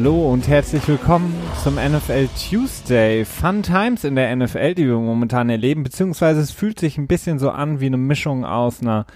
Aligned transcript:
Hallo 0.00 0.32
und 0.32 0.46
herzlich 0.46 0.86
willkommen 0.86 1.34
zum 1.64 1.74
NFL 1.74 2.28
Tuesday. 2.28 3.24
Fun 3.24 3.64
Times 3.64 4.04
in 4.04 4.14
der 4.14 4.36
NFL, 4.36 4.76
die 4.76 4.86
wir 4.86 4.94
momentan 4.94 5.50
erleben, 5.50 5.82
beziehungsweise 5.82 6.40
es 6.40 6.52
fühlt 6.52 6.78
sich 6.78 6.98
ein 6.98 7.08
bisschen 7.08 7.40
so 7.40 7.50
an 7.50 7.80
wie 7.80 7.86
eine 7.86 7.96
Mischung 7.96 8.44
aus 8.44 8.80
einer 8.80 9.06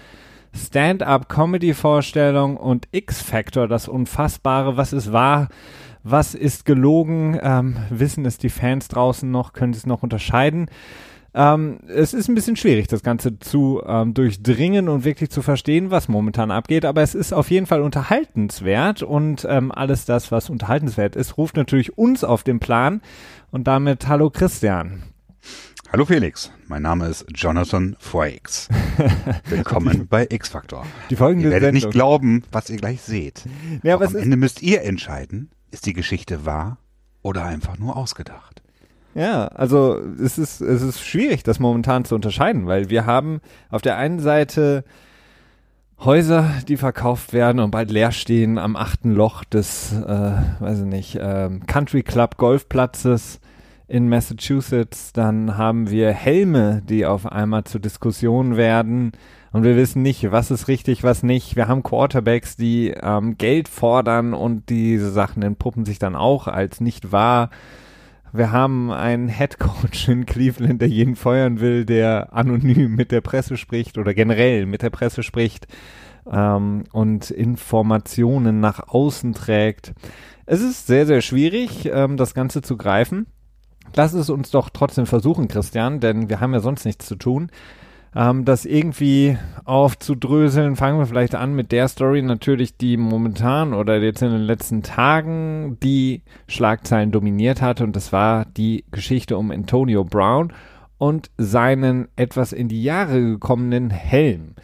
Stand-up-Comedy-Vorstellung 0.53 2.57
und 2.57 2.89
X-Factor, 2.91 3.69
das 3.69 3.87
Unfassbare, 3.87 4.75
was 4.75 4.91
es 4.91 5.13
war, 5.13 5.47
was 6.03 6.35
ist 6.35 6.65
gelogen, 6.65 7.39
ähm, 7.41 7.77
wissen 7.89 8.25
es 8.25 8.37
die 8.37 8.49
Fans 8.49 8.89
draußen 8.89 9.31
noch, 9.31 9.53
können 9.53 9.71
sie 9.71 9.79
es 9.79 9.85
noch 9.85 10.03
unterscheiden. 10.03 10.67
Ähm, 11.35 11.79
es 11.87 12.13
ist 12.13 12.27
ein 12.27 12.35
bisschen 12.35 12.55
schwierig, 12.55 12.87
das 12.87 13.01
Ganze 13.01 13.39
zu 13.39 13.81
ähm, 13.85 14.13
durchdringen 14.13 14.87
und 14.87 15.03
wirklich 15.03 15.31
zu 15.31 15.41
verstehen, 15.41 15.89
was 15.89 16.07
momentan 16.07 16.51
abgeht, 16.51 16.85
aber 16.85 17.01
es 17.01 17.15
ist 17.15 17.33
auf 17.33 17.49
jeden 17.49 17.65
Fall 17.65 17.81
unterhaltenswert 17.81 19.01
und 19.01 19.45
ähm, 19.49 19.71
alles 19.71 20.05
das, 20.05 20.31
was 20.31 20.51
unterhaltenswert 20.51 21.15
ist, 21.15 21.37
ruft 21.37 21.57
natürlich 21.57 21.97
uns 21.97 22.23
auf 22.23 22.43
den 22.43 22.59
Plan 22.59 23.01
und 23.49 23.65
damit 23.65 24.07
hallo 24.07 24.29
Christian. 24.29 25.03
Hallo 25.91 26.05
Felix, 26.05 26.51
mein 26.67 26.83
Name 26.83 27.07
ist 27.07 27.25
Jonathan 27.33 27.95
Frakes. 27.99 28.69
Willkommen 29.49 30.07
bei 30.07 30.27
X-Factor. 30.29 30.85
Die 31.09 31.15
folgende 31.15 31.47
ihr 31.47 31.51
werdet 31.51 31.73
Sendung. 31.73 31.89
nicht 31.89 31.93
glauben, 31.93 32.43
was 32.51 32.69
ihr 32.69 32.77
gleich 32.77 33.01
seht. 33.01 33.43
Ja, 33.81 33.99
am 33.99 34.15
Ende 34.15 34.37
müsst 34.37 34.61
ihr 34.61 34.83
entscheiden, 34.83 35.51
ist 35.71 35.85
die 35.87 35.93
Geschichte 35.93 36.45
wahr 36.45 36.77
oder 37.21 37.45
einfach 37.45 37.77
nur 37.77 37.95
ausgedacht. 37.95 38.62
Ja, 39.15 39.47
also 39.47 39.99
es 40.21 40.37
ist, 40.37 40.61
es 40.61 40.81
ist 40.81 41.01
schwierig, 41.01 41.43
das 41.43 41.59
momentan 41.59 42.05
zu 42.05 42.15
unterscheiden, 42.15 42.65
weil 42.65 42.89
wir 42.89 43.05
haben 43.05 43.41
auf 43.69 43.81
der 43.81 43.97
einen 43.97 44.19
Seite 44.19 44.83
Häuser, 45.99 46.49
die 46.67 46.77
verkauft 46.77 47.31
werden 47.31 47.59
und 47.59 47.71
bald 47.71 47.89
leer 47.91 48.11
stehen 48.11 48.57
am 48.57 48.75
achten 48.75 49.11
Loch 49.11 49.43
des, 49.45 49.93
äh, 49.93 50.33
weiß 50.59 50.79
ich 50.79 50.85
nicht, 50.85 51.17
ähm, 51.21 51.65
Country 51.65 52.03
Club 52.03 52.37
Golfplatzes 52.37 53.39
in 53.87 54.09
Massachusetts. 54.09 55.13
Dann 55.13 55.57
haben 55.57 55.89
wir 55.89 56.11
Helme, 56.11 56.81
die 56.89 57.05
auf 57.05 57.25
einmal 57.25 57.63
zur 57.63 57.79
Diskussion 57.79 58.57
werden. 58.57 59.11
Und 59.53 59.63
wir 59.63 59.77
wissen 59.77 60.01
nicht, 60.01 60.31
was 60.31 60.51
ist 60.51 60.67
richtig, 60.67 61.03
was 61.03 61.23
nicht. 61.23 61.55
Wir 61.55 61.67
haben 61.67 61.83
Quarterbacks, 61.83 62.57
die 62.57 62.89
ähm, 62.89 63.37
Geld 63.37 63.69
fordern 63.69 64.33
und 64.33 64.69
diese 64.69 65.11
Sachen 65.11 65.43
entpuppen 65.43 65.85
sich 65.85 65.99
dann 65.99 66.15
auch 66.15 66.47
als 66.47 66.81
nicht 66.81 67.11
wahr. 67.11 67.49
Wir 68.35 68.51
haben 68.51 68.91
einen 68.91 69.27
Headcoach 69.27 70.09
in 70.09 70.25
Cleveland, 70.25 70.81
der 70.81 70.89
jeden 70.89 71.15
feuern 71.15 71.59
will, 71.59 71.85
der 71.85 72.33
anonym 72.33 72.95
mit 72.95 73.11
der 73.11 73.21
Presse 73.21 73.57
spricht 73.57 73.99
oder 73.99 74.15
generell 74.15 74.65
mit 74.65 74.81
der 74.81 74.89
Presse 74.89 75.21
spricht 75.21 75.67
ähm, 76.29 76.85
und 76.91 77.29
Informationen 77.29 78.59
nach 78.59 78.87
außen 78.87 79.33
trägt. 79.33 79.93
Es 80.47 80.61
ist 80.61 80.87
sehr, 80.87 81.05
sehr 81.05 81.21
schwierig, 81.21 81.85
ähm, 81.85 82.17
das 82.17 82.33
Ganze 82.33 82.63
zu 82.63 82.75
greifen. 82.75 83.27
Lass 83.95 84.13
es 84.13 84.31
uns 84.31 84.49
doch 84.49 84.71
trotzdem 84.71 85.05
versuchen, 85.05 85.47
Christian, 85.47 85.99
denn 85.99 86.27
wir 86.27 86.39
haben 86.39 86.53
ja 86.53 86.59
sonst 86.59 86.85
nichts 86.85 87.05
zu 87.05 87.15
tun. 87.15 87.51
Ähm, 88.15 88.45
das 88.45 88.65
irgendwie 88.65 89.37
aufzudröseln, 89.65 90.75
fangen 90.75 90.99
wir 90.99 91.05
vielleicht 91.05 91.35
an 91.35 91.55
mit 91.55 91.71
der 91.71 91.87
Story 91.87 92.21
natürlich, 92.21 92.77
die 92.77 92.97
momentan 92.97 93.73
oder 93.73 93.97
jetzt 93.99 94.21
in 94.21 94.31
den 94.31 94.41
letzten 94.41 94.83
Tagen 94.83 95.77
die 95.81 96.21
Schlagzeilen 96.47 97.11
dominiert 97.11 97.61
hat 97.61 97.81
und 97.81 97.95
das 97.95 98.13
war 98.13 98.45
die 98.45 98.85
Geschichte 98.91 99.37
um 99.37 99.51
Antonio 99.51 100.03
Brown 100.03 100.53
und 100.97 101.31
seinen 101.37 102.07
etwas 102.15 102.53
in 102.53 102.67
die 102.67 102.83
Jahre 102.83 103.19
gekommenen 103.21 103.89
Helm. 103.89 104.55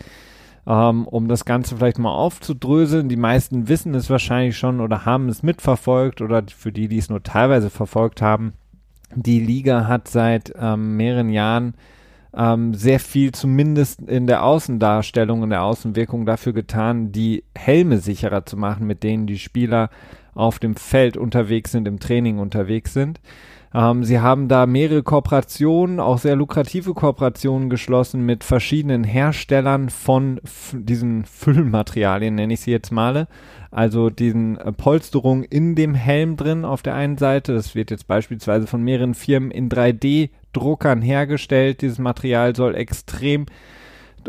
Ähm, 0.68 1.08
um 1.08 1.28
das 1.28 1.46
Ganze 1.46 1.78
vielleicht 1.78 1.98
mal 1.98 2.14
aufzudröseln, 2.14 3.10
die 3.10 3.16
meisten 3.16 3.68
wissen 3.68 3.96
es 3.96 4.10
wahrscheinlich 4.10 4.58
schon 4.58 4.80
oder 4.80 5.06
haben 5.06 5.28
es 5.28 5.42
mitverfolgt 5.42 6.22
oder 6.22 6.44
für 6.56 6.72
die, 6.72 6.88
die 6.88 7.00
es 7.00 7.10
nur 7.10 7.24
teilweise 7.24 7.72
verfolgt 7.72 8.22
haben, 8.22 8.54
die 9.16 9.40
Liga 9.40 9.88
hat 9.88 10.08
seit 10.08 10.54
ähm, 10.60 10.96
mehreren 10.98 11.30
Jahren 11.30 11.74
ähm, 12.36 12.74
sehr 12.74 13.00
viel 13.00 13.32
zumindest 13.32 14.02
in 14.02 14.28
der 14.28 14.44
Außendarstellung 14.44 15.42
und 15.42 15.50
der 15.50 15.64
Außenwirkung 15.64 16.26
dafür 16.26 16.54
getan, 16.54 17.12
die 17.12 17.44
Helme 17.56 17.98
sicherer 17.98 18.46
zu 18.46 18.58
machen, 18.58 18.88
mit 18.88 19.04
denen 19.04 19.28
die 19.28 19.40
Spieler 19.40 19.90
auf 20.36 20.60
dem 20.60 20.76
Feld 20.76 21.18
unterwegs 21.18 21.72
sind, 21.72 21.88
im 21.88 22.00
Training 22.00 22.38
unterwegs 22.40 22.94
sind. 22.94 23.20
Ähm, 23.74 24.04
sie 24.04 24.20
haben 24.20 24.48
da 24.48 24.66
mehrere 24.66 25.04
Kooperationen, 25.04 26.00
auch 26.00 26.18
sehr 26.18 26.36
lukrative 26.36 26.94
Kooperationen 26.94 27.70
geschlossen 27.70 28.26
mit 28.26 28.44
verschiedenen 28.44 29.04
Herstellern 29.04 29.90
von 29.90 30.40
diesen 30.74 31.26
Füllmaterialien, 31.26 32.36
nenne 32.36 32.54
ich 32.54 32.62
sie 32.62 32.72
jetzt 32.72 32.92
mal. 32.92 33.28
Also 33.72 34.10
diesen 34.10 34.58
äh, 34.58 34.72
Polsterungen 34.72 35.44
in 35.44 35.76
dem 35.76 35.94
Helm 35.94 36.36
drin 36.36 36.66
auf 36.66 36.82
der 36.82 36.96
einen 36.96 37.18
Seite. 37.18 37.54
Das 37.54 37.76
wird 37.76 37.92
jetzt 37.92 38.08
beispielsweise 38.08 38.66
von 38.66 38.82
mehreren 38.82 39.14
Firmen 39.14 39.52
in 39.52 39.70
3D-Druckern 40.54 41.02
hergestellt. 41.02 41.82
Dieses 41.82 42.00
Material 42.00 42.56
soll 42.56 42.76
extrem 42.76 43.46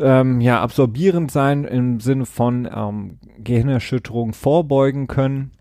ähm, 0.01 0.41
ja, 0.41 0.61
absorbierend 0.61 1.31
sein 1.31 1.65
im 1.65 2.01
Sinne 2.01 2.27
von 2.27 2.69
ähm, 2.73 3.19
Gehirnerschütterung 3.39 4.33
vorbeugen 4.33 5.07
können. 5.07 5.53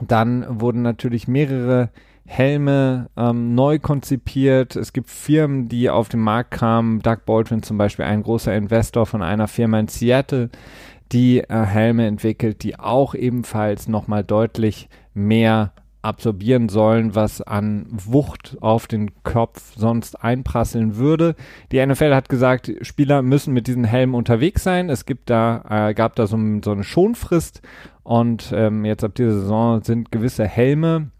Dann 0.00 0.60
wurden 0.60 0.82
natürlich 0.82 1.28
mehrere 1.28 1.90
Helme 2.26 3.10
ähm, 3.16 3.54
neu 3.54 3.78
konzipiert. 3.78 4.76
Es 4.76 4.92
gibt 4.92 5.10
Firmen, 5.10 5.68
die 5.68 5.90
auf 5.90 6.08
den 6.08 6.20
Markt 6.20 6.52
kamen. 6.52 7.00
Doug 7.00 7.18
Baldwin 7.26 7.62
zum 7.62 7.76
Beispiel, 7.76 8.06
ein 8.06 8.22
großer 8.22 8.54
Investor 8.54 9.06
von 9.06 9.22
einer 9.22 9.46
Firma 9.46 9.78
in 9.78 9.88
Seattle, 9.88 10.50
die 11.12 11.40
äh, 11.40 11.64
Helme 11.64 12.06
entwickelt, 12.06 12.62
die 12.62 12.78
auch 12.78 13.14
ebenfalls 13.14 13.88
nochmal 13.88 14.24
deutlich 14.24 14.88
mehr 15.12 15.72
absorbieren 16.04 16.68
sollen, 16.68 17.14
was 17.14 17.40
an 17.40 17.86
Wucht 17.90 18.56
auf 18.60 18.86
den 18.86 19.10
Kopf 19.22 19.74
sonst 19.76 20.22
einprasseln 20.22 20.96
würde. 20.96 21.34
Die 21.72 21.84
NFL 21.84 22.14
hat 22.14 22.28
gesagt, 22.28 22.70
Spieler 22.82 23.22
müssen 23.22 23.54
mit 23.54 23.66
diesen 23.66 23.84
Helmen 23.84 24.14
unterwegs 24.14 24.62
sein. 24.62 24.90
Es 24.90 25.06
gibt 25.06 25.30
da, 25.30 25.88
äh, 25.88 25.94
gab 25.94 26.14
da 26.16 26.26
so, 26.26 26.38
so 26.62 26.72
eine 26.72 26.84
Schonfrist 26.84 27.62
und 28.02 28.52
ähm, 28.54 28.84
jetzt 28.84 29.02
ab 29.02 29.14
dieser 29.14 29.32
Saison 29.32 29.82
sind 29.82 30.12
gewisse 30.12 30.46
Helme 30.46 31.10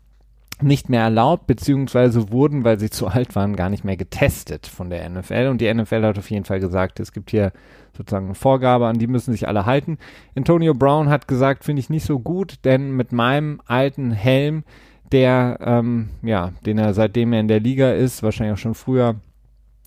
nicht 0.60 0.88
mehr 0.88 1.02
erlaubt, 1.02 1.46
beziehungsweise 1.46 2.30
wurden, 2.30 2.64
weil 2.64 2.78
sie 2.78 2.90
zu 2.90 3.08
alt 3.08 3.34
waren, 3.34 3.56
gar 3.56 3.70
nicht 3.70 3.84
mehr 3.84 3.96
getestet 3.96 4.66
von 4.66 4.90
der 4.90 5.08
NFL. 5.08 5.48
Und 5.50 5.60
die 5.60 5.72
NFL 5.72 6.04
hat 6.04 6.18
auf 6.18 6.30
jeden 6.30 6.44
Fall 6.44 6.60
gesagt, 6.60 7.00
es 7.00 7.12
gibt 7.12 7.30
hier 7.30 7.52
sozusagen 7.96 8.26
eine 8.26 8.34
Vorgabe, 8.34 8.86
an 8.86 8.98
die 8.98 9.06
müssen 9.06 9.32
sich 9.32 9.48
alle 9.48 9.66
halten. 9.66 9.98
Antonio 10.36 10.74
Brown 10.74 11.08
hat 11.08 11.28
gesagt, 11.28 11.64
finde 11.64 11.80
ich 11.80 11.90
nicht 11.90 12.04
so 12.04 12.18
gut, 12.18 12.56
denn 12.64 12.92
mit 12.92 13.12
meinem 13.12 13.60
alten 13.66 14.10
Helm, 14.10 14.64
der, 15.12 15.58
ähm, 15.60 16.10
ja, 16.22 16.52
den 16.66 16.78
er 16.78 16.94
seitdem 16.94 17.32
er 17.32 17.40
in 17.40 17.48
der 17.48 17.60
Liga 17.60 17.92
ist, 17.92 18.22
wahrscheinlich 18.22 18.54
auch 18.54 18.62
schon 18.62 18.74
früher 18.74 19.16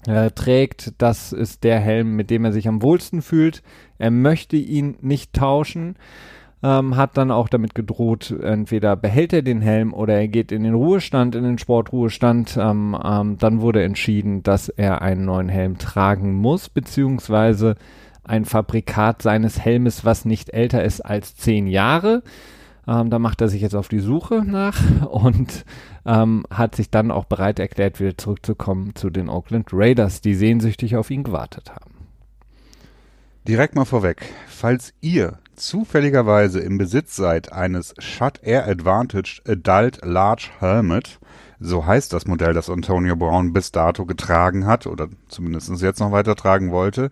äh, 0.05 0.31
trägt, 0.31 0.93
das 0.99 1.33
ist 1.33 1.63
der 1.63 1.79
Helm, 1.79 2.15
mit 2.15 2.29
dem 2.29 2.45
er 2.45 2.53
sich 2.53 2.67
am 2.67 2.81
wohlsten 2.81 3.21
fühlt. 3.21 3.61
Er 3.97 4.11
möchte 4.11 4.55
ihn 4.55 4.95
nicht 5.01 5.33
tauschen 5.33 5.97
ähm, 6.63 6.95
hat 6.95 7.17
dann 7.17 7.31
auch 7.31 7.49
damit 7.49 7.75
gedroht, 7.75 8.31
entweder 8.31 8.95
behält 8.95 9.33
er 9.33 9.41
den 9.43 9.61
Helm 9.61 9.93
oder 9.93 10.15
er 10.15 10.27
geht 10.27 10.51
in 10.51 10.63
den 10.63 10.73
Ruhestand, 10.73 11.35
in 11.35 11.43
den 11.43 11.57
Sportruhestand. 11.57 12.57
Ähm, 12.59 12.97
ähm, 13.03 13.37
dann 13.37 13.61
wurde 13.61 13.83
entschieden, 13.83 14.43
dass 14.43 14.69
er 14.69 15.01
einen 15.01 15.25
neuen 15.25 15.49
Helm 15.49 15.77
tragen 15.77 16.33
muss, 16.33 16.69
beziehungsweise 16.69 17.75
ein 18.23 18.45
Fabrikat 18.45 19.21
seines 19.21 19.59
Helmes, 19.59 20.03
was 20.03 20.25
nicht 20.25 20.49
älter 20.49 20.83
ist 20.83 21.01
als 21.01 21.35
zehn 21.35 21.67
Jahre. 21.67 22.23
Ähm, 22.87 23.09
da 23.09 23.19
macht 23.19 23.41
er 23.41 23.49
sich 23.49 23.61
jetzt 23.61 23.75
auf 23.75 23.87
die 23.87 23.99
Suche 23.99 24.43
nach 24.45 24.77
und 25.09 25.65
ähm, 26.05 26.45
hat 26.49 26.75
sich 26.75 26.89
dann 26.89 27.11
auch 27.11 27.25
bereit 27.25 27.59
erklärt, 27.59 27.99
wieder 27.99 28.17
zurückzukommen 28.17 28.95
zu 28.95 29.09
den 29.09 29.29
Oakland 29.29 29.69
Raiders, 29.71 30.21
die 30.21 30.33
sehnsüchtig 30.33 30.95
auf 30.95 31.11
ihn 31.11 31.23
gewartet 31.23 31.69
haben. 31.69 31.96
Direkt 33.47 33.75
mal 33.75 33.85
vorweg, 33.85 34.23
falls 34.49 34.93
ihr 34.99 35.39
zufälligerweise 35.55 36.59
im 36.59 36.77
Besitz 36.77 37.15
seid 37.15 37.53
eines 37.53 37.93
Shut 37.97 38.43
Air 38.43 38.67
Advantage 38.67 39.41
Adult 39.47 40.03
Large 40.03 40.49
Helmet, 40.59 41.17
so 41.57 41.85
heißt 41.85 42.11
das 42.11 42.27
Modell, 42.27 42.53
das 42.53 42.69
Antonio 42.69 43.15
Brown 43.15 43.53
bis 43.53 43.71
dato 43.71 44.05
getragen 44.05 44.65
hat 44.65 44.85
oder 44.85 45.07
zumindest 45.29 45.69
jetzt 45.81 46.01
noch 46.01 46.11
weiter 46.11 46.35
tragen 46.35 46.73
wollte. 46.73 47.09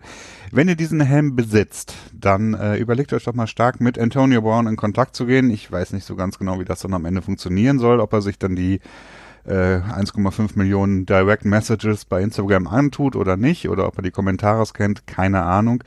Wenn 0.52 0.68
ihr 0.68 0.76
diesen 0.76 1.00
Helm 1.00 1.36
besitzt, 1.36 1.94
dann 2.12 2.52
äh, 2.52 2.76
überlegt 2.76 3.14
euch 3.14 3.24
doch 3.24 3.32
mal 3.32 3.46
stark 3.46 3.80
mit 3.80 3.98
Antonio 3.98 4.42
Brown 4.42 4.66
in 4.66 4.76
Kontakt 4.76 5.16
zu 5.16 5.24
gehen. 5.24 5.48
Ich 5.48 5.72
weiß 5.72 5.94
nicht 5.94 6.04
so 6.04 6.16
ganz 6.16 6.38
genau, 6.38 6.60
wie 6.60 6.66
das 6.66 6.80
dann 6.80 6.92
am 6.92 7.06
Ende 7.06 7.22
funktionieren 7.22 7.78
soll, 7.78 7.98
ob 7.98 8.12
er 8.12 8.20
sich 8.20 8.38
dann 8.38 8.56
die 8.56 8.80
äh, 9.46 9.80
1,5 9.80 10.56
Millionen 10.56 11.06
Direct 11.06 11.44
Messages 11.44 12.04
bei 12.04 12.22
Instagram 12.22 12.66
antut 12.66 13.16
oder 13.16 13.36
nicht, 13.36 13.68
oder 13.68 13.86
ob 13.86 13.96
er 13.98 14.02
die 14.02 14.10
Kommentare 14.10 14.64
scannt, 14.66 15.06
keine 15.06 15.42
Ahnung. 15.42 15.82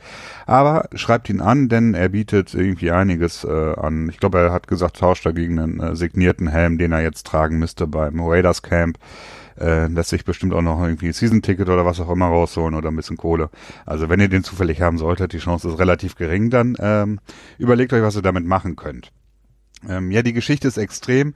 Aber 0.46 0.88
schreibt 0.94 1.28
ihn 1.30 1.40
an, 1.40 1.68
denn 1.68 1.94
er 1.94 2.08
bietet 2.08 2.54
irgendwie 2.54 2.90
einiges 2.90 3.44
äh, 3.44 3.74
an. 3.74 4.08
Ich 4.08 4.18
glaube, 4.18 4.38
er 4.38 4.52
hat 4.52 4.68
gesagt, 4.68 4.98
tauscht 4.98 5.26
dagegen 5.26 5.58
einen 5.58 5.80
äh, 5.80 5.96
signierten 5.96 6.48
Helm, 6.48 6.78
den 6.78 6.92
er 6.92 7.02
jetzt 7.02 7.26
tragen 7.26 7.58
müsste 7.58 7.86
beim 7.86 8.20
Raiders 8.20 8.62
Camp. 8.62 8.98
Äh, 9.58 9.88
lässt 9.88 10.10
sich 10.10 10.24
bestimmt 10.24 10.54
auch 10.54 10.62
noch 10.62 10.82
irgendwie 10.82 11.08
ein 11.08 11.12
Season-Ticket 11.12 11.68
oder 11.68 11.84
was 11.84 12.00
auch 12.00 12.10
immer 12.10 12.26
rausholen 12.26 12.74
oder 12.74 12.90
ein 12.90 12.96
bisschen 12.96 13.18
Kohle. 13.18 13.50
Also 13.84 14.08
wenn 14.08 14.20
ihr 14.20 14.28
den 14.28 14.42
zufällig 14.42 14.80
haben 14.80 14.96
solltet, 14.96 15.34
die 15.34 15.38
Chance 15.38 15.68
ist 15.68 15.78
relativ 15.78 16.16
gering, 16.16 16.48
dann 16.48 16.76
ähm, 16.80 17.20
überlegt 17.58 17.92
euch, 17.92 18.02
was 18.02 18.16
ihr 18.16 18.22
damit 18.22 18.46
machen 18.46 18.76
könnt. 18.76 19.12
Ähm, 19.86 20.10
ja, 20.10 20.22
die 20.22 20.32
Geschichte 20.32 20.66
ist 20.66 20.78
extrem 20.78 21.34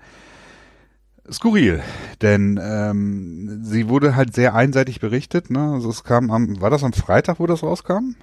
skurril, 1.31 1.82
denn 2.23 2.61
ähm, 2.62 3.61
sie 3.62 3.88
wurde 3.88 4.17
halt 4.17 4.35
sehr 4.35 4.55
einseitig 4.55 5.00
berichtet. 5.00 5.50
Ne? 5.50 5.73
Also 5.73 5.91
es 5.91 6.05
kam 6.05 6.31
am, 6.31 6.61
war 6.61 6.71
das 6.71 6.85
am 6.85 6.93
Freitag, 6.93 7.41
wo 7.41 7.47
das 7.47 7.62
rauskam? 7.62 8.15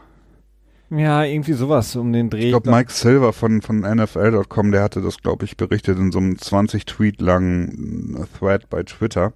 Ja, 0.90 1.24
irgendwie 1.24 1.54
sowas 1.54 1.96
um 1.96 2.12
den 2.12 2.30
Dreh. 2.30 2.46
Ich 2.46 2.50
glaube, 2.50 2.70
Mike 2.70 2.92
Silver 2.92 3.32
von, 3.32 3.62
von 3.62 3.80
NFL.com, 3.80 4.72
der 4.74 4.84
hatte 4.84 5.02
das, 5.02 5.22
glaube 5.22 5.46
ich, 5.46 5.56
berichtet 5.56 5.98
in 5.98 6.12
so 6.12 6.20
einem 6.20 6.34
20-Tweet 6.34 7.22
langen 7.22 8.28
Thread 8.38 8.70
bei 8.70 8.84
Twitter, 8.84 9.32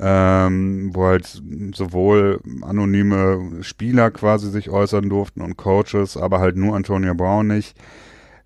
ähm, 0.00 0.90
wo 0.92 1.06
halt 1.06 1.40
sowohl 1.74 2.40
anonyme 2.62 3.62
Spieler 3.62 4.10
quasi 4.10 4.50
sich 4.50 4.68
äußern 4.68 5.08
durften 5.08 5.42
und 5.42 5.56
Coaches, 5.56 6.16
aber 6.16 6.40
halt 6.40 6.56
nur 6.56 6.74
Antonio 6.74 7.14
Brown 7.14 7.46
nicht 7.46 7.76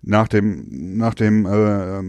nach 0.07 0.27
dem, 0.27 0.97
nach 0.97 1.15
dem, 1.15 1.47
äh, 1.47 2.01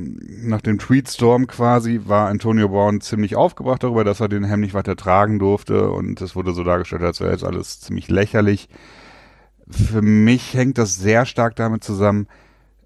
nach 0.46 0.60
dem 0.60 0.78
Tweetstorm 0.78 1.46
quasi 1.46 2.02
war 2.04 2.28
Antonio 2.28 2.68
Brown 2.68 3.00
ziemlich 3.00 3.36
aufgebracht 3.36 3.82
darüber, 3.82 4.04
dass 4.04 4.20
er 4.20 4.28
den 4.28 4.44
Helm 4.44 4.60
nicht 4.60 4.74
weiter 4.74 4.96
tragen 4.96 5.38
durfte 5.38 5.90
und 5.90 6.20
es 6.20 6.36
wurde 6.36 6.52
so 6.52 6.62
dargestellt, 6.62 7.02
als 7.02 7.20
wäre 7.20 7.32
jetzt 7.32 7.44
alles 7.44 7.80
ziemlich 7.80 8.08
lächerlich. 8.08 8.68
Für 9.68 10.02
mich 10.02 10.52
hängt 10.52 10.76
das 10.76 10.96
sehr 10.96 11.24
stark 11.24 11.56
damit 11.56 11.84
zusammen, 11.84 12.26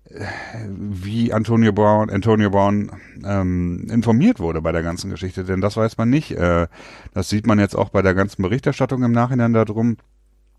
äh, 0.05 0.25
wie 0.69 1.33
Antonio 1.33 1.73
Brown, 1.73 2.09
Antonio 2.09 2.49
Brown 2.51 2.93
ähm, 3.25 3.89
informiert 3.91 4.39
wurde 4.39 4.63
bei 4.63 4.71
der 4.71 4.85
ganzen 4.85 5.11
Geschichte, 5.11 5.43
denn 5.43 5.61
das 5.61 5.77
weiß 5.77 5.99
man 5.99 6.09
nicht. 6.09 6.31
Äh, 6.31 6.69
das 7.15 7.29
sieht 7.29 7.49
man 7.49 7.59
jetzt 7.59 7.75
auch 7.75 7.89
bei 7.89 8.03
der 8.03 8.15
ganzen 8.15 8.43
Berichterstattung 8.43 9.03
im 9.03 9.13
Nachhinein 9.13 9.55
darum. 9.55 9.97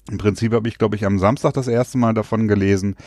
Im 0.10 0.18
Prinzip 0.18 0.52
habe 0.52 0.68
ich, 0.68 0.78
glaube 0.78 0.98
ich, 0.98 1.06
am 1.06 1.20
Samstag 1.20 1.54
das 1.54 1.70
erste 1.70 1.98
Mal 1.98 2.14
davon 2.14 2.50
gelesen, 2.50 2.98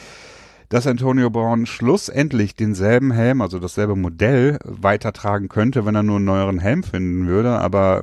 dass 0.68 0.86
Antonio 0.86 1.30
Brown 1.30 1.66
schlussendlich 1.66 2.54
denselben 2.54 3.12
Helm, 3.12 3.40
also 3.40 3.58
dasselbe 3.58 3.96
Modell, 3.96 4.58
weitertragen 4.64 5.48
könnte, 5.48 5.86
wenn 5.86 5.94
er 5.94 6.02
nur 6.02 6.16
einen 6.16 6.24
neueren 6.24 6.58
Helm 6.58 6.82
finden 6.82 7.26
würde. 7.26 7.58
Aber 7.58 8.02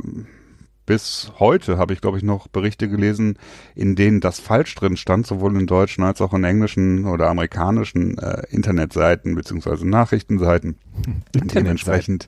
bis 0.85 1.31
heute 1.39 1.77
habe 1.77 1.93
ich, 1.93 2.01
glaube 2.01 2.17
ich, 2.17 2.23
noch 2.23 2.47
Berichte 2.47 2.89
gelesen, 2.89 3.37
in 3.75 3.95
denen 3.95 4.19
das 4.19 4.39
falsch 4.39 4.75
drin 4.75 4.97
stand, 4.97 5.27
sowohl 5.27 5.57
in 5.57 5.67
deutschen 5.67 6.03
als 6.03 6.21
auch 6.21 6.33
in 6.33 6.43
englischen 6.43 7.05
oder 7.05 7.29
amerikanischen 7.29 8.17
äh, 8.17 8.43
Internetseiten 8.49 9.35
beziehungsweise 9.35 9.87
Nachrichtenseiten. 9.87 10.75
Dementsprechend 11.35 12.25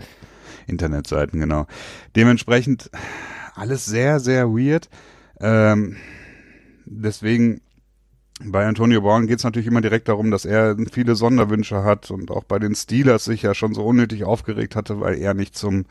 Internetseiten, 0.68 1.39
genau. 1.39 1.68
Dementsprechend 2.15 2.89
alles 3.56 3.85
sehr, 3.85 4.19
sehr 4.19 4.50
weird. 4.50 4.89
Ähm, 5.39 5.97
deswegen 6.85 7.62
bei 8.45 8.66
Antonio 8.66 9.01
Brown 9.01 9.28
geht 9.28 9.40
es 9.40 9.44
natürlich 9.44 9.68
immer 9.68 9.81
direkt 9.81 10.07
darum, 10.07 10.31
dass 10.31 10.45
er 10.45 10.75
viele 10.92 11.16
Sonderwünsche 11.16 11.84
hat 11.84 12.12
und 12.12 12.31
auch 12.31 12.44
bei 12.44 12.60
den 12.60 12.75
Steelers 12.75 13.25
sich 13.25 13.42
ja 13.42 13.54
schon 13.54 13.74
so 13.74 13.84
unnötig 13.84 14.24
aufgeregt 14.24 14.75
hatte, 14.75 15.00
weil 15.00 15.18
er 15.18 15.34
nicht 15.34 15.56
zum 15.56 15.86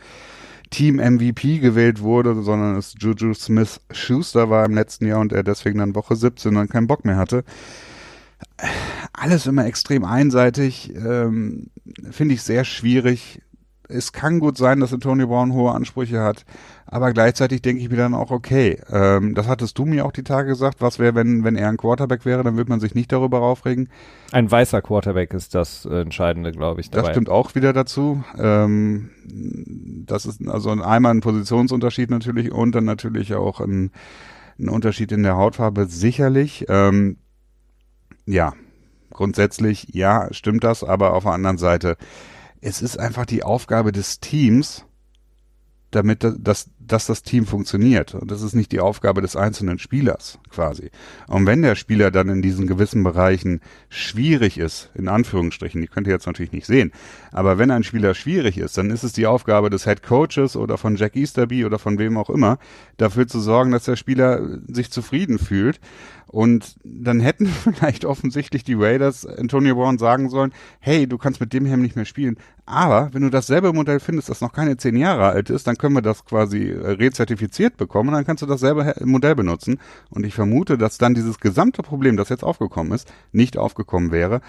Team 0.70 0.96
MVP 0.96 1.58
gewählt 1.58 2.00
wurde, 2.00 2.42
sondern 2.42 2.76
es 2.76 2.94
Juju 2.98 3.34
Smith 3.34 3.80
Schuster 3.90 4.48
war 4.50 4.64
im 4.64 4.74
letzten 4.74 5.06
Jahr 5.06 5.20
und 5.20 5.32
er 5.32 5.42
deswegen 5.42 5.78
dann 5.78 5.94
Woche 5.94 6.16
17 6.16 6.54
dann 6.54 6.68
keinen 6.68 6.86
Bock 6.86 7.04
mehr 7.04 7.16
hatte. 7.16 7.44
Alles 9.12 9.46
immer 9.46 9.66
extrem 9.66 10.04
einseitig, 10.04 10.92
ähm, 10.96 11.68
finde 12.10 12.34
ich 12.34 12.42
sehr 12.42 12.64
schwierig 12.64 13.40
es 13.88 14.12
kann 14.12 14.38
gut 14.38 14.56
sein, 14.56 14.80
dass 14.80 14.92
Antonio 14.92 15.26
Brown 15.26 15.52
hohe 15.52 15.72
Ansprüche 15.72 16.20
hat, 16.20 16.44
aber 16.86 17.12
gleichzeitig 17.12 17.62
denke 17.62 17.82
ich 17.82 17.90
mir 17.90 17.96
dann 17.96 18.14
auch, 18.14 18.30
okay, 18.30 18.78
ähm, 18.90 19.34
das 19.34 19.48
hattest 19.48 19.78
du 19.78 19.84
mir 19.84 20.04
auch 20.04 20.12
die 20.12 20.24
Tage 20.24 20.48
gesagt, 20.48 20.80
was 20.80 20.98
wäre, 20.98 21.14
wenn, 21.14 21.44
wenn 21.44 21.56
er 21.56 21.68
ein 21.68 21.76
Quarterback 21.76 22.24
wäre, 22.24 22.42
dann 22.42 22.56
würde 22.56 22.70
man 22.70 22.80
sich 22.80 22.94
nicht 22.94 23.12
darüber 23.12 23.40
aufregen. 23.40 23.88
Ein 24.30 24.50
weißer 24.50 24.82
Quarterback 24.82 25.32
ist 25.34 25.54
das 25.54 25.84
Entscheidende, 25.84 26.52
glaube 26.52 26.80
ich. 26.80 26.90
Dabei. 26.90 27.02
Das 27.02 27.14
stimmt 27.14 27.28
auch 27.28 27.54
wieder 27.54 27.72
dazu. 27.72 28.22
Ähm, 28.38 29.10
das 29.24 30.26
ist 30.26 30.46
also 30.46 30.70
einmal 30.70 31.14
ein 31.14 31.20
Positionsunterschied 31.20 32.10
natürlich 32.10 32.52
und 32.52 32.74
dann 32.74 32.84
natürlich 32.84 33.34
auch 33.34 33.60
ein, 33.60 33.90
ein 34.58 34.68
Unterschied 34.68 35.12
in 35.12 35.22
der 35.22 35.36
Hautfarbe, 35.36 35.86
sicherlich. 35.86 36.66
Ähm, 36.68 37.16
ja, 38.26 38.52
grundsätzlich, 39.10 39.88
ja, 39.92 40.28
stimmt 40.32 40.64
das, 40.64 40.84
aber 40.84 41.14
auf 41.14 41.24
der 41.24 41.32
anderen 41.32 41.58
Seite, 41.58 41.96
es 42.62 42.80
ist 42.80 42.98
einfach 42.98 43.26
die 43.26 43.42
Aufgabe 43.42 43.92
des 43.92 44.20
Teams, 44.20 44.86
damit 45.90 46.24
das, 46.24 46.70
dass 46.78 47.06
das 47.06 47.22
Team 47.22 47.44
funktioniert. 47.44 48.14
Und 48.14 48.30
das 48.30 48.40
ist 48.40 48.54
nicht 48.54 48.72
die 48.72 48.80
Aufgabe 48.80 49.20
des 49.20 49.36
einzelnen 49.36 49.78
Spielers 49.78 50.38
quasi. 50.48 50.90
Und 51.26 51.44
wenn 51.46 51.60
der 51.60 51.74
Spieler 51.74 52.10
dann 52.10 52.30
in 52.30 52.40
diesen 52.40 52.66
gewissen 52.66 53.02
Bereichen 53.02 53.60
schwierig 53.90 54.56
ist, 54.56 54.90
in 54.94 55.08
Anführungsstrichen, 55.08 55.82
die 55.82 55.88
könnt 55.88 56.06
ihr 56.06 56.14
jetzt 56.14 56.26
natürlich 56.26 56.52
nicht 56.52 56.66
sehen, 56.66 56.92
aber 57.30 57.58
wenn 57.58 57.70
ein 57.70 57.84
Spieler 57.84 58.14
schwierig 58.14 58.56
ist, 58.56 58.78
dann 58.78 58.90
ist 58.90 59.02
es 59.02 59.12
die 59.12 59.26
Aufgabe 59.26 59.68
des 59.68 59.84
Head 59.84 60.02
Coaches 60.02 60.56
oder 60.56 60.78
von 60.78 60.96
Jack 60.96 61.14
Easterby 61.14 61.66
oder 61.66 61.78
von 61.78 61.98
wem 61.98 62.16
auch 62.16 62.30
immer, 62.30 62.58
dafür 62.96 63.26
zu 63.26 63.40
sorgen, 63.40 63.72
dass 63.72 63.84
der 63.84 63.96
Spieler 63.96 64.60
sich 64.66 64.90
zufrieden 64.90 65.38
fühlt 65.38 65.78
und 66.32 66.76
dann 66.82 67.20
hätten 67.20 67.46
vielleicht 67.62 68.04
offensichtlich 68.04 68.64
die 68.64 68.74
Raiders 68.74 69.26
Antonio 69.26 69.76
Brown 69.76 69.98
sagen 69.98 70.30
sollen, 70.30 70.52
hey, 70.80 71.06
du 71.06 71.18
kannst 71.18 71.40
mit 71.40 71.52
dem 71.52 71.66
Helm 71.66 71.82
nicht 71.82 71.94
mehr 71.94 72.06
spielen. 72.06 72.38
Aber 72.64 73.10
wenn 73.12 73.22
du 73.22 73.28
dasselbe 73.28 73.72
Modell 73.72 74.00
findest, 74.00 74.30
das 74.30 74.40
noch 74.40 74.52
keine 74.52 74.76
zehn 74.78 74.96
Jahre 74.96 75.26
alt 75.28 75.50
ist, 75.50 75.66
dann 75.66 75.76
können 75.76 75.94
wir 75.94 76.02
das 76.02 76.24
quasi 76.24 76.70
äh, 76.70 76.92
rezertifiziert 76.92 77.76
bekommen 77.76 78.08
und 78.08 78.14
dann 78.14 78.24
kannst 78.24 78.42
du 78.42 78.46
dasselbe 78.46 78.94
Modell 79.04 79.34
benutzen. 79.34 79.78
Und 80.08 80.24
ich 80.24 80.34
vermute, 80.34 80.78
dass 80.78 80.96
dann 80.96 81.14
dieses 81.14 81.38
gesamte 81.38 81.82
Problem, 81.82 82.16
das 82.16 82.30
jetzt 82.30 82.44
aufgekommen 82.44 82.92
ist, 82.92 83.12
nicht 83.32 83.58
aufgekommen 83.58 84.10
wäre. 84.10 84.40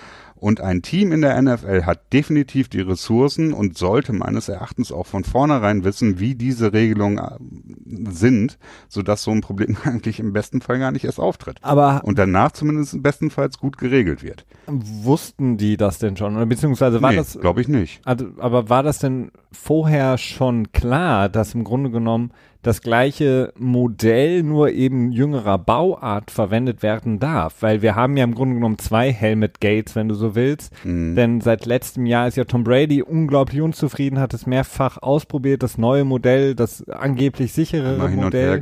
Und 0.43 0.59
ein 0.59 0.81
Team 0.81 1.13
in 1.13 1.21
der 1.21 1.41
NFL 1.41 1.85
hat 1.85 2.11
definitiv 2.11 2.67
die 2.67 2.81
Ressourcen 2.81 3.53
und 3.53 3.77
sollte 3.77 4.11
meines 4.11 4.49
Erachtens 4.49 4.91
auch 4.91 5.05
von 5.05 5.23
vornherein 5.23 5.85
wissen, 5.85 6.19
wie 6.19 6.35
diese 6.35 6.73
Regelungen 6.73 7.17
äh, 7.17 8.11
sind, 8.11 8.57
sodass 8.89 9.23
so 9.23 9.31
ein 9.31 9.39
Problem 9.39 9.77
eigentlich 9.85 10.19
im 10.19 10.33
besten 10.33 10.59
Fall 10.59 10.79
gar 10.79 10.91
nicht 10.91 11.05
erst 11.05 11.21
auftritt. 11.21 11.59
Aber 11.61 12.01
und 12.03 12.19
danach 12.19 12.51
zumindest 12.51 13.01
bestenfalls 13.01 13.57
gut 13.57 13.77
geregelt 13.77 14.21
wird. 14.21 14.45
Wussten 14.67 15.55
die 15.55 15.77
das 15.77 15.99
denn 15.99 16.17
schon? 16.17 16.35
Oder 16.35 16.45
beziehungsweise 16.45 17.01
war 17.01 17.11
nee, 17.11 17.15
das. 17.15 17.39
Glaube 17.39 17.61
ich 17.61 17.69
nicht. 17.69 18.01
Also, 18.03 18.27
aber 18.37 18.67
war 18.67 18.83
das 18.83 18.99
denn 18.99 19.31
vorher 19.53 20.17
schon 20.17 20.73
klar, 20.73 21.29
dass 21.29 21.53
im 21.53 21.63
Grunde 21.63 21.89
genommen 21.89 22.33
das 22.63 22.81
gleiche 22.81 23.53
Modell 23.57 24.41
nur 24.41 24.71
eben 24.71 25.11
jüngerer 25.11 25.57
Bauart 25.57 26.31
verwendet 26.31 26.81
werden 26.81 27.19
darf, 27.19 27.55
weil 27.61 27.81
wir 27.81 27.95
haben 27.95 28.17
ja 28.17 28.23
im 28.23 28.33
Grunde 28.33 28.55
genommen 28.55 28.79
zwei 28.79 29.11
Helmet 29.11 29.59
Gates, 29.59 29.95
wenn 29.95 30.07
du 30.07 30.15
so 30.15 30.33
willst, 30.33 30.73
mhm. 30.85 31.15
denn 31.15 31.41
seit 31.41 31.65
letztem 31.65 32.05
Jahr 32.05 32.27
ist 32.27 32.37
ja 32.37 32.45
Tom 32.45 32.63
Brady 32.63 33.03
unglaublich 33.03 33.61
unzufrieden, 33.61 34.19
hat 34.19 34.33
es 34.33 34.47
mehrfach 34.47 34.97
ausprobiert, 35.01 35.61
das 35.61 35.77
neue 35.77 36.05
Modell, 36.05 36.55
das 36.55 36.87
angeblich 36.87 37.51
sicherere 37.51 38.09
Modell, 38.09 38.59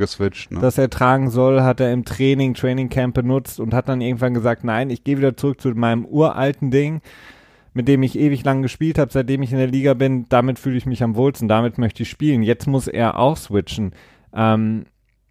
ne? 0.50 0.60
das 0.60 0.78
er 0.78 0.90
tragen 0.90 1.30
soll, 1.30 1.62
hat 1.62 1.80
er 1.80 1.94
im 1.94 2.04
Training, 2.04 2.56
Training 2.56 2.90
Camp 2.90 3.14
benutzt 3.14 3.60
und 3.60 3.74
hat 3.74 3.88
dann 3.88 4.02
irgendwann 4.02 4.34
gesagt, 4.34 4.64
nein, 4.64 4.90
ich 4.90 5.04
gehe 5.04 5.18
wieder 5.18 5.38
zurück 5.38 5.62
zu 5.62 5.70
meinem 5.70 6.06
uralten 6.06 6.72
Ding 6.72 7.02
mit 7.74 7.88
dem 7.88 8.04
ich 8.04 8.18
ewig 8.18 8.44
lang 8.44 8.62
gespielt 8.62 8.98
habe, 8.98 9.12
seitdem 9.12 9.44
ich 9.44 9.52
in 9.52 9.58
der 9.58 9.68
Liga 9.68 9.94
bin, 9.94 10.26
damit 10.30 10.60
fühle 10.60 10.78
ich 10.78 10.86
mich 10.86 11.04
am 11.04 11.16
wohlsten, 11.16 11.48
damit 11.48 11.78
möchte 11.78 12.04
ich 12.04 12.10
spielen. 12.10 12.44
Jetzt 12.44 12.68
muss 12.68 12.88
er 12.88 13.18
auch 13.18 13.38
switchen. 13.38 13.94
Ähm, 14.34 14.86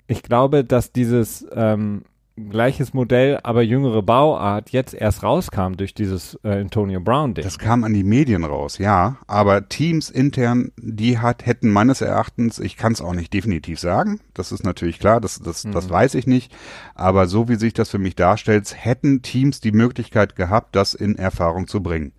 ich 0.07 0.23
glaube, 0.23 0.65
dass 0.65 0.93
dieses 0.93 1.47
ähm, 1.55 2.03
gleiches 2.49 2.95
Modell, 2.95 3.39
aber 3.43 3.63
jüngere 3.63 4.03
Bauart 4.03 4.71
jetzt 4.71 4.95
erst 4.95 5.23
rauskam 5.23 5.75
durch 5.77 5.95
dieses 5.95 6.39
äh, 6.43 6.61
Antonio 6.61 7.01
Brown 7.01 7.35
Ding. 7.35 7.45
Das 7.45 7.59
kam 7.59 7.85
an 7.85 7.93
die 7.93 8.05
Medien 8.05 8.45
raus, 8.45 8.79
ja. 8.79 9.19
Aber 9.27 9.69
Teams 9.69 10.09
intern, 10.09 10.73
die 10.77 11.19
hat, 11.19 11.45
hätten 11.45 11.71
meines 11.71 12.01
Erachtens, 12.01 12.59
ich 12.59 12.77
kann 12.77 12.93
es 12.93 13.01
auch 13.01 13.13
nicht 13.13 13.35
definitiv 13.35 13.79
sagen, 13.79 14.21
das 14.35 14.53
ist 14.53 14.65
natürlich 14.65 14.99
klar, 14.99 15.21
das, 15.21 15.39
das, 15.41 15.65
mhm. 15.65 15.73
das 15.73 15.91
weiß 15.91 16.15
ich 16.15 16.27
nicht. 16.27 16.55
Aber 16.95 17.27
so 17.27 17.49
wie 17.49 17.57
sich 17.57 17.75
das 17.75 17.91
für 17.91 17.99
mich 17.99 18.17
darstellt, 18.17 18.75
hätten 18.77 19.23
Teams 19.23 19.61
die 19.61 19.73
Möglichkeit 19.73 20.37
gehabt, 20.37 20.75
das 20.77 20.95
in 20.95 21.17
Erfahrung 21.17 21.67
zu 21.67 21.83
bringen. 21.83 22.13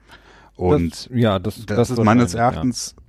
Und 0.55 0.91
das, 0.91 1.09
ja, 1.13 1.39
das, 1.39 1.65
das, 1.65 1.77
das 1.77 1.89
ist 1.91 2.03
meines 2.03 2.33
Erachtens 2.33 2.95
ja. 2.97 3.01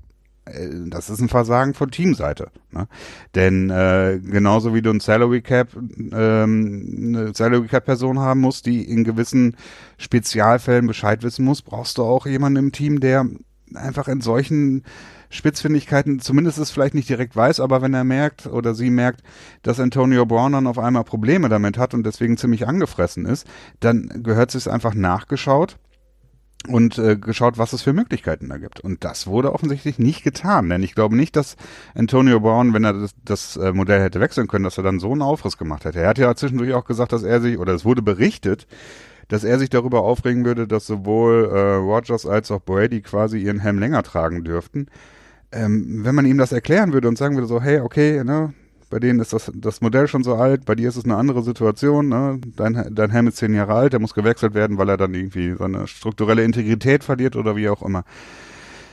Äh, 0.45 0.69
das 0.89 1.11
ist 1.11 1.21
ein 1.21 1.29
Versagen 1.29 1.75
von 1.75 1.91
Teamseite. 1.91 2.51
Ne? 2.71 2.89
Denn 3.35 3.71
äh, 3.71 4.19
genauso 4.23 4.75
wie 4.75 4.83
du 4.83 4.91
ein 4.91 5.01
Salary 5.01 5.43
Cap, 5.43 5.69
ähm, 5.75 7.13
eine 7.15 7.35
Salary 7.35 7.69
Cap 7.69 7.85
Person 7.85 8.19
haben 8.19 8.41
musst, 8.41 8.67
die 8.67 8.83
in 8.83 9.05
gewissen 9.05 9.57
Spezialfällen 9.99 10.87
Bescheid 10.87 11.23
wissen 11.23 11.45
muss, 11.45 11.63
brauchst 11.63 11.99
du 11.99 12.03
auch 12.03 12.27
jemanden 12.27 12.59
im 12.59 12.73
Team, 12.73 13.01
der 13.01 13.27
einfach 13.75 14.09
in 14.09 14.21
solchen 14.21 14.85
Spitzfindigkeiten, 15.31 16.21
zumindest 16.21 16.59
es 16.59 16.71
vielleicht 16.71 16.95
nicht 16.95 17.09
direkt 17.09 17.35
weiß, 17.35 17.61
aber 17.61 17.81
wenn 17.81 17.95
er 17.95 18.05
merkt 18.05 18.47
oder 18.47 18.75
sie 18.75 18.91
merkt, 18.91 19.23
dass 19.63 19.81
Antonio 19.81 20.27
Brown 20.27 20.53
dann 20.53 20.67
auf 20.67 20.79
einmal 20.79 21.05
Probleme 21.05 21.49
damit 21.49 21.79
hat 21.79 21.95
und 21.95 22.05
deswegen 22.05 22.37
ziemlich 22.37 22.69
angefressen 22.69 23.25
ist, 23.25 23.47
dann 23.81 24.23
gehört 24.23 24.55
es 24.55 24.69
einfach 24.69 24.93
nachgeschaut 24.93 25.79
und 26.69 26.99
äh, 26.99 27.17
geschaut, 27.17 27.59
was 27.59 27.73
es 27.73 27.83
für 27.83 27.93
Möglichkeiten 27.93 28.49
da 28.49 28.59
gibt. 28.59 28.81
Und 28.81 29.05
das 29.05 29.27
wurde 29.27 29.53
offensichtlich 29.53 29.99
nicht 29.99 30.23
getan, 30.23 30.69
denn 30.69 30.83
ich 30.83 30.95
glaube 30.95 31.17
nicht, 31.17 31.37
dass 31.37 31.57
Antonio 31.95 32.41
Brown, 32.41 32.73
wenn 32.75 32.85
er 32.85 32.93
das, 32.93 33.15
das 33.25 33.57
äh, 33.57 33.73
Modell 33.73 34.01
hätte 34.01 34.21
wechseln 34.21 34.49
können, 34.49 34.65
dass 34.65 34.79
er 34.79 34.85
dann 34.85 35.01
so 35.01 35.13
einen 35.13 35.23
Aufriss 35.23 35.59
gemacht 35.59 35.85
hätte. 35.85 36.01
Er 36.01 36.09
hat 36.09 36.19
ja 36.19 36.35
zwischendurch 36.35 36.73
auch 36.75 36.85
gesagt, 36.85 37.13
dass 37.13 37.23
er 37.23 37.41
sich, 37.41 37.59
oder 37.59 37.75
es 37.75 37.85
wurde 37.85 38.03
berichtet, 38.03 38.67
dass 39.29 39.45
er 39.45 39.59
sich 39.59 39.71
darüber 39.71 40.03
aufregen 40.03 40.45
würde, 40.45 40.67
dass 40.69 40.87
sowohl 40.87 41.51
äh, 41.53 41.75
Rogers 41.77 42.27
als 42.27 42.51
auch 42.51 42.61
Brady 42.61 43.01
quasi 43.01 43.39
ihren 43.39 43.61
Helm 43.61 43.79
länger 43.79 44.03
tragen 44.03 44.45
dürften. 44.45 44.87
Ähm, 45.53 46.05
wenn 46.05 46.15
man 46.15 46.27
ihm 46.27 46.39
das 46.39 46.53
erklären 46.53 46.93
würde 46.93 47.09
und 47.09 47.19
sagen 47.19 47.37
würde 47.37 47.47
so, 47.49 47.61
hey, 47.61 47.81
okay, 47.81 48.25
ne, 48.25 48.55
bei 48.93 48.99
denen 48.99 49.21
ist 49.21 49.33
das, 49.33 49.51
das 49.55 49.81
Modell 49.81 50.07
schon 50.07 50.23
so 50.23 50.35
alt, 50.35 50.67
bei 50.67 50.75
dir 50.75 50.91
ist 50.91 50.97
es 50.97 51.07
eine 51.07 51.17
andere 51.17 51.43
Situation, 51.43 52.11
ne? 52.11 52.39
dein, 52.57 52.95
dein 52.95 53.11
Helm 53.11 53.27
ist 53.27 53.39
zehn 53.39 53.55
Jahre 53.55 53.73
alt, 53.73 53.95
der 53.95 54.01
muss 54.01 54.13
gewechselt 54.13 54.53
werden, 54.53 54.77
weil 54.77 54.91
er 54.91 54.99
dann 54.99 55.15
irgendwie 55.15 55.55
seine 55.59 55.89
strukturelle 55.89 56.45
Integrität 56.45 57.03
verliert 57.03 57.35
oder 57.35 57.57
wie 57.57 57.71
auch 57.71 57.81
immer 57.81 58.05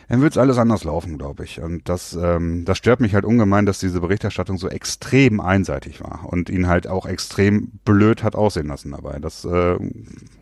dann 0.07 0.21
wird 0.21 0.33
es 0.33 0.39
alles 0.39 0.57
anders 0.57 0.83
laufen, 0.83 1.19
glaube 1.19 1.43
ich. 1.43 1.61
Und 1.61 1.87
das, 1.87 2.17
ähm, 2.19 2.65
das 2.65 2.79
stört 2.79 2.99
mich 2.99 3.13
halt 3.13 3.25
ungemein, 3.25 3.67
dass 3.67 3.77
diese 3.77 4.01
Berichterstattung 4.01 4.57
so 4.57 4.67
extrem 4.67 5.39
einseitig 5.39 6.01
war 6.01 6.21
und 6.25 6.49
ihn 6.49 6.67
halt 6.67 6.87
auch 6.87 7.05
extrem 7.05 7.73
blöd 7.85 8.23
hat 8.23 8.35
aussehen 8.35 8.69
lassen 8.69 8.89
dabei. 8.89 9.19
Das, 9.19 9.45
äh, 9.45 9.77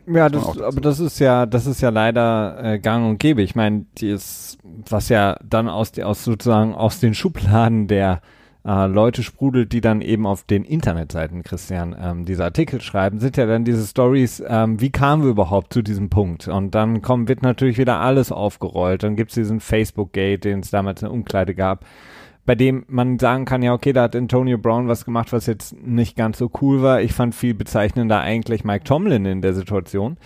ja, 0.08 0.30
das, 0.30 0.58
aber 0.58 0.80
das 0.80 1.02
ist 1.02 1.20
ja, 1.20 1.46
das 1.46 1.66
ist 1.66 1.82
ja 1.82 1.90
leider 1.90 2.64
äh, 2.64 2.80
gang 2.80 3.06
und 3.06 3.20
gäbe. 3.20 3.42
Ich 3.42 3.56
meine, 3.56 3.86
die 3.98 4.10
ist, 4.10 4.58
was 4.64 5.10
ja 5.10 5.38
dann 5.44 5.68
aus, 5.68 5.92
aus 6.00 6.24
sozusagen 6.24 6.74
aus 6.74 7.02
den 7.02 7.14
Schubladen 7.14 7.90
der 7.90 8.22
äh, 8.68 8.86
Leute 8.88 9.24
sprudelt, 9.24 9.72
die 9.72 9.80
dann 9.80 10.02
eben 10.02 10.28
auf 10.28 10.44
den 10.44 10.66
Internetseiten, 10.66 11.42
Christian, 11.42 11.96
ähm, 11.98 12.26
diese 12.26 12.44
Artikel 12.44 12.82
schreiben, 12.82 13.20
sind 13.20 13.38
ja 13.38 13.46
dann 13.46 13.64
diese 13.64 13.88
Stories, 13.88 14.44
ähm, 14.46 14.82
wie 14.82 14.92
kamen 14.92 15.24
wir 15.24 15.30
überhaupt 15.30 15.74
zu 15.74 15.82
diesem 15.82 16.10
Punkt? 16.10 16.50
Und 16.50 16.76
dann 16.76 17.02
kommt, 17.02 17.30
wird 17.30 17.42
natürlich 17.42 17.78
wieder 17.78 18.02
alles 18.02 18.32
aufgerollt. 18.32 19.04
Dann 19.04 19.16
gibt's 19.16 19.36
diesen 19.36 19.62
Facebook-Gate, 19.62 20.44
den 20.44 20.60
es 20.60 20.70
damals 20.70 21.02
eine 21.02 21.14
Umkleide 21.14 21.56
gab, 21.56 21.86
bei 22.46 22.56
dem 22.56 22.84
man 22.90 23.20
sagen 23.20 23.46
kann, 23.46 23.64
ja, 23.64 23.74
okay, 23.74 23.94
da 23.94 24.04
hat 24.04 24.16
Antonio 24.18 24.58
Brown 24.58 24.90
was 24.90 25.06
gemacht, 25.06 25.32
was 25.32 25.46
jetzt 25.46 25.74
nicht 25.82 26.18
ganz 26.18 26.38
so 26.38 26.52
cool 26.62 26.82
war. 26.82 27.02
Ich 27.02 27.14
fand 27.14 27.36
viel 27.36 27.54
bezeichnender 27.54 28.20
eigentlich 28.20 28.66
Mike 28.66 28.84
Tomlin 28.84 29.26
in 29.26 29.42
der 29.42 29.54
Situation. 29.54 30.18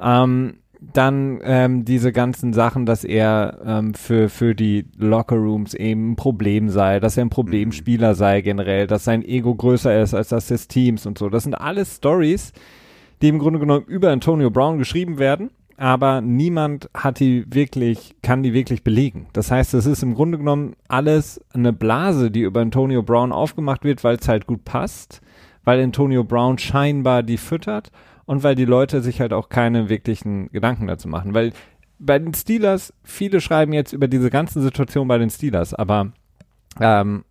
Ähm, 0.00 0.54
dann 0.92 1.40
ähm, 1.42 1.84
diese 1.84 2.12
ganzen 2.12 2.52
Sachen, 2.52 2.86
dass 2.86 3.04
er 3.04 3.58
ähm, 3.64 3.94
für, 3.94 4.28
für 4.28 4.54
die 4.54 4.86
Lockerrooms 4.96 5.74
eben 5.74 6.12
ein 6.12 6.16
Problem 6.16 6.68
sei, 6.68 7.00
dass 7.00 7.16
er 7.16 7.24
ein 7.24 7.30
Problemspieler 7.30 8.10
mhm. 8.10 8.16
sei 8.16 8.40
generell, 8.40 8.86
dass 8.86 9.04
sein 9.04 9.24
Ego 9.24 9.54
größer 9.54 10.00
ist 10.00 10.14
als 10.14 10.28
das 10.28 10.48
des 10.48 10.68
Teams 10.68 11.06
und 11.06 11.18
so. 11.18 11.28
Das 11.28 11.44
sind 11.44 11.54
alles 11.54 11.96
Stories, 11.96 12.52
die 13.22 13.28
im 13.28 13.38
Grunde 13.38 13.58
genommen 13.58 13.84
über 13.86 14.10
Antonio 14.10 14.50
Brown 14.50 14.78
geschrieben 14.78 15.18
werden, 15.18 15.50
aber 15.76 16.20
niemand 16.20 16.88
hat 16.94 17.20
die 17.20 17.44
wirklich, 17.48 18.14
kann 18.22 18.42
die 18.42 18.52
wirklich 18.52 18.84
belegen. 18.84 19.26
Das 19.32 19.50
heißt, 19.50 19.74
es 19.74 19.86
ist 19.86 20.02
im 20.02 20.14
Grunde 20.14 20.38
genommen 20.38 20.76
alles 20.88 21.40
eine 21.52 21.72
Blase, 21.72 22.30
die 22.30 22.42
über 22.42 22.60
Antonio 22.60 23.02
Brown 23.02 23.32
aufgemacht 23.32 23.84
wird, 23.84 24.04
weil 24.04 24.16
es 24.16 24.28
halt 24.28 24.46
gut 24.46 24.64
passt, 24.64 25.20
weil 25.64 25.82
Antonio 25.82 26.24
Brown 26.24 26.58
scheinbar 26.58 27.22
die 27.22 27.38
füttert 27.38 27.90
und 28.26 28.42
weil 28.42 28.54
die 28.54 28.64
Leute 28.64 29.02
sich 29.02 29.20
halt 29.20 29.32
auch 29.32 29.48
keine 29.48 29.88
wirklichen 29.88 30.50
Gedanken 30.50 30.86
dazu 30.86 31.08
machen. 31.08 31.34
Weil 31.34 31.52
bei 31.98 32.18
den 32.18 32.34
Steelers, 32.34 32.92
viele 33.02 33.40
schreiben 33.40 33.72
jetzt 33.72 33.92
über 33.92 34.08
diese 34.08 34.30
ganzen 34.30 34.62
Situationen 34.62 35.08
bei 35.08 35.18
den 35.18 35.30
Steelers, 35.30 35.74
aber 35.74 36.12
ähm, 36.80 37.24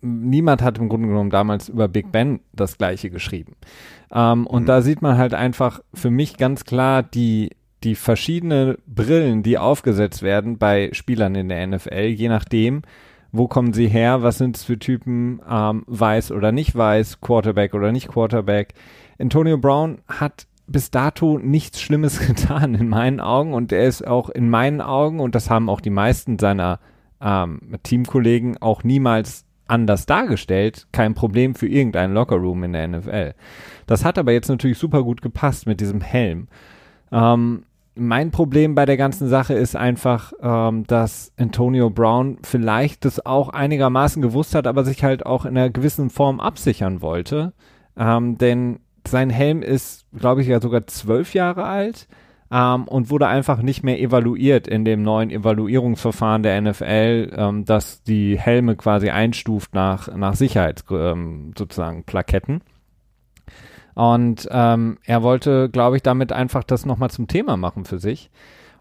niemand 0.00 0.62
hat 0.62 0.78
im 0.78 0.88
Grunde 0.88 1.08
genommen 1.08 1.30
damals 1.30 1.68
über 1.68 1.88
Big 1.88 2.12
Ben 2.12 2.40
das 2.52 2.78
gleiche 2.78 3.10
geschrieben. 3.10 3.56
Ähm, 4.12 4.46
und 4.46 4.62
mhm. 4.62 4.66
da 4.66 4.82
sieht 4.82 5.02
man 5.02 5.18
halt 5.18 5.34
einfach 5.34 5.80
für 5.92 6.10
mich 6.10 6.36
ganz 6.36 6.64
klar 6.64 7.02
die, 7.02 7.50
die 7.82 7.94
verschiedenen 7.94 8.76
Brillen, 8.86 9.42
die 9.42 9.58
aufgesetzt 9.58 10.22
werden 10.22 10.58
bei 10.58 10.90
Spielern 10.92 11.34
in 11.34 11.48
der 11.48 11.66
NFL, 11.66 12.06
je 12.06 12.28
nachdem, 12.28 12.82
wo 13.32 13.48
kommen 13.48 13.72
sie 13.72 13.88
her, 13.88 14.22
was 14.22 14.38
sind 14.38 14.56
es 14.56 14.64
für 14.64 14.78
Typen, 14.78 15.40
ähm, 15.50 15.82
weiß 15.86 16.30
oder 16.30 16.52
nicht 16.52 16.76
weiß, 16.76 17.20
Quarterback 17.20 17.74
oder 17.74 17.90
nicht 17.90 18.08
Quarterback. 18.08 18.74
Antonio 19.18 19.58
Brown 19.58 19.98
hat 20.08 20.46
bis 20.66 20.90
dato 20.90 21.38
nichts 21.38 21.80
Schlimmes 21.80 22.18
getan 22.26 22.74
in 22.74 22.88
meinen 22.88 23.20
Augen 23.20 23.52
und 23.52 23.72
er 23.72 23.86
ist 23.86 24.06
auch 24.06 24.30
in 24.30 24.48
meinen 24.48 24.80
Augen, 24.80 25.20
und 25.20 25.34
das 25.34 25.50
haben 25.50 25.68
auch 25.68 25.80
die 25.80 25.90
meisten 25.90 26.38
seiner 26.38 26.80
ähm, 27.20 27.60
Teamkollegen 27.82 28.58
auch 28.60 28.84
niemals 28.84 29.44
anders 29.66 30.06
dargestellt, 30.06 30.86
kein 30.92 31.14
Problem 31.14 31.54
für 31.54 31.66
irgendeinen 31.66 32.12
Lockerroom 32.12 32.64
in 32.64 32.72
der 32.72 32.88
NFL. 32.88 33.34
Das 33.86 34.04
hat 34.04 34.18
aber 34.18 34.32
jetzt 34.32 34.48
natürlich 34.48 34.78
super 34.78 35.02
gut 35.02 35.22
gepasst 35.22 35.66
mit 35.66 35.80
diesem 35.80 36.00
Helm. 36.00 36.48
Ähm, 37.10 37.64
mein 37.96 38.30
Problem 38.30 38.74
bei 38.74 38.86
der 38.86 38.96
ganzen 38.96 39.28
Sache 39.28 39.54
ist 39.54 39.76
einfach, 39.76 40.32
ähm, 40.42 40.84
dass 40.86 41.32
Antonio 41.38 41.90
Brown 41.90 42.38
vielleicht 42.42 43.04
das 43.04 43.24
auch 43.24 43.50
einigermaßen 43.50 44.20
gewusst 44.20 44.54
hat, 44.54 44.66
aber 44.66 44.84
sich 44.84 45.04
halt 45.04 45.24
auch 45.24 45.44
in 45.44 45.56
einer 45.56 45.70
gewissen 45.70 46.10
Form 46.10 46.40
absichern 46.40 47.02
wollte. 47.02 47.52
Ähm, 47.96 48.36
denn 48.36 48.80
sein 49.06 49.30
Helm 49.30 49.62
ist, 49.62 50.06
glaube 50.16 50.42
ich, 50.42 50.48
ja 50.48 50.60
sogar 50.60 50.86
zwölf 50.86 51.34
Jahre 51.34 51.64
alt 51.64 52.08
ähm, 52.50 52.84
und 52.84 53.10
wurde 53.10 53.26
einfach 53.26 53.62
nicht 53.62 53.82
mehr 53.82 54.00
evaluiert 54.00 54.66
in 54.68 54.84
dem 54.84 55.02
neuen 55.02 55.30
Evaluierungsverfahren 55.30 56.42
der 56.42 56.60
NFL, 56.60 57.32
ähm, 57.36 57.64
das 57.64 58.02
die 58.02 58.38
Helme 58.38 58.76
quasi 58.76 59.10
einstuft 59.10 59.74
nach, 59.74 60.14
nach 60.14 60.34
Sicherheits 60.34 60.84
ähm, 60.90 61.52
sozusagen 61.56 62.04
Plaketten. 62.04 62.62
Und 63.94 64.48
ähm, 64.50 64.98
er 65.04 65.22
wollte, 65.22 65.68
glaube 65.70 65.96
ich, 65.96 66.02
damit 66.02 66.32
einfach 66.32 66.64
das 66.64 66.84
nochmal 66.84 67.10
zum 67.10 67.28
Thema 67.28 67.56
machen 67.56 67.84
für 67.84 67.98
sich. 67.98 68.30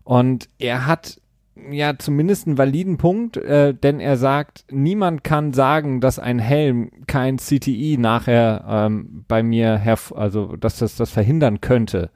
Und 0.03 0.50
er 0.60 0.88
hat 0.88 1.22
ja 1.69 1.98
zumindest 1.98 2.48
einen 2.48 2.57
validen 2.57 2.98
Punkt, 2.98 3.38
äh, 3.38 3.74
denn 3.74 4.00
er 4.00 4.17
sagt, 4.17 4.65
niemand 4.72 5.24
kann 5.24 5.53
sagen, 5.53 6.01
dass 6.01 6.19
ein 6.19 6.39
Helm 6.39 6.89
kein 7.07 7.38
CTI 7.38 7.98
nachher 8.00 8.65
ähm, 8.67 9.25
bei 9.27 9.43
mir 9.43 9.77
herv 9.77 10.13
also 10.15 10.55
dass 10.55 10.79
das 10.79 10.95
das 10.95 11.12
verhindern 11.12 11.62
könnte. 11.62 12.10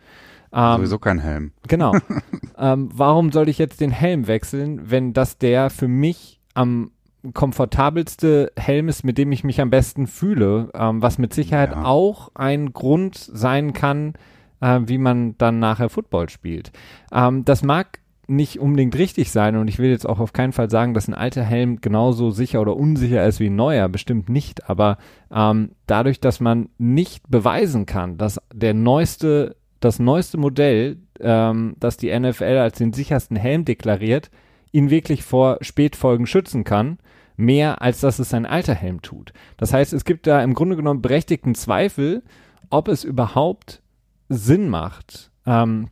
Ähm, 0.52 0.78
Sowieso 0.78 1.00
kein 1.00 1.20
Helm. 1.20 1.52
Genau. 1.68 1.94
ähm, 2.58 2.90
warum 2.94 3.32
soll 3.32 3.50
ich 3.50 3.58
jetzt 3.58 3.82
den 3.82 3.92
Helm 3.92 4.28
wechseln, 4.28 4.90
wenn 4.90 5.14
das 5.14 5.38
der 5.38 5.70
für 5.70 5.88
mich 5.88 6.40
am 6.54 6.92
komfortabelste 7.34 8.52
Helm 8.56 8.90
ist, 8.90 9.04
mit 9.04 9.18
dem 9.18 9.32
ich 9.32 9.44
mich 9.44 9.60
am 9.62 9.70
besten 9.70 10.08
fühle, 10.08 10.70
ähm, 10.74 11.02
was 11.02 11.18
mit 11.18 11.34
Sicherheit 11.34 11.72
ja. 11.72 11.84
auch 11.84 12.32
ein 12.36 12.74
Grund 12.74 13.18
sein 13.18 13.74
kann, 13.74 14.14
äh, 14.62 14.80
wie 14.86 14.98
man 14.98 15.38
dann 15.38 15.60
nachher 15.60 15.90
Football 15.90 16.30
spielt. 16.30 16.72
Ähm, 17.12 17.44
das 17.44 17.64
mag 17.64 18.00
nicht 18.28 18.60
unbedingt 18.60 18.98
richtig 18.98 19.32
sein. 19.32 19.56
Und 19.56 19.68
ich 19.68 19.80
will 19.80 19.90
jetzt 19.90 20.08
auch 20.08 20.20
auf 20.20 20.34
keinen 20.34 20.54
Fall 20.54 20.70
sagen, 20.70 20.94
dass 20.94 21.08
ein 21.08 21.14
alter 21.14 21.44
Helm 21.44 21.82
genauso 21.82 22.30
sicher 22.32 22.62
oder 22.62 22.76
unsicher 22.76 23.26
ist 23.26 23.40
wie 23.40 23.50
ein 23.50 23.56
neuer, 23.56 23.90
bestimmt 23.90 24.30
nicht, 24.30 24.70
aber 24.70 24.98
ähm, 25.32 25.72
dadurch, 25.88 26.20
dass 26.20 26.40
man 26.40 26.70
nicht 26.78 27.30
beweisen 27.30 27.86
kann, 27.86 28.18
dass 28.18 28.42
der 28.54 28.74
neueste, 28.74 29.56
das 29.80 30.00
neueste 30.00 30.38
Modell, 30.38 30.98
ähm, 31.20 31.76
das 31.80 31.98
die 31.98 32.18
NFL 32.18 32.44
als 32.44 32.78
den 32.78 32.94
sichersten 32.94 33.38
Helm 33.38 33.66
deklariert, 33.66 34.30
ihn 34.72 34.90
wirklich 34.90 35.24
vor 35.24 35.58
Spätfolgen 35.62 36.28
schützen 36.28 36.64
kann, 36.64 37.00
mehr 37.38 37.82
als 37.82 38.02
dass 38.02 38.20
es 38.20 38.30
sein 38.30 38.46
alter 38.46 38.74
Helm 38.74 39.02
tut. 39.02 39.32
Das 39.58 39.72
heißt, 39.72 39.94
es 39.94 40.04
gibt 40.04 40.28
da 40.28 40.42
im 40.42 40.54
Grunde 40.54 40.76
genommen 40.76 41.02
berechtigten 41.02 41.56
Zweifel, 41.56 42.24
ob 42.70 42.88
es 42.90 43.04
überhaupt 43.04 43.82
Sinn 44.28 44.68
macht, 44.70 45.32
ähm, 45.46 45.90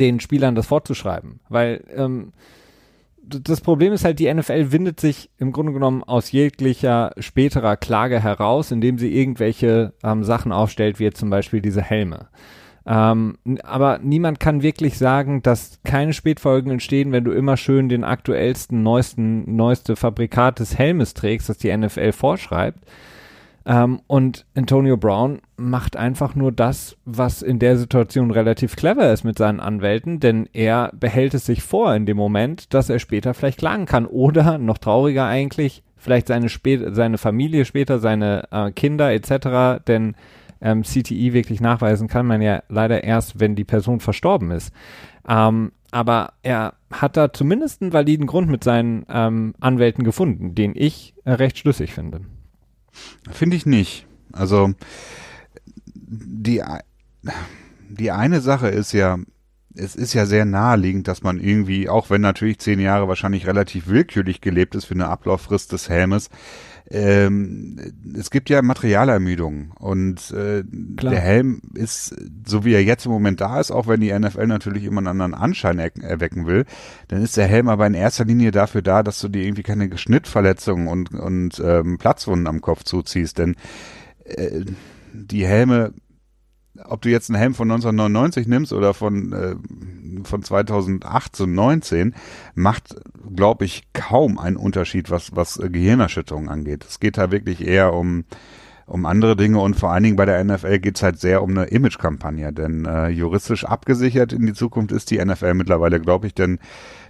den 0.00 0.20
Spielern 0.20 0.54
das 0.54 0.66
vorzuschreiben. 0.66 1.40
Weil 1.48 1.84
ähm, 1.94 2.32
das 3.22 3.60
Problem 3.60 3.92
ist 3.92 4.04
halt, 4.04 4.18
die 4.18 4.32
NFL 4.32 4.72
windet 4.72 5.00
sich 5.00 5.30
im 5.38 5.52
Grunde 5.52 5.72
genommen 5.72 6.02
aus 6.02 6.32
jeglicher 6.32 7.12
späterer 7.18 7.76
Klage 7.76 8.20
heraus, 8.20 8.70
indem 8.70 8.98
sie 8.98 9.14
irgendwelche 9.14 9.92
ähm, 10.02 10.24
Sachen 10.24 10.52
aufstellt, 10.52 10.98
wie 10.98 11.04
jetzt 11.04 11.20
zum 11.20 11.30
Beispiel 11.30 11.60
diese 11.60 11.82
Helme. 11.82 12.28
Ähm, 12.84 13.38
aber 13.62 14.00
niemand 14.02 14.40
kann 14.40 14.62
wirklich 14.62 14.98
sagen, 14.98 15.40
dass 15.42 15.78
keine 15.84 16.12
Spätfolgen 16.12 16.72
entstehen, 16.72 17.12
wenn 17.12 17.24
du 17.24 17.30
immer 17.30 17.56
schön 17.56 17.88
den 17.88 18.02
aktuellsten, 18.02 18.82
neuesten, 18.82 19.54
neueste 19.54 19.94
Fabrikat 19.94 20.58
des 20.58 20.76
Helmes 20.76 21.14
trägst, 21.14 21.48
das 21.48 21.58
die 21.58 21.74
NFL 21.76 22.12
vorschreibt. 22.12 22.84
Ähm, 23.64 24.00
und 24.06 24.46
Antonio 24.54 24.96
Brown 24.96 25.40
macht 25.56 25.96
einfach 25.96 26.34
nur 26.34 26.52
das, 26.52 26.96
was 27.04 27.42
in 27.42 27.58
der 27.58 27.76
Situation 27.76 28.30
relativ 28.30 28.76
clever 28.76 29.12
ist 29.12 29.24
mit 29.24 29.38
seinen 29.38 29.60
Anwälten, 29.60 30.20
denn 30.20 30.48
er 30.52 30.90
behält 30.94 31.34
es 31.34 31.46
sich 31.46 31.62
vor 31.62 31.94
in 31.94 32.06
dem 32.06 32.16
Moment, 32.16 32.74
dass 32.74 32.90
er 32.90 32.98
später 32.98 33.34
vielleicht 33.34 33.58
klagen 33.58 33.86
kann 33.86 34.06
oder 34.06 34.58
noch 34.58 34.78
trauriger 34.78 35.26
eigentlich, 35.26 35.82
vielleicht 35.96 36.28
seine, 36.28 36.48
spä 36.48 36.92
seine 36.92 37.18
Familie 37.18 37.64
später, 37.64 37.98
seine 38.00 38.48
äh, 38.50 38.72
Kinder 38.72 39.12
etc., 39.12 39.84
denn 39.86 40.16
ähm, 40.60 40.82
CTI 40.82 41.32
wirklich 41.32 41.60
nachweisen 41.60 42.08
kann 42.08 42.26
man 42.26 42.40
ja 42.40 42.62
leider 42.68 43.04
erst, 43.04 43.40
wenn 43.40 43.54
die 43.54 43.64
Person 43.64 44.00
verstorben 44.00 44.50
ist. 44.50 44.72
Ähm, 45.28 45.72
aber 45.90 46.32
er 46.42 46.74
hat 46.90 47.16
da 47.16 47.32
zumindest 47.32 47.82
einen 47.82 47.92
validen 47.92 48.26
Grund 48.26 48.48
mit 48.48 48.64
seinen 48.64 49.04
ähm, 49.08 49.54
Anwälten 49.60 50.04
gefunden, 50.04 50.54
den 50.54 50.72
ich 50.74 51.14
äh, 51.24 51.32
recht 51.32 51.58
schlüssig 51.58 51.92
finde. 51.92 52.22
Finde 53.30 53.56
ich 53.56 53.66
nicht. 53.66 54.06
Also 54.32 54.74
die, 55.94 56.62
die 57.88 58.10
eine 58.10 58.40
Sache 58.40 58.68
ist 58.68 58.92
ja, 58.92 59.18
es 59.74 59.96
ist 59.96 60.12
ja 60.12 60.26
sehr 60.26 60.44
naheliegend, 60.44 61.08
dass 61.08 61.22
man 61.22 61.40
irgendwie, 61.40 61.88
auch 61.88 62.10
wenn 62.10 62.20
natürlich 62.20 62.58
zehn 62.58 62.80
Jahre 62.80 63.08
wahrscheinlich 63.08 63.46
relativ 63.46 63.86
willkürlich 63.88 64.40
gelebt 64.40 64.74
ist 64.74 64.86
für 64.86 64.94
eine 64.94 65.08
Ablauffrist 65.08 65.72
des 65.72 65.88
Helmes, 65.88 66.28
ähm, 66.90 67.78
es 68.18 68.30
gibt 68.30 68.50
ja 68.50 68.60
Materialermüdung 68.60 69.72
und 69.78 70.30
äh, 70.32 70.62
der 70.66 71.20
Helm 71.20 71.62
ist, 71.74 72.14
so 72.46 72.64
wie 72.64 72.74
er 72.74 72.82
jetzt 72.82 73.06
im 73.06 73.12
Moment 73.12 73.40
da 73.40 73.60
ist, 73.60 73.70
auch 73.70 73.86
wenn 73.86 74.00
die 74.00 74.12
NFL 74.12 74.46
natürlich 74.46 74.84
immer 74.84 74.98
einen 74.98 75.08
anderen 75.08 75.34
Anschein 75.34 75.78
er 75.78 75.96
erwecken 76.02 76.46
will, 76.46 76.64
dann 77.08 77.22
ist 77.22 77.36
der 77.36 77.46
Helm 77.46 77.68
aber 77.68 77.86
in 77.86 77.94
erster 77.94 78.24
Linie 78.24 78.50
dafür 78.50 78.82
da, 78.82 79.02
dass 79.02 79.20
du 79.20 79.28
dir 79.28 79.44
irgendwie 79.44 79.62
keine 79.62 79.96
Schnittverletzungen 79.96 80.88
und, 80.88 81.14
und 81.14 81.62
ähm, 81.64 81.98
Platzwunden 81.98 82.46
am 82.46 82.60
Kopf 82.60 82.84
zuziehst, 82.84 83.38
denn 83.38 83.56
äh, 84.24 84.64
die 85.12 85.46
Helme 85.46 85.94
ob 86.88 87.02
du 87.02 87.08
jetzt 87.10 87.30
einen 87.30 87.38
Helm 87.38 87.54
von 87.54 87.70
1999 87.70 88.46
nimmst 88.46 88.72
oder 88.72 88.94
von, 88.94 89.32
äh, 89.32 89.56
von 90.24 90.42
2018, 90.42 91.52
19, 91.52 92.14
macht, 92.54 92.96
glaube 93.34 93.64
ich, 93.64 93.84
kaum 93.92 94.38
einen 94.38 94.56
Unterschied, 94.56 95.10
was, 95.10 95.34
was 95.34 95.58
äh, 95.58 95.70
Gehirnerschütterung 95.70 96.48
angeht. 96.48 96.84
Es 96.88 97.00
geht 97.00 97.18
da 97.18 97.30
wirklich 97.30 97.66
eher 97.66 97.92
um, 97.92 98.24
um 98.92 99.06
andere 99.06 99.36
Dinge. 99.36 99.58
Und 99.58 99.74
vor 99.74 99.90
allen 99.90 100.04
Dingen 100.04 100.16
bei 100.16 100.26
der 100.26 100.44
NFL 100.44 100.78
geht 100.78 100.96
es 100.96 101.02
halt 101.02 101.18
sehr 101.18 101.42
um 101.42 101.50
eine 101.50 101.64
Image-Kampagne, 101.64 102.52
denn 102.52 102.84
äh, 102.84 103.08
juristisch 103.08 103.64
abgesichert 103.64 104.34
in 104.34 104.44
die 104.44 104.52
Zukunft 104.52 104.92
ist 104.92 105.10
die 105.10 105.24
NFL 105.24 105.54
mittlerweile, 105.54 105.98
glaube 105.98 106.26
ich, 106.26 106.34
denn 106.34 106.58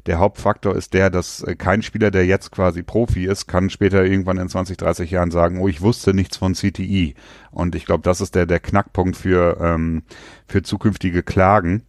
der 0.06 0.20
Hauptfaktor 0.20 0.76
ist 0.76 0.94
der, 0.94 1.10
dass 1.10 1.42
äh, 1.42 1.56
kein 1.56 1.82
Spieler, 1.82 2.12
der 2.12 2.24
jetzt 2.24 2.52
quasi 2.52 2.84
Profi 2.84 3.26
ist, 3.26 3.48
kann 3.48 3.68
später 3.68 4.04
irgendwann 4.04 4.38
in 4.38 4.48
20, 4.48 4.76
30 4.76 5.10
Jahren 5.10 5.32
sagen, 5.32 5.60
oh, 5.60 5.66
ich 5.66 5.80
wusste 5.80 6.14
nichts 6.14 6.36
von 6.36 6.54
CTI. 6.54 7.14
Und 7.50 7.74
ich 7.74 7.84
glaube, 7.84 8.04
das 8.04 8.20
ist 8.20 8.36
der, 8.36 8.46
der 8.46 8.60
Knackpunkt 8.60 9.16
für, 9.16 9.58
ähm, 9.60 10.04
für 10.46 10.62
zukünftige 10.62 11.24
Klagen 11.24 11.82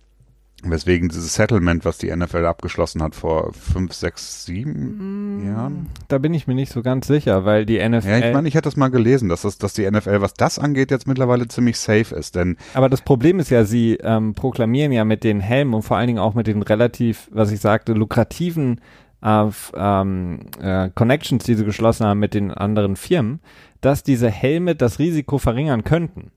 Weswegen 0.71 1.09
dieses 1.09 1.35
Settlement, 1.35 1.85
was 1.85 1.97
die 1.97 2.15
NFL 2.15 2.45
abgeschlossen 2.45 3.01
hat 3.01 3.15
vor 3.15 3.53
fünf, 3.53 3.93
sechs, 3.93 4.45
sieben 4.45 5.41
mm, 5.41 5.47
Jahren. 5.47 5.89
Da 6.07 6.17
bin 6.17 6.33
ich 6.33 6.47
mir 6.47 6.55
nicht 6.55 6.71
so 6.71 6.81
ganz 6.81 7.07
sicher, 7.07 7.45
weil 7.45 7.65
die 7.65 7.77
NFL. 7.77 8.07
Ja, 8.07 8.17
ich 8.19 8.33
meine, 8.33 8.47
ich 8.47 8.55
hätte 8.55 8.67
das 8.67 8.77
mal 8.77 8.89
gelesen, 8.89 9.29
dass, 9.29 9.41
das, 9.43 9.57
dass 9.57 9.73
die 9.73 9.89
NFL, 9.89 10.21
was 10.21 10.33
das 10.33 10.59
angeht, 10.59 10.91
jetzt 10.91 11.07
mittlerweile 11.07 11.47
ziemlich 11.47 11.77
safe 11.77 12.15
ist. 12.15 12.35
Denn 12.35 12.57
Aber 12.73 12.89
das 12.89 13.01
Problem 13.01 13.39
ist 13.39 13.49
ja, 13.49 13.65
sie 13.65 13.95
ähm, 14.01 14.33
proklamieren 14.33 14.91
ja 14.91 15.05
mit 15.05 15.23
den 15.23 15.39
Helmen 15.39 15.73
und 15.73 15.83
vor 15.83 15.97
allen 15.97 16.07
Dingen 16.07 16.19
auch 16.19 16.33
mit 16.33 16.47
den 16.47 16.61
relativ, 16.61 17.29
was 17.31 17.51
ich 17.51 17.59
sagte, 17.59 17.93
lukrativen 17.93 18.81
äh, 19.23 19.45
ähm, 19.75 20.39
äh, 20.61 20.89
Connections, 20.93 21.43
die 21.43 21.55
sie 21.55 21.65
geschlossen 21.65 22.05
haben 22.05 22.19
mit 22.19 22.33
den 22.33 22.51
anderen 22.51 22.95
Firmen, 22.95 23.39
dass 23.81 24.03
diese 24.03 24.29
Helme 24.29 24.75
das 24.75 24.99
Risiko 24.99 25.37
verringern 25.37 25.83
könnten. 25.83 26.31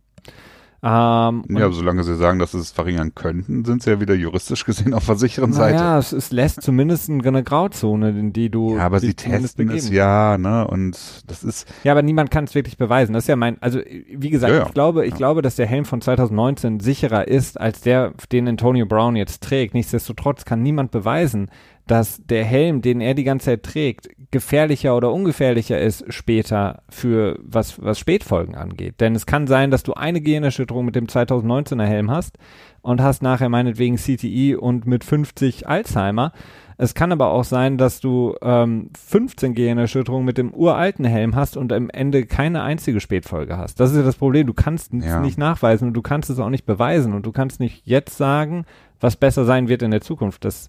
Ähm, 0.89 1.43
ja, 1.49 1.65
aber 1.65 1.75
solange 1.75 2.05
sie 2.05 2.15
sagen, 2.15 2.39
dass 2.39 2.53
sie 2.53 2.59
es 2.59 2.71
verringern 2.71 3.13
könnten, 3.13 3.65
sind 3.65 3.83
sie 3.83 3.91
ja 3.91 4.01
wieder 4.01 4.15
juristisch 4.15 4.65
gesehen 4.65 4.95
auf 4.95 5.05
der 5.05 5.17
sicheren 5.17 5.53
Seite. 5.53 5.75
Ja, 5.79 5.99
es, 5.99 6.13
es 6.13 6.31
lässt 6.31 6.63
zumindest 6.63 7.11
eine 7.11 7.43
Grauzone, 7.43 8.11
in 8.11 8.33
die 8.33 8.51
du. 8.51 8.77
Ja, 8.77 8.87
aber 8.87 9.01
sie 9.01 9.15
testen 9.15 9.69
es 9.71 9.91
ja, 9.91 10.39
ne? 10.39 10.65
Und 10.69 11.25
das 11.27 11.43
ist. 11.43 11.67
Ja, 11.83 11.91
aber 11.91 12.03
niemand 12.03 12.31
kann 12.31 12.45
es 12.45 12.55
wirklich 12.55 12.79
beweisen. 12.79 13.15
Das 13.15 13.25
ist 13.25 13.29
ja 13.29 13.35
mein, 13.35 13.61
also 13.61 13.81
wie 13.81 14.31
gesagt, 14.31 14.53
ja, 14.53 14.61
ja. 14.61 14.67
ich 14.67 14.75
glaube, 14.75 15.07
ich 15.07 15.13
ja. 15.13 15.17
glaube, 15.17 15.43
dass 15.43 15.57
der 15.57 15.67
Helm 15.67 15.87
von 15.87 16.01
2019 16.01 16.79
sicherer 16.79 17.27
ist 17.27 17.61
als 17.61 17.81
der, 17.81 18.13
den 18.31 18.47
Antonio 18.47 18.87
Brown 18.87 19.17
jetzt 19.17 19.43
trägt. 19.43 19.75
Nichtsdestotrotz 19.75 20.45
kann 20.45 20.63
niemand 20.63 20.93
beweisen, 20.93 21.51
dass 21.87 22.21
der 22.27 22.45
Helm, 22.45 22.83
den 22.83 23.01
er 23.01 23.15
die 23.15 23.25
ganze 23.25 23.47
Zeit 23.47 23.63
trägt, 23.63 24.09
gefährlicher 24.33 24.97
oder 24.97 25.13
ungefährlicher 25.13 25.81
ist 25.81 26.05
später 26.13 26.83
für 26.89 27.39
was, 27.43 27.83
was 27.83 27.99
Spätfolgen 27.99 28.57
angeht. 28.57 29.01
Denn 29.01 29.15
es 29.15 29.27
kann 29.27 29.47
sein, 29.47 29.71
dass 29.71 29.85
du 29.85 29.95
eine 29.95 30.21
Gehirnerschütterung 30.21 30.85
mit 30.85 30.97
dem 30.97 31.07
2019er 31.07 31.85
Helm 31.85 32.11
hast 32.11 32.39
und 32.83 33.01
hast 33.01 33.23
nachher 33.23 33.49
meinetwegen 33.49 33.97
CTI 33.97 34.57
und 34.57 34.87
mit 34.87 35.05
50 35.05 35.69
Alzheimer. 35.69 36.33
Es 36.77 36.95
kann 36.95 37.13
aber 37.13 37.31
auch 37.31 37.45
sein, 37.45 37.79
dass 37.79 38.01
du 38.01 38.35
ähm, 38.43 38.91
15 38.99 39.55
Gehirnerschütterungen 39.55 40.27
mit 40.27 40.39
dem 40.39 40.53
uralten 40.53 41.05
Helm 41.05 41.35
hast 41.35 41.57
und 41.57 41.73
am 41.73 41.89
Ende 41.89 42.27
keine 42.27 42.63
einzige 42.63 43.01
Spätfolge 43.01 43.57
hast. 43.57 43.81
Das 43.81 43.93
ist 43.93 43.97
ja 43.97 44.03
das 44.03 44.17
Problem. 44.17 44.47
Du 44.47 44.55
kannst 44.55 44.93
es 44.93 45.05
ja. 45.05 45.21
nicht 45.21 45.39
nachweisen 45.39 45.89
und 45.89 45.95
du 45.95 46.03
kannst 46.03 46.29
es 46.31 46.39
auch 46.39 46.51
nicht 46.51 46.67
beweisen 46.67 47.15
und 47.15 47.25
du 47.25 47.33
kannst 47.33 47.61
nicht 47.61 47.87
jetzt 47.87 48.17
sagen, 48.17 48.67
was 49.01 49.17
besser 49.17 49.45
sein 49.45 49.69
wird 49.69 49.83
in 49.83 49.91
der 49.91 50.03
Zukunft. 50.03 50.45
Das 50.45 50.69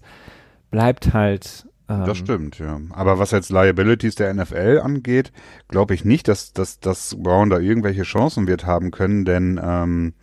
bleibt 0.70 1.12
halt. 1.14 1.66
Ähm, 1.88 2.04
das 2.04 2.18
stimmt, 2.18 2.58
ja. 2.58 2.80
Aber 2.90 3.18
was 3.18 3.30
jetzt 3.30 3.50
Liabilities 3.50 4.14
der 4.14 4.32
NFL 4.34 4.80
angeht, 4.82 5.32
glaube 5.68 5.94
ich 5.94 6.04
nicht, 6.04 6.28
dass, 6.28 6.52
dass, 6.52 6.80
dass 6.80 7.16
Brown 7.18 7.50
da 7.50 7.58
irgendwelche 7.58 8.02
Chancen 8.02 8.46
wird 8.46 8.66
haben 8.66 8.90
können, 8.90 9.24
denn 9.24 9.60
ähm, 9.62 10.14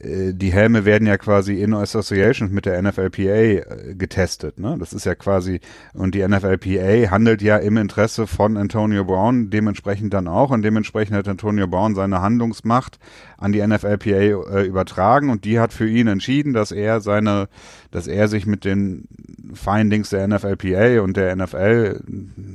äh, 0.00 0.32
die 0.34 0.52
Helme 0.52 0.84
werden 0.84 1.06
ja 1.06 1.16
quasi 1.18 1.60
in 1.60 1.74
Association 1.74 2.50
mit 2.52 2.66
der 2.66 2.80
NFLPA 2.82 3.22
äh, 3.22 3.94
getestet. 3.94 4.58
Ne? 4.58 4.76
Das 4.78 4.92
ist 4.92 5.04
ja 5.04 5.14
quasi, 5.14 5.60
und 5.94 6.14
die 6.14 6.26
NFLPA 6.26 7.10
handelt 7.10 7.42
ja 7.42 7.56
im 7.56 7.76
Interesse 7.76 8.26
von 8.26 8.56
Antonio 8.56 9.04
Brown, 9.04 9.50
dementsprechend 9.50 10.14
dann 10.14 10.28
auch, 10.28 10.50
und 10.50 10.62
dementsprechend 10.62 11.16
hat 11.16 11.28
Antonio 11.28 11.66
Brown 11.66 11.94
seine 11.94 12.20
Handlungsmacht 12.20 12.98
an 13.40 13.52
die 13.52 13.66
NFLPA 13.66 14.10
äh, 14.10 14.66
übertragen 14.66 15.30
und 15.30 15.44
die 15.44 15.58
hat 15.58 15.72
für 15.72 15.88
ihn 15.88 16.06
entschieden, 16.06 16.52
dass 16.52 16.70
er 16.70 17.00
seine, 17.00 17.48
dass 17.90 18.06
er 18.06 18.28
sich 18.28 18.46
mit 18.46 18.64
den 18.64 19.08
Findings 19.54 20.10
der 20.10 20.28
NFLPA 20.28 21.00
und 21.00 21.16
der 21.16 21.34
NFL, 21.34 22.02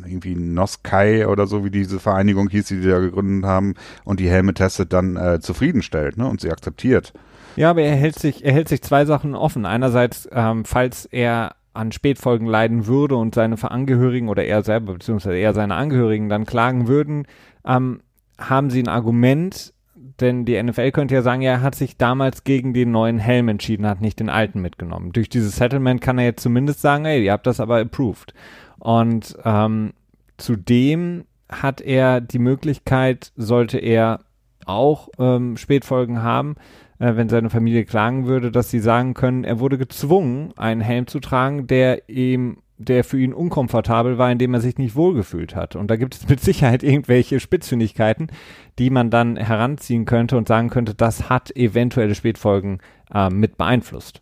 irgendwie 0.05 0.35
NOSCAI 0.35 1.27
oder 1.27 1.47
so, 1.47 1.65
wie 1.65 1.71
diese 1.71 1.99
Vereinigung 1.99 2.49
hieß, 2.49 2.67
die 2.67 2.79
die 2.79 2.87
da 2.87 2.99
gegründet 2.99 3.45
haben, 3.49 3.73
und 4.03 4.19
die 4.19 4.29
Helme 4.29 4.53
testet, 4.53 4.93
dann 4.93 5.17
äh, 5.17 5.39
zufriedenstellt 5.39 6.17
ne? 6.17 6.27
und 6.27 6.39
sie 6.39 6.51
akzeptiert. 6.51 7.13
Ja, 7.55 7.71
aber 7.71 7.81
er 7.81 7.95
hält 7.95 8.19
sich, 8.19 8.45
er 8.45 8.53
hält 8.53 8.69
sich 8.69 8.81
zwei 8.81 9.05
Sachen 9.05 9.33
offen. 9.33 9.65
Einerseits, 9.65 10.29
ähm, 10.31 10.65
falls 10.65 11.05
er 11.05 11.55
an 11.73 11.91
Spätfolgen 11.91 12.47
leiden 12.47 12.87
würde 12.87 13.15
und 13.15 13.35
seine 13.35 13.61
Angehörigen 13.69 14.29
oder 14.29 14.45
er 14.45 14.63
selber, 14.63 14.93
beziehungsweise 14.93 15.37
er 15.37 15.53
seine 15.53 15.75
Angehörigen 15.75 16.29
dann 16.29 16.45
klagen 16.45 16.87
würden, 16.87 17.27
ähm, 17.65 18.01
haben 18.37 18.69
sie 18.69 18.81
ein 18.81 18.87
Argument, 18.87 19.73
denn 20.19 20.45
die 20.45 20.61
NFL 20.61 20.91
könnte 20.91 21.15
ja 21.15 21.21
sagen, 21.21 21.41
ja, 21.41 21.51
er 21.51 21.61
hat 21.61 21.75
sich 21.75 21.97
damals 21.97 22.43
gegen 22.43 22.73
den 22.73 22.91
neuen 22.91 23.17
Helm 23.17 23.49
entschieden, 23.49 23.85
hat 23.85 24.01
nicht 24.01 24.19
den 24.19 24.29
alten 24.29 24.61
mitgenommen. 24.61 25.11
Durch 25.11 25.29
dieses 25.29 25.57
Settlement 25.57 26.01
kann 26.01 26.17
er 26.17 26.25
jetzt 26.25 26.43
zumindest 26.43 26.81
sagen, 26.81 27.05
ey, 27.05 27.23
ihr 27.23 27.31
habt 27.31 27.47
das 27.47 27.59
aber 27.59 27.79
approved. 27.79 28.33
Und 28.79 29.37
ähm, 29.43 29.93
zudem 30.37 31.25
hat 31.49 31.81
er 31.81 32.21
die 32.21 32.39
Möglichkeit, 32.39 33.31
sollte 33.35 33.77
er 33.77 34.21
auch 34.65 35.09
ähm, 35.19 35.57
Spätfolgen 35.57 36.23
haben, 36.23 36.55
äh, 36.99 37.15
wenn 37.15 37.29
seine 37.29 37.49
Familie 37.49 37.85
klagen 37.85 38.25
würde, 38.25 38.51
dass 38.51 38.69
sie 38.69 38.79
sagen 38.79 39.13
können, 39.13 39.43
er 39.43 39.59
wurde 39.59 39.77
gezwungen, 39.77 40.53
einen 40.57 40.81
Helm 40.81 41.07
zu 41.07 41.19
tragen, 41.19 41.67
der 41.67 42.09
ihm 42.09 42.57
der 42.77 43.03
für 43.03 43.19
ihn 43.19 43.33
unkomfortabel 43.33 44.17
war, 44.17 44.31
indem 44.31 44.53
er 44.53 44.61
sich 44.61 44.77
nicht 44.77 44.95
wohlgefühlt 44.95 45.55
hat. 45.55 45.75
Und 45.75 45.89
da 45.89 45.95
gibt 45.95 46.15
es 46.15 46.27
mit 46.27 46.41
Sicherheit 46.41 46.83
irgendwelche 46.83 47.39
Spitzfindigkeiten, 47.39 48.27
die 48.79 48.89
man 48.89 49.09
dann 49.09 49.37
heranziehen 49.37 50.05
könnte 50.05 50.37
und 50.37 50.47
sagen 50.47 50.69
könnte, 50.69 50.93
das 50.93 51.29
hat 51.29 51.55
eventuelle 51.55 52.15
Spätfolgen 52.15 52.79
äh, 53.13 53.29
mit 53.29 53.57
beeinflusst 53.57 54.19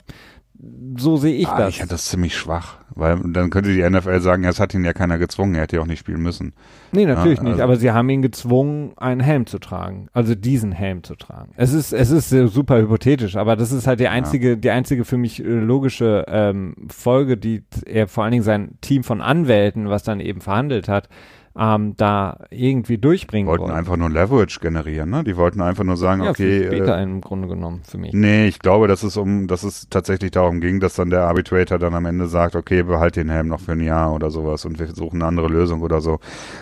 so 0.98 1.18
sehe 1.18 1.36
ich 1.36 1.48
ah, 1.48 1.58
das. 1.58 1.70
Ich 1.70 1.80
hätte 1.80 1.90
das 1.90 2.06
ziemlich 2.06 2.38
schwach, 2.38 2.78
weil 2.96 3.20
dann 3.26 3.50
könnte 3.50 3.74
die 3.74 3.88
NFL 3.88 4.22
sagen, 4.22 4.44
es 4.44 4.60
hat 4.60 4.74
ihn 4.74 4.86
ja 4.86 4.94
keiner 4.94 5.18
gezwungen, 5.18 5.56
er 5.56 5.62
hätte 5.62 5.78
ja 5.78 5.82
auch 5.82 5.88
nicht 5.88 6.00
spielen 6.00 6.22
müssen. 6.22 6.54
Nee, 6.92 7.06
natürlich 7.06 7.40
ja, 7.40 7.44
also 7.44 7.52
nicht, 7.52 7.62
aber 7.62 7.76
sie 7.78 7.92
haben 7.92 8.10
ihn 8.10 8.22
gezwungen, 8.22 8.94
einen 8.98 9.22
Helm 9.22 9.46
zu 9.46 9.60
tragen, 9.60 10.08
also 10.14 10.36
diesen 10.36 10.72
Helm 10.72 11.04
zu 11.04 11.16
tragen. 11.16 11.54
Es 11.58 11.74
ist, 11.74 11.94
es 11.94 12.12
ist 12.12 12.30
super 12.30 12.80
hypothetisch, 12.80 13.36
aber 13.36 13.56
das 13.56 13.72
ist 13.72 13.88
halt 13.88 14.00
die 14.00 14.08
einzige, 14.08 14.50
ja. 14.52 14.56
die 14.56 14.72
einzige 14.72 15.06
für 15.06 15.18
mich 15.18 15.44
äh, 15.44 15.48
logische 15.48 16.26
ähm, 16.28 16.76
Folge, 16.90 17.38
die 17.38 17.64
er 17.86 18.08
vor 18.08 18.24
allen 18.24 18.32
Dingen 18.32 18.44
sein 18.44 18.78
Team 18.82 19.04
von 19.04 19.22
Anwälten, 19.22 19.90
was 19.90 20.04
dann 20.04 20.20
eben 20.20 20.42
verhandelt 20.42 20.88
hat, 20.88 21.10
ähm, 21.58 21.96
da 21.98 22.40
irgendwie 22.50 22.98
durchbringen 22.98 23.48
wollten. 23.48 23.64
wollten 23.64 23.76
einfach 23.76 23.96
nur 23.96 24.10
Leverage 24.10 24.60
generieren, 24.60 25.12
ne? 25.12 25.24
Die 25.24 25.38
wollten 25.38 25.62
einfach 25.62 25.84
nur 25.84 25.98
sagen, 25.98 26.24
ja, 26.24 26.32
okay. 26.32 26.66
Später 26.66 26.98
äh, 26.98 27.04
im 27.04 27.22
Grunde 27.22 27.48
genommen 27.48 27.82
für 27.84 27.98
mich. 27.98 28.12
Nee, 28.14 28.48
ich 28.48 28.60
glaube, 28.60 28.88
dass 28.88 29.04
es 29.04 29.18
um, 29.18 29.48
dass 29.48 29.64
es 29.64 29.88
tatsächlich 29.90 30.32
darum 30.32 30.62
ging, 30.62 30.80
dass 30.80 30.96
dann 30.96 31.12
der 31.12 31.22
Arbitrator 31.22 31.78
dann 31.78 31.94
am 31.94 32.06
Ende 32.06 32.28
sagt, 32.28 32.56
okay, 32.56 32.84
behalt 32.84 33.16
den 33.16 33.30
Helm 33.30 33.48
noch 33.48 33.60
für 33.60 33.74
ein 33.74 33.82
Jahr 33.82 34.14
oder 34.14 34.32
sowas 34.32 34.66
und 34.66 34.80
wir 34.80 34.88
suchen 34.88 35.22
eine 35.22 35.28
andere 35.28 35.48
Lösung 35.48 35.82
oder 35.82 36.02
so. 36.02 36.20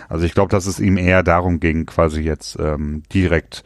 Also 0.08 0.26
ich 0.26 0.34
glaube, 0.34 0.50
dass 0.50 0.66
es 0.66 0.78
ihm 0.78 0.98
eher 0.98 1.22
darum 1.22 1.58
ging, 1.58 1.86
quasi 1.86 2.20
jetzt 2.20 2.58
ähm, 2.60 3.02
direkt 3.12 3.64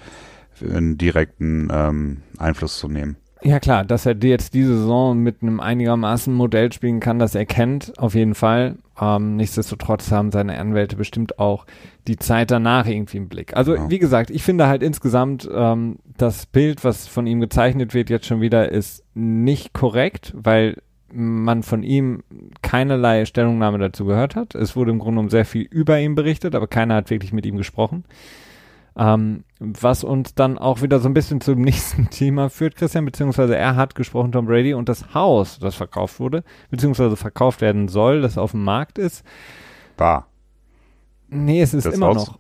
einen 0.62 0.96
direkten 0.96 1.68
ähm, 1.72 2.22
Einfluss 2.38 2.78
zu 2.78 2.88
nehmen. 2.88 3.16
Ja 3.46 3.60
klar, 3.60 3.84
dass 3.84 4.06
er 4.06 4.16
jetzt 4.20 4.54
diese 4.54 4.76
Saison 4.76 5.18
mit 5.18 5.40
einem 5.40 5.60
einigermaßen 5.60 6.34
Modell 6.34 6.72
spielen 6.72 6.98
kann, 6.98 7.20
das 7.20 7.36
er 7.36 7.46
kennt, 7.46 7.96
auf 7.96 8.16
jeden 8.16 8.34
Fall. 8.34 8.74
Ähm, 9.00 9.36
nichtsdestotrotz 9.36 10.10
haben 10.10 10.32
seine 10.32 10.58
Anwälte 10.58 10.96
bestimmt 10.96 11.38
auch 11.38 11.64
die 12.08 12.16
Zeit 12.16 12.50
danach 12.50 12.88
irgendwie 12.88 13.18
im 13.18 13.28
Blick. 13.28 13.56
Also 13.56 13.76
ja. 13.76 13.88
wie 13.88 14.00
gesagt, 14.00 14.30
ich 14.30 14.42
finde 14.42 14.66
halt 14.66 14.82
insgesamt 14.82 15.48
ähm, 15.52 16.00
das 16.16 16.46
Bild, 16.46 16.82
was 16.82 17.06
von 17.06 17.28
ihm 17.28 17.38
gezeichnet 17.38 17.94
wird, 17.94 18.10
jetzt 18.10 18.26
schon 18.26 18.40
wieder 18.40 18.72
ist 18.72 19.04
nicht 19.14 19.72
korrekt, 19.72 20.34
weil 20.36 20.82
man 21.12 21.62
von 21.62 21.84
ihm 21.84 22.24
keinerlei 22.62 23.26
Stellungnahme 23.26 23.78
dazu 23.78 24.06
gehört 24.06 24.34
hat. 24.34 24.56
Es 24.56 24.74
wurde 24.74 24.90
im 24.90 24.98
Grunde 24.98 25.12
genommen 25.12 25.30
sehr 25.30 25.44
viel 25.44 25.62
über 25.62 26.00
ihn 26.00 26.16
berichtet, 26.16 26.56
aber 26.56 26.66
keiner 26.66 26.96
hat 26.96 27.10
wirklich 27.10 27.32
mit 27.32 27.46
ihm 27.46 27.56
gesprochen. 27.56 28.04
Ähm, 28.96 29.44
was 29.58 30.04
uns 30.04 30.34
dann 30.34 30.58
auch 30.58 30.82
wieder 30.82 30.98
so 31.00 31.08
ein 31.08 31.14
bisschen 31.14 31.40
zum 31.40 31.60
nächsten 31.62 32.10
Thema 32.10 32.50
führt, 32.50 32.76
Christian, 32.76 33.04
beziehungsweise 33.04 33.56
er 33.56 33.76
hat 33.76 33.94
gesprochen, 33.94 34.32
Tom 34.32 34.46
Brady, 34.46 34.74
und 34.74 34.88
das 34.88 35.14
Haus, 35.14 35.58
das 35.58 35.74
verkauft 35.74 36.20
wurde, 36.20 36.44
beziehungsweise 36.70 37.16
verkauft 37.16 37.60
werden 37.60 37.88
soll, 37.88 38.20
das 38.20 38.38
auf 38.38 38.50
dem 38.52 38.64
Markt 38.64 38.98
ist. 38.98 39.24
War. 39.96 40.28
Nee, 41.28 41.62
es 41.62 41.74
ist 41.74 41.86
das 41.86 41.94
immer 41.94 42.08
Haus? 42.08 42.28
noch. 42.28 42.38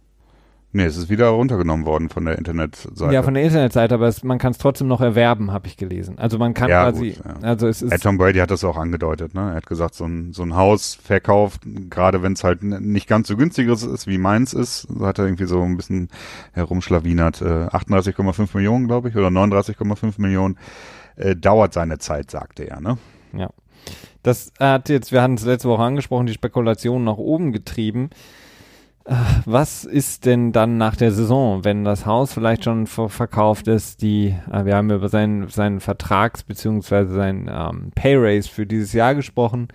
Nee, 0.76 0.84
es 0.84 0.98
ist 0.98 1.08
wieder 1.08 1.28
runtergenommen 1.28 1.86
worden 1.86 2.10
von 2.10 2.26
der 2.26 2.36
Internetseite. 2.36 3.10
Ja, 3.10 3.22
von 3.22 3.32
der 3.32 3.42
Internetseite, 3.44 3.94
aber 3.94 4.08
es, 4.08 4.22
man 4.22 4.36
kann 4.36 4.52
es 4.52 4.58
trotzdem 4.58 4.88
noch 4.88 5.00
erwerben, 5.00 5.50
habe 5.50 5.68
ich 5.68 5.78
gelesen. 5.78 6.18
Also 6.18 6.36
man 6.36 6.52
kann 6.52 6.68
Ja, 6.68 6.90
quasi, 6.90 7.12
gut, 7.12 7.24
ja. 7.24 7.48
also 7.48 7.66
es 7.66 7.80
ist, 7.80 7.92
Hey, 7.92 7.98
Tom 7.98 8.18
Brady 8.18 8.40
hat 8.40 8.50
das 8.50 8.62
auch 8.62 8.76
angedeutet, 8.76 9.34
ne? 9.34 9.40
Er 9.40 9.54
hat 9.54 9.66
gesagt, 9.66 9.94
so 9.94 10.04
ein, 10.04 10.34
so 10.34 10.42
ein 10.42 10.54
Haus 10.54 10.94
verkauft, 10.94 11.62
gerade 11.88 12.22
wenn 12.22 12.34
es 12.34 12.44
halt 12.44 12.62
nicht 12.62 13.08
ganz 13.08 13.28
so 13.28 13.38
günstiges 13.38 13.84
ist, 13.84 14.06
wie 14.06 14.18
meins 14.18 14.52
ist, 14.52 14.86
hat 15.00 15.18
er 15.18 15.24
irgendwie 15.24 15.46
so 15.46 15.62
ein 15.62 15.78
bisschen 15.78 16.10
herumschlawinert, 16.52 17.40
äh, 17.40 17.68
38,5 17.68 18.50
Millionen, 18.52 18.86
glaube 18.86 19.08
ich, 19.08 19.16
oder 19.16 19.28
39,5 19.28 20.20
Millionen, 20.20 20.58
äh, 21.16 21.34
dauert 21.34 21.72
seine 21.72 21.96
Zeit, 21.96 22.30
sagte 22.30 22.68
er, 22.68 22.82
ne? 22.82 22.98
das 24.22 24.52
hat 24.58 24.88
jetzt, 24.88 25.12
wir 25.12 25.22
hatten 25.22 25.34
es 25.34 25.44
letzte 25.44 25.68
Woche 25.68 25.84
angesprochen, 25.84 26.26
die 26.26 26.34
Spekulation 26.34 27.04
nach 27.04 27.16
oben 27.16 27.52
getrieben. 27.52 28.10
Was 29.44 29.84
ist 29.84 30.26
denn 30.26 30.50
dann 30.50 30.78
nach 30.78 30.96
der 30.96 31.12
Saison, 31.12 31.64
wenn 31.64 31.84
das 31.84 32.06
Haus 32.06 32.32
vielleicht 32.32 32.64
schon 32.64 32.88
ver 32.88 33.08
verkauft 33.08 33.68
ist? 33.68 34.02
Die, 34.02 34.34
äh, 34.50 34.64
wir 34.64 34.74
haben 34.74 34.90
über 34.90 35.08
seinen, 35.08 35.48
seinen 35.48 35.78
Vertrags- 35.78 36.42
beziehungsweise 36.42 37.14
seinen 37.14 37.48
ähm, 37.48 37.92
Pay 37.94 38.16
Raise 38.16 38.48
für 38.48 38.66
dieses 38.66 38.92
Jahr 38.92 39.14
gesprochen. 39.14 39.68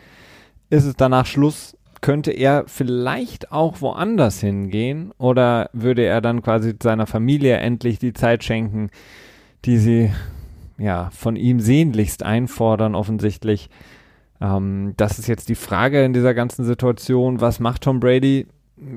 Ist 0.69 0.83
es 0.83 0.95
danach 0.97 1.25
Schluss? 1.25 1.77
Könnte 2.01 2.31
er 2.31 2.65
vielleicht 2.67 3.53
auch 3.53 3.79
woanders 3.79 4.41
hingehen 4.41 5.13
oder 5.17 5.69
würde 5.71 6.03
er 6.03 6.19
dann 6.19 6.41
quasi 6.41 6.73
seiner 6.81 7.07
Familie 7.07 7.57
endlich 7.57 7.99
die 7.99 8.13
Zeit 8.13 8.43
schenken, 8.43 8.89
die 9.63 9.77
sie 9.77 10.11
ja 10.77 11.09
von 11.13 11.37
ihm 11.37 11.61
sehnlichst 11.61 12.23
einfordern, 12.23 12.95
offensichtlich? 12.95 13.69
Ähm, 14.41 14.93
das 14.97 15.19
ist 15.19 15.27
jetzt 15.27 15.47
die 15.47 15.55
Frage 15.55 16.03
in 16.03 16.11
dieser 16.11 16.33
ganzen 16.33 16.65
Situation. 16.65 17.39
Was 17.39 17.61
macht 17.61 17.83
Tom 17.83 18.01
Brady? 18.01 18.47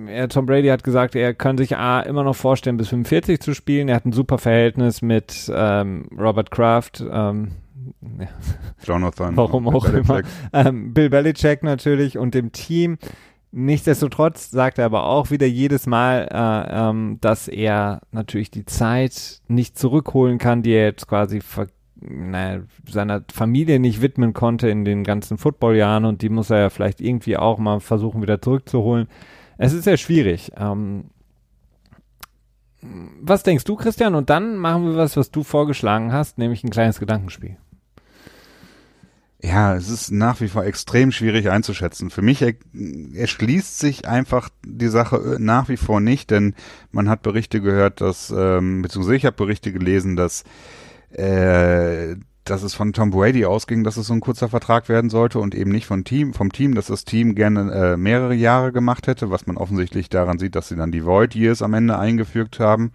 Er, 0.09 0.29
Tom 0.29 0.47
Brady 0.47 0.69
hat 0.69 0.83
gesagt, 0.83 1.15
er 1.15 1.35
kann 1.35 1.59
sich 1.59 1.77
A, 1.77 2.01
immer 2.01 2.25
noch 2.25 2.37
vorstellen, 2.37 2.77
bis 2.79 2.89
45 2.89 3.41
zu 3.41 3.55
spielen. 3.55 3.89
Er 3.89 3.97
hat 3.97 4.07
ein 4.07 4.13
super 4.13 4.39
Verhältnis 4.39 5.03
mit 5.03 5.51
ähm, 5.55 6.09
Robert 6.19 6.51
Kraft, 6.51 7.05
ähm, 7.11 7.53
Jonathan. 8.83 9.37
Warum 9.37 9.69
auch 9.69 9.87
Belichick. 9.87 10.25
ähm, 10.53 10.95
Bill 10.95 11.11
Belichick 11.11 11.63
natürlich 11.63 12.17
und 12.17 12.35
dem 12.35 12.53
Team. 12.53 12.99
Nichtsdestotrotz 13.53 14.51
sagt 14.51 14.79
er 14.79 14.87
aber 14.87 15.05
auch 15.05 15.31
wieder 15.31 15.47
jedes 15.47 15.87
Mal, 15.87 16.29
äh, 16.33 16.89
ähm, 16.91 17.19
dass 17.21 17.47
er 17.47 18.01
natürlich 18.11 18.51
die 18.51 18.65
Zeit 18.65 19.43
nicht 19.49 19.79
zurückholen 19.79 20.39
kann, 20.39 20.63
die 20.63 20.73
er 20.73 20.87
jetzt 20.87 21.07
quasi 21.07 21.41
ver 21.41 21.69
naja, 22.07 22.61
seiner 22.87 23.23
Familie 23.33 23.79
nicht 23.81 24.03
widmen 24.03 24.35
konnte 24.35 24.69
in 24.69 24.85
den 24.85 25.05
ganzen 25.05 25.39
Footballjahren 25.39 26.05
und 26.05 26.21
die 26.21 26.29
muss 26.29 26.51
er 26.51 26.59
ja 26.59 26.69
vielleicht 26.69 27.01
irgendwie 27.01 27.37
auch 27.39 27.59
mal 27.59 27.81
versuchen 27.81 28.21
wieder 28.21 28.43
zurückzuholen. 28.43 29.09
Es 29.59 29.73
ist 29.73 29.85
sehr 29.85 29.97
schwierig. 29.97 30.53
Ähm, 30.57 31.11
was 33.21 33.43
denkst 33.43 33.65
du, 33.65 33.77
Christian? 33.77 34.15
Und 34.15 34.31
dann 34.31 34.57
machen 34.57 34.85
wir 34.85 34.97
was, 34.97 35.17
was 35.17 35.31
du 35.31 35.43
vorgeschlagen 35.43 36.13
hast, 36.13 36.39
nämlich 36.39 36.65
ein 36.65 36.71
kleines 36.71 37.01
Gedankenspiel. 37.01 37.57
Ja, 39.43 39.75
es 39.75 39.91
ist 39.91 40.11
nach 40.11 40.41
wie 40.41 40.49
vor 40.49 40.65
extrem 40.65 41.13
schwierig 41.13 41.51
einzuschätzen. 41.51 42.09
Für 42.09 42.23
mich 42.23 42.41
er, 42.41 42.55
erschließt 43.15 43.79
sich 43.79 44.09
einfach 44.09 44.49
die 44.65 44.89
Sache 44.89 45.17
äh, 45.17 45.39
nach 45.39 45.69
wie 45.69 45.77
vor 45.77 46.01
nicht, 46.01 46.31
denn 46.31 46.55
man 46.93 47.11
hat 47.11 47.23
Berichte 47.23 47.61
gehört, 47.61 48.01
dass, 48.01 48.33
ähm, 48.35 48.81
beziehungsweise 48.81 49.17
ich 49.17 49.27
habe 49.27 49.37
Berichte 49.37 49.71
gelesen, 49.71 50.17
dass, 50.17 50.45
äh, 51.11 52.17
dass 52.45 52.63
es 52.63 52.75
von 52.75 52.93
Tom 52.93 53.11
Brady 53.11 53.47
ausging, 53.47 53.85
dass 53.85 53.97
es 53.97 54.07
so 54.07 54.15
ein 54.15 54.21
kurzer 54.21 54.49
Vertrag 54.49 54.89
werden 54.89 55.09
sollte 55.09 55.39
und 55.39 55.55
eben 55.55 55.71
nicht 55.71 55.87
von 55.87 56.05
Team, 56.05 56.35
vom 56.35 56.53
Team, 56.53 56.75
dass 56.75 56.87
das 56.87 57.05
Team 57.05 57.35
gerne 57.35 57.73
äh, 57.73 57.97
mehrere 57.97 58.35
Jahre 58.35 58.71
gemacht 58.71 59.07
hätte, 59.07 59.31
was 59.31 59.47
man 59.47 59.57
offensichtlich 59.57 60.11
daran 60.11 60.39
sieht, 60.39 60.55
dass 60.55 60.69
sie 60.69 60.77
dann 60.77 60.93
die 60.93 61.05
Void 61.05 61.35
Years 61.35 61.63
am 61.63 61.75
Ende 61.75 61.99
eingefügt 61.99 62.61
haben. 62.61 62.93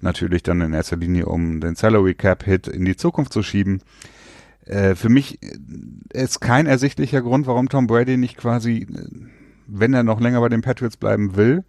Natürlich 0.00 0.42
dann 0.42 0.60
in 0.62 0.72
erster 0.72 0.96
Linie, 0.96 1.26
um 1.26 1.60
den 1.60 1.74
Salary 1.74 2.14
Cap 2.14 2.44
Hit 2.44 2.68
in 2.68 2.84
die 2.84 2.96
Zukunft 2.96 3.32
zu 3.32 3.42
schieben. 3.42 3.82
Äh, 4.64 4.94
für 4.94 5.10
mich 5.10 5.42
äh, 5.42 5.58
ist 6.12 6.40
kein 6.40 6.66
ersichtlicher 6.66 7.20
Grund, 7.20 7.46
warum 7.46 7.68
Tom 7.68 7.86
Brady 7.86 8.16
nicht 8.16 8.38
quasi, 8.38 8.86
äh, 8.90 9.08
wenn 9.66 9.92
er 9.92 10.04
noch 10.04 10.20
länger 10.20 10.40
bei 10.40 10.48
den 10.48 10.62
Patriots 10.62 10.96
bleiben 10.96 11.36
will, 11.36 11.64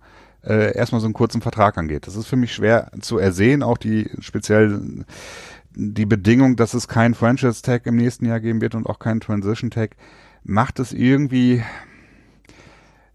äh, 0.45 0.75
erstmal 0.75 1.01
so 1.01 1.07
einen 1.07 1.13
kurzen 1.13 1.41
Vertrag 1.41 1.77
angeht. 1.77 2.07
Das 2.07 2.15
ist 2.15 2.27
für 2.27 2.37
mich 2.37 2.53
schwer 2.53 2.91
zu 3.01 3.17
ersehen, 3.17 3.63
auch 3.63 3.77
die 3.77 4.09
speziell 4.19 5.05
die 5.79 6.07
Bedingung, 6.07 6.55
dass 6.55 6.73
es 6.73 6.87
keinen 6.87 7.13
Franchise 7.13 7.61
Tag 7.61 7.85
im 7.85 7.97
nächsten 7.97 8.25
Jahr 8.25 8.39
geben 8.39 8.61
wird 8.61 8.73
und 8.73 8.87
auch 8.87 8.97
keinen 8.97 9.19
Transition 9.19 9.69
Tag, 9.69 9.95
macht 10.43 10.79
es 10.79 10.91
irgendwie 10.91 11.63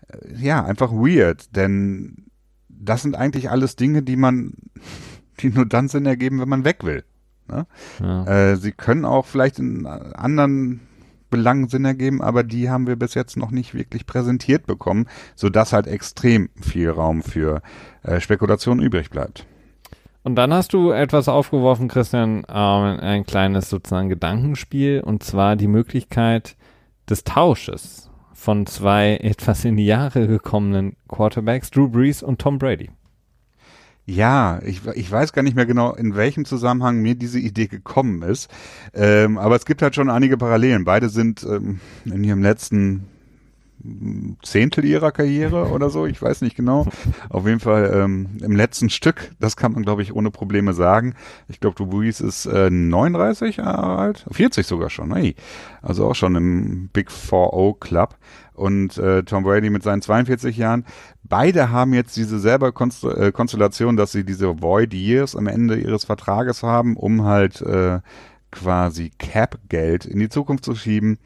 äh, 0.09 0.35
ja 0.37 0.64
einfach 0.64 0.92
weird, 0.92 1.57
denn 1.57 2.27
das 2.68 3.03
sind 3.03 3.16
eigentlich 3.16 3.51
alles 3.51 3.75
Dinge, 3.75 4.03
die 4.03 4.16
man, 4.16 4.55
die 5.40 5.51
nur 5.51 5.66
dann 5.66 5.88
Sinn 5.88 6.07
ergeben, 6.07 6.40
wenn 6.40 6.48
man 6.48 6.64
weg 6.64 6.85
will. 6.85 7.05
Ne? 7.48 7.66
Ja. 8.01 8.27
Äh, 8.27 8.57
sie 8.57 8.70
können 8.70 9.05
auch 9.05 9.27
vielleicht 9.27 9.59
in 9.59 9.85
anderen 9.87 10.81
Belangen 11.31 11.68
Sinn 11.68 11.85
ergeben, 11.85 12.22
aber 12.22 12.44
die 12.44 12.70
haben 12.70 12.87
wir 12.87 12.94
bis 12.94 13.14
jetzt 13.14 13.37
noch 13.37 13.51
nicht 13.51 13.75
wirklich 13.75 14.07
präsentiert 14.07 14.66
bekommen, 14.66 15.07
sodass 15.35 15.72
halt 15.72 15.88
extrem 15.88 16.51
viel 16.61 16.90
Raum 16.90 17.22
für 17.22 17.61
äh, 18.03 18.20
Spekulation 18.20 18.81
übrig 18.81 19.11
bleibt. 19.11 19.46
Und 20.25 20.37
dann 20.37 20.53
hast 20.55 20.73
du 20.73 20.91
etwas 20.91 21.29
aufgeworfen, 21.29 21.89
Christian, 21.89 22.45
ähm, 22.49 23.01
ein 23.01 23.25
kleines 23.25 23.69
sozusagen 23.69 24.09
Gedankenspiel, 24.09 25.01
und 25.01 25.23
zwar 25.25 25.57
die 25.57 25.67
Möglichkeit 25.67 26.57
des 27.11 27.25
Tausches 27.25 28.11
von 28.33 28.67
zwei 28.67 29.17
etwas 29.21 29.65
in 29.65 29.77
die 29.77 29.87
Jahre 29.87 30.29
gekommenen 30.29 30.97
Quarterbacks, 31.09 31.71
Drew 31.71 31.89
Brees 31.89 32.23
und 32.23 32.41
Tom 32.41 32.59
Brady. 32.59 32.91
Ja, 34.05 34.61
ich, 34.65 34.85
ich 34.95 35.11
weiß 35.11 35.33
gar 35.33 35.43
nicht 35.43 35.55
mehr 35.55 35.67
genau, 35.67 35.95
in 35.95 36.17
welchem 36.17 36.45
Zusammenhang 36.45 36.99
mir 36.99 37.15
diese 37.15 37.39
Idee 37.39 37.69
gekommen 37.69 38.23
ist. 38.23 38.51
Ähm, 38.95 39.39
aber 39.39 39.55
es 39.55 39.65
gibt 39.65 39.81
halt 39.81 39.95
schon 39.95 40.11
einige 40.11 40.37
Parallelen. 40.37 40.85
Beide 40.85 41.09
sind 41.09 41.45
ähm, 41.45 41.79
in 42.05 42.25
ihrem 42.25 42.43
letzten 42.43 43.07
Zehntel 44.42 44.85
ihrer 44.85 45.12
Karriere 45.12 45.71
oder 45.71 45.90
so, 45.90 46.07
ich 46.07 46.21
weiß 46.21 46.42
nicht 46.42 46.57
genau. 46.57 46.87
Auf 47.29 47.47
jeden 47.47 47.61
Fall 47.61 47.90
ähm, 47.95 48.38
im 48.42 48.55
letzten 48.55 48.90
Stück, 48.90 49.31
das 49.40 49.57
kann 49.57 49.73
man, 49.73 49.83
glaube 49.83 50.03
ich, 50.03 50.14
ohne 50.14 50.31
Probleme 50.31 50.73
sagen. 50.73 51.14
Ich 51.49 51.61
glaube, 51.61 51.85
Brees 51.87 52.21
ist 52.21 52.47
äh, 52.47 52.71
39 52.71 53.57
Jahre 53.57 53.99
alt, 53.99 54.27
40 54.31 54.66
sogar 54.66 54.90
schon, 54.90 55.14
hey. 55.14 55.35
also 55.81 56.07
auch 56.07 56.14
schon 56.14 56.37
im 56.37 56.88
Big 56.92 57.11
4-0 57.11 57.79
Club. 57.81 58.16
Und 58.55 58.99
äh, 58.99 59.23
Tom 59.23 59.45
Brady 59.45 59.71
mit 59.71 59.83
seinen 59.83 60.03
42 60.03 60.57
Jahren. 60.59 60.85
Beide 61.25 61.71
haben 61.71 61.95
jetzt 61.95 62.16
diese 62.16 62.38
selber 62.38 62.71
Konst 62.71 63.03
äh, 63.03 63.33
Konstellation, 63.33 63.97
dass 63.97 64.12
sie 64.12 64.25
diese 64.25 64.61
Void 64.61 64.92
Years 64.92 65.35
am 65.35 65.47
Ende 65.47 65.79
ihres 65.79 66.05
Vertrages 66.05 66.62
haben, 66.62 66.97
um 66.97 67.25
halt 67.25 67.62
äh, 67.62 68.01
quasi 68.51 69.11
Cap-Geld 69.18 70.05
in 70.05 70.21
die 70.21 70.29
Zukunft 70.29 70.64
zu 70.64 70.75
schieben. 70.75 71.18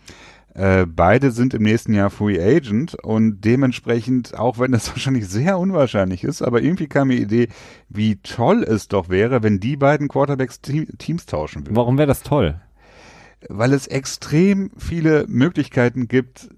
Äh, 0.57 0.87
beide 0.87 1.33
sind 1.33 1.53
im 1.53 1.63
nächsten 1.63 1.93
Jahr 1.93 2.09
Free 2.09 2.41
Agent 2.41 2.95
und 2.95 3.43
dementsprechend, 3.43 4.39
auch 4.39 4.59
wenn 4.59 4.73
das 4.73 4.89
wahrscheinlich 4.93 5.29
sehr 5.29 5.59
unwahrscheinlich 5.59 6.25
ist, 6.25 6.41
aber 6.41 6.63
irgendwie 6.63 6.87
kam 6.87 7.09
mir 7.09 7.17
die 7.17 7.23
Idee, 7.23 7.49
wie 7.91 8.17
toll 8.17 8.63
es 8.63 8.89
doch 8.89 9.11
wäre, 9.11 9.43
wenn 9.43 9.61
die 9.61 9.77
beiden 9.77 10.09
Quarterbacks 10.09 10.63
Te 10.63 10.87
Teams 10.97 11.27
tauschen 11.27 11.67
würden 11.67 11.77
Warum 11.77 11.99
wäre 11.99 12.09
das 12.09 12.23
toll? 12.23 12.61
weil 13.49 13.73
es 13.73 13.87
extrem 13.87 14.71
viele 14.79 15.27
Möglichkeiten 15.29 16.09
gibt, 16.09 16.49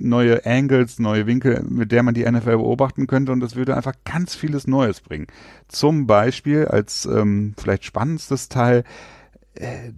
neue 0.00 0.44
Angles, 0.46 0.98
neue 0.98 1.26
Winkel, 1.26 1.64
mit 1.68 1.92
der 1.92 2.02
man 2.02 2.14
die 2.14 2.28
NFL 2.28 2.56
beobachten 2.56 3.06
könnte 3.06 3.32
und 3.32 3.40
das 3.40 3.54
würde 3.56 3.76
einfach 3.76 3.94
ganz 4.04 4.34
vieles 4.34 4.66
Neues 4.66 5.00
bringen. 5.00 5.26
Zum 5.68 6.06
Beispiel 6.06 6.66
als 6.66 7.06
ähm, 7.06 7.54
vielleicht 7.56 7.84
spannendstes 7.84 8.48
Teil, 8.48 8.84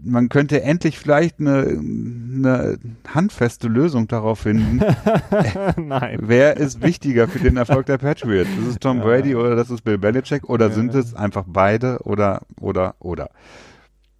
man 0.02 0.28
könnte 0.28 0.62
endlich 0.62 0.98
vielleicht 0.98 1.38
eine, 1.38 1.60
eine 1.68 2.78
handfeste 3.08 3.68
Lösung 3.68 4.08
darauf 4.08 4.40
finden, 4.40 4.80
Nein. 5.76 6.18
wer 6.20 6.56
ist 6.56 6.82
wichtiger 6.82 7.28
für 7.28 7.38
den 7.38 7.56
Erfolg 7.56 7.86
der 7.86 7.98
Patriots? 7.98 8.50
Das 8.58 8.66
ist 8.66 8.80
Tom 8.80 8.98
Ja. 8.98 9.04
Brady 9.04 9.36
oder 9.36 9.54
das 9.54 9.70
ist 9.70 9.82
Bill 9.82 9.98
Belichick 9.98 10.48
oder 10.48 10.66
Ja. 10.68 10.72
sind 10.72 10.94
es 10.94 11.14
einfach 11.14 11.44
beide 11.46 12.00
oder 12.02 12.42
oder 12.60 12.96
oder? 12.98 13.30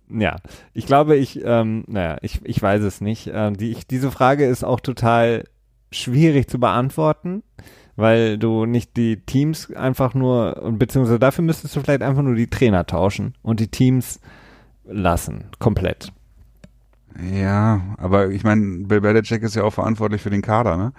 Ja, 0.09 0.37
ich 0.73 0.87
glaube, 0.87 1.17
ich, 1.17 1.41
ähm, 1.45 1.83
naja, 1.89 2.19
ich, 2.23 2.41
ich 2.45 2.61
weiß 2.63 2.83
es 2.83 3.01
nicht. 3.01 3.31
Ähm, 3.33 3.57
die, 3.57 3.73
ich, 3.73 3.87
diese 3.87 4.11
Frage 4.13 4.45
ist 4.47 4.63
auch 4.63 4.79
total 4.81 5.45
schwierig 5.91 6.49
zu 6.49 6.61
beantworten, 6.61 7.43
weil 7.97 8.39
du 8.39 8.67
nicht 8.67 8.97
die 8.97 9.17
Teams 9.25 9.73
einfach 9.75 10.15
nur, 10.15 10.63
und 10.63 10.79
beziehungsweise 10.79 11.19
dafür 11.19 11.43
müsstest 11.43 11.75
du 11.75 11.81
vielleicht 11.81 12.03
einfach 12.03 12.23
nur 12.23 12.35
die 12.35 12.49
Trainer 12.49 12.87
tauschen 12.87 13.35
und 13.43 13.61
die 13.61 13.69
Teams 13.69 14.21
lassen, 14.87 15.45
komplett. 15.59 16.13
Ja, 17.33 17.81
aber 17.99 18.31
ich 18.31 18.43
meine, 18.43 18.87
Bill 18.87 19.01
Belichick 19.01 19.43
ist 19.43 19.55
ja 19.55 19.63
auch 19.63 19.73
verantwortlich 19.73 20.21
für 20.21 20.31
den 20.31 20.43
Kader, 20.43 20.77
ne? 20.77 20.93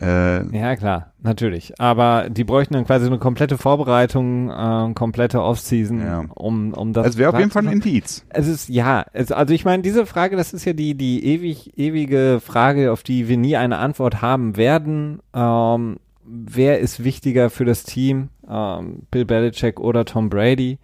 Äh, 0.00 0.56
Ja, 0.56 0.76
klar, 0.76 1.12
natürlich. 1.20 1.74
Aber 1.80 2.30
die 2.30 2.44
bräuchten 2.44 2.74
dann 2.74 2.84
quasi 2.86 3.06
eine 3.06 3.18
komplette 3.18 3.58
Vorbereitung, 3.58 4.48
äh, 4.48 4.92
komplette 4.94 5.42
Offseason, 5.42 6.00
Ja. 6.00 6.24
um, 6.34 6.72
um 6.72 6.92
das. 6.92 7.08
es 7.08 7.16
wäre 7.18 7.30
auf 7.32 7.38
jeden 7.38 7.50
Fall 7.50 7.66
ein. 7.66 7.72
Indiz. 7.74 8.24
Es 8.30 8.46
ist, 8.46 8.68
ja, 8.68 9.04
es, 9.12 9.32
also 9.32 9.52
ich 9.52 9.64
meine, 9.64 9.82
diese 9.82 10.06
Frage, 10.06 10.36
das 10.36 10.52
ist 10.54 10.64
ja 10.64 10.72
die, 10.72 10.94
die 10.94 11.24
ewig, 11.26 11.76
ewige 11.76 12.40
Frage, 12.40 12.92
auf 12.92 13.02
die 13.02 13.28
wir 13.28 13.36
nie 13.36 13.56
eine 13.56 13.78
Antwort 13.78 14.22
haben 14.22 14.56
werden. 14.56 15.20
Ähm, 15.34 15.98
wer 16.24 16.78
ist 16.78 17.02
wichtiger 17.04 17.50
für 17.50 17.64
das 17.64 17.82
Team, 17.82 18.28
ähm, 18.48 19.02
Bill 19.10 19.24
Belichick 19.24 19.78
oder 19.80 20.04
Tom 20.04 20.30
Brady. 20.30 20.78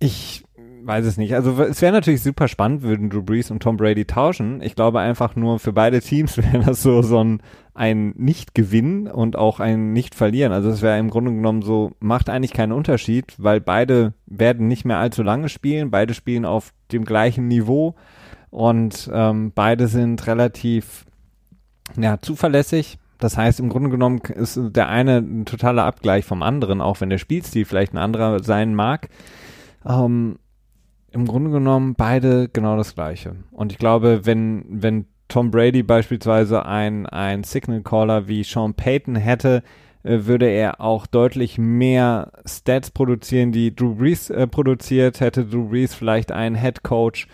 Ich 0.00 0.43
weiß 0.86 1.06
es 1.06 1.16
nicht. 1.16 1.34
Also 1.34 1.60
es 1.62 1.80
wäre 1.82 1.92
natürlich 1.92 2.22
super 2.22 2.48
spannend, 2.48 2.82
würden 2.82 3.10
Drew 3.10 3.22
Brees 3.22 3.50
und 3.50 3.62
Tom 3.62 3.76
Brady 3.76 4.04
tauschen. 4.04 4.60
Ich 4.62 4.74
glaube 4.74 5.00
einfach 5.00 5.36
nur 5.36 5.58
für 5.58 5.72
beide 5.72 6.00
Teams 6.00 6.36
wäre 6.38 6.60
das 6.60 6.82
so 6.82 7.02
so 7.02 7.22
ein, 7.22 7.40
ein 7.74 8.14
Nicht-Gewinn 8.16 9.06
und 9.06 9.36
auch 9.36 9.60
ein 9.60 9.92
Nicht-Verlieren. 9.92 10.52
Also 10.52 10.70
es 10.70 10.82
wäre 10.82 10.98
im 10.98 11.10
Grunde 11.10 11.32
genommen 11.32 11.62
so, 11.62 11.92
macht 12.00 12.28
eigentlich 12.28 12.52
keinen 12.52 12.72
Unterschied, 12.72 13.34
weil 13.38 13.60
beide 13.60 14.14
werden 14.26 14.68
nicht 14.68 14.84
mehr 14.84 14.98
allzu 14.98 15.22
lange 15.22 15.48
spielen. 15.48 15.90
Beide 15.90 16.14
spielen 16.14 16.44
auf 16.44 16.72
dem 16.92 17.04
gleichen 17.04 17.48
Niveau 17.48 17.94
und 18.50 19.10
ähm, 19.12 19.52
beide 19.54 19.88
sind 19.88 20.26
relativ 20.26 21.06
ja, 21.96 22.20
zuverlässig. 22.20 22.98
Das 23.18 23.36
heißt, 23.36 23.60
im 23.60 23.68
Grunde 23.68 23.90
genommen 23.90 24.18
ist 24.18 24.58
der 24.60 24.88
eine 24.88 25.18
ein 25.18 25.44
totaler 25.44 25.84
Abgleich 25.84 26.24
vom 26.24 26.42
anderen, 26.42 26.80
auch 26.80 27.00
wenn 27.00 27.10
der 27.10 27.18
Spielstil 27.18 27.64
vielleicht 27.64 27.94
ein 27.94 27.98
anderer 27.98 28.42
sein 28.42 28.74
mag. 28.74 29.08
Ähm, 29.86 30.38
im 31.14 31.26
Grunde 31.26 31.50
genommen 31.50 31.94
beide 31.94 32.48
genau 32.48 32.76
das 32.76 32.94
Gleiche. 32.94 33.36
Und 33.52 33.72
ich 33.72 33.78
glaube, 33.78 34.26
wenn, 34.26 34.64
wenn 34.68 35.06
Tom 35.28 35.50
Brady 35.50 35.82
beispielsweise 35.82 36.66
ein, 36.66 37.06
ein 37.06 37.44
Signal 37.44 37.82
Caller 37.82 38.28
wie 38.28 38.42
Sean 38.42 38.74
Payton 38.74 39.16
hätte, 39.16 39.62
äh, 40.02 40.26
würde 40.26 40.46
er 40.46 40.80
auch 40.80 41.06
deutlich 41.06 41.56
mehr 41.56 42.32
Stats 42.44 42.90
produzieren, 42.90 43.52
die 43.52 43.74
Drew 43.74 43.94
Brees 43.94 44.28
äh, 44.28 44.46
produziert. 44.46 45.20
Hätte 45.20 45.44
Drew 45.44 45.68
Brees 45.68 45.94
vielleicht 45.94 46.32
einen 46.32 46.56
Head 46.56 46.82
Coach, 46.82 47.28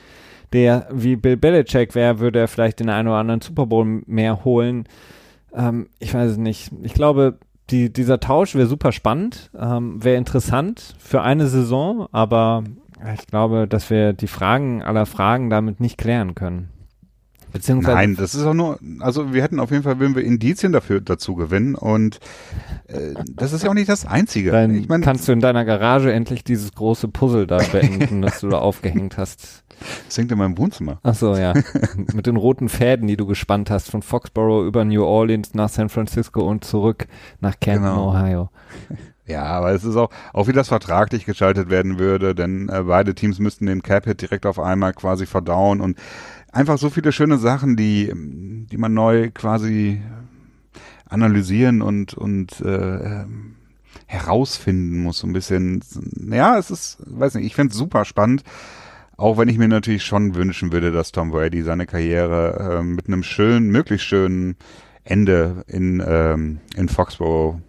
der 0.52 0.86
wie 0.92 1.16
Bill 1.16 1.36
Belichick 1.36 1.94
wäre, 1.94 2.20
würde 2.20 2.38
er 2.38 2.48
vielleicht 2.48 2.80
den 2.80 2.90
einen 2.90 3.08
oder 3.08 3.18
anderen 3.18 3.40
Super 3.40 3.66
Bowl 3.66 4.02
mehr 4.06 4.44
holen. 4.44 4.84
Ähm, 5.54 5.88
ich 5.98 6.12
weiß 6.12 6.32
es 6.32 6.38
nicht. 6.38 6.70
Ich 6.82 6.92
glaube, 6.92 7.38
die, 7.70 7.92
dieser 7.92 8.20
Tausch 8.20 8.54
wäre 8.54 8.66
super 8.66 8.92
spannend, 8.92 9.50
ähm, 9.58 10.02
wäre 10.02 10.16
interessant 10.16 10.94
für 10.98 11.22
eine 11.22 11.46
Saison, 11.46 12.08
aber 12.12 12.64
ich 13.14 13.26
glaube, 13.26 13.66
dass 13.66 13.90
wir 13.90 14.12
die 14.12 14.26
Fragen 14.26 14.82
aller 14.82 15.06
Fragen 15.06 15.50
damit 15.50 15.80
nicht 15.80 15.98
klären 15.98 16.34
können. 16.34 16.68
Beziehungsweise 17.52 17.96
Nein, 17.96 18.16
das 18.16 18.34
ist 18.34 18.44
auch 18.44 18.54
nur, 18.54 18.78
also 19.00 19.32
wir 19.32 19.42
hätten 19.42 19.58
auf 19.58 19.70
jeden 19.70 19.82
Fall, 19.82 19.98
wenn 19.98 20.14
wir 20.14 20.22
Indizien 20.22 20.72
dafür 20.72 21.00
dazu 21.00 21.34
gewinnen 21.34 21.74
und 21.74 22.20
äh, 22.86 23.14
das 23.34 23.52
ist 23.52 23.64
ja 23.64 23.70
auch 23.70 23.74
nicht 23.74 23.88
das 23.88 24.06
Einzige. 24.06 24.52
Dann 24.52 24.74
ich 24.74 24.88
mein, 24.88 25.00
kannst 25.00 25.26
du 25.26 25.32
in 25.32 25.40
deiner 25.40 25.64
Garage 25.64 26.12
endlich 26.12 26.44
dieses 26.44 26.72
große 26.72 27.08
Puzzle 27.08 27.46
da 27.46 27.58
beenden, 27.58 28.22
das 28.22 28.40
du 28.40 28.48
da 28.48 28.58
aufgehängt 28.58 29.16
hast. 29.16 29.64
Das 30.06 30.18
hängt 30.18 30.30
in 30.30 30.38
meinem 30.38 30.58
Wohnzimmer. 30.58 31.00
Ach 31.02 31.14
so, 31.14 31.34
ja. 31.34 31.54
Mit 32.12 32.26
den 32.26 32.36
roten 32.36 32.68
Fäden, 32.68 33.08
die 33.08 33.16
du 33.16 33.26
gespannt 33.26 33.70
hast, 33.70 33.90
von 33.90 34.02
Foxborough 34.02 34.66
über 34.66 34.84
New 34.84 35.02
Orleans 35.02 35.54
nach 35.54 35.70
San 35.70 35.88
Francisco 35.88 36.42
und 36.42 36.64
zurück 36.64 37.06
nach 37.40 37.58
Canton, 37.58 37.84
genau. 37.84 38.10
Ohio. 38.10 38.50
Ja, 39.30 39.44
aber 39.44 39.72
es 39.72 39.84
ist 39.84 39.96
auch, 39.96 40.10
auch 40.32 40.48
wie 40.48 40.52
das 40.52 40.68
vertraglich 40.68 41.24
geschaltet 41.24 41.70
werden 41.70 41.98
würde, 41.98 42.34
denn 42.34 42.68
äh, 42.68 42.82
beide 42.82 43.14
Teams 43.14 43.38
müssten 43.38 43.66
den 43.66 43.82
Cap-Hit 43.82 44.22
direkt 44.22 44.44
auf 44.44 44.58
einmal 44.58 44.92
quasi 44.92 45.24
verdauen 45.24 45.80
und 45.80 45.96
einfach 46.50 46.78
so 46.78 46.90
viele 46.90 47.12
schöne 47.12 47.38
Sachen, 47.38 47.76
die, 47.76 48.12
die 48.14 48.76
man 48.76 48.92
neu 48.92 49.30
quasi 49.30 50.02
analysieren 51.08 51.80
und, 51.80 52.14
und 52.14 52.60
äh, 52.60 53.24
herausfinden 54.06 55.02
muss, 55.02 55.18
so 55.18 55.28
ein 55.28 55.32
bisschen. 55.32 55.80
Ja, 56.30 56.58
es 56.58 56.70
ist, 56.70 56.98
weiß 57.06 57.34
nicht, 57.34 57.46
ich 57.46 57.54
finde 57.54 57.70
es 57.70 57.78
super 57.78 58.04
spannend. 58.04 58.42
Auch 59.16 59.38
wenn 59.38 59.48
ich 59.48 59.58
mir 59.58 59.68
natürlich 59.68 60.04
schon 60.04 60.34
wünschen 60.34 60.72
würde, 60.72 60.92
dass 60.92 61.12
Tom 61.12 61.30
Brady 61.30 61.62
seine 61.62 61.86
Karriere 61.86 62.78
äh, 62.78 62.82
mit 62.82 63.06
einem 63.06 63.22
schönen, 63.22 63.70
möglichst 63.70 64.06
schönen 64.06 64.56
Ende 65.04 65.64
in, 65.68 66.02
ähm, 66.04 66.60
in 66.74 66.88
Foxborough 66.88 67.60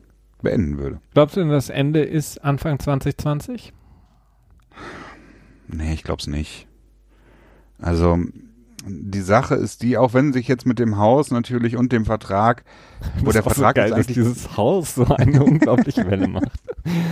beenden 0.41 0.77
würde. 0.77 0.99
Glaubst 1.13 1.35
du 1.35 1.41
denn, 1.41 1.49
das 1.49 1.69
Ende 1.69 2.01
ist 2.01 2.43
Anfang 2.43 2.79
2020? 2.79 3.73
Nee, 5.67 5.93
ich 5.93 6.03
glaube 6.03 6.19
es 6.19 6.27
nicht. 6.27 6.67
Also 7.79 8.19
die 8.87 9.21
Sache 9.21 9.55
ist 9.55 9.83
die, 9.83 9.97
auch 9.97 10.13
wenn 10.13 10.33
sich 10.33 10.47
jetzt 10.47 10.65
mit 10.65 10.79
dem 10.79 10.97
Haus 10.97 11.29
natürlich 11.29 11.77
und 11.77 11.91
dem 11.91 12.05
Vertrag, 12.05 12.63
wo 13.19 13.25
das 13.25 13.33
der 13.33 13.43
Vertrag 13.43 13.75
so 13.75 13.81
geil, 13.81 13.89
dass 13.91 14.07
dieses 14.07 14.57
Haus 14.57 14.95
so 14.95 15.05
eine 15.05 15.43
unglaubliche 15.43 16.09
Welle 16.09 16.27
macht. 16.27 16.51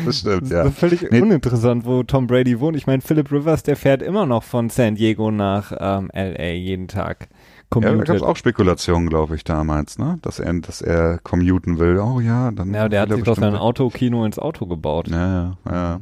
Das 0.06 0.20
stimmt, 0.20 0.44
das 0.44 0.50
ja. 0.50 0.64
Das 0.64 0.74
ist 0.74 0.80
völlig 0.80 1.12
nee. 1.12 1.22
uninteressant, 1.22 1.86
wo 1.86 2.02
Tom 2.04 2.28
Brady 2.28 2.60
wohnt. 2.60 2.76
Ich 2.76 2.88
meine, 2.88 3.02
Philip 3.02 3.32
Rivers, 3.32 3.64
der 3.64 3.76
fährt 3.76 4.02
immer 4.02 4.26
noch 4.26 4.44
von 4.44 4.70
San 4.70 4.96
Diego 4.96 5.30
nach 5.32 5.72
ähm, 5.80 6.10
LA 6.14 6.54
jeden 6.54 6.88
Tag 6.88 7.30
commutet. 7.70 8.00
Ja, 8.00 8.04
da 8.06 8.14
gab 8.14 8.16
es 8.16 8.24
auch 8.24 8.38
Spekulationen, 8.38 9.10
glaube 9.10 9.36
ich, 9.36 9.44
damals, 9.44 9.98
ne? 9.98 10.18
Dass 10.22 10.40
er, 10.40 10.54
dass 10.54 10.82
er 10.82 11.20
commuten 11.20 11.80
will. 11.80 12.00
Oh 12.00 12.20
ja, 12.20 12.52
dann. 12.52 12.74
Ja, 12.74 12.90
der 12.90 13.02
hat 13.02 13.12
sich 13.12 13.24
doch 13.24 13.38
sein 13.38 13.56
Autokino 13.56 14.26
ins 14.26 14.40
Auto 14.40 14.66
gebaut. 14.66 15.08
Ja, 15.08 15.58
ja, 15.66 15.72
ja. 15.72 16.00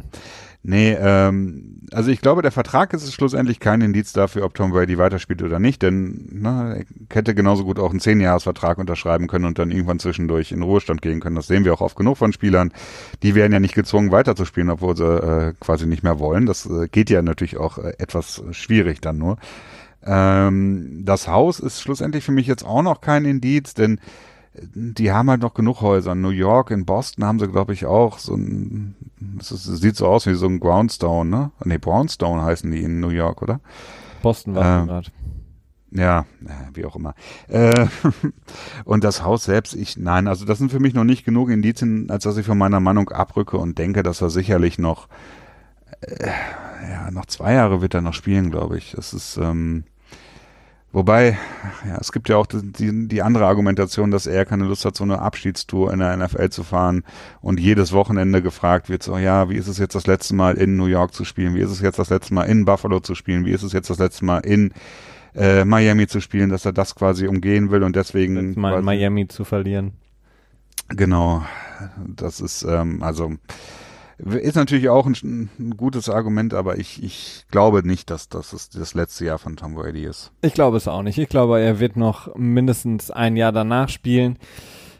Nee, 0.69 0.97
ähm, 0.99 1.81
also 1.93 2.11
ich 2.11 2.19
glaube, 2.19 2.41
der 2.41 2.51
Vertrag 2.51 2.91
ist 2.91 3.13
schlussendlich 3.13 3.61
kein 3.61 3.79
Indiz 3.79 4.11
dafür, 4.11 4.43
ob 4.43 4.53
Tom 4.53 4.71
Brady 4.71 4.97
weiterspielt 4.97 5.41
oder 5.41 5.59
nicht, 5.59 5.81
denn 5.81 6.27
na, 6.29 6.75
er 6.75 6.85
hätte 7.09 7.33
genauso 7.33 7.63
gut 7.63 7.79
auch 7.79 7.91
einen 7.91 8.01
Zehnjahresvertrag 8.01 8.77
unterschreiben 8.77 9.27
können 9.27 9.45
und 9.45 9.59
dann 9.59 9.71
irgendwann 9.71 9.99
zwischendurch 9.99 10.51
in 10.51 10.63
Ruhestand 10.63 11.01
gehen 11.01 11.21
können. 11.21 11.37
Das 11.37 11.47
sehen 11.47 11.63
wir 11.63 11.73
auch 11.73 11.79
oft 11.79 11.95
genug 11.95 12.17
von 12.17 12.33
Spielern. 12.33 12.73
Die 13.23 13.33
werden 13.33 13.53
ja 13.53 13.61
nicht 13.61 13.75
gezwungen, 13.75 14.11
weiterzuspielen, 14.11 14.69
obwohl 14.69 14.97
sie 14.97 15.05
äh, 15.05 15.53
quasi 15.61 15.85
nicht 15.85 16.03
mehr 16.03 16.19
wollen. 16.19 16.45
Das 16.45 16.65
äh, 16.65 16.89
geht 16.89 17.09
ja 17.09 17.21
natürlich 17.21 17.55
auch 17.55 17.77
äh, 17.77 17.93
etwas 17.97 18.43
schwierig 18.51 18.99
dann 18.99 19.17
nur. 19.17 19.37
Ähm, 20.03 21.03
das 21.05 21.27
Haus 21.27 21.59
ist 21.59 21.81
schlussendlich 21.81 22.23
für 22.23 22.31
mich 22.31 22.47
jetzt 22.47 22.63
auch 22.63 22.81
noch 22.81 23.01
kein 23.01 23.25
Indiz, 23.25 23.73
denn 23.73 23.99
die 24.73 25.11
haben 25.11 25.29
halt 25.29 25.41
noch 25.41 25.53
genug 25.53 25.81
Häuser. 25.81 26.13
In 26.13 26.21
New 26.21 26.29
York, 26.29 26.71
in 26.71 26.85
Boston 26.85 27.25
haben 27.25 27.39
sie, 27.39 27.47
glaube 27.47 27.73
ich, 27.73 27.85
auch 27.85 28.17
so 28.17 28.35
ein, 28.35 28.95
es 29.39 29.49
sieht 29.49 29.95
so 29.95 30.07
aus 30.07 30.25
wie 30.25 30.33
so 30.33 30.47
ein 30.47 30.59
Groundstone, 30.59 31.29
ne? 31.29 31.51
Nee, 31.63 31.77
Brownstone 31.77 32.41
heißen 32.41 32.69
die 32.71 32.81
in 32.81 32.99
New 32.99 33.09
York, 33.09 33.41
oder? 33.41 33.59
Boston 34.21 34.55
war 34.55 34.81
ähm, 34.81 34.87
gerade. 34.87 35.11
Ja, 35.91 36.25
wie 36.73 36.85
auch 36.85 36.95
immer. 36.95 37.13
Äh, 37.47 37.87
und 38.85 39.03
das 39.03 39.23
Haus 39.23 39.45
selbst, 39.45 39.73
ich, 39.73 39.97
nein, 39.97 40.27
also 40.27 40.45
das 40.45 40.57
sind 40.57 40.71
für 40.71 40.79
mich 40.79 40.93
noch 40.93 41.05
nicht 41.05 41.23
genug 41.23 41.49
Indizien, 41.49 42.09
als 42.09 42.23
dass 42.23 42.37
ich 42.37 42.45
von 42.45 42.57
meiner 42.57 42.79
Meinung 42.79 43.09
abrücke 43.09 43.57
und 43.57 43.77
denke, 43.77 44.03
dass 44.03 44.21
er 44.21 44.29
sicherlich 44.29 44.79
noch, 44.79 45.07
äh, 46.01 46.29
ja, 46.89 47.11
noch 47.11 47.25
zwei 47.25 47.53
Jahre 47.53 47.81
wird 47.81 47.93
er 47.93 48.01
noch 48.01 48.13
spielen, 48.13 48.51
glaube 48.51 48.77
ich. 48.77 48.91
Das 48.91 49.13
ist, 49.13 49.37
ähm, 49.37 49.83
Wobei, 50.93 51.37
ja, 51.85 51.97
es 51.99 52.13
gibt 52.13 52.29
ja 52.29 52.37
auch 52.37 52.47
die, 52.47 53.07
die 53.07 53.21
andere 53.21 53.45
Argumentation, 53.45 54.09
dass 54.09 54.25
er 54.25 54.45
keine 54.45 54.63
Lust 54.63 54.85
hat, 54.85 54.95
so 54.95 55.03
eine 55.03 55.19
Abschiedstour 55.19 55.91
in 55.91 55.99
der 55.99 56.15
NFL 56.15 56.49
zu 56.49 56.63
fahren 56.63 57.03
und 57.41 57.59
jedes 57.59 57.91
Wochenende 57.91 58.41
gefragt 58.41 58.89
wird, 58.89 59.03
so, 59.03 59.17
ja, 59.17 59.49
wie 59.49 59.57
ist 59.57 59.67
es 59.67 59.77
jetzt 59.77 59.95
das 59.95 60.07
letzte 60.07 60.33
Mal 60.33 60.55
in 60.55 60.77
New 60.77 60.85
York 60.85 61.13
zu 61.13 61.25
spielen? 61.25 61.55
Wie 61.55 61.59
ist 61.59 61.71
es 61.71 61.81
jetzt 61.81 61.99
das 61.99 62.09
letzte 62.09 62.33
Mal 62.33 62.45
in 62.45 62.63
Buffalo 62.63 63.01
zu 63.01 63.15
spielen? 63.15 63.45
Wie 63.45 63.51
ist 63.51 63.63
es 63.63 63.73
jetzt 63.73 63.89
das 63.89 63.99
letzte 63.99 64.23
Mal 64.23 64.39
in 64.39 64.71
äh, 65.35 65.65
Miami 65.65 66.07
zu 66.07 66.21
spielen, 66.21 66.49
dass 66.49 66.65
er 66.65 66.73
das 66.73 66.95
quasi 66.95 67.27
umgehen 67.27 67.69
will 67.69 67.83
und 67.83 67.95
deswegen. 67.95 68.59
Mal 68.59 68.79
in 68.79 68.85
Miami 68.85 69.27
zu 69.27 69.43
verlieren. 69.43 69.91
Genau. 70.89 71.43
Das 72.07 72.39
ist, 72.39 72.63
ähm, 72.63 73.03
also, 73.03 73.33
ist 74.17 74.55
natürlich 74.55 74.89
auch 74.89 75.05
ein, 75.05 75.49
ein, 75.59 75.77
gutes 75.77 76.09
Argument, 76.09 76.53
aber 76.53 76.77
ich, 76.77 77.03
ich 77.03 77.45
glaube 77.51 77.87
nicht, 77.87 78.09
dass 78.09 78.29
das 78.29 78.69
das 78.69 78.93
letzte 78.93 79.25
Jahr 79.25 79.37
von 79.37 79.55
Tom 79.55 79.75
Brady 79.75 80.05
ist. 80.05 80.31
Ich 80.41 80.53
glaube 80.53 80.77
es 80.77 80.87
auch 80.87 81.03
nicht. 81.03 81.19
Ich 81.19 81.29
glaube, 81.29 81.59
er 81.59 81.79
wird 81.79 81.97
noch 81.97 82.35
mindestens 82.35 83.11
ein 83.11 83.35
Jahr 83.35 83.51
danach 83.51 83.89
spielen. 83.89 84.39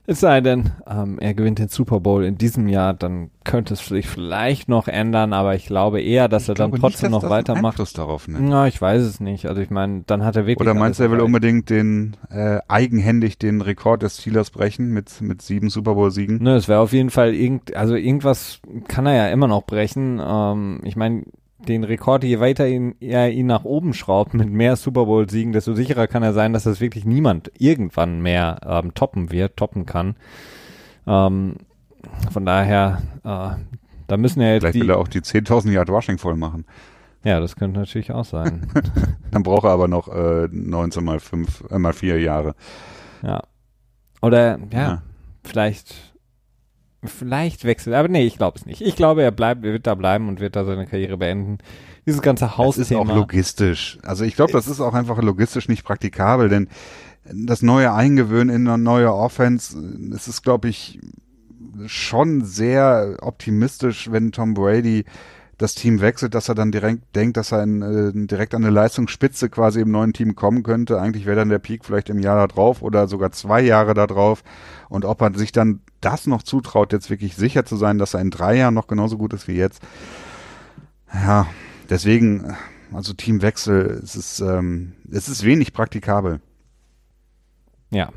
Es 0.09 0.21
sei 0.21 0.39
denn, 0.39 0.71
ähm, 0.89 1.19
er 1.19 1.33
gewinnt 1.33 1.59
den 1.59 1.67
Super 1.67 1.99
Bowl 1.99 2.23
in 2.23 2.37
diesem 2.37 2.69
Jahr, 2.69 2.93
dann 2.93 3.29
könnte 3.43 3.73
es 3.73 3.85
sich 3.85 4.07
vielleicht 4.07 4.69
noch 4.69 4.87
ändern, 4.87 5.33
aber 5.33 5.53
ich 5.55 5.65
glaube 5.65 6.01
eher, 6.01 6.29
dass 6.29 6.43
ich 6.43 6.49
er 6.49 6.55
dann 6.55 6.71
trotzdem 6.71 7.11
nicht, 7.11 7.21
noch 7.21 7.29
weitermacht. 7.29 7.73
Einfluss 7.73 7.91
darauf 7.91 8.25
nimmt. 8.29 8.47
Na, 8.47 8.67
ich 8.67 8.81
weiß 8.81 9.01
es 9.03 9.19
nicht. 9.19 9.47
Also 9.47 9.61
ich 9.61 9.69
meine, 9.69 10.03
dann 10.07 10.23
hat 10.23 10.37
er 10.37 10.45
wirklich. 10.47 10.65
Oder 10.65 10.79
meinst 10.79 11.01
du, 11.01 11.03
er 11.03 11.11
will 11.11 11.19
unbedingt 11.19 11.69
den 11.69 12.15
äh, 12.29 12.59
eigenhändig 12.69 13.37
den 13.37 13.59
Rekord 13.59 14.01
des 14.01 14.21
Steelers 14.21 14.49
brechen 14.49 14.93
mit 14.93 15.19
mit 15.19 15.41
sieben 15.41 15.69
Super 15.69 15.95
Bowl 15.95 16.09
Siegen? 16.09 16.41
Ne, 16.41 16.55
es 16.55 16.69
wäre 16.69 16.79
auf 16.79 16.93
jeden 16.93 17.09
Fall 17.09 17.33
irgend, 17.33 17.75
also 17.75 17.95
irgendwas 17.95 18.61
kann 18.87 19.07
er 19.07 19.13
ja 19.13 19.27
immer 19.27 19.47
noch 19.47 19.65
brechen. 19.65 20.21
Ähm, 20.25 20.79
ich 20.85 20.95
meine, 20.95 21.25
den 21.59 21.83
Rekord, 21.83 22.23
je 22.23 22.39
weiter 22.39 22.67
ihn, 22.67 22.95
er 22.99 23.31
ihn 23.31 23.47
nach 23.47 23.63
oben 23.63 23.93
schraubt 23.93 24.33
mit 24.33 24.49
mehr 24.49 24.75
Super 24.75 25.05
Bowl-Siegen, 25.05 25.53
desto 25.53 25.73
sicherer 25.73 26.07
kann 26.07 26.23
er 26.23 26.33
sein, 26.33 26.53
dass 26.53 26.63
das 26.63 26.79
wirklich 26.79 27.05
niemand 27.05 27.51
irgendwann 27.57 28.21
mehr 28.21 28.59
ähm, 28.65 28.93
toppen 28.93 29.31
wird, 29.31 29.57
toppen 29.57 29.85
kann. 29.85 30.15
Ähm, 31.07 31.55
von 32.31 32.45
daher, 32.45 33.01
äh, 33.23 33.55
da 34.07 34.17
müssen 34.17 34.41
ja 34.41 34.53
jetzt 34.53 34.61
Vielleicht 34.61 34.75
die, 34.75 34.81
will 34.81 34.91
er 34.91 34.99
auch 34.99 35.07
die 35.07 35.21
10.000 35.21 35.71
Yard 35.71 35.89
Rushing 35.89 36.17
voll 36.17 36.35
machen. 36.35 36.65
Ja, 37.23 37.39
das 37.39 37.55
könnte 37.55 37.79
natürlich 37.79 38.11
auch 38.11 38.25
sein. 38.25 38.67
Dann 39.31 39.43
braucht 39.43 39.65
er 39.65 39.71
aber 39.71 39.87
noch 39.87 40.07
äh, 40.07 40.47
19 40.51 41.03
mal 41.03 41.19
5, 41.19 41.65
äh, 41.71 41.79
mal 41.79 41.93
4 41.93 42.21
Jahre. 42.21 42.55
Ja. 43.23 43.41
Oder, 44.21 44.59
ja, 44.71 44.79
ja. 44.79 45.01
vielleicht 45.43 46.16
Vielleicht 47.03 47.63
wechselt, 47.63 47.95
aber 47.95 48.07
nee, 48.07 48.25
ich 48.25 48.38
glaube 48.38 48.57
es 48.57 48.65
nicht. 48.65 48.81
Ich 48.81 48.95
glaube, 48.95 49.21
er 49.21 49.31
bleibt, 49.31 49.63
er 49.63 49.73
wird 49.73 49.86
da 49.86 49.93
bleiben 49.93 50.27
und 50.29 50.39
wird 50.39 50.55
da 50.55 50.65
seine 50.65 50.88
Karriere 50.88 51.17
beenden. 51.17 51.60
Dieses 52.05 52.21
ganze 52.21 52.57
Haus. 52.57 52.77
Ist 52.77 52.93
auch 52.93 53.07
logistisch. 53.07 53.99
Also 54.03 54.23
ich 54.23 54.36
glaube, 54.36 54.53
das 54.53 54.67
ist 54.67 54.81
auch 54.81 54.93
einfach 54.93 55.21
logistisch 55.21 55.67
nicht 55.67 55.83
praktikabel, 55.83 56.49
denn 56.49 56.69
das 57.31 57.62
neue 57.62 57.93
Eingewöhnen 57.93 58.55
in 58.55 58.67
eine 58.67 58.81
neue 58.81 59.13
Offense, 59.13 59.77
es 60.15 60.27
ist, 60.27 60.43
glaube 60.43 60.69
ich, 60.69 60.99
schon 61.86 62.43
sehr 62.43 63.17
optimistisch, 63.21 64.12
wenn 64.12 64.31
Tom 64.31 64.53
Brady 64.53 65.05
das 65.57 65.73
Team 65.73 66.01
wechselt, 66.01 66.36
dass 66.36 66.49
er 66.49 66.55
dann 66.55 66.71
direkt 66.71 67.15
denkt, 67.15 67.38
dass 67.38 67.51
er 67.51 67.63
in, 67.63 67.81
äh, 67.81 68.27
direkt 68.27 68.53
an 68.53 68.63
eine 68.63 68.71
Leistungsspitze 68.71 69.49
quasi 69.49 69.81
im 69.81 69.91
neuen 69.91 70.13
Team 70.13 70.36
kommen 70.36 70.62
könnte. 70.63 71.01
Eigentlich 71.01 71.25
wäre 71.25 71.38
dann 71.38 71.49
der 71.49 71.60
Peak 71.60 71.83
vielleicht 71.83 72.10
im 72.10 72.19
Jahr 72.19 72.38
da 72.38 72.47
drauf 72.47 72.81
oder 72.81 73.07
sogar 73.07 73.31
zwei 73.31 73.62
Jahre 73.62 73.93
da 73.93 74.05
drauf. 74.05 74.43
Und 74.89 75.06
ob 75.06 75.21
er 75.21 75.34
sich 75.34 75.52
dann 75.52 75.82
das 76.02 76.28
noch 76.28 76.43
zutraut, 76.43 76.93
jetzt 76.93 77.10
wirklich 77.10 77.36
sicher 77.36 77.65
zu 77.65 77.76
sein, 77.76 77.97
dass 77.97 78.13
er 78.13 78.21
in 78.21 78.32
drei 78.32 78.56
Jahren 78.58 78.73
noch 78.73 78.88
genauso 78.88 79.17
gut 79.17 79.34
ist 79.34 79.47
wie 79.47 79.56
jetzt. 79.56 79.82
Ja, 81.13 81.47
deswegen, 81.89 82.56
also 82.93 83.13
Teamwechsel, 83.13 84.02
es 84.04 84.15
ist, 84.15 84.39
ähm, 84.39 84.93
es 85.12 85.30
ist 85.30 85.43
wenig 85.43 85.73
praktikabel. 85.73 86.39
Ja, 87.89 88.10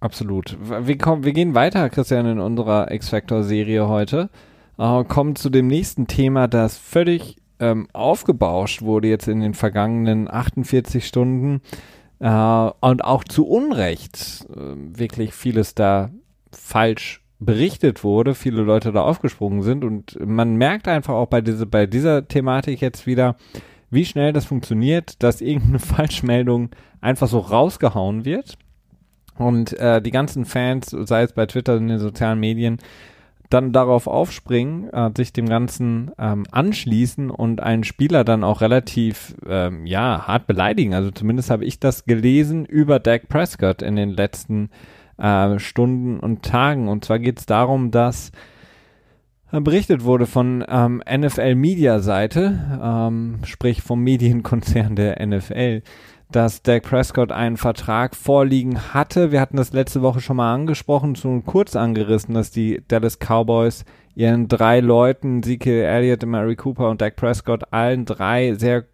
absolut. 0.00 0.56
Wir, 0.60 0.98
kommen, 0.98 1.24
wir 1.24 1.32
gehen 1.32 1.54
weiter, 1.54 1.88
Christian, 1.90 2.26
in 2.26 2.40
unserer 2.40 2.90
X-Factor-Serie 2.90 3.88
heute 3.88 4.30
äh, 4.78 5.04
kommen 5.04 5.36
zu 5.36 5.50
dem 5.50 5.66
nächsten 5.66 6.06
Thema, 6.06 6.48
das 6.48 6.76
völlig 6.76 7.36
ähm, 7.58 7.88
aufgebauscht 7.92 8.82
wurde 8.82 9.08
jetzt 9.08 9.28
in 9.28 9.40
den 9.40 9.54
vergangenen 9.54 10.30
48 10.30 11.06
Stunden 11.06 11.62
äh, 12.20 12.70
und 12.80 13.04
auch 13.04 13.24
zu 13.24 13.46
Unrecht 13.46 14.46
äh, 14.50 14.74
wirklich 14.98 15.34
vieles 15.34 15.74
da 15.74 16.10
falsch 16.52 17.22
berichtet 17.38 18.02
wurde, 18.02 18.34
viele 18.34 18.62
Leute 18.62 18.92
da 18.92 19.02
aufgesprungen 19.02 19.62
sind. 19.62 19.84
Und 19.84 20.18
man 20.24 20.56
merkt 20.56 20.88
einfach 20.88 21.14
auch 21.14 21.26
bei, 21.26 21.40
diese, 21.40 21.66
bei 21.66 21.86
dieser 21.86 22.26
Thematik 22.26 22.80
jetzt 22.80 23.06
wieder, 23.06 23.36
wie 23.90 24.04
schnell 24.04 24.32
das 24.32 24.46
funktioniert, 24.46 25.22
dass 25.22 25.40
irgendeine 25.40 25.78
Falschmeldung 25.80 26.70
einfach 27.00 27.28
so 27.28 27.38
rausgehauen 27.38 28.24
wird. 28.24 28.56
Und 29.38 29.74
äh, 29.78 30.00
die 30.00 30.10
ganzen 30.10 30.46
Fans, 30.46 30.88
sei 30.90 31.22
es 31.22 31.32
bei 31.34 31.44
Twitter 31.44 31.76
in 31.76 31.88
den 31.88 31.98
sozialen 31.98 32.40
Medien, 32.40 32.78
dann 33.50 33.72
darauf 33.72 34.06
aufspringen, 34.06 34.90
äh, 34.92 35.10
sich 35.16 35.32
dem 35.32 35.48
Ganzen 35.48 36.10
ähm, 36.18 36.44
anschließen 36.50 37.30
und 37.30 37.62
einen 37.62 37.84
Spieler 37.84 38.24
dann 38.24 38.44
auch 38.44 38.60
relativ 38.60 39.34
ähm, 39.48 39.86
ja 39.86 40.26
hart 40.26 40.46
beleidigen. 40.46 40.94
Also 40.94 41.10
zumindest 41.10 41.50
habe 41.50 41.64
ich 41.64 41.78
das 41.78 42.04
gelesen 42.04 42.64
über 42.64 42.98
Dak 42.98 43.28
Prescott 43.28 43.82
in 43.82 43.96
den 43.96 44.10
letzten 44.10 44.70
äh, 45.18 45.58
Stunden 45.58 46.18
und 46.18 46.42
Tagen. 46.42 46.88
Und 46.88 47.04
zwar 47.04 47.18
geht 47.18 47.38
es 47.38 47.46
darum, 47.46 47.90
dass 47.90 48.32
äh, 49.52 49.60
berichtet 49.60 50.04
wurde 50.04 50.26
von 50.26 50.64
ähm, 50.68 51.02
NFL 51.08 51.54
Media 51.54 52.00
Seite, 52.00 52.80
ähm, 52.82 53.38
sprich 53.44 53.82
vom 53.82 54.02
Medienkonzern 54.02 54.96
der 54.96 55.24
NFL, 55.24 55.82
dass 56.30 56.62
Dak 56.62 56.82
Prescott 56.82 57.30
einen 57.30 57.56
Vertrag 57.56 58.16
vorliegen 58.16 58.92
hatte. 58.92 59.30
Wir 59.30 59.40
hatten 59.40 59.56
das 59.56 59.72
letzte 59.72 60.02
Woche 60.02 60.20
schon 60.20 60.36
mal 60.36 60.52
angesprochen, 60.52 61.16
schon 61.16 61.44
kurz 61.44 61.76
angerissen, 61.76 62.34
dass 62.34 62.50
die 62.50 62.82
Dallas 62.88 63.18
Cowboys 63.18 63.84
ihren 64.14 64.48
drei 64.48 64.80
Leuten, 64.80 65.42
Zeke 65.42 65.84
Elliott, 65.84 66.24
Mary 66.26 66.56
Cooper 66.56 66.90
und 66.90 67.00
Dak 67.00 67.16
Prescott, 67.16 67.64
allen 67.70 68.04
drei 68.04 68.54
sehr 68.54 68.84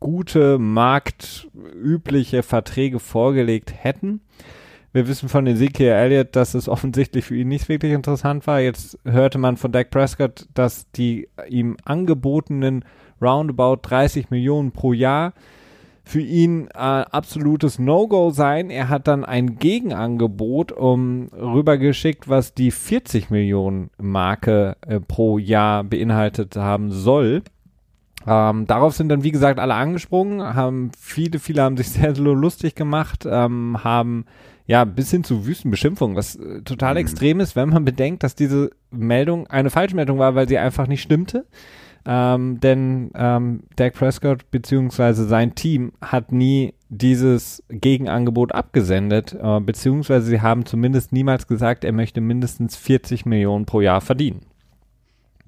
gute, 0.00 0.58
marktübliche 0.58 2.42
Verträge 2.42 3.00
vorgelegt 3.00 3.72
hätten. 3.76 4.20
Wir 4.92 5.06
wissen 5.06 5.28
von 5.28 5.46
Ezekiel 5.46 5.88
Elliott, 5.88 6.34
dass 6.34 6.54
es 6.54 6.68
offensichtlich 6.68 7.26
für 7.26 7.36
ihn 7.36 7.48
nicht 7.48 7.68
wirklich 7.68 7.92
interessant 7.92 8.46
war. 8.46 8.60
Jetzt 8.60 8.98
hörte 9.04 9.38
man 9.38 9.58
von 9.58 9.72
Dak 9.72 9.90
Prescott, 9.90 10.48
dass 10.54 10.90
die 10.92 11.28
ihm 11.48 11.76
angebotenen 11.84 12.84
roundabout 13.20 13.80
30 13.82 14.30
Millionen 14.30 14.72
pro 14.72 14.92
Jahr 14.92 15.34
für 16.08 16.22
ihn 16.22 16.68
äh, 16.68 16.78
absolutes 16.78 17.78
No-Go 17.78 18.30
sein. 18.30 18.70
Er 18.70 18.88
hat 18.88 19.06
dann 19.08 19.26
ein 19.26 19.58
Gegenangebot 19.58 20.72
um 20.72 21.28
rübergeschickt, 21.38 22.30
was 22.30 22.54
die 22.54 22.70
40 22.70 23.28
Millionen 23.28 23.90
Marke 24.00 24.78
äh, 24.86 25.00
pro 25.00 25.36
Jahr 25.36 25.84
beinhaltet 25.84 26.56
haben 26.56 26.90
soll. 26.92 27.42
Ähm, 28.26 28.66
darauf 28.66 28.94
sind 28.94 29.10
dann, 29.10 29.22
wie 29.22 29.32
gesagt, 29.32 29.60
alle 29.60 29.74
angesprungen, 29.74 30.42
haben 30.42 30.92
viele, 30.98 31.38
viele 31.38 31.60
haben 31.60 31.76
sich 31.76 31.88
sehr, 31.90 32.14
sehr 32.14 32.24
lustig 32.24 32.74
gemacht, 32.74 33.26
ähm, 33.30 33.84
haben 33.84 34.24
ja 34.66 34.86
bis 34.86 35.10
hin 35.10 35.24
zu 35.24 35.46
Wüstenbeschimpfungen, 35.46 36.16
was 36.16 36.36
äh, 36.36 36.62
total 36.62 36.94
mhm. 36.94 37.00
extrem 37.00 37.40
ist, 37.40 37.54
wenn 37.54 37.68
man 37.68 37.84
bedenkt, 37.84 38.22
dass 38.22 38.34
diese 38.34 38.70
Meldung 38.90 39.46
eine 39.48 39.68
Falschmeldung 39.68 40.18
war, 40.18 40.34
weil 40.34 40.48
sie 40.48 40.56
einfach 40.56 40.86
nicht 40.86 41.02
stimmte. 41.02 41.44
Ähm, 42.10 42.58
denn 42.58 43.10
ähm, 43.14 43.64
Dak 43.76 43.92
Prescott 43.92 44.50
bzw. 44.50 45.12
sein 45.12 45.54
Team 45.54 45.92
hat 46.00 46.32
nie 46.32 46.72
dieses 46.88 47.62
Gegenangebot 47.68 48.54
abgesendet, 48.54 49.36
äh, 49.38 49.60
beziehungsweise 49.60 50.26
sie 50.26 50.40
haben 50.40 50.64
zumindest 50.64 51.12
niemals 51.12 51.46
gesagt, 51.46 51.84
er 51.84 51.92
möchte 51.92 52.22
mindestens 52.22 52.76
40 52.76 53.26
Millionen 53.26 53.66
pro 53.66 53.82
Jahr 53.82 54.00
verdienen. 54.00 54.40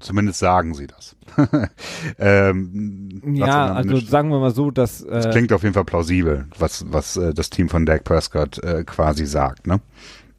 Zumindest 0.01 0.39
sagen 0.39 0.75
sie 0.75 0.87
das. 0.87 1.17
ähm, 2.19 3.23
ja, 3.35 3.73
also 3.73 3.97
sagen 3.99 4.31
wir 4.31 4.41
mal 4.41 4.51
so, 4.51 4.71
dass. 4.71 5.03
Äh, 5.03 5.11
das 5.11 5.31
klingt 5.31 5.53
auf 5.55 5.63
jeden 5.63 5.75
Fall 5.75 5.85
plausibel, 5.85 6.47
was, 6.59 6.85
was 6.91 7.17
äh, 7.17 7.33
das 7.33 7.49
Team 7.49 7.71
von 7.71 7.87
Dak 7.87 8.05
Prescott 8.05 8.63
äh, 8.63 8.85
quasi 8.85 9.25
sagt, 9.25 9.67
ne? 9.67 9.81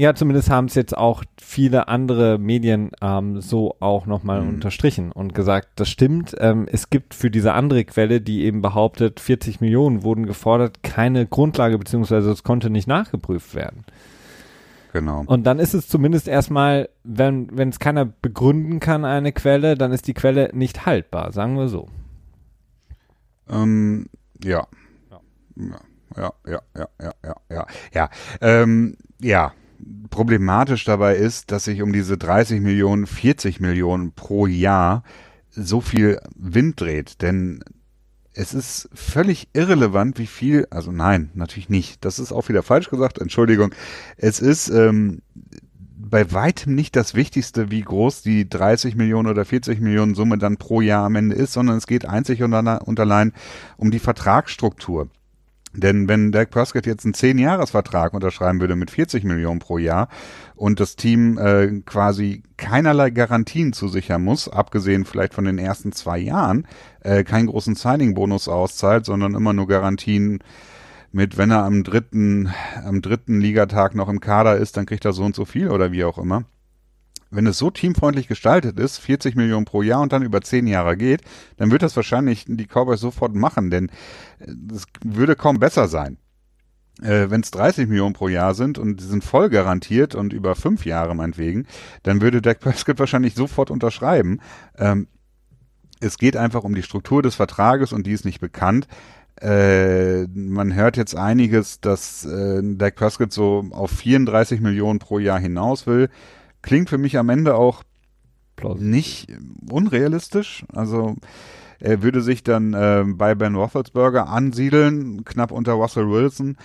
Ja, 0.02 0.16
zumindest 0.16 0.50
haben 0.50 0.66
es 0.66 0.74
jetzt 0.74 0.98
auch 0.98 1.24
viele 1.40 1.88
andere 1.88 2.40
Medien 2.40 2.90
ähm, 3.04 3.40
so 3.40 3.76
auch 3.82 4.08
nochmal 4.08 4.42
mhm. 4.42 4.50
unterstrichen 4.56 5.12
und 5.12 5.36
gesagt, 5.36 5.68
das 5.76 5.90
stimmt. 5.90 6.36
Ähm, 6.40 6.68
es 6.72 6.90
gibt 6.90 7.14
für 7.14 7.30
diese 7.30 7.54
andere 7.54 7.86
Quelle, 7.86 8.20
die 8.20 8.46
eben 8.46 8.64
behauptet, 8.64 9.20
40 9.20 9.62
Millionen 9.62 10.02
wurden 10.02 10.26
gefordert, 10.26 10.82
keine 10.82 11.28
Grundlage, 11.28 11.78
beziehungsweise 11.78 12.32
es 12.32 12.44
konnte 12.44 12.72
nicht 12.72 12.88
nachgeprüft 12.88 13.54
werden. 13.54 13.86
Genau. 14.92 15.22
Und 15.28 15.44
dann 15.44 15.60
ist 15.60 15.76
es 15.76 15.88
zumindest 15.88 16.28
erstmal, 16.28 16.90
wenn 17.04 17.56
wenn 17.56 17.70
es 17.70 17.78
keiner 17.78 18.06
begründen 18.06 18.80
kann, 18.80 19.06
eine 19.06 19.32
Quelle, 19.32 19.76
dann 19.76 19.92
ist 19.92 20.08
die 20.08 20.16
Quelle 20.16 20.50
nicht 20.52 20.88
haltbar, 20.88 21.32
sagen 21.32 21.60
wir 21.60 21.68
so. 21.68 21.90
Ähm, 23.48 24.08
ja. 24.44 24.66
Ja. 25.12 25.20
Ja, 26.18 26.34
ja, 26.48 26.62
ja, 26.76 26.88
ja, 27.00 27.14
ja, 27.24 27.36
ja. 27.52 27.68
Ja, 27.94 28.10
ähm, 28.42 28.98
ja 29.22 29.54
problematisch 30.10 30.84
dabei 30.86 31.16
ist, 31.16 31.52
dass 31.52 31.66
sich 31.66 31.82
um 31.82 31.94
diese 31.94 32.18
30 32.18 32.62
Millionen, 32.62 33.08
40 33.08 33.60
Millionen 33.60 34.14
pro 34.14 34.48
Jahr 34.48 35.04
so 35.50 35.82
viel 35.82 36.20
Wind 36.36 36.80
dreht. 36.80 37.22
Denn 37.22 37.64
es 38.34 38.54
ist 38.54 38.90
völlig 38.94 39.50
irrelevant, 39.54 40.18
wie 40.18 40.28
viel, 40.28 40.68
also 40.70 40.92
nein, 40.92 41.32
natürlich 41.34 41.70
nicht. 41.70 42.06
Das 42.06 42.20
ist 42.20 42.32
auch 42.32 42.48
wieder 42.50 42.64
falsch 42.64 42.90
gesagt, 42.90 43.20
Entschuldigung. 43.20 43.74
Es 44.18 44.40
ist 44.40 44.70
ähm, 44.70 45.22
bei 45.98 46.32
weitem 46.32 46.76
nicht 46.76 46.96
das 46.96 47.14
Wichtigste, 47.16 47.72
wie 47.72 47.82
groß 47.82 48.22
die 48.22 48.50
30 48.50 48.96
Millionen 48.96 49.30
oder 49.30 49.46
40 49.46 49.80
Millionen 49.80 50.16
Summe 50.16 50.38
dann 50.38 50.58
pro 50.58 50.82
Jahr 50.82 51.06
am 51.06 51.16
Ende 51.16 51.36
ist, 51.36 51.54
sondern 51.54 51.78
es 51.78 51.88
geht 51.88 52.06
einzig 52.06 52.42
und 52.44 52.54
allein 52.54 53.34
um 53.78 53.92
die 53.92 54.00
Vertragsstruktur. 54.00 55.10
Denn 55.74 56.10
wenn 56.10 56.32
Dak 56.32 56.50
Prescott 56.50 56.86
jetzt 56.86 57.06
einen 57.06 57.14
10-Jahres-Vertrag 57.14 58.14
unterschreiben 58.14 58.60
würde 58.60 58.76
mit 58.76 58.92
40 58.92 59.24
Millionen 59.24 59.60
pro 59.60 59.78
Jahr 59.78 60.10
und 60.56 60.80
das 60.80 60.96
Team 60.96 61.38
äh, 61.38 61.82
quasi 61.86 62.44
keinerlei 62.58 63.10
Garantien 63.10 63.72
zusichern 63.72 64.22
muss, 64.24 64.50
abgesehen 64.50 65.06
vielleicht 65.06 65.34
von 65.34 65.46
den 65.46 65.58
ersten 65.58 65.92
zwei 65.94 66.20
Jahren, 66.20 66.68
äh, 67.02 67.24
keinen 67.24 67.48
großen 67.48 67.76
Signing-Bonus 67.76 68.48
auszahlt, 68.48 69.06
sondern 69.06 69.34
immer 69.34 69.54
nur 69.54 69.68
Garantien 69.68 70.40
mit, 71.14 71.38
wenn 71.38 71.52
er 71.52 71.64
am 71.64 71.84
dritten, 71.84 72.54
am 72.86 73.02
dritten 73.02 73.40
Ligatag 73.40 73.96
noch 73.96 74.10
im 74.10 74.20
Kader 74.20 74.58
ist, 74.58 74.78
dann 74.78 74.86
kriegt 74.86 75.06
er 75.06 75.14
so 75.14 75.24
und 75.24 75.36
so 75.36 75.46
viel 75.46 75.70
oder 75.70 75.92
wie 75.92 76.04
auch 76.04 76.18
immer 76.18 76.46
wenn 77.32 77.48
es 77.48 77.58
so 77.58 77.72
teamfreundlich 77.72 78.28
gestaltet 78.28 78.78
ist, 78.78 78.98
40 78.98 79.36
Millionen 79.36 79.66
pro 79.66 79.82
Jahr 79.82 80.02
und 80.02 80.12
dann 80.12 80.22
über 80.22 80.42
10 80.42 80.68
Jahre 80.68 80.98
geht, 80.98 81.22
dann 81.58 81.72
wird 81.72 81.82
das 81.82 81.96
wahrscheinlich 81.96 82.46
die 82.48 82.68
Cowboys 82.68 83.00
sofort 83.00 83.34
machen, 83.34 83.72
denn 83.72 83.90
es 84.40 84.86
würde 85.04 85.36
kaum 85.36 85.58
besser 85.58 85.88
sein. 85.88 86.18
Äh, 87.02 87.30
wenn 87.30 87.42
es 87.42 87.52
30 87.52 87.88
Millionen 87.88 88.14
pro 88.14 88.28
Jahr 88.28 88.54
sind 88.54 88.78
und 88.78 89.00
die 89.00 89.06
sind 89.06 89.24
voll 89.24 89.50
garantiert 89.50 90.14
und 90.14 90.34
über 90.34 90.56
fünf 90.56 90.86
Jahre 90.86 91.16
meinetwegen, 91.16 91.66
dann 92.04 92.22
würde 92.22 92.42
Dak 92.42 92.60
Prescott 92.60 93.00
wahrscheinlich 93.00 93.34
sofort 93.34 93.72
unterschreiben. 93.72 94.42
Ähm, 94.78 95.08
es 96.02 96.18
geht 96.18 96.36
einfach 96.36 96.64
um 96.64 96.76
die 96.76 96.84
Struktur 96.84 97.22
des 97.22 97.36
Vertrages 97.36 97.94
und 97.94 98.06
die 98.08 98.12
ist 98.12 98.26
nicht 98.26 98.42
bekannt. 98.42 98.88
Äh, 99.40 100.28
man 100.28 100.76
hört 100.76 100.98
jetzt 100.98 101.16
einiges, 101.16 101.80
dass 101.80 102.26
äh, 102.26 102.62
Dak 102.62 102.96
Prescott 102.96 103.32
so 103.32 103.66
auf 103.72 103.92
34 103.92 104.60
Millionen 104.60 105.00
pro 105.00 105.18
Jahr 105.18 105.40
hinaus 105.40 105.88
will 105.88 106.10
klingt 106.62 106.90
für 106.90 106.98
mich 106.98 107.18
am 107.18 107.30
Ende 107.30 107.56
auch 107.56 107.84
nicht 108.78 109.28
unrealistisch. 109.70 110.66
Also 110.74 111.16
er 111.80 112.04
würde 112.04 112.22
sich 112.22 112.44
dann 112.44 112.74
äh, 112.74 113.04
bei 113.08 113.34
Ben 113.34 113.56
Roethlisberger 113.56 114.28
ansiedeln, 114.28 115.26
knapp 115.26 115.52
unter 115.52 115.74
Russell 115.74 116.10
Wilson. 116.10 116.58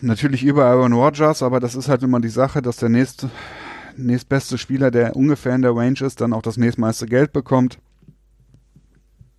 Natürlich 0.00 0.44
über 0.44 0.66
Aaron 0.66 0.92
Rodgers, 0.92 1.42
aber 1.42 1.60
das 1.60 1.74
ist 1.74 1.88
halt 1.88 2.02
immer 2.02 2.20
die 2.20 2.28
Sache, 2.28 2.60
dass 2.60 2.76
der 2.76 2.88
nächste, 2.88 3.30
nächstbeste 3.96 4.58
Spieler, 4.58 4.90
der 4.90 5.16
ungefähr 5.16 5.54
in 5.54 5.62
der 5.62 5.74
Range 5.74 6.00
ist, 6.00 6.20
dann 6.20 6.32
auch 6.32 6.42
das 6.42 6.56
nächstmeiste 6.56 7.06
Geld 7.06 7.32
bekommt. 7.32 7.78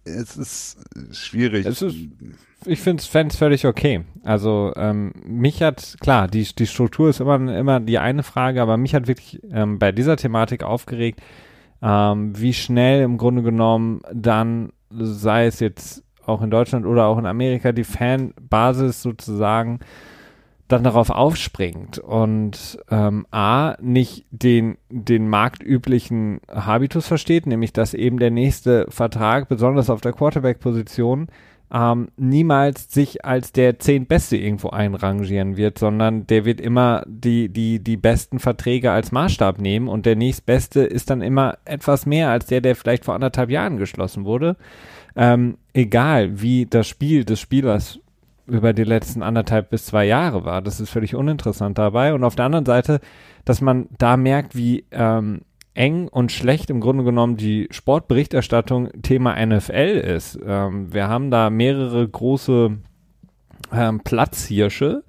Es 0.08 0.38
ist 0.38 0.78
schwierig. 1.12 1.66
Es 1.66 1.82
ist, 1.82 1.96
ich 2.66 2.80
finde 2.80 3.04
es 3.04 3.36
völlig 3.36 3.66
okay. 3.66 4.04
Also 4.24 4.74
ähm, 4.76 5.14
mich 5.26 5.62
hat, 5.62 5.98
klar, 6.00 6.28
die, 6.28 6.44
die 6.44 6.68
Struktur 6.68 7.10
ist 7.10 7.20
immer, 7.20 7.36
immer 7.56 7.80
die 7.80 8.00
eine 8.00 8.24
Frage, 8.24 8.62
aber 8.62 8.78
mich 8.78 8.96
hat 8.96 9.08
wirklich 9.08 9.42
ähm, 9.52 9.80
bei 9.80 9.92
dieser 9.92 10.18
Thematik 10.18 10.64
aufgeregt, 10.64 11.22
ähm, 11.82 12.40
wie 12.40 12.54
schnell 12.54 13.04
im 13.04 13.18
Grunde 13.18 13.44
genommen 13.44 14.02
dann, 14.12 14.72
sei 14.90 15.46
es 15.46 15.60
jetzt 15.60 16.04
auch 16.26 16.42
in 16.42 16.50
Deutschland 16.50 16.86
oder 16.86 17.06
auch 17.06 17.18
in 17.18 17.26
Amerika, 17.26 17.72
die 17.72 17.84
Fanbasis 17.84 19.02
sozusagen 19.02 19.80
dann 20.68 20.84
darauf 20.84 21.10
aufspringt 21.10 21.98
und 22.00 22.78
ähm, 22.92 23.26
A, 23.32 23.76
nicht 23.82 24.26
den, 24.32 24.78
den 24.90 25.30
marktüblichen 25.30 26.42
Habitus 26.50 27.08
versteht, 27.08 27.46
nämlich 27.46 27.72
dass 27.72 27.94
eben 27.94 28.20
der 28.20 28.32
nächste 28.32 28.86
Vertrag, 28.90 29.48
besonders 29.48 29.90
auf 29.90 30.02
der 30.02 30.14
Quarterback-Position, 30.14 31.30
ähm, 31.74 32.10
niemals 32.18 32.94
sich 32.94 33.26
als 33.26 33.52
der 33.52 33.80
zehntbeste 33.80 34.38
irgendwo 34.38 34.70
einrangieren 34.70 35.58
wird, 35.58 35.80
sondern 35.80 36.26
der 36.28 36.46
wird 36.46 36.62
immer 36.62 37.04
die, 37.08 37.50
die, 37.50 37.84
die 37.84 37.98
besten 37.98 38.40
Verträge 38.40 38.92
als 38.92 39.12
Maßstab 39.12 39.60
nehmen 39.60 39.88
und 39.88 40.06
der 40.06 40.16
nächstbeste 40.16 40.82
ist 40.82 41.10
dann 41.10 41.22
immer 41.22 41.58
etwas 41.66 42.06
mehr 42.06 42.30
als 42.30 42.46
der, 42.46 42.62
der 42.62 42.76
vielleicht 42.76 43.06
vor 43.06 43.16
anderthalb 43.16 43.50
Jahren 43.50 43.78
geschlossen 43.78 44.26
wurde. 44.26 44.56
Ähm, 45.16 45.58
egal 45.74 46.42
wie 46.42 46.66
das 46.66 46.88
Spiel 46.88 47.26
des 47.26 47.40
Spielers 47.40 48.00
über 48.48 48.74
die 48.74 48.84
letzten 48.84 49.22
anderthalb 49.22 49.70
bis 49.70 49.86
zwei 49.86 50.06
Jahre 50.06 50.46
war. 50.46 50.62
Das 50.62 50.80
ist 50.80 50.90
völlig 50.90 51.16
uninteressant 51.16 51.78
dabei. 51.78 52.14
Und 52.14 52.24
auf 52.24 52.36
der 52.36 52.46
anderen 52.46 52.66
Seite, 52.66 53.00
dass 53.46 53.62
man 53.62 53.88
da 53.98 54.18
merkt, 54.18 54.56
wie 54.56 54.86
ähm, 54.92 55.42
eng 55.74 56.08
und 56.08 56.32
schlecht 56.32 56.70
im 56.70 56.80
Grunde 56.80 57.04
genommen 57.04 57.38
die 57.38 57.68
Sportberichterstattung 57.72 58.90
Thema 59.02 59.36
NFL 59.46 60.02
ist. 60.04 60.40
Ähm, 60.46 60.94
wir 60.94 61.08
haben 61.08 61.30
da 61.30 61.50
mehrere 61.50 62.08
große 62.08 62.78
ähm, 63.74 64.00
Platzhirsche. 64.04 65.04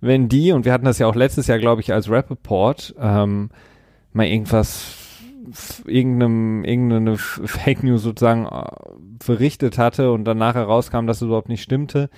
Wenn 0.00 0.28
die, 0.28 0.52
und 0.52 0.64
wir 0.64 0.72
hatten 0.72 0.84
das 0.84 0.98
ja 0.98 1.06
auch 1.06 1.14
letztes 1.14 1.46
Jahr, 1.48 1.58
glaube 1.58 1.80
ich, 1.80 1.92
als 1.92 2.10
Rappaport, 2.10 2.94
ähm, 2.98 3.50
mal 4.12 4.26
irgendwas 4.26 5.02
irgendeinem, 5.86 6.64
irgendeine 6.64 7.16
Fake 7.16 7.82
News 7.82 8.02
sozusagen 8.02 8.46
äh, 8.46 8.64
berichtet 9.24 9.78
hatte 9.78 10.10
und 10.12 10.24
dann 10.24 10.38
nachher 10.38 10.64
rauskam, 10.64 11.06
dass 11.06 11.18
es 11.18 11.22
überhaupt 11.22 11.48
nicht 11.48 11.62
stimmte, 11.62 12.10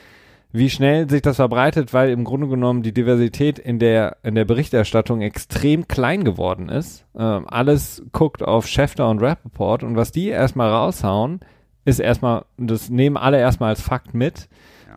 wie 0.50 0.70
schnell 0.70 1.08
sich 1.08 1.22
das 1.22 1.36
verbreitet, 1.36 1.92
weil 1.92 2.10
im 2.10 2.24
Grunde 2.24 2.48
genommen 2.48 2.82
die 2.82 2.94
Diversität 2.94 3.58
in 3.58 3.78
der, 3.78 4.16
in 4.22 4.34
der 4.34 4.46
Berichterstattung 4.46 5.20
extrem 5.20 5.86
klein 5.88 6.24
geworden 6.24 6.68
ist. 6.68 7.04
Ähm, 7.16 7.46
alles 7.46 8.02
guckt 8.12 8.42
auf 8.42 8.66
Schäfter 8.66 9.08
und 9.10 9.20
Rappaport 9.20 9.82
und 9.82 9.96
was 9.96 10.10
die 10.10 10.28
erstmal 10.28 10.70
raushauen, 10.70 11.40
ist 11.84 12.00
erstmal, 12.00 12.44
das 12.56 12.88
nehmen 12.88 13.16
alle 13.16 13.38
erstmal 13.38 13.70
als 13.70 13.82
Fakt 13.82 14.14
mit, 14.14 14.48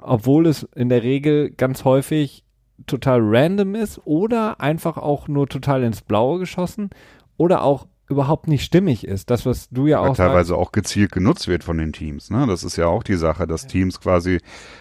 obwohl 0.02 0.47
es 0.47 0.64
in 0.76 0.89
der 0.89 1.04
Regel 1.04 1.52
ganz 1.52 1.86
häufig 1.86 2.43
total 2.88 3.20
random 3.22 3.76
ist 3.76 4.02
oder 4.06 4.60
einfach 4.60 4.97
auch 4.97 5.28
nur 5.28 5.47
total 5.47 5.84
ins 5.84 6.02
Blaue 6.02 6.39
geschossen 6.39 6.89
oder 7.38 7.64
auch 7.64 7.88
überhaupt 8.12 8.47
nicht 8.47 8.64
stimmig 8.64 9.07
ist. 9.07 9.30
Das, 9.30 9.45
was 9.45 9.70
du 9.70 9.88
ja 9.88 9.99
auch 9.99 10.16
teilweise 10.16 10.49
sagst. 10.49 10.62
auch 10.62 10.72
gezielt 10.72 11.12
genutzt 11.12 11.47
wird 11.47 11.64
von 11.64 11.78
den 11.78 11.93
Teams. 11.93 12.30
Ne? 12.30 12.45
Das 12.47 12.64
ist 12.64 12.76
ja 12.76 12.88
auch 12.88 13.03
die 13.03 13.16
Sache, 13.16 13.47
dass 13.47 13.68
Teams 13.68 13.99
quasi, 13.99 14.39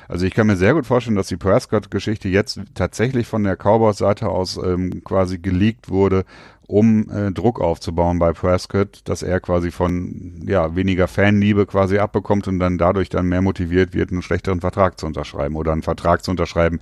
also 0.08 0.26
ich 0.26 0.34
kann 0.34 0.46
mir 0.46 0.56
sehr 0.56 0.74
gut 0.74 0.86
vorstellen, 0.86 1.16
dass 1.16 1.28
die 1.28 1.36
Prescott-Geschichte 1.36 2.28
jetzt 2.28 2.60
tatsächlich 2.74 3.26
von 3.26 3.44
der 3.44 3.56
Cowboys-Seite 3.56 4.28
aus 4.28 4.58
ähm, 4.58 5.02
quasi 5.04 5.38
geleakt 5.38 5.88
wurde, 5.88 6.24
um 6.66 7.10
äh, 7.10 7.32
Druck 7.32 7.60
aufzubauen 7.60 8.18
bei 8.18 8.32
Prescott, 8.32 9.00
dass 9.04 9.22
er 9.22 9.40
quasi 9.40 9.70
von 9.70 10.44
ja 10.46 10.76
weniger 10.76 11.08
Fanliebe 11.08 11.66
quasi 11.66 11.98
abbekommt 11.98 12.46
und 12.48 12.58
dann 12.58 12.78
dadurch 12.78 13.08
dann 13.08 13.26
mehr 13.26 13.42
motiviert 13.42 13.94
wird, 13.94 14.12
einen 14.12 14.22
schlechteren 14.22 14.60
Vertrag 14.60 14.98
zu 14.98 15.06
unterschreiben 15.06 15.56
oder 15.56 15.72
einen 15.72 15.82
Vertrag 15.82 16.22
zu 16.24 16.30
unterschreiben, 16.30 16.80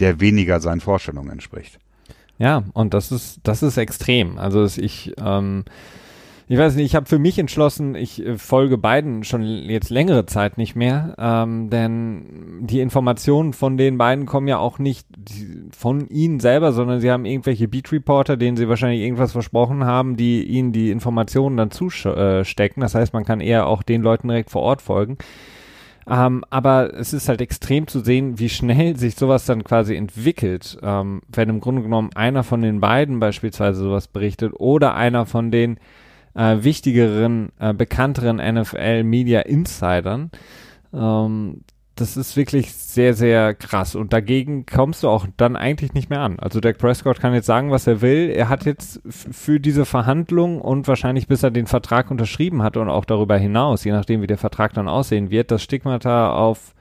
der 0.00 0.20
weniger 0.20 0.60
seinen 0.60 0.80
Vorstellungen 0.80 1.30
entspricht. 1.30 1.78
Ja, 2.38 2.64
und 2.72 2.94
das 2.94 3.12
ist, 3.12 3.40
das 3.44 3.62
ist 3.62 3.76
extrem. 3.76 4.38
Also 4.38 4.64
ich, 4.64 5.12
ähm, 5.18 5.64
ich 6.46 6.58
weiß 6.58 6.74
nicht, 6.74 6.84
ich 6.84 6.94
habe 6.94 7.06
für 7.06 7.18
mich 7.18 7.38
entschlossen, 7.38 7.94
ich 7.94 8.24
äh, 8.24 8.36
folge 8.36 8.76
beiden 8.76 9.24
schon 9.24 9.42
jetzt 9.42 9.88
längere 9.90 10.26
Zeit 10.26 10.58
nicht 10.58 10.76
mehr, 10.76 11.14
ähm, 11.16 11.70
denn 11.70 12.66
die 12.66 12.80
Informationen 12.80 13.52
von 13.52 13.76
den 13.76 13.96
beiden 13.96 14.26
kommen 14.26 14.48
ja 14.48 14.58
auch 14.58 14.78
nicht 14.78 15.06
von 15.76 16.08
ihnen 16.08 16.40
selber, 16.40 16.72
sondern 16.72 17.00
sie 17.00 17.10
haben 17.10 17.24
irgendwelche 17.24 17.68
Beat-Reporter, 17.68 18.36
denen 18.36 18.56
sie 18.56 18.68
wahrscheinlich 18.68 19.00
irgendwas 19.00 19.32
versprochen 19.32 19.84
haben, 19.84 20.16
die 20.16 20.42
ihnen 20.42 20.72
die 20.72 20.90
Informationen 20.90 21.56
dann 21.56 21.70
zustecken. 21.70 22.80
Das 22.80 22.94
heißt, 22.94 23.14
man 23.14 23.24
kann 23.24 23.40
eher 23.40 23.66
auch 23.66 23.82
den 23.82 24.02
Leuten 24.02 24.28
direkt 24.28 24.50
vor 24.50 24.62
Ort 24.62 24.82
folgen. 24.82 25.16
Ähm, 26.08 26.44
aber 26.50 26.92
es 26.94 27.12
ist 27.12 27.28
halt 27.28 27.40
extrem 27.40 27.86
zu 27.86 28.00
sehen, 28.00 28.38
wie 28.38 28.48
schnell 28.50 28.96
sich 28.96 29.14
sowas 29.14 29.46
dann 29.46 29.64
quasi 29.64 29.94
entwickelt, 29.96 30.78
ähm, 30.82 31.22
wenn 31.28 31.48
im 31.48 31.60
Grunde 31.60 31.82
genommen 31.82 32.10
einer 32.14 32.42
von 32.42 32.60
den 32.62 32.80
beiden 32.80 33.20
beispielsweise 33.20 33.80
sowas 33.82 34.08
berichtet 34.08 34.52
oder 34.56 34.94
einer 34.94 35.24
von 35.24 35.50
den 35.50 35.78
äh, 36.34 36.58
wichtigeren, 36.62 37.52
äh, 37.58 37.72
bekannteren 37.72 38.36
NFL-Media-Insidern. 38.36 40.30
Ähm, 40.92 41.62
das 41.96 42.16
ist 42.16 42.36
wirklich 42.36 42.72
sehr, 42.72 43.14
sehr 43.14 43.54
krass. 43.54 43.94
Und 43.94 44.12
dagegen 44.12 44.66
kommst 44.66 45.02
du 45.02 45.08
auch 45.08 45.26
dann 45.36 45.56
eigentlich 45.56 45.94
nicht 45.94 46.10
mehr 46.10 46.20
an. 46.20 46.38
Also 46.38 46.60
Dak 46.60 46.78
Prescott 46.78 47.20
kann 47.20 47.34
jetzt 47.34 47.46
sagen, 47.46 47.70
was 47.70 47.86
er 47.86 48.00
will. 48.02 48.30
Er 48.30 48.48
hat 48.48 48.64
jetzt 48.64 49.00
für 49.08 49.60
diese 49.60 49.84
Verhandlung 49.84 50.60
und 50.60 50.88
wahrscheinlich 50.88 51.28
bis 51.28 51.42
er 51.42 51.50
den 51.50 51.66
Vertrag 51.66 52.10
unterschrieben 52.10 52.62
hat 52.62 52.76
und 52.76 52.88
auch 52.88 53.04
darüber 53.04 53.36
hinaus, 53.36 53.84
je 53.84 53.92
nachdem 53.92 54.22
wie 54.22 54.26
der 54.26 54.38
Vertrag 54.38 54.74
dann 54.74 54.88
aussehen 54.88 55.30
wird, 55.30 55.50
das 55.50 55.62
Stigmata 55.62 56.32
auf 56.32 56.74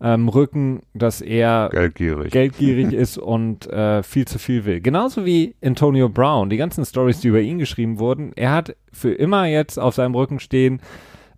ähm, 0.00 0.28
Rücken, 0.28 0.82
dass 0.94 1.20
er 1.20 1.70
geldgierig, 1.72 2.30
geldgierig 2.30 2.92
ist 2.92 3.18
und 3.18 3.66
äh, 3.68 4.02
viel 4.02 4.26
zu 4.26 4.38
viel 4.38 4.64
will. 4.64 4.80
Genauso 4.80 5.24
wie 5.24 5.56
Antonio 5.62 6.08
Brown. 6.08 6.50
Die 6.50 6.56
ganzen 6.56 6.84
Stories, 6.84 7.20
die 7.20 7.28
über 7.28 7.40
ihn 7.40 7.58
geschrieben 7.58 7.98
wurden, 7.98 8.32
er 8.36 8.52
hat 8.52 8.76
für 8.92 9.12
immer 9.12 9.46
jetzt 9.46 9.78
auf 9.78 9.94
seinem 9.94 10.14
Rücken 10.14 10.40
stehen, 10.40 10.80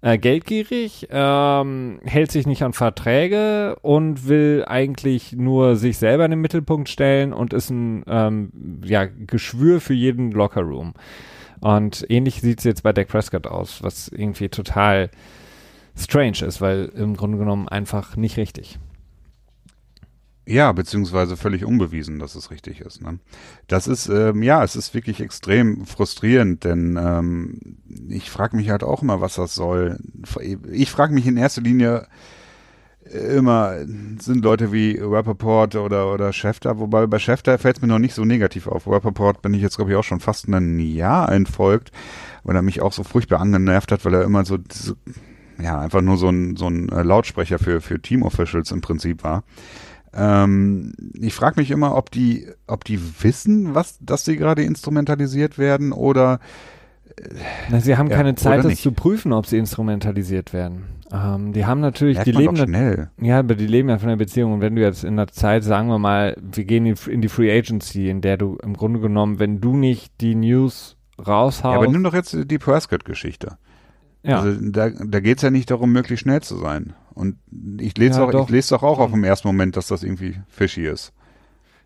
äh, 0.02 0.18
geldgierig, 0.18 1.08
ähm, 1.10 2.00
hält 2.04 2.30
sich 2.30 2.46
nicht 2.46 2.62
an 2.62 2.72
Verträge 2.72 3.76
und 3.82 4.28
will 4.28 4.64
eigentlich 4.66 5.32
nur 5.32 5.76
sich 5.76 5.98
selber 5.98 6.24
in 6.24 6.30
den 6.30 6.40
Mittelpunkt 6.40 6.88
stellen 6.88 7.32
und 7.32 7.52
ist 7.52 7.70
ein 7.70 8.04
ähm, 8.06 8.50
ja, 8.84 9.04
Geschwür 9.04 9.80
für 9.80 9.94
jeden 9.94 10.32
Lockerroom. 10.32 10.94
Und 11.60 12.06
ähnlich 12.08 12.40
sieht 12.40 12.58
es 12.58 12.64
jetzt 12.64 12.82
bei 12.82 12.92
Dak 12.92 13.08
Prescott 13.08 13.46
aus, 13.46 13.82
was 13.82 14.08
irgendwie 14.08 14.48
total 14.48 15.10
strange 15.96 16.44
ist, 16.46 16.62
weil 16.62 16.90
im 16.94 17.16
Grunde 17.16 17.36
genommen 17.36 17.68
einfach 17.68 18.16
nicht 18.16 18.38
richtig. 18.38 18.78
Ja, 20.46 20.72
beziehungsweise 20.72 21.36
völlig 21.36 21.64
unbewiesen, 21.64 22.18
dass 22.18 22.34
es 22.34 22.50
richtig 22.50 22.80
ist. 22.80 23.02
Ne? 23.02 23.18
Das 23.68 23.86
ist, 23.86 24.08
ähm, 24.08 24.42
ja, 24.42 24.64
es 24.64 24.74
ist 24.74 24.94
wirklich 24.94 25.20
extrem 25.20 25.86
frustrierend, 25.86 26.64
denn 26.64 26.98
ähm, 27.00 27.76
ich 28.08 28.30
frage 28.30 28.56
mich 28.56 28.70
halt 28.70 28.82
auch 28.82 29.02
immer, 29.02 29.20
was 29.20 29.34
das 29.36 29.54
soll. 29.54 29.98
Ich 30.72 30.90
frage 30.90 31.14
mich 31.14 31.26
in 31.26 31.36
erster 31.36 31.60
Linie 31.60 32.06
immer, 33.10 33.76
sind 34.18 34.44
Leute 34.44 34.72
wie 34.72 34.98
Rappaport 35.00 35.74
oder, 35.76 36.12
oder 36.12 36.32
Schäfter, 36.32 36.78
wobei 36.78 37.06
bei 37.06 37.18
Schäfter 37.18 37.58
fällt 37.58 37.76
es 37.76 37.82
mir 37.82 37.88
noch 37.88 37.98
nicht 37.98 38.14
so 38.14 38.24
negativ 38.24 38.66
auf. 38.66 38.86
Rappaport 38.86 39.42
bin 39.42 39.54
ich 39.54 39.62
jetzt, 39.62 39.76
glaube 39.76 39.90
ich, 39.90 39.96
auch 39.96 40.04
schon 40.04 40.20
fast 40.20 40.48
ein 40.48 40.78
Jahr 40.78 41.30
entfolgt, 41.30 41.92
weil 42.44 42.56
er 42.56 42.62
mich 42.62 42.80
auch 42.80 42.92
so 42.92 43.02
furchtbar 43.02 43.40
angenervt 43.40 43.92
hat, 43.92 44.04
weil 44.04 44.14
er 44.14 44.22
immer 44.22 44.44
so, 44.44 44.58
so 44.70 44.94
ja, 45.60 45.78
einfach 45.80 46.02
nur 46.02 46.16
so 46.16 46.28
ein, 46.28 46.56
so 46.56 46.68
ein 46.68 46.86
Lautsprecher 46.86 47.58
für, 47.58 47.80
für 47.80 48.00
Team-Officials 48.00 48.70
im 48.70 48.80
Prinzip 48.80 49.24
war. 49.24 49.44
Ähm, 50.12 50.92
ich 51.14 51.34
frage 51.34 51.60
mich 51.60 51.70
immer, 51.70 51.96
ob 51.96 52.10
die, 52.10 52.48
ob 52.66 52.84
die 52.84 53.00
wissen, 53.22 53.74
was, 53.74 53.98
dass 54.00 54.24
sie 54.24 54.36
gerade 54.36 54.62
instrumentalisiert 54.62 55.58
werden 55.58 55.92
oder 55.92 56.40
Na, 57.68 57.80
sie 57.80 57.96
haben 57.96 58.10
ja, 58.10 58.16
keine 58.16 58.34
Zeit, 58.34 58.64
das 58.64 58.80
zu 58.80 58.92
prüfen, 58.92 59.32
ob 59.32 59.46
sie 59.46 59.58
instrumentalisiert 59.58 60.52
werden. 60.52 61.00
Ähm, 61.12 61.52
die 61.52 61.64
haben 61.66 61.80
natürlich, 61.80 62.16
Merkt 62.16 62.26
die 62.28 62.32
leben 62.32 62.56
schnell. 62.56 63.10
Ja, 63.20 63.40
aber 63.40 63.54
die 63.54 63.66
leben 63.66 63.88
ja 63.88 63.98
von 63.98 64.08
der 64.08 64.16
Beziehung. 64.16 64.52
Und 64.52 64.60
wenn 64.60 64.76
du 64.76 64.82
jetzt 64.82 65.04
in 65.04 65.16
der 65.16 65.28
Zeit, 65.28 65.64
sagen 65.64 65.88
wir 65.88 65.98
mal, 65.98 66.36
wir 66.40 66.64
gehen 66.64 66.86
in, 66.86 66.96
in 67.08 67.20
die 67.20 67.28
Free 67.28 67.56
Agency, 67.56 68.08
in 68.08 68.20
der 68.20 68.36
du 68.36 68.58
im 68.62 68.74
Grunde 68.74 69.00
genommen, 69.00 69.38
wenn 69.38 69.60
du 69.60 69.76
nicht 69.76 70.12
die 70.20 70.34
News 70.34 70.96
raushaust. 71.18 71.64
Ja, 71.64 71.80
aber 71.80 71.88
nimm 71.88 72.04
doch 72.04 72.14
jetzt 72.14 72.36
die 72.50 72.58
Prescott-Geschichte. 72.58 73.58
Ja. 74.22 74.40
Also 74.40 74.70
da, 74.70 74.90
da 74.90 75.20
geht 75.20 75.38
es 75.38 75.42
ja 75.42 75.50
nicht 75.50 75.70
darum, 75.70 75.92
möglichst 75.92 76.22
schnell 76.22 76.42
zu 76.42 76.56
sein. 76.56 76.94
Und 77.20 77.36
ich 77.78 77.98
lese 77.98 78.20
ja, 78.20 78.26
auch, 78.26 78.30
doch. 78.30 78.44
ich 78.44 78.50
lese 78.50 78.70
doch 78.70 78.82
auch 78.82 78.98
auf 78.98 79.10
dem 79.10 79.24
ersten 79.24 79.46
Moment, 79.46 79.76
dass 79.76 79.88
das 79.88 80.02
irgendwie 80.02 80.36
fishy 80.48 80.86
ist. 80.86 81.12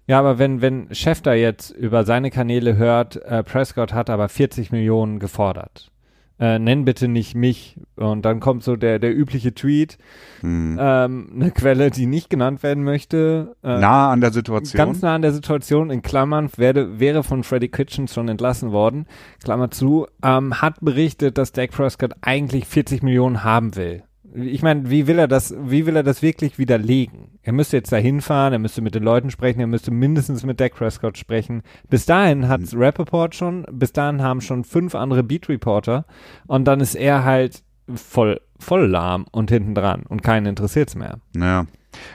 Ja, 0.06 0.20
aber 0.20 0.38
wenn, 0.38 0.60
wenn 0.60 0.94
Schäfter 0.94 1.34
jetzt 1.34 1.70
über 1.70 2.04
seine 2.04 2.30
Kanäle 2.30 2.76
hört, 2.76 3.16
äh, 3.16 3.42
Prescott 3.42 3.92
hat 3.92 4.10
aber 4.10 4.28
40 4.28 4.70
Millionen 4.70 5.18
gefordert, 5.18 5.90
äh, 6.38 6.60
nenn 6.60 6.84
bitte 6.84 7.08
nicht 7.08 7.34
mich. 7.34 7.80
Und 7.96 8.24
dann 8.24 8.38
kommt 8.38 8.62
so 8.62 8.76
der, 8.76 9.00
der 9.00 9.12
übliche 9.16 9.54
Tweet, 9.54 9.98
hm. 10.40 10.78
ähm, 10.80 11.32
eine 11.34 11.50
Quelle, 11.50 11.90
die 11.90 12.06
nicht 12.06 12.30
genannt 12.30 12.62
werden 12.62 12.84
möchte. 12.84 13.56
Äh, 13.64 13.80
nah 13.80 14.12
an 14.12 14.20
der 14.20 14.32
Situation. 14.32 14.78
Ganz 14.78 15.02
nah 15.02 15.16
an 15.16 15.22
der 15.22 15.32
Situation, 15.32 15.90
in 15.90 16.02
Klammern, 16.02 16.48
werde, 16.56 17.00
wäre 17.00 17.24
von 17.24 17.42
Freddy 17.42 17.70
Kitchens 17.70 18.14
schon 18.14 18.28
entlassen 18.28 18.70
worden, 18.70 19.06
Klammer 19.42 19.72
zu, 19.72 20.06
ähm, 20.22 20.60
hat 20.60 20.76
berichtet, 20.80 21.38
dass 21.38 21.50
Dak 21.50 21.72
Prescott 21.72 22.12
eigentlich 22.20 22.66
40 22.66 23.02
Millionen 23.02 23.42
haben 23.42 23.74
will. 23.74 24.04
Ich 24.36 24.62
meine, 24.62 24.90
wie 24.90 25.06
will 25.06 25.18
er 25.18 25.28
das, 25.28 25.54
wie 25.58 25.86
will 25.86 25.94
er 25.94 26.02
das 26.02 26.20
wirklich 26.20 26.58
widerlegen? 26.58 27.38
Er 27.42 27.52
müsste 27.52 27.76
jetzt 27.76 27.92
da 27.92 27.96
hinfahren, 27.96 28.52
er 28.52 28.58
müsste 28.58 28.82
mit 28.82 28.94
den 28.94 29.04
Leuten 29.04 29.30
sprechen, 29.30 29.60
er 29.60 29.68
müsste 29.68 29.92
mindestens 29.92 30.44
mit 30.44 30.58
Dak 30.58 30.74
Prescott 30.74 31.16
sprechen. 31.16 31.62
Bis 31.88 32.04
dahin 32.04 32.48
hat 32.48 32.60
mhm. 32.60 32.80
Rappaport 32.80 33.34
schon, 33.34 33.64
bis 33.70 33.92
dahin 33.92 34.22
haben 34.22 34.40
schon 34.40 34.64
fünf 34.64 34.96
andere 34.96 35.22
Beat 35.22 35.48
Reporter 35.48 36.04
und 36.48 36.64
dann 36.64 36.80
ist 36.80 36.96
er 36.96 37.24
halt 37.24 37.62
voll, 37.94 38.40
voll 38.58 38.86
lahm 38.86 39.26
und 39.30 39.50
hinten 39.50 39.74
dran 39.74 40.02
und 40.08 40.22
keinen 40.22 40.46
interessiert's 40.46 40.96
mehr. 40.96 41.20
Ja. 41.36 41.66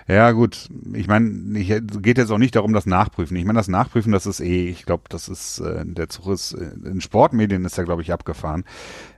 Ja, 0.07 0.32
gut. 0.32 0.69
Ich 0.93 1.07
meine, 1.07 1.32
geht 1.63 2.17
jetzt 2.17 2.32
auch 2.32 2.38
nicht 2.38 2.55
darum, 2.55 2.73
das 2.73 2.86
Nachprüfen. 2.86 3.38
Ich 3.38 3.45
meine, 3.45 3.59
das 3.59 3.67
Nachprüfen, 3.67 4.11
das 4.11 4.25
ist 4.25 4.39
eh, 4.39 4.67
ich 4.69 4.86
glaube, 4.86 5.03
das 5.09 5.30
ist, 5.30 5.59
äh, 5.59 5.84
der 5.86 6.09
Zug 6.09 6.27
ist, 6.27 6.53
äh, 6.53 6.71
in 6.86 7.01
Sportmedien 7.01 7.65
ist 7.65 7.77
er, 7.77 7.86
glaube 7.86 8.01
ich, 8.01 8.11
abgefahren. 8.11 8.65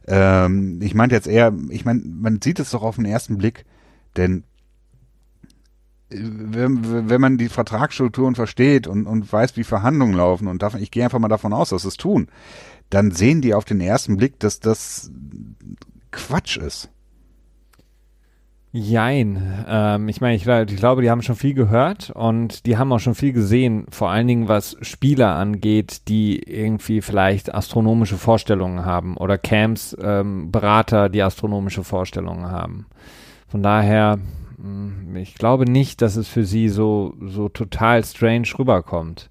Ähm, 0.08 0.82
ich 0.82 0.94
meinte 0.94 1.16
jetzt 1.16 1.28
eher, 1.28 1.54
ich 1.70 1.86
meine, 1.86 2.02
man 2.04 2.42
sieht 2.42 2.60
es 2.60 2.72
doch 2.72 2.84
auf 2.84 2.96
den 2.96 3.06
ersten 3.06 3.38
Blick, 3.38 3.66
denn 4.18 4.44
äh, 6.10 6.20
wenn, 6.22 7.10
wenn 7.10 7.22
man 7.22 7.38
die 7.38 7.50
Vertragsstrukturen 7.50 8.36
versteht 8.36 8.88
und, 8.88 9.08
und 9.08 9.32
weiß, 9.32 9.58
wie 9.58 9.64
Verhandlungen 9.64 10.14
laufen 10.14 10.48
und 10.48 10.62
davon, 10.62 10.82
ich 10.82 10.92
gehe 10.92 11.04
einfach 11.04 11.20
mal 11.20 11.28
davon 11.28 11.54
aus, 11.54 11.70
dass 11.70 11.86
es 11.86 11.98
tun, 11.98 12.28
dann 12.90 13.12
sehen 13.12 13.42
die 13.42 13.54
auf 13.54 13.66
den 13.66 13.80
ersten 13.80 14.18
Blick, 14.18 14.40
dass 14.40 14.60
das 14.60 15.12
Quatsch 16.12 16.58
ist. 16.58 16.90
Jein. 18.74 19.66
Ähm, 19.68 20.08
ich 20.08 20.22
meine, 20.22 20.36
ich, 20.36 20.48
ich, 20.48 20.78
glaube, 20.78 21.02
die 21.02 21.10
haben 21.10 21.22
schon 21.22 21.36
viel 21.36 21.54
gehört 21.54 22.10
und 22.12 22.66
die 22.66 22.78
haben 22.78 22.94
auch 22.94 23.00
schon 23.00 23.16
viel 23.16 23.34
gesehen, 23.34 23.86
vor 23.90 24.10
allen 24.10 24.28
Dingen 24.28 24.48
was 24.48 24.78
Spieler 24.82 25.36
angeht, 25.36 26.08
die 26.08 26.40
irgendwie 26.40 27.02
vielleicht 27.02 27.54
astronomische 27.54 28.18
Vorstellungen 28.18 28.86
haben 28.86 29.18
oder 29.18 29.38
Camps, 29.38 29.96
ähm, 30.02 30.52
Berater, 30.52 31.10
die 31.10 31.22
astronomische 31.22 31.84
Vorstellungen 31.84 32.50
haben. 32.50 32.86
Von 33.50 33.62
daher, 33.62 34.20
hm, 34.62 35.18
ich 35.18 35.36
glaube 35.36 35.70
nicht, 35.70 36.02
dass 36.02 36.16
es 36.16 36.30
für 36.30 36.46
sie 36.46 36.70
so, 36.70 37.16
so 37.20 37.50
total 37.50 38.06
strange 38.06 38.48
rüberkommt. 38.58 39.30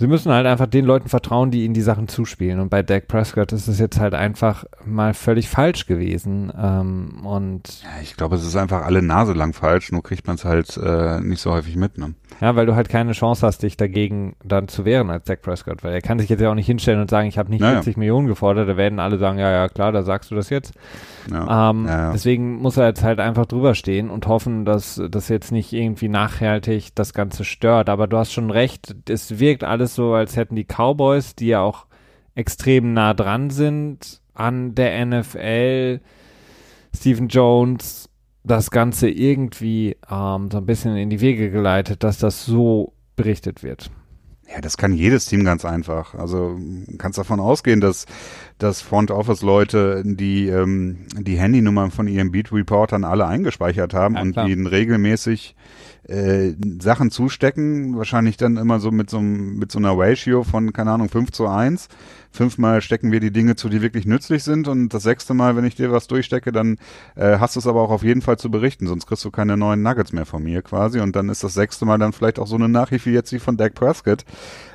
Sie 0.00 0.06
müssen 0.06 0.32
halt 0.32 0.46
einfach 0.46 0.66
den 0.66 0.86
Leuten 0.86 1.10
vertrauen, 1.10 1.50
die 1.50 1.66
ihnen 1.66 1.74
die 1.74 1.82
Sachen 1.82 2.08
zuspielen. 2.08 2.58
Und 2.58 2.70
bei 2.70 2.82
Dak 2.82 3.06
Prescott 3.06 3.52
ist 3.52 3.68
es 3.68 3.78
jetzt 3.78 4.00
halt 4.00 4.14
einfach 4.14 4.64
mal 4.86 5.12
völlig 5.12 5.50
falsch 5.50 5.84
gewesen. 5.84 6.50
Ähm, 6.58 7.20
und 7.22 7.82
ja, 7.82 8.00
ich 8.02 8.16
glaube, 8.16 8.36
es 8.36 8.42
ist 8.46 8.56
einfach 8.56 8.82
alle 8.86 9.02
Nase 9.02 9.34
lang 9.34 9.52
falsch, 9.52 9.92
nur 9.92 10.02
kriegt 10.02 10.26
man 10.26 10.36
es 10.36 10.46
halt 10.46 10.74
äh, 10.78 11.20
nicht 11.20 11.42
so 11.42 11.52
häufig 11.52 11.76
mit. 11.76 11.98
Ne? 11.98 12.14
Ja, 12.40 12.56
weil 12.56 12.64
du 12.64 12.74
halt 12.74 12.88
keine 12.88 13.12
Chance 13.12 13.46
hast, 13.46 13.62
dich 13.62 13.76
dagegen 13.76 14.36
dann 14.42 14.68
zu 14.68 14.86
wehren 14.86 15.10
als 15.10 15.24
Dak 15.26 15.42
Prescott. 15.42 15.84
Weil 15.84 15.92
er 15.92 16.00
kann 16.00 16.18
sich 16.18 16.30
jetzt 16.30 16.40
ja 16.40 16.50
auch 16.50 16.54
nicht 16.54 16.64
hinstellen 16.64 17.02
und 17.02 17.10
sagen, 17.10 17.28
ich 17.28 17.36
habe 17.36 17.50
nicht 17.50 17.60
naja. 17.60 17.82
40 17.82 17.98
Millionen 17.98 18.26
gefordert. 18.26 18.70
Da 18.70 18.78
werden 18.78 19.00
alle 19.00 19.18
sagen, 19.18 19.38
ja, 19.38 19.50
ja, 19.50 19.68
klar, 19.68 19.92
da 19.92 20.02
sagst 20.02 20.30
du 20.30 20.34
das 20.34 20.48
jetzt. 20.48 20.72
Ja. 21.30 21.70
Ähm, 21.70 21.84
ja, 21.86 22.12
deswegen 22.12 22.56
muss 22.56 22.78
er 22.78 22.86
jetzt 22.86 23.02
halt 23.02 23.20
einfach 23.20 23.44
drüber 23.44 23.74
stehen 23.74 24.08
und 24.08 24.26
hoffen, 24.26 24.64
dass 24.64 24.98
das 25.10 25.28
jetzt 25.28 25.52
nicht 25.52 25.74
irgendwie 25.74 26.08
nachhaltig 26.08 26.94
das 26.94 27.12
Ganze 27.12 27.44
stört. 27.44 27.90
Aber 27.90 28.06
du 28.06 28.16
hast 28.16 28.32
schon 28.32 28.50
recht, 28.50 28.94
es 29.10 29.38
wirkt 29.38 29.62
alles 29.62 29.89
es 29.90 29.94
so, 29.94 30.14
als 30.14 30.36
hätten 30.36 30.56
die 30.56 30.64
Cowboys, 30.64 31.34
die 31.34 31.48
ja 31.48 31.60
auch 31.60 31.86
extrem 32.34 32.92
nah 32.92 33.14
dran 33.14 33.50
sind 33.50 34.20
an 34.34 34.74
der 34.74 35.04
NFL, 35.04 36.00
Stephen 36.96 37.28
Jones, 37.28 38.08
das 38.42 38.70
Ganze 38.70 39.10
irgendwie 39.10 39.96
ähm, 40.10 40.48
so 40.50 40.58
ein 40.58 40.66
bisschen 40.66 40.96
in 40.96 41.10
die 41.10 41.20
Wege 41.20 41.50
geleitet, 41.50 42.02
dass 42.02 42.18
das 42.18 42.46
so 42.46 42.94
berichtet 43.16 43.62
wird. 43.62 43.90
Ja, 44.52 44.60
das 44.60 44.76
kann 44.76 44.92
jedes 44.92 45.26
Team 45.26 45.44
ganz 45.44 45.64
einfach. 45.64 46.14
Also 46.14 46.58
kannst 46.98 47.18
davon 47.18 47.38
ausgehen, 47.38 47.80
dass, 47.80 48.06
dass 48.62 48.82
Front 48.82 49.10
Office 49.10 49.42
Leute 49.42 50.02
die 50.04 50.48
ähm, 50.48 51.06
die 51.18 51.38
Handynummern 51.38 51.90
von 51.90 52.06
ihren 52.06 52.30
Beat 52.30 52.52
Reportern 52.52 53.04
alle 53.04 53.26
eingespeichert 53.26 53.94
haben 53.94 54.14
ja, 54.14 54.22
und 54.22 54.36
ihnen 54.36 54.66
regelmäßig 54.66 55.54
äh, 56.10 56.54
Sachen 56.80 57.10
zustecken, 57.10 57.96
wahrscheinlich 57.96 58.36
dann 58.36 58.56
immer 58.56 58.80
so 58.80 58.90
mit 58.90 59.10
so, 59.10 59.20
mit 59.20 59.70
so 59.70 59.78
einer 59.78 59.96
Ratio 59.96 60.42
von, 60.42 60.72
keine 60.72 60.90
Ahnung, 60.92 61.08
5 61.08 61.30
zu 61.30 61.46
1. 61.46 61.88
Fünfmal 62.32 62.80
stecken 62.80 63.12
wir 63.12 63.20
die 63.20 63.32
Dinge 63.32 63.54
zu, 63.54 63.68
die 63.68 63.82
wirklich 63.82 64.06
nützlich 64.06 64.42
sind 64.42 64.66
und 64.66 64.88
das 64.94 65.02
sechste 65.02 65.34
Mal, 65.34 65.56
wenn 65.56 65.64
ich 65.64 65.74
dir 65.74 65.92
was 65.92 66.06
durchstecke, 66.06 66.52
dann 66.52 66.78
äh, 67.16 67.38
hast 67.38 67.56
du 67.56 67.60
es 67.60 67.66
aber 67.66 67.82
auch 67.82 67.90
auf 67.90 68.02
jeden 68.02 68.22
Fall 68.22 68.38
zu 68.38 68.50
berichten, 68.50 68.86
sonst 68.86 69.06
kriegst 69.06 69.24
du 69.24 69.30
keine 69.30 69.56
neuen 69.56 69.82
Nuggets 69.82 70.12
mehr 70.12 70.26
von 70.26 70.42
mir 70.42 70.62
quasi 70.62 71.00
und 71.00 71.14
dann 71.16 71.28
ist 71.28 71.44
das 71.44 71.54
sechste 71.54 71.84
Mal 71.84 71.98
dann 71.98 72.12
vielleicht 72.12 72.38
auch 72.38 72.46
so 72.46 72.56
eine 72.56 72.68
Nachricht 72.68 73.06
wie 73.06 73.12
jetzt 73.12 73.32
wie 73.32 73.38
von 73.38 73.56
Dak 73.56 73.74
Prescott 73.74 74.24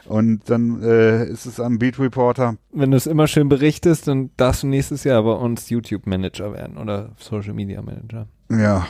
und 0.08 0.49
dann 0.49 0.82
äh, 0.84 1.26
ist 1.26 1.45
es 1.45 1.60
am 1.60 1.80
Beat 1.80 1.99
Reporter. 1.99 2.58
Wenn 2.72 2.91
du 2.91 2.97
es 2.97 3.08
immer 3.08 3.28
schön 3.28 3.49
berichtest, 3.49 4.08
dann 4.08 4.30
darfst 4.38 4.64
du 4.64 4.68
nächstes 4.68 5.03
Jahr 5.03 5.24
bei 5.24 5.34
uns 5.34 5.70
YouTube 5.70 6.06
Manager 6.06 6.53
werden 6.53 6.78
oder 6.78 7.12
Social 7.18 7.53
Media 7.53 7.82
Manager. 7.82 8.28
Ja, 8.49 8.86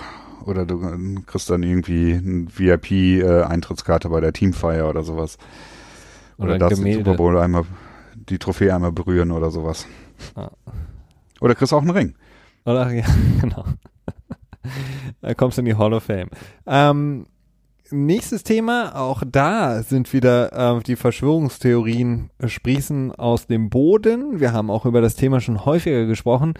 oder 0.46 0.66
du 0.66 1.22
kriegst 1.26 1.50
dann 1.50 1.64
irgendwie 1.64 2.14
eine 2.14 2.48
VIP-Eintrittskarte 2.56 4.10
bei 4.10 4.20
der 4.20 4.34
Teamfeier 4.34 4.90
oder 4.90 5.04
sowas. 5.04 5.38
Oder, 6.38 6.50
oder 6.50 6.60
darfst 6.60 6.84
den 6.84 6.94
Super 6.94 7.16
Bowl 7.16 7.38
einmal, 7.38 7.64
die 8.16 8.38
Trophäe 8.38 8.74
einmal 8.74 8.92
berühren 8.92 9.32
oder 9.32 9.52
sowas. 9.52 9.88
Ah. 10.36 10.52
Oder 11.40 11.56
kriegst 11.56 11.74
auch 11.74 11.82
einen 11.82 11.92
Ring. 11.92 12.16
Oder, 12.66 12.92
ja, 12.94 13.06
genau. 13.42 13.66
da 15.22 15.34
kommst 15.34 15.58
du 15.58 15.62
in 15.62 15.66
die 15.66 15.76
Hall 15.76 15.94
of 15.94 16.04
Fame. 16.04 16.30
Ähm, 16.66 17.26
nächstes 17.92 18.44
Thema, 18.44 18.96
auch 18.96 19.24
da 19.26 19.84
sind 19.84 20.14
wieder 20.14 20.78
äh, 20.78 20.84
die 20.84 20.96
Verschwörungstheorien 20.96 22.30
sprießen 22.46 23.12
aus 23.14 23.48
dem 23.48 23.70
Boden. 23.70 24.40
Wir 24.40 24.54
haben 24.54 24.70
auch 24.70 24.86
über 24.86 25.02
das 25.02 25.16
Thema 25.16 25.40
schon 25.40 25.66
häufiger 25.66 26.06
gesprochen. 26.06 26.54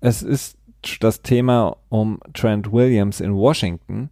Es 0.00 0.22
ist 0.22 0.58
das 1.00 1.22
Thema 1.22 1.76
um 1.88 2.20
Trent 2.34 2.72
Williams 2.72 3.20
in 3.20 3.34
Washington. 3.34 4.10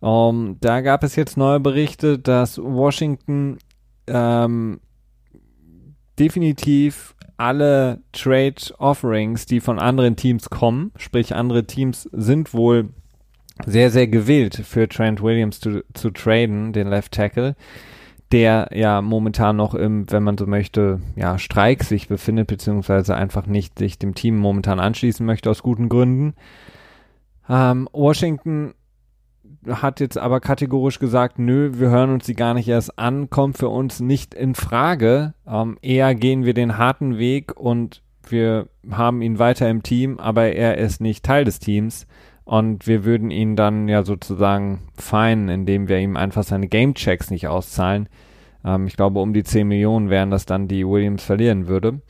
Um, 0.00 0.46
ähm, 0.46 0.56
da 0.60 0.80
gab 0.80 1.04
es 1.04 1.14
jetzt 1.14 1.36
neue 1.36 1.60
Berichte, 1.60 2.18
dass 2.18 2.58
Washington 2.58 3.58
ähm, 4.08 4.80
definitiv 6.18 7.14
alle 7.36 8.02
Trade 8.12 8.56
Offerings, 8.78 9.46
die 9.46 9.60
von 9.60 9.78
anderen 9.78 10.16
Teams 10.16 10.50
kommen, 10.50 10.92
sprich 10.96 11.34
andere 11.34 11.66
Teams 11.66 12.08
sind 12.12 12.52
wohl 12.52 12.90
sehr, 13.66 13.90
sehr 13.90 14.06
gewillt 14.06 14.56
für 14.56 14.88
Trent 14.88 15.22
Williams 15.22 15.60
zu, 15.60 15.84
zu 15.94 16.10
traden, 16.10 16.72
den 16.72 16.88
Left 16.88 17.12
Tackle 17.12 17.54
der 18.32 18.70
ja 18.72 19.02
momentan 19.02 19.56
noch 19.56 19.74
im, 19.74 20.10
wenn 20.10 20.22
man 20.22 20.38
so 20.38 20.46
möchte, 20.46 21.00
ja, 21.16 21.38
Streik 21.38 21.84
sich 21.84 22.08
befindet, 22.08 22.46
beziehungsweise 22.46 23.14
einfach 23.14 23.46
nicht 23.46 23.78
sich 23.78 23.98
dem 23.98 24.14
Team 24.14 24.38
momentan 24.38 24.80
anschließen 24.80 25.24
möchte 25.24 25.50
aus 25.50 25.62
guten 25.62 25.88
Gründen. 25.90 26.34
Ähm, 27.48 27.88
Washington 27.92 28.72
hat 29.68 30.00
jetzt 30.00 30.18
aber 30.18 30.40
kategorisch 30.40 30.98
gesagt, 30.98 31.38
nö, 31.38 31.72
wir 31.74 31.90
hören 31.90 32.10
uns 32.10 32.24
die 32.24 32.34
gar 32.34 32.54
nicht 32.54 32.68
erst 32.68 32.98
an, 32.98 33.28
kommt 33.28 33.58
für 33.58 33.68
uns 33.68 34.00
nicht 34.00 34.34
in 34.34 34.54
Frage. 34.54 35.34
Ähm, 35.46 35.76
eher 35.82 36.14
gehen 36.14 36.44
wir 36.44 36.54
den 36.54 36.78
harten 36.78 37.18
Weg 37.18 37.56
und 37.56 38.02
wir 38.26 38.68
haben 38.90 39.20
ihn 39.20 39.38
weiter 39.38 39.68
im 39.68 39.82
Team, 39.82 40.18
aber 40.18 40.52
er 40.52 40.78
ist 40.78 41.00
nicht 41.00 41.24
Teil 41.24 41.44
des 41.44 41.58
Teams. 41.58 42.06
Und 42.44 42.86
wir 42.86 43.04
würden 43.04 43.30
ihn 43.30 43.56
dann 43.56 43.88
ja 43.88 44.04
sozusagen 44.04 44.88
feinen, 44.96 45.48
indem 45.48 45.88
wir 45.88 45.98
ihm 45.98 46.16
einfach 46.16 46.42
seine 46.42 46.68
Game-Checks 46.68 47.30
nicht 47.30 47.48
auszahlen. 47.48 48.08
Ähm, 48.64 48.86
ich 48.86 48.96
glaube, 48.96 49.20
um 49.20 49.32
die 49.32 49.44
10 49.44 49.68
Millionen 49.68 50.10
wären 50.10 50.30
das 50.30 50.46
dann, 50.46 50.68
die 50.68 50.86
Williams 50.86 51.22
verlieren 51.22 51.68
würde. 51.68 52.00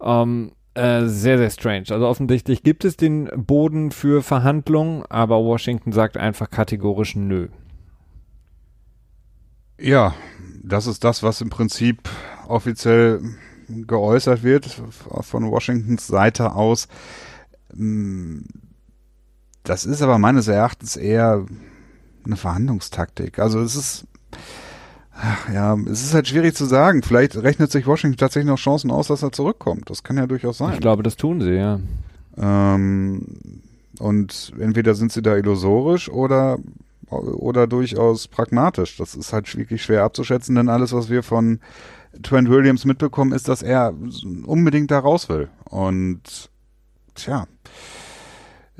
Ähm, 0.00 0.52
äh, 0.74 1.06
sehr, 1.06 1.36
sehr 1.38 1.50
strange. 1.50 1.86
Also 1.90 2.06
offensichtlich 2.06 2.62
gibt 2.62 2.84
es 2.84 2.96
den 2.96 3.28
Boden 3.34 3.90
für 3.90 4.22
Verhandlungen, 4.22 5.04
aber 5.08 5.42
Washington 5.44 5.92
sagt 5.92 6.16
einfach 6.16 6.48
kategorisch 6.48 7.16
nö. 7.16 7.48
Ja, 9.80 10.14
das 10.62 10.86
ist 10.86 11.02
das, 11.04 11.22
was 11.22 11.40
im 11.40 11.50
Prinzip 11.50 12.08
offiziell 12.46 13.20
geäußert 13.68 14.42
wird 14.42 14.80
von 15.20 15.50
Washingtons 15.50 16.06
Seite 16.06 16.54
aus. 16.54 16.86
Hm, 17.74 18.44
das 19.62 19.84
ist 19.84 20.02
aber 20.02 20.18
meines 20.18 20.48
Erachtens 20.48 20.96
eher 20.96 21.44
eine 22.24 22.36
Verhandlungstaktik. 22.36 23.38
Also 23.38 23.60
es 23.60 23.76
ist, 23.76 24.06
ach 25.12 25.48
ja, 25.52 25.76
es 25.86 26.02
ist 26.02 26.14
halt 26.14 26.28
schwierig 26.28 26.54
zu 26.54 26.64
sagen. 26.64 27.02
Vielleicht 27.02 27.36
rechnet 27.36 27.70
sich 27.70 27.86
Washington 27.86 28.18
tatsächlich 28.18 28.50
noch 28.50 28.58
Chancen 28.58 28.90
aus, 28.90 29.08
dass 29.08 29.22
er 29.22 29.32
zurückkommt. 29.32 29.90
Das 29.90 30.02
kann 30.02 30.16
ja 30.16 30.26
durchaus 30.26 30.58
sein. 30.58 30.74
Ich 30.74 30.80
glaube, 30.80 31.02
das 31.02 31.16
tun 31.16 31.40
sie, 31.40 31.54
ja. 31.54 31.80
Ähm, 32.36 33.26
und 33.98 34.52
entweder 34.58 34.94
sind 34.94 35.12
sie 35.12 35.22
da 35.22 35.36
illusorisch 35.36 36.08
oder 36.08 36.58
oder 37.10 37.66
durchaus 37.66 38.28
pragmatisch. 38.28 38.96
Das 38.96 39.14
ist 39.14 39.32
halt 39.32 39.54
wirklich 39.56 39.82
schwer 39.82 40.04
abzuschätzen, 40.04 40.54
denn 40.54 40.68
alles, 40.68 40.92
was 40.92 41.10
wir 41.10 41.22
von 41.22 41.60
Trent 42.22 42.48
Williams 42.48 42.84
mitbekommen, 42.84 43.32
ist, 43.32 43.48
dass 43.48 43.62
er 43.62 43.92
unbedingt 44.46 44.90
da 44.90 45.00
raus 45.00 45.28
will. 45.28 45.48
Und 45.64 46.50
tja, 47.14 47.46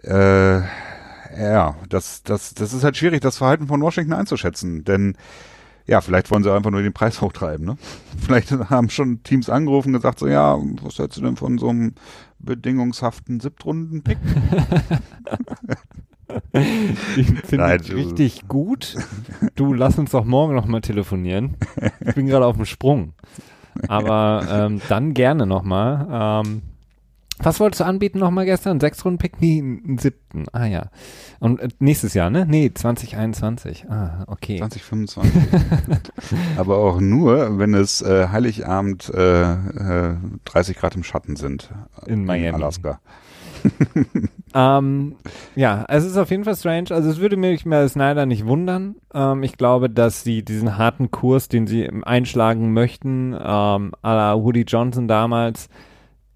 äh, 0.02 0.60
ja, 1.38 1.76
das, 1.88 2.22
das, 2.22 2.54
das 2.54 2.72
ist 2.72 2.84
halt 2.84 2.96
schwierig, 2.96 3.20
das 3.20 3.38
Verhalten 3.38 3.66
von 3.66 3.80
Washington 3.80 4.12
einzuschätzen, 4.12 4.84
denn 4.84 5.16
ja, 5.86 6.00
vielleicht 6.00 6.30
wollen 6.30 6.42
sie 6.42 6.52
einfach 6.52 6.70
nur 6.70 6.82
den 6.82 6.92
Preis 6.92 7.20
hochtreiben, 7.20 7.66
ne? 7.66 7.76
Vielleicht 8.18 8.52
haben 8.52 8.90
schon 8.90 9.22
Teams 9.22 9.50
angerufen 9.50 9.88
und 9.88 9.94
gesagt 9.94 10.18
so, 10.18 10.26
ja, 10.28 10.56
was 10.82 10.98
hältst 10.98 11.18
du 11.18 11.22
denn 11.22 11.36
von 11.36 11.58
so 11.58 11.68
einem 11.68 11.94
bedingungshaften 12.38 13.40
Siebtrunden-Pick. 13.40 14.18
Ich 17.16 17.26
finde 17.26 17.56
Nein, 17.56 17.80
ich 17.82 17.92
richtig 17.92 18.48
gut. 18.48 18.96
Du, 19.56 19.74
lass 19.74 19.98
uns 19.98 20.12
doch 20.12 20.24
morgen 20.24 20.54
nochmal 20.54 20.80
telefonieren. 20.80 21.56
Ich 22.00 22.14
bin 22.14 22.26
gerade 22.26 22.46
auf 22.46 22.56
dem 22.56 22.66
Sprung. 22.66 23.14
Aber 23.88 24.46
ähm, 24.48 24.80
dann 24.88 25.14
gerne 25.14 25.46
nochmal. 25.46 26.44
Ähm, 26.44 26.62
was 27.42 27.60
wolltest 27.60 27.80
du 27.80 27.84
anbieten 27.84 28.18
nochmal 28.18 28.44
gestern? 28.44 28.80
Sechs 28.80 29.04
Runden 29.04 29.18
Pick? 29.18 29.40
Nee, 29.40 29.60
einen 29.60 29.98
siebten. 29.98 30.46
Ah 30.52 30.66
ja. 30.66 30.86
Und 31.38 31.60
äh, 31.60 31.68
nächstes 31.78 32.14
Jahr, 32.14 32.30
ne? 32.30 32.46
Nee, 32.46 32.72
2021. 32.72 33.86
Ah, 33.90 34.24
okay. 34.26 34.58
2025. 34.58 35.32
Aber 36.56 36.78
auch 36.78 37.00
nur, 37.00 37.58
wenn 37.58 37.74
es 37.74 38.02
äh, 38.02 38.28
Heiligabend 38.28 39.10
äh, 39.14 39.52
äh, 39.52 40.16
30 40.44 40.76
Grad 40.76 40.94
im 40.96 41.02
Schatten 41.02 41.36
sind. 41.36 41.70
In 42.06 42.24
Miami. 42.24 42.54
Alaska. 42.54 43.00
Ähm, 44.52 45.16
ja, 45.54 45.84
es 45.88 46.04
ist 46.04 46.16
auf 46.16 46.30
jeden 46.30 46.44
Fall 46.44 46.56
strange. 46.56 46.86
Also 46.90 47.08
es 47.08 47.20
würde 47.20 47.36
mich 47.36 47.64
mal 47.66 47.88
Snyder 47.88 48.26
nicht 48.26 48.46
wundern. 48.46 48.96
Ähm, 49.14 49.42
ich 49.42 49.56
glaube, 49.56 49.88
dass 49.88 50.24
sie 50.24 50.44
diesen 50.44 50.76
harten 50.76 51.10
Kurs, 51.10 51.48
den 51.48 51.66
sie 51.66 51.88
einschlagen 52.02 52.72
möchten, 52.72 53.32
ähm, 53.32 53.92
à 54.02 54.14
la 54.14 54.42
Woody 54.42 54.62
Johnson 54.62 55.06
damals, 55.06 55.68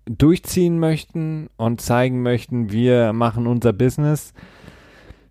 durchziehen 0.07 0.78
möchten 0.78 1.48
und 1.57 1.80
zeigen 1.80 2.22
möchten, 2.22 2.70
wir 2.70 3.12
machen 3.12 3.46
unser 3.46 3.72
Business. 3.72 4.32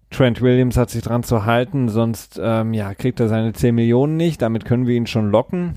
Trent 0.09 0.41
Williams 0.41 0.77
hat 0.77 0.89
sich 0.89 1.01
dran 1.01 1.23
zu 1.23 1.45
halten, 1.45 1.89
sonst 1.89 2.39
ähm, 2.41 2.73
ja, 2.73 2.93
kriegt 2.93 3.19
er 3.19 3.27
seine 3.27 3.53
10 3.53 3.73
Millionen 3.73 4.15
nicht. 4.15 4.41
Damit 4.41 4.65
können 4.65 4.87
wir 4.87 4.95
ihn 4.95 5.07
schon 5.07 5.31
locken. 5.31 5.73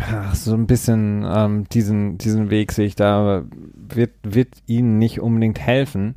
Ach, 0.00 0.34
so 0.34 0.54
ein 0.54 0.66
bisschen 0.66 1.24
ähm, 1.28 1.68
diesen, 1.70 2.18
diesen 2.18 2.50
Weg 2.50 2.72
sehe 2.72 2.86
ich 2.86 2.96
da, 2.96 3.44
wird, 3.74 4.12
wird 4.22 4.48
ihnen 4.66 4.98
nicht 4.98 5.20
unbedingt 5.20 5.60
helfen. 5.60 6.14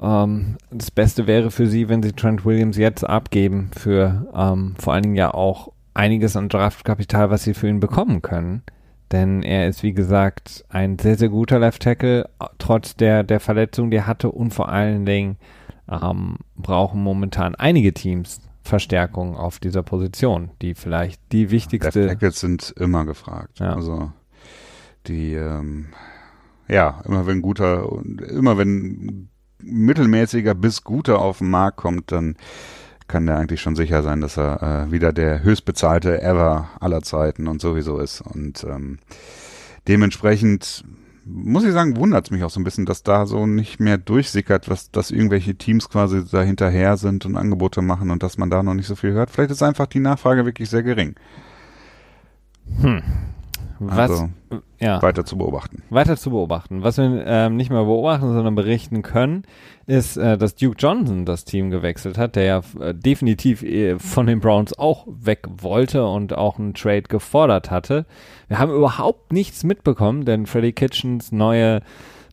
Ähm, 0.00 0.56
das 0.70 0.90
Beste 0.90 1.26
wäre 1.26 1.50
für 1.50 1.66
sie, 1.66 1.88
wenn 1.88 2.02
sie 2.02 2.12
Trent 2.12 2.44
Williams 2.44 2.76
jetzt 2.76 3.04
abgeben 3.04 3.70
für 3.76 4.26
ähm, 4.34 4.74
vor 4.78 4.94
allen 4.94 5.04
Dingen 5.04 5.16
ja 5.16 5.32
auch 5.32 5.72
einiges 5.94 6.36
an 6.36 6.48
Draftkapital, 6.48 7.30
was 7.30 7.44
sie 7.44 7.54
für 7.54 7.68
ihn 7.68 7.80
bekommen 7.80 8.22
können. 8.22 8.62
Denn 9.12 9.42
er 9.42 9.68
ist, 9.68 9.82
wie 9.82 9.92
gesagt, 9.92 10.64
ein 10.70 10.98
sehr, 10.98 11.16
sehr 11.16 11.28
guter 11.28 11.58
Left 11.58 11.82
Tackle, 11.82 12.28
trotz 12.58 12.96
der, 12.96 13.22
der 13.22 13.40
Verletzung, 13.40 13.90
die 13.90 13.98
er 13.98 14.06
hatte 14.06 14.30
und 14.30 14.54
vor 14.54 14.70
allen 14.70 15.04
Dingen 15.04 15.36
ähm, 15.88 16.38
brauchen 16.56 17.02
momentan 17.02 17.54
einige 17.54 17.92
Teams 17.92 18.40
Verstärkung 18.62 19.36
auf 19.36 19.58
dieser 19.58 19.82
Position, 19.82 20.50
die 20.62 20.74
vielleicht 20.74 21.20
die 21.32 21.50
wichtigste. 21.50 22.00
Left 22.00 22.12
Tackles 22.12 22.40
sind 22.40 22.74
immer 22.78 23.04
gefragt. 23.04 23.58
Ja. 23.58 23.74
Also 23.74 24.12
die, 25.06 25.34
ähm, 25.34 25.88
ja, 26.68 27.02
immer 27.04 27.26
wenn 27.26 27.42
guter, 27.42 27.86
immer 28.30 28.56
wenn 28.56 29.28
mittelmäßiger 29.58 30.54
bis 30.54 30.84
guter 30.84 31.20
auf 31.20 31.38
den 31.38 31.50
Markt 31.50 31.76
kommt, 31.76 32.12
dann 32.12 32.36
kann 33.12 33.26
der 33.26 33.36
eigentlich 33.36 33.60
schon 33.60 33.76
sicher 33.76 34.02
sein, 34.02 34.20
dass 34.20 34.38
er 34.38 34.62
äh, 34.62 34.90
wieder 34.90 35.12
der 35.12 35.44
höchstbezahlte 35.44 36.22
ever 36.22 36.70
aller 36.80 37.02
Zeiten 37.02 37.46
und 37.46 37.60
sowieso 37.60 37.98
ist. 37.98 38.22
Und 38.22 38.64
ähm, 38.64 38.98
dementsprechend 39.86 40.82
muss 41.24 41.62
ich 41.62 41.72
sagen, 41.72 41.96
wundert 41.96 42.24
es 42.24 42.30
mich 42.30 42.42
auch 42.42 42.50
so 42.50 42.58
ein 42.58 42.64
bisschen, 42.64 42.86
dass 42.86 43.02
da 43.02 43.26
so 43.26 43.46
nicht 43.46 43.78
mehr 43.78 43.98
durchsickert, 43.98 44.68
was, 44.68 44.90
dass 44.90 45.10
irgendwelche 45.10 45.54
Teams 45.54 45.88
quasi 45.88 46.24
da 46.24 46.96
sind 46.96 47.26
und 47.26 47.36
Angebote 47.36 47.82
machen 47.82 48.10
und 48.10 48.22
dass 48.22 48.38
man 48.38 48.50
da 48.50 48.62
noch 48.62 48.74
nicht 48.74 48.88
so 48.88 48.96
viel 48.96 49.12
hört. 49.12 49.30
Vielleicht 49.30 49.52
ist 49.52 49.62
einfach 49.62 49.86
die 49.86 50.00
Nachfrage 50.00 50.44
wirklich 50.44 50.70
sehr 50.70 50.82
gering. 50.82 51.14
Hm. 52.80 53.02
Was, 53.90 54.10
Also, 54.10 54.28
ja. 54.80 55.00
Weiter 55.02 55.24
zu 55.24 55.38
beobachten. 55.38 55.82
weiter 55.90 56.16
zu 56.16 56.30
beobachten. 56.30 56.82
Was 56.82 56.98
wir 56.98 57.24
ähm, 57.26 57.56
nicht 57.56 57.70
mehr 57.70 57.84
beobachten, 57.84 58.32
sondern 58.32 58.54
berichten 58.54 59.02
können, 59.02 59.44
ist, 59.86 60.16
äh, 60.16 60.36
dass 60.36 60.54
Duke 60.54 60.76
Johnson 60.78 61.24
das 61.24 61.44
Team 61.44 61.70
gewechselt 61.70 62.18
hat, 62.18 62.36
der 62.36 62.44
ja 62.44 62.60
äh, 62.80 62.94
definitiv 62.94 63.62
äh, 63.62 63.98
von 63.98 64.26
den 64.26 64.40
Browns 64.40 64.78
auch 64.78 65.06
weg 65.08 65.46
wollte 65.58 66.06
und 66.06 66.36
auch 66.36 66.58
einen 66.58 66.74
Trade 66.74 67.02
gefordert 67.02 67.70
hatte. 67.70 68.06
Wir 68.48 68.58
haben 68.58 68.72
überhaupt 68.72 69.32
nichts 69.32 69.64
mitbekommen, 69.64 70.24
denn 70.24 70.46
Freddie 70.46 70.72
Kitchens 70.72 71.32
neue 71.32 71.80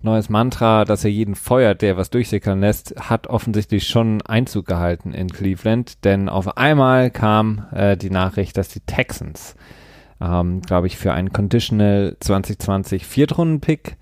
neues 0.01 0.29
Mantra, 0.29 0.85
dass 0.85 1.03
er 1.03 1.11
jeden 1.11 1.35
feuert, 1.35 1.81
der 1.81 1.97
was 1.97 2.09
durchsickern 2.09 2.61
lässt, 2.61 2.95
hat 2.97 3.27
offensichtlich 3.27 3.87
schon 3.87 4.21
Einzug 4.21 4.65
gehalten 4.65 5.13
in 5.13 5.27
Cleveland, 5.29 6.05
denn 6.05 6.29
auf 6.29 6.57
einmal 6.57 7.11
kam 7.11 7.65
äh, 7.71 7.97
die 7.97 8.09
Nachricht, 8.09 8.57
dass 8.57 8.69
die 8.69 8.79
Texans 8.81 9.55
ähm, 10.21 10.61
glaube 10.61 10.87
ich, 10.87 10.97
für 10.97 11.13
einen 11.13 11.31
Conditional 11.33 12.15
2020 12.19 13.05
Viertrunden-Pick 13.05 13.97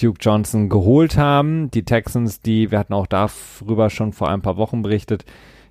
Duke 0.00 0.18
Johnson 0.20 0.68
geholt 0.68 1.16
haben. 1.16 1.70
Die 1.70 1.84
Texans, 1.84 2.40
die, 2.40 2.70
wir 2.70 2.78
hatten 2.78 2.94
auch 2.94 3.06
darüber 3.06 3.90
schon 3.90 4.12
vor 4.12 4.28
ein 4.28 4.42
paar 4.42 4.56
Wochen 4.56 4.82
berichtet, 4.82 5.24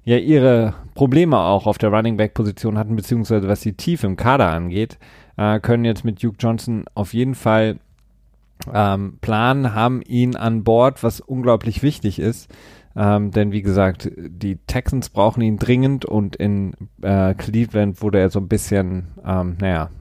ja 0.04 0.18
ihre 0.18 0.74
Probleme 0.96 1.38
auch 1.38 1.68
auf 1.68 1.78
der 1.78 1.92
Running 1.92 2.18
Back 2.18 2.34
Position 2.34 2.78
hatten, 2.78 2.96
beziehungsweise 2.96 3.48
was 3.48 3.60
die 3.60 3.74
Tiefe 3.74 4.08
im 4.08 4.16
Kader 4.16 4.50
angeht, 4.50 4.98
äh, 5.36 5.60
können 5.60 5.84
jetzt 5.84 6.06
mit 6.06 6.24
Duke 6.24 6.38
Johnson 6.40 6.86
auf 6.94 7.14
jeden 7.14 7.36
Fall 7.36 7.78
ähm, 8.74 9.18
planen, 9.22 9.76
haben 9.76 10.02
ihn 10.02 10.36
an 10.36 10.64
Bord, 10.64 11.04
was 11.04 11.20
unglaublich 11.20 11.84
wichtig 11.84 12.20
ist. 12.20 12.50
Ähm, 12.98 13.30
denn 13.30 13.52
wie 13.52 13.62
gesagt, 13.62 14.10
die 14.18 14.58
Texans 14.66 15.10
brauchen 15.10 15.42
ihn 15.42 15.58
dringend 15.58 16.04
und 16.04 16.36
in 16.36 16.74
äh, 17.04 17.36
Cleveland 17.36 18.02
wurde 18.02 18.20
er 18.20 18.32
so 18.32 18.40
ein 18.40 18.48
bisschen, 18.48 19.10
ähm, 19.24 19.58
naja, 19.62 19.92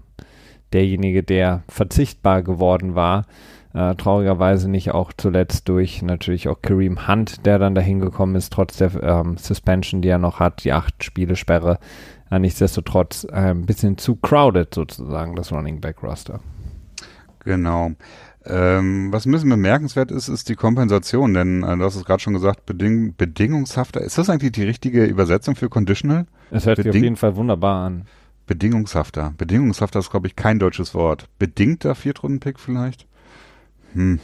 derjenige, 0.73 1.23
der 1.23 1.63
verzichtbar 1.69 2.43
geworden 2.43 2.95
war. 2.95 3.27
Äh, 3.75 3.95
traurigerweise 3.97 4.71
nicht 4.71 4.93
auch 4.93 5.13
zuletzt 5.15 5.69
durch 5.69 6.01
natürlich 6.01 6.49
auch 6.49 6.63
Kareem 6.63 7.07
Hunt, 7.07 7.45
der 7.45 7.59
dann 7.59 7.75
dahin 7.75 8.01
gekommen 8.01 8.35
ist, 8.35 8.51
trotz 8.51 8.79
der 8.79 8.91
ähm, 9.03 9.37
Suspension, 9.37 10.01
die 10.01 10.09
er 10.09 10.17
noch 10.17 10.41
hat, 10.41 10.65
die 10.65 10.73
acht 10.73 11.05
Spiele 11.05 11.37
Sperre. 11.37 11.79
Äh, 12.31 12.39
nichtsdestotrotz 12.39 13.25
äh, 13.25 13.51
ein 13.51 13.67
bisschen 13.67 13.99
zu 13.99 14.17
crowded 14.17 14.75
sozusagen, 14.75 15.37
das 15.37 15.53
Running 15.53 15.83
Back 15.83 16.03
Roster. 16.03 16.41
Genau. 17.41 17.93
Ähm, 18.49 19.13
was 19.13 19.27
ein 19.27 19.33
bisschen 19.33 19.51
bemerkenswert 19.51 20.11
ist, 20.11 20.29
ist 20.29 20.49
die 20.49 20.55
Kompensation, 20.55 21.35
denn 21.35 21.63
äh, 21.65 21.77
du 21.77 21.85
hast 21.85 21.97
es 21.97 22.05
gerade 22.05 22.23
schon 22.23 22.33
gesagt, 22.35 22.65
beding 22.67 23.15
bedingungshafter. 23.17 24.01
Ist 24.01 24.19
das 24.19 24.31
eigentlich 24.31 24.53
die 24.53 24.63
richtige 24.63 25.05
Übersetzung 25.05 25.57
für 25.57 25.69
conditional? 25.69 26.27
Es 26.51 26.65
hört 26.67 26.77
sich 26.77 26.87
auf 26.87 26.93
Beding- 26.93 27.03
jeden 27.05 27.17
Fall 27.17 27.35
wunderbar 27.37 27.85
an. 27.87 28.07
Bedingungshafter. 28.47 29.35
Bedingungshafter 29.37 29.99
ist, 29.99 30.11
glaube 30.11 30.29
ich, 30.29 30.37
kein 30.37 30.61
deutsches 30.61 30.95
Wort. 30.95 31.29
Bedingter 31.41 31.97
Viertrunden-Pick 31.97 32.61
vielleicht? 32.61 33.07
Hm. 33.95 34.21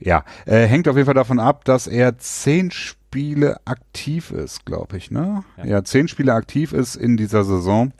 Ja, 0.00 0.24
äh, 0.46 0.66
hängt 0.66 0.88
auf 0.88 0.96
jeden 0.96 1.06
Fall 1.06 1.14
davon 1.14 1.38
ab, 1.38 1.64
dass 1.64 1.86
er 1.86 2.18
zehn 2.18 2.72
Spiele 2.72 3.58
aktiv 3.64 4.32
ist, 4.32 4.66
glaube 4.66 4.96
ich, 4.96 5.12
ne? 5.12 5.44
Ja. 5.58 5.64
Ja. 5.64 5.84
zehn 5.84 6.08
Spiele 6.08 6.34
aktiv 6.34 6.72
ist 6.72 6.96
in 6.96 7.16
dieser 7.16 7.44
Saison. 7.44 7.92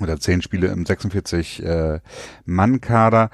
Oder 0.00 0.18
zehn 0.20 0.42
Spiele 0.42 0.68
im 0.68 0.86
46 0.86 1.64
äh, 1.64 2.00
Mann-Kader. 2.44 3.30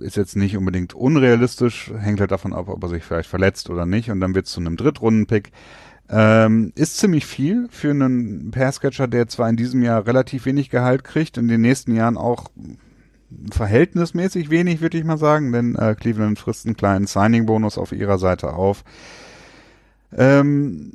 Ist 0.00 0.16
jetzt 0.16 0.36
nicht 0.36 0.56
unbedingt 0.56 0.94
unrealistisch, 0.94 1.92
hängt 1.98 2.20
halt 2.20 2.30
davon 2.30 2.52
ab, 2.52 2.68
ob 2.68 2.82
er 2.82 2.88
sich 2.88 3.04
vielleicht 3.04 3.28
verletzt 3.28 3.70
oder 3.70 3.86
nicht. 3.86 4.10
Und 4.10 4.20
dann 4.20 4.34
wird 4.34 4.46
es 4.46 4.52
zu 4.52 4.60
einem 4.60 4.76
Drittrunden-Pick. 4.76 5.50
Ähm, 6.08 6.72
ist 6.74 6.98
ziemlich 6.98 7.26
viel 7.26 7.68
für 7.70 7.90
einen 7.90 8.50
Passcatcher, 8.50 9.08
der 9.08 9.28
zwar 9.28 9.48
in 9.48 9.56
diesem 9.56 9.82
Jahr 9.82 10.06
relativ 10.06 10.44
wenig 10.46 10.70
Gehalt 10.70 11.04
kriegt, 11.04 11.38
in 11.38 11.48
den 11.48 11.62
nächsten 11.62 11.94
Jahren 11.94 12.16
auch 12.16 12.50
verhältnismäßig 13.50 14.50
wenig, 14.50 14.80
würde 14.80 14.98
ich 14.98 15.04
mal 15.04 15.16
sagen, 15.16 15.52
denn 15.52 15.74
äh, 15.74 15.94
Cleveland 15.98 16.38
frisst 16.38 16.66
einen 16.66 16.76
kleinen 16.76 17.06
Signing-Bonus 17.06 17.78
auf 17.78 17.92
ihrer 17.92 18.18
Seite 18.18 18.52
auf. 18.52 18.84
Ähm, 20.14 20.90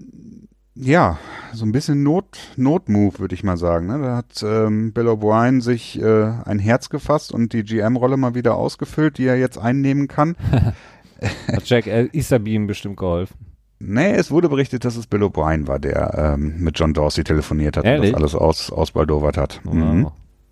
ja, 0.79 1.17
so 1.53 1.65
ein 1.65 1.71
bisschen 1.71 2.03
Not, 2.03 2.37
Not-Move, 2.55 3.19
würde 3.19 3.35
ich 3.35 3.43
mal 3.43 3.57
sagen. 3.57 3.87
Ne? 3.87 3.99
Da 3.99 4.15
hat 4.17 4.43
ähm, 4.43 4.93
Bill 4.93 5.07
O'Brien 5.07 5.61
sich 5.61 6.01
äh, 6.01 6.31
ein 6.45 6.59
Herz 6.59 6.89
gefasst 6.89 7.31
und 7.31 7.53
die 7.53 7.63
GM-Rolle 7.63 8.17
mal 8.17 8.35
wieder 8.35 8.55
ausgefüllt, 8.55 9.17
die 9.17 9.25
er 9.25 9.37
jetzt 9.37 9.57
einnehmen 9.57 10.07
kann. 10.07 10.35
Hat 11.47 11.67
Jack 11.67 11.87
El 11.87 12.09
Isabin 12.11 12.67
bestimmt 12.67 12.97
geholfen. 12.97 13.35
Nee, 13.79 14.13
es 14.13 14.31
wurde 14.31 14.49
berichtet, 14.49 14.85
dass 14.85 14.95
es 14.95 15.07
Bill 15.07 15.23
O'Brien 15.23 15.67
war, 15.67 15.79
der 15.79 16.35
ähm, 16.35 16.55
mit 16.59 16.77
John 16.79 16.93
Dorsey 16.93 17.23
telefoniert 17.23 17.77
hat 17.77 17.85
Ehrlich? 17.85 18.13
und 18.13 18.21
das 18.21 18.33
alles 18.33 18.35
aus, 18.35 18.71
ausbaldowert 18.71 19.37
hat. 19.37 19.61
Mhm. 19.65 20.07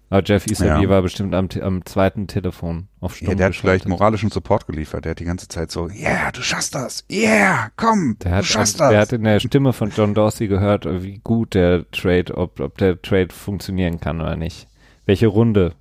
Aber 0.10 0.22
Jeff 0.24 0.46
Isabi 0.46 0.84
Ja. 0.84 0.90
war 0.90 1.02
bestimmt 1.02 1.34
am, 1.34 1.50
am 1.62 1.84
zweiten 1.86 2.28
Telefon 2.28 2.88
auf 3.00 3.16
Stumm 3.16 3.30
Ja, 3.30 3.36
der 3.36 3.46
hat 3.48 3.56
vielleicht 3.56 3.88
moralischen 3.88 4.30
Support 4.30 4.68
geliefert. 4.68 5.06
Der 5.06 5.12
hat 5.12 5.20
die 5.20 5.26
ganze 5.26 5.48
Zeit 5.48 5.72
so, 5.72 5.90
yeah, 5.90 6.32
du 6.32 6.42
schaffst 6.42 6.76
das. 6.76 7.04
Yeah, 7.12 7.70
komm, 7.76 8.18
Der 8.24 8.32
du 8.32 8.38
hat, 8.38 8.46
schaffst 8.46 8.80
der 8.80 8.92
das. 8.92 9.00
hat 9.02 9.14
in 9.14 9.24
der 9.24 9.40
Stimme 9.40 9.74
von 9.74 9.90
John 9.90 10.14
Dorsey 10.14 10.48
gehört, 10.48 10.86
wie 10.86 11.20
gut 11.24 11.56
der 11.56 11.90
Trade, 11.92 12.36
ob, 12.38 12.60
ob 12.60 12.78
der 12.78 13.02
Trade 13.02 13.30
funktionieren 13.34 14.00
kann 14.00 14.22
oder 14.22 14.36
nicht. 14.36 14.68
Welche 15.08 15.28
Runde. 15.28 15.74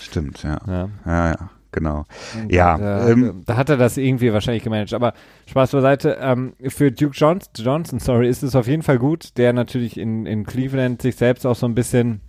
Stimmt, 0.00 0.42
ja. 0.42 0.58
Ja. 0.66 0.88
Ja, 1.06 1.28
ja, 1.30 1.50
genau. 1.72 2.04
Und 2.38 2.52
Ja, 2.52 2.76
Da, 2.76 3.08
ähm, 3.08 3.42
da 3.46 3.56
hat 3.56 3.70
er 3.70 3.76
das 3.78 3.96
irgendwie 3.96 4.32
wahrscheinlich 4.32 4.62
gemanagt. 4.64 4.92
Aber 4.92 5.14
Spaß 5.46 5.70
beiseite. 5.72 6.18
Ähm, 6.20 6.52
für 6.68 6.92
Duke 6.92 7.14
Johnson, 7.14 7.50
Johnson, 7.56 7.98
sorry, 7.98 8.28
ist 8.28 8.42
es 8.42 8.54
auf 8.56 8.66
jeden 8.66 8.82
Fall 8.82 8.98
gut, 8.98 9.36
der 9.38 9.52
natürlich 9.52 9.96
in, 9.98 10.26
in 10.26 10.44
Cleveland 10.44 11.00
sich 11.02 11.16
selbst 11.16 11.46
auch 11.46 11.56
so 11.56 11.66
ein 11.66 11.74
bisschen 11.74 12.20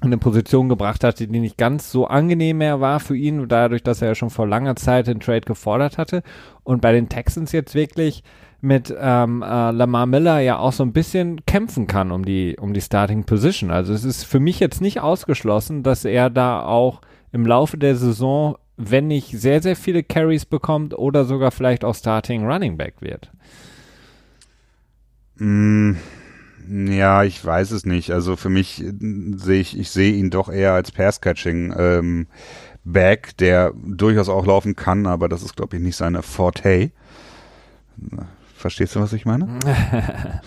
in 0.00 0.06
eine 0.06 0.18
Position 0.18 0.68
gebracht 0.68 1.02
hatte, 1.02 1.26
die 1.26 1.40
nicht 1.40 1.58
ganz 1.58 1.90
so 1.90 2.06
angenehm 2.06 2.58
mehr 2.58 2.80
war 2.80 3.00
für 3.00 3.16
ihn, 3.16 3.48
dadurch, 3.48 3.82
dass 3.82 4.00
er 4.00 4.08
ja 4.08 4.14
schon 4.14 4.30
vor 4.30 4.46
langer 4.46 4.76
Zeit 4.76 5.08
den 5.08 5.20
Trade 5.20 5.40
gefordert 5.40 5.98
hatte. 5.98 6.22
Und 6.62 6.80
bei 6.80 6.92
den 6.92 7.08
Texans 7.08 7.50
jetzt 7.50 7.74
wirklich 7.74 8.22
mit 8.60 8.94
ähm, 8.96 9.42
äh, 9.42 9.70
Lamar 9.70 10.06
Miller 10.06 10.40
ja 10.40 10.58
auch 10.58 10.72
so 10.72 10.84
ein 10.84 10.92
bisschen 10.92 11.44
kämpfen 11.46 11.86
kann 11.86 12.10
um 12.10 12.24
die, 12.24 12.56
um 12.60 12.74
die 12.74 12.80
Starting 12.80 13.24
Position. 13.24 13.70
Also 13.70 13.92
es 13.92 14.04
ist 14.04 14.24
für 14.24 14.40
mich 14.40 14.60
jetzt 14.60 14.80
nicht 14.80 15.00
ausgeschlossen, 15.00 15.82
dass 15.82 16.04
er 16.04 16.30
da 16.30 16.62
auch 16.62 17.00
im 17.32 17.46
Laufe 17.46 17.76
der 17.76 17.96
Saison, 17.96 18.56
wenn 18.76 19.08
nicht 19.08 19.30
sehr, 19.30 19.62
sehr 19.62 19.76
viele 19.76 20.02
Carries 20.02 20.44
bekommt 20.44 20.96
oder 20.96 21.24
sogar 21.24 21.50
vielleicht 21.50 21.84
auch 21.84 21.94
Starting 21.94 22.46
Running 22.46 22.76
Back 22.76 22.94
wird. 23.00 23.30
Mm, 25.36 25.94
ja, 26.68 27.24
ich 27.24 27.44
weiß 27.44 27.70
es 27.70 27.86
nicht. 27.86 28.10
Also 28.10 28.36
für 28.36 28.50
mich 28.50 28.82
äh, 28.82 28.92
sehe 29.36 29.60
ich, 29.60 29.78
ich 29.78 29.90
sehe 29.90 30.12
ihn 30.12 30.30
doch 30.30 30.48
eher 30.48 30.72
als 30.72 30.92
Pass-Catching 30.92 31.74
ähm, 31.76 32.26
Back, 32.84 33.36
der 33.38 33.72
durchaus 33.74 34.28
auch 34.28 34.46
laufen 34.46 34.76
kann, 34.76 35.06
aber 35.06 35.28
das 35.28 35.42
ist, 35.42 35.56
glaube 35.56 35.76
ich, 35.76 35.82
nicht 35.82 35.96
seine 35.96 36.22
Forte. 36.22 36.90
Verstehst 38.56 38.96
du, 38.96 39.00
was 39.00 39.12
ich 39.12 39.24
meine? 39.26 39.48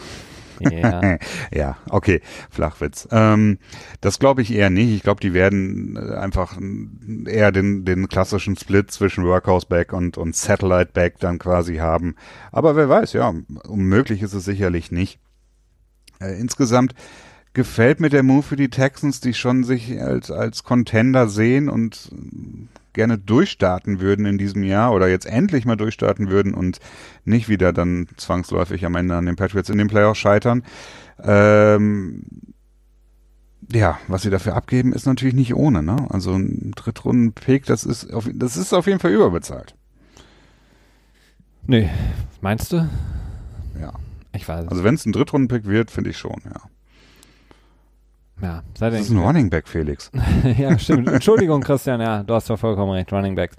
ja. 0.70 1.18
ja, 1.54 1.78
okay, 1.90 2.22
Flachwitz. 2.50 3.08
Ähm, 3.12 3.58
das 4.02 4.20
glaube 4.20 4.42
ich 4.42 4.54
eher 4.54 4.70
nicht. 4.70 4.94
Ich 4.94 5.04
glaube, 5.04 5.22
die 5.22 5.34
werden 5.34 5.96
äh, 5.96 6.16
einfach 6.16 6.58
eher 7.26 7.52
den, 7.52 7.86
den 7.86 8.08
klassischen 8.08 8.58
Split 8.58 8.92
zwischen 8.92 9.26
Workhouse 9.26 9.66
Back 9.66 9.94
und, 9.94 10.18
und 10.18 10.36
Satellite 10.36 10.92
Back 10.94 11.20
dann 11.20 11.40
quasi 11.40 11.78
haben. 11.78 12.16
Aber 12.52 12.76
wer 12.76 12.90
weiß, 12.90 13.14
ja, 13.14 13.34
unmöglich 13.68 14.22
ist 14.22 14.34
es 14.34 14.46
sicherlich 14.46 14.92
nicht. 14.92 15.21
Äh, 16.22 16.40
insgesamt 16.40 16.94
gefällt 17.54 18.00
mir 18.00 18.10
der 18.10 18.24
Move 18.24 18.44
für 18.44 18.56
die 18.56 18.70
Texans, 18.70 19.20
die 19.20 19.34
schon 19.34 19.64
sich 19.64 20.00
als, 20.02 20.32
als 20.32 20.64
Contender 20.64 21.28
sehen 21.28 21.68
und 21.70 22.10
gerne 22.94 23.18
durchstarten 23.18 24.00
würden 24.00 24.26
in 24.26 24.38
diesem 24.38 24.64
Jahr 24.64 24.94
oder 24.94 25.10
jetzt 25.10 25.26
endlich 25.26 25.66
mal 25.66 25.76
durchstarten 25.76 26.30
würden 26.30 26.54
und 26.54 26.80
nicht 27.26 27.50
wieder 27.50 27.74
dann 27.74 28.08
zwangsläufig 28.18 28.86
am 28.86 28.96
Ende 28.96 29.16
an 29.16 29.26
den 29.26 29.36
Patriots 29.36 29.70
in 29.70 29.78
den 29.78 29.88
Playoffs 29.88 30.20
scheitern. 30.20 30.64
Ähm, 31.22 32.24
ja, 33.72 34.00
was 34.08 34.24
sie 34.24 34.30
dafür 34.30 34.56
abgeben, 34.56 34.92
ist 34.92 35.06
natürlich 35.06 35.36
nicht 35.36 35.54
ohne, 35.54 35.84
ne? 35.84 36.08
Also 36.10 36.34
ein 36.34 36.72
Drittrunden-Pick, 36.76 37.66
das 37.66 37.86
ist 37.86 38.14
auf, 38.14 38.30
das 38.34 38.58
ist 38.58 38.74
auf 38.74 38.88
jeden 38.88 39.00
Fall 39.00 39.12
überbezahlt. 39.12 39.76
Nee, 41.68 41.90
meinst 42.42 42.74
du? 42.74 42.90
Ja. 43.80 43.94
Ich 44.34 44.48
weiß. 44.48 44.68
Also 44.68 44.84
wenn 44.84 44.96
es 44.96 45.06
ein 45.06 45.12
Drittrunden-Pick 45.12 45.68
wird, 45.68 45.92
finde 45.92 46.10
ich 46.10 46.18
schon, 46.18 46.42
ja. 46.46 46.62
Ja, 48.42 48.64
sei 48.78 48.90
Das 48.90 49.02
ist 49.02 49.12
ein 49.12 49.20
Running 49.20 49.50
Back, 49.50 49.68
Felix. 49.68 50.12
ja, 50.58 50.78
stimmt. 50.80 51.08
Entschuldigung, 51.08 51.62
Christian, 51.62 52.02
ja, 52.02 52.24
du 52.24 52.34
hast 52.34 52.50
ja 52.50 52.58
vollkommen 52.58 52.92
recht, 52.92 53.12
Running 53.14 53.36
Backs. 53.36 53.56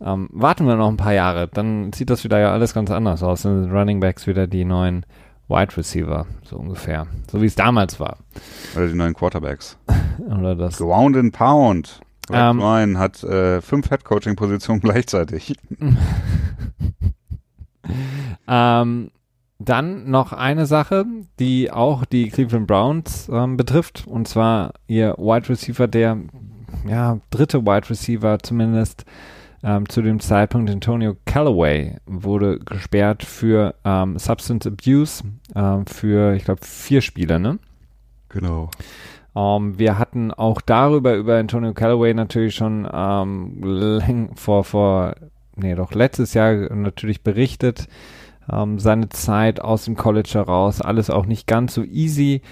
Ähm, 0.00 0.28
warten 0.32 0.66
wir 0.66 0.76
noch 0.76 0.88
ein 0.88 0.96
paar 0.96 1.12
Jahre, 1.12 1.48
dann 1.48 1.92
sieht 1.92 2.08
das 2.08 2.22
wieder 2.24 2.38
ja 2.38 2.52
alles 2.52 2.72
ganz 2.72 2.90
anders 2.90 3.22
aus. 3.22 3.42
Dann 3.42 3.64
sind 3.64 3.72
Running 3.72 4.00
Backs 4.00 4.26
wieder 4.26 4.46
die 4.46 4.64
neuen 4.64 5.04
Wide 5.48 5.76
Receiver, 5.76 6.26
so 6.44 6.56
ungefähr. 6.56 7.06
So 7.30 7.42
wie 7.42 7.46
es 7.46 7.54
damals 7.54 7.98
war. 7.98 8.18
Oder 8.76 8.88
die 8.88 8.94
neuen 8.94 9.14
Quarterbacks. 9.14 9.76
Oder 10.38 10.54
das. 10.54 10.78
Ground 10.78 11.16
and 11.16 11.32
Pound. 11.32 12.00
Red 12.30 12.38
ähm, 12.38 12.60
Ryan 12.60 12.98
hat 12.98 13.22
äh, 13.24 13.60
fünf 13.62 13.88
Head-Coaching-Positionen 13.88 14.80
gleichzeitig. 14.82 15.54
ähm, 18.46 19.10
dann 19.58 20.08
noch 20.08 20.32
eine 20.32 20.66
Sache, 20.66 21.04
die 21.40 21.70
auch 21.70 22.04
die 22.04 22.30
Cleveland 22.30 22.66
Browns 22.66 23.28
ähm, 23.32 23.56
betrifft, 23.56 24.06
und 24.06 24.28
zwar 24.28 24.74
ihr 24.86 25.14
Wide 25.18 25.48
Receiver, 25.48 25.88
der 25.88 26.18
ja, 26.86 27.18
dritte 27.30 27.62
Wide 27.66 27.90
Receiver 27.90 28.38
zumindest 28.38 29.04
ähm, 29.64 29.88
zu 29.88 30.02
dem 30.02 30.20
Zeitpunkt, 30.20 30.70
Antonio 30.70 31.16
Callaway, 31.24 31.96
wurde 32.06 32.60
gesperrt 32.60 33.24
für 33.24 33.74
ähm, 33.84 34.16
Substance 34.18 34.66
Abuse 34.66 35.24
ähm, 35.56 35.86
für, 35.86 36.34
ich 36.34 36.44
glaube, 36.44 36.64
vier 36.64 37.00
Spiele, 37.00 37.40
ne? 37.40 37.58
Genau. 38.28 38.70
Um, 39.32 39.70
ähm, 39.70 39.78
wir 39.78 39.98
hatten 39.98 40.32
auch 40.32 40.60
darüber, 40.60 41.16
über 41.16 41.36
Antonio 41.36 41.72
Callaway 41.72 42.14
natürlich 42.14 42.54
schon 42.54 42.88
ähm, 42.92 44.30
vor, 44.36 44.62
vor, 44.62 45.14
nee, 45.56 45.74
doch 45.74 45.92
letztes 45.92 46.34
Jahr 46.34 46.72
natürlich 46.74 47.22
berichtet 47.22 47.88
ähm, 48.52 48.78
seine 48.78 49.08
Zeit 49.08 49.60
aus 49.60 49.84
dem 49.84 49.96
College 49.96 50.30
heraus, 50.34 50.80
alles 50.80 51.10
auch 51.10 51.26
nicht 51.26 51.46
ganz 51.46 51.74
so 51.74 51.82
easy. 51.82 52.42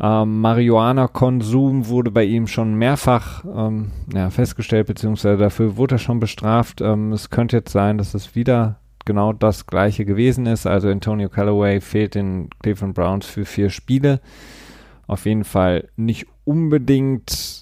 Ähm, 0.00 0.40
Marihuana-Konsum 0.40 1.88
wurde 1.88 2.10
bei 2.10 2.24
ihm 2.24 2.46
schon 2.46 2.74
mehrfach 2.74 3.44
ähm, 3.44 3.90
ja, 4.14 4.30
festgestellt, 4.30 4.86
beziehungsweise 4.86 5.36
dafür 5.36 5.76
wurde 5.76 5.96
er 5.96 5.98
schon 5.98 6.20
bestraft. 6.20 6.80
Ähm, 6.80 7.12
es 7.12 7.28
könnte 7.30 7.58
jetzt 7.58 7.72
sein, 7.72 7.98
dass 7.98 8.14
es 8.14 8.34
wieder 8.34 8.76
genau 9.04 9.32
das 9.32 9.66
gleiche 9.66 10.04
gewesen 10.04 10.46
ist. 10.46 10.66
Also 10.66 10.88
Antonio 10.88 11.28
Callaway 11.28 11.80
fehlt 11.80 12.14
den 12.14 12.48
Cleveland 12.62 12.94
Browns 12.94 13.26
für 13.26 13.44
vier 13.44 13.68
Spiele. 13.68 14.20
Auf 15.06 15.26
jeden 15.26 15.44
Fall 15.44 15.88
nicht 15.96 16.26
unbedingt 16.44 17.60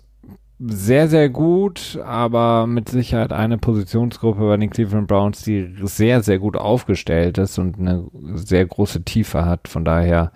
sehr, 0.61 1.09
sehr 1.09 1.28
gut, 1.28 1.98
aber 2.04 2.66
mit 2.66 2.88
Sicherheit 2.88 3.32
eine 3.32 3.59
Positionsgruppe 3.59 4.40
bei 4.40 4.56
den 4.56 4.70
Cleveland 4.70 5.06
Browns, 5.06 5.42
die 5.42 5.74
sehr, 5.82 6.22
sehr 6.22 6.38
gut 6.38 6.56
aufgestellt 6.56 7.38
ist 7.38 7.59
und 7.59 7.78
eine 7.78 8.09
sehr 8.34 8.66
große 8.66 9.04
Tiefe 9.04 9.44
hat. 9.44 9.68
Von 9.68 9.84
daher, 9.84 10.32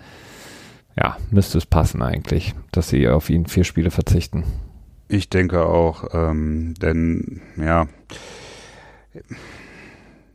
ja, 0.96 1.16
müsste 1.30 1.58
es 1.58 1.66
passen 1.66 2.02
eigentlich, 2.02 2.54
dass 2.70 2.88
sie 2.88 3.08
auf 3.08 3.30
ihn 3.30 3.46
vier 3.46 3.64
Spiele 3.64 3.90
verzichten. 3.90 4.44
Ich 5.08 5.28
denke 5.28 5.66
auch, 5.66 6.14
ähm, 6.14 6.74
denn 6.80 7.40
ja, 7.56 7.86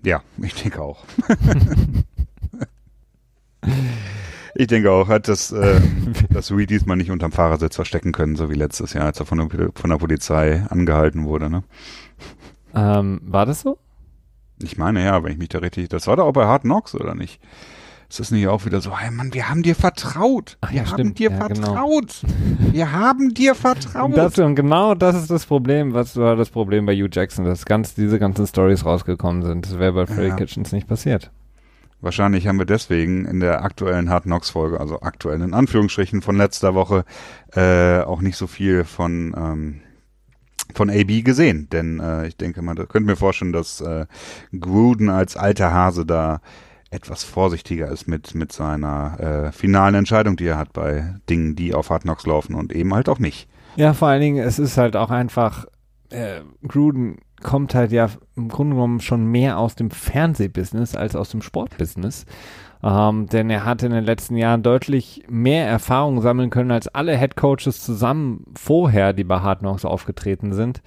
ja, 0.04 0.22
ich 0.42 0.54
denke 0.56 0.82
auch. 0.82 1.06
Ich 4.60 4.66
denke 4.66 4.92
auch, 4.92 5.08
hat 5.08 5.28
das, 5.28 5.52
äh, 5.52 5.80
das 6.32 6.52
Rui 6.52 6.66
diesmal 6.66 6.98
nicht 6.98 7.12
unterm 7.12 7.32
Fahrersitz 7.32 7.76
verstecken 7.76 8.12
können, 8.12 8.36
so 8.36 8.50
wie 8.50 8.56
letztes 8.56 8.94
Jahr, 8.94 9.06
als 9.06 9.20
er 9.20 9.28
von 9.28 9.38
der, 9.38 9.70
von 9.76 9.90
der 9.92 9.98
Polizei 9.98 10.66
angehalten 10.70 11.26
wurde, 11.26 11.48
ne? 11.48 11.64
Ähm, 12.74 13.22
war 13.24 13.46
das 13.46 13.62
so? 13.62 13.78
Ich 14.60 14.76
meine 14.80 15.04
ja, 15.06 15.24
wenn 15.24 15.32
ich 15.32 15.38
mich 15.38 15.50
da 15.50 15.60
richtig, 15.60 15.90
das 15.90 16.08
war 16.08 16.16
doch 16.16 16.26
auch 16.26 16.34
bei 16.34 16.46
Hard 16.46 16.64
Knocks, 16.64 16.96
oder 16.96 17.14
nicht? 17.14 17.40
Ist 18.10 18.20
das 18.20 18.32
nicht 18.32 18.48
auch 18.48 18.66
wieder 18.66 18.82
so, 18.82 18.98
hey 18.98 19.12
Mann, 19.12 19.32
wir 19.36 19.48
haben 19.48 19.62
dir 19.62 19.76
vertraut. 19.76 20.58
Ach, 20.62 20.72
wir 20.72 20.78
ja, 20.78 20.86
haben 20.88 20.94
stimmt. 20.94 21.20
dir 21.20 21.30
ja, 21.30 21.48
genau. 21.50 21.74
vertraut. 21.74 22.22
Genau. 22.24 22.74
Wir 22.74 22.92
haben 22.94 23.34
dir 23.36 23.54
vertraut. 23.54 24.06
Und, 24.06 24.18
das, 24.18 24.40
und 24.40 24.56
genau 24.56 24.96
das 24.96 25.18
ist 25.18 25.30
das 25.30 25.46
Problem, 25.46 25.94
was 25.94 26.18
war 26.18 26.36
das 26.36 26.50
Problem 26.50 26.88
bei 26.88 26.96
Hugh 26.96 27.10
Jackson, 27.12 27.46
dass 27.46 27.66
ganz 27.66 27.94
diese 27.94 28.18
ganzen 28.18 28.48
Stories 28.48 28.86
rausgekommen 28.86 29.44
sind. 29.44 29.68
Das 29.68 29.78
wäre 29.78 29.94
bei 29.94 30.08
Freddy 30.08 30.30
ja. 30.30 30.36
Kitchens 30.36 30.72
nicht 30.72 30.88
passiert. 30.88 31.30
Wahrscheinlich 32.00 32.48
haben 32.48 32.60
wir 32.60 32.66
deswegen 32.66 33.26
in 33.26 33.40
der 33.40 33.64
aktuellen 33.64 34.10
Hard 34.10 34.24
Knocks 34.24 34.52
Folge, 34.52 34.80
also 34.80 35.02
aktuell 35.02 35.42
in 35.42 35.54
Anführungsstrichen 35.54 36.22
von 36.22 36.38
letzter 36.38 36.76
Woche, 36.76 37.06
äh, 37.54 38.02
auch 38.02 38.22
nicht 38.22 38.38
so 38.38 38.46
viel 38.46 38.84
von 38.84 39.34
ähm, 39.36 39.82
von 40.76 40.90
AB 40.90 41.24
gesehen, 41.24 41.70
denn 41.72 42.00
äh, 42.00 42.28
ich 42.28 42.38
denke 42.38 42.62
da 42.76 42.86
könnte 42.86 43.10
mir 43.10 43.16
vorstellen, 43.16 43.54
dass 43.54 43.82
äh, 43.82 44.06
Gruden 44.60 45.10
als 45.10 45.38
alter 45.38 45.74
Hase 45.74 46.06
da 46.06 46.42
etwas 46.92 47.24
vorsichtiger 47.24 47.90
ist 47.90 48.08
mit 48.08 48.36
mit 48.36 48.52
seiner 48.52 49.20
äh, 49.20 49.52
finalen 49.52 49.96
Entscheidung, 49.96 50.36
die 50.36 50.48
er 50.48 50.58
hat 50.58 50.74
bei 50.74 51.16
Dingen, 51.30 51.56
die 51.56 51.74
auf 51.74 51.90
Hard 51.90 52.04
Knocks 52.04 52.28
laufen 52.28 52.54
und 52.54 52.74
eben 52.74 52.94
halt 52.94 53.10
auch 53.10 53.20
nicht. 53.20 53.50
Ja, 53.76 53.94
vor 53.94 54.10
allen 54.10 54.22
Dingen, 54.22 54.46
es 54.46 54.60
ist 54.60 54.78
halt 54.78 54.96
auch 54.96 55.10
einfach 55.10 55.66
äh, 56.10 56.42
Gruden 56.68 57.18
kommt 57.42 57.76
halt 57.76 57.92
ja 57.92 58.10
im 58.36 58.50
Grunde 58.50 58.76
genommen 58.76 59.00
schon 59.00 59.26
mehr 59.26 59.58
aus 59.58 59.76
dem 59.76 59.92
Fernsehbusiness 59.92 60.96
als 60.96 61.16
aus 61.16 61.30
dem 61.30 61.42
Sportbusiness. 61.42 62.26
Ähm, 62.84 63.28
denn 63.28 63.50
er 63.50 63.66
hat 63.66 63.82
in 63.84 63.92
den 63.92 64.04
letzten 64.04 64.38
Jahren 64.38 64.62
deutlich 64.62 65.24
mehr 65.28 65.68
Erfahrung 65.68 66.22
sammeln 66.22 66.50
können 66.50 66.72
als 66.72 66.88
alle 66.88 67.18
Head 67.18 67.36
Coaches 67.36 67.84
zusammen 67.84 68.46
vorher, 68.56 69.14
die 69.14 69.24
bei 69.24 69.40
Hard 69.40 69.60
Knocks 69.60 69.86
aufgetreten 69.86 70.54
sind. 70.54 70.82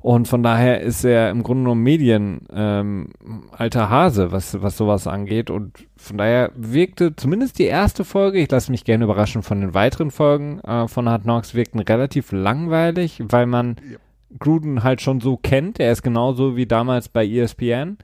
Und 0.00 0.28
von 0.28 0.44
daher 0.44 0.80
ist 0.80 1.04
er 1.04 1.30
im 1.30 1.42
Grunde 1.42 1.64
genommen 1.64 1.82
Medien 1.82 2.46
ähm, 2.52 3.08
alter 3.50 3.90
Hase, 3.90 4.30
was, 4.30 4.62
was 4.62 4.76
sowas 4.76 5.08
angeht. 5.08 5.50
Und 5.50 5.72
von 5.96 6.18
daher 6.18 6.52
wirkte 6.54 7.16
zumindest 7.16 7.58
die 7.58 7.64
erste 7.64 8.04
Folge, 8.04 8.38
ich 8.38 8.50
lasse 8.50 8.70
mich 8.70 8.84
gerne 8.84 9.04
überraschen 9.04 9.42
von 9.42 9.60
den 9.60 9.74
weiteren 9.74 10.12
Folgen 10.12 10.60
äh, 10.60 10.86
von 10.86 11.08
Hard 11.08 11.22
Knocks, 11.22 11.54
wirkten 11.54 11.80
relativ 11.80 12.30
langweilig, 12.30 13.20
weil 13.28 13.46
man 13.46 13.76
ja 13.90 13.98
Gruden 14.38 14.82
halt 14.82 15.00
schon 15.00 15.20
so 15.20 15.36
kennt. 15.36 15.80
Er 15.80 15.92
ist 15.92 16.02
genauso 16.02 16.56
wie 16.56 16.66
damals 16.66 17.08
bei 17.08 17.26
ESPN 17.26 17.98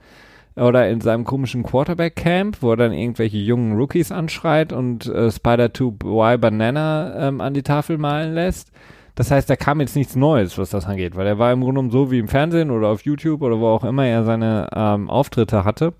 oder 0.55 0.89
in 0.89 1.01
seinem 1.01 1.25
komischen 1.25 1.63
Quarterback-Camp, 1.63 2.61
wo 2.61 2.71
er 2.71 2.77
dann 2.77 2.93
irgendwelche 2.93 3.37
jungen 3.37 3.77
Rookies 3.77 4.11
anschreit 4.11 4.71
und 4.71 5.05
äh, 5.05 5.29
Spider-2Y 5.29 6.37
Banana 6.37 7.27
ähm, 7.27 7.41
an 7.41 7.53
die 7.53 7.63
Tafel 7.63 7.97
malen 7.97 8.33
lässt. 8.33 8.71
Das 9.15 9.31
heißt, 9.31 9.49
da 9.49 9.55
kam 9.55 9.79
jetzt 9.79 9.95
nichts 9.95 10.15
Neues, 10.15 10.57
was 10.57 10.69
das 10.69 10.85
angeht, 10.85 11.15
weil 11.15 11.27
er 11.27 11.39
war 11.39 11.51
im 11.51 11.61
Grunde 11.61 11.79
genommen 11.79 11.91
so 11.91 12.11
wie 12.11 12.19
im 12.19 12.27
Fernsehen 12.27 12.69
oder 12.69 12.89
auf 12.89 13.01
YouTube 13.01 13.41
oder 13.41 13.59
wo 13.59 13.67
auch 13.67 13.83
immer 13.83 14.05
er 14.05 14.25
seine 14.25 14.69
ähm, 14.73 15.09
Auftritte 15.09 15.63
hatte. 15.63 15.93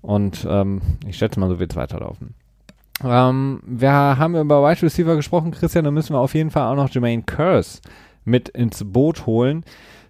Und 0.00 0.46
ähm, 0.48 0.80
ich 1.06 1.16
schätze 1.16 1.38
mal, 1.38 1.48
so 1.48 1.60
wird 1.60 1.72
es 1.72 1.76
weiterlaufen. 1.76 2.34
Ähm, 3.04 3.60
wir 3.64 3.92
haben 3.92 4.36
über 4.36 4.62
Wide 4.62 4.82
Receiver 4.82 5.16
gesprochen, 5.16 5.52
Christian, 5.52 5.84
da 5.84 5.90
müssen 5.90 6.14
wir 6.14 6.20
auf 6.20 6.34
jeden 6.34 6.50
Fall 6.50 6.70
auch 6.70 6.76
noch 6.76 6.90
Jermaine 6.90 7.22
Curse 7.22 7.80
mit 8.24 8.48
ins 8.48 8.84
Boot 8.84 9.26
holen. 9.26 9.64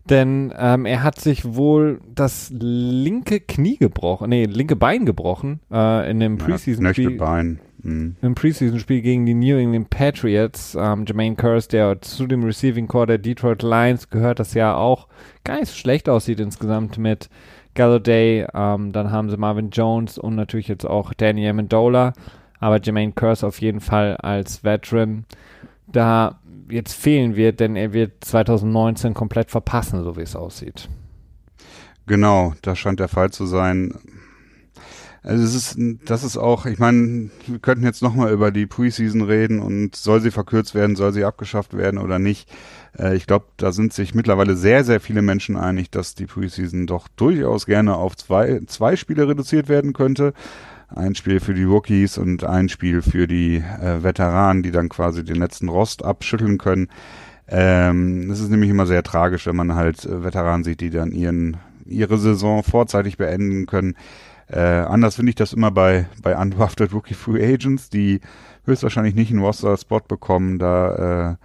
Denn 0.08 0.52
ähm, 0.58 0.84
er 0.84 1.04
hat 1.04 1.20
sich 1.20 1.54
wohl 1.54 2.00
das 2.12 2.52
linke 2.58 3.38
Knie 3.38 3.76
gebrochen, 3.76 4.30
nee, 4.30 4.46
linke 4.46 4.74
Bein 4.74 5.06
gebrochen 5.06 5.60
äh, 5.70 6.10
in 6.10 6.18
dem 6.18 6.38
Preseason-Spiel. 6.38 7.18
Bein. 7.18 7.60
Mhm. 7.82 8.16
Im 8.20 8.34
Preseason-Spiel 8.34 9.00
gegen 9.00 9.26
die 9.26 9.34
New 9.34 9.56
England 9.56 9.90
Patriots. 9.90 10.76
Ähm, 10.78 11.04
Jermaine 11.06 11.36
Curse, 11.36 11.68
der 11.68 12.00
zu 12.00 12.26
dem 12.26 12.42
Receiving 12.42 12.88
Core 12.88 13.06
der 13.06 13.18
Detroit 13.18 13.62
Lions 13.62 14.10
gehört, 14.10 14.40
das 14.40 14.54
ja 14.54 14.74
auch 14.74 15.06
gar 15.44 15.60
nicht 15.60 15.68
so 15.68 15.76
schlecht 15.76 16.08
aussieht 16.08 16.40
insgesamt 16.40 16.98
mit 16.98 17.28
Galladay. 17.74 18.46
Ähm, 18.54 18.90
dann 18.90 19.12
haben 19.12 19.30
sie 19.30 19.36
Marvin 19.36 19.70
Jones 19.70 20.18
und 20.18 20.34
natürlich 20.34 20.68
jetzt 20.68 20.84
auch 20.84 21.14
Danny 21.14 21.48
Amendola. 21.48 22.12
Aber 22.58 22.80
Jermaine 22.80 23.12
Curse 23.12 23.46
auf 23.46 23.60
jeden 23.60 23.80
Fall 23.80 24.16
als 24.16 24.64
Veteran 24.64 25.26
da 25.86 26.40
jetzt 26.72 26.94
fehlen 26.94 27.36
wird, 27.36 27.60
denn 27.60 27.76
er 27.76 27.92
wird 27.92 28.24
2019 28.24 29.14
komplett 29.14 29.50
verpassen, 29.50 30.02
so 30.02 30.16
wie 30.16 30.22
es 30.22 30.36
aussieht. 30.36 30.88
Genau, 32.06 32.54
das 32.62 32.78
scheint 32.78 33.00
der 33.00 33.08
Fall 33.08 33.30
zu 33.30 33.46
sein. 33.46 33.94
Also 35.24 35.44
es 35.44 35.54
ist, 35.54 35.78
das 36.04 36.24
ist 36.24 36.36
auch, 36.36 36.66
ich 36.66 36.80
meine, 36.80 37.30
wir 37.46 37.60
könnten 37.60 37.84
jetzt 37.84 38.02
nochmal 38.02 38.32
über 38.32 38.50
die 38.50 38.66
Preseason 38.66 39.22
reden 39.22 39.60
und 39.60 39.94
soll 39.94 40.20
sie 40.20 40.32
verkürzt 40.32 40.74
werden, 40.74 40.96
soll 40.96 41.12
sie 41.12 41.24
abgeschafft 41.24 41.76
werden 41.76 41.98
oder 41.98 42.18
nicht. 42.18 42.50
Äh, 42.98 43.14
ich 43.14 43.28
glaube, 43.28 43.46
da 43.56 43.70
sind 43.70 43.92
sich 43.92 44.16
mittlerweile 44.16 44.56
sehr, 44.56 44.82
sehr 44.82 44.98
viele 44.98 45.22
Menschen 45.22 45.56
einig, 45.56 45.92
dass 45.92 46.16
die 46.16 46.26
Preseason 46.26 46.88
doch 46.88 47.06
durchaus 47.06 47.66
gerne 47.66 47.94
auf 47.94 48.16
zwei, 48.16 48.62
zwei 48.66 48.96
Spiele 48.96 49.28
reduziert 49.28 49.68
werden 49.68 49.92
könnte. 49.92 50.34
Ein 50.94 51.14
Spiel 51.14 51.40
für 51.40 51.54
die 51.54 51.64
Rookies 51.64 52.18
und 52.18 52.44
ein 52.44 52.68
Spiel 52.68 53.02
für 53.02 53.26
die 53.26 53.56
äh, 53.56 54.02
Veteranen, 54.02 54.62
die 54.62 54.70
dann 54.70 54.88
quasi 54.88 55.24
den 55.24 55.36
letzten 55.36 55.68
Rost 55.68 56.04
abschütteln 56.04 56.58
können. 56.58 56.88
Ähm, 57.48 58.30
ist 58.30 58.48
nämlich 58.50 58.70
immer 58.70 58.86
sehr 58.86 59.02
tragisch, 59.02 59.46
wenn 59.46 59.56
man 59.56 59.74
halt 59.74 60.04
äh, 60.04 60.24
Veteranen 60.24 60.64
sieht, 60.64 60.80
die 60.80 60.90
dann 60.90 61.12
ihren, 61.12 61.56
ihre 61.86 62.18
Saison 62.18 62.62
vorzeitig 62.62 63.16
beenden 63.16 63.66
können. 63.66 63.94
Äh, 64.48 64.60
anders 64.60 65.16
finde 65.16 65.30
ich 65.30 65.36
das 65.36 65.52
immer 65.52 65.70
bei, 65.70 66.06
bei 66.22 66.36
undrafted 66.36 66.92
Rookie 66.92 67.14
Free 67.14 67.42
Agents, 67.54 67.88
die 67.88 68.20
höchstwahrscheinlich 68.66 69.14
nicht 69.14 69.30
einen 69.30 69.40
Roster-Spot 69.40 70.00
bekommen. 70.00 70.58
Da, 70.58 71.30
äh, 71.30 71.36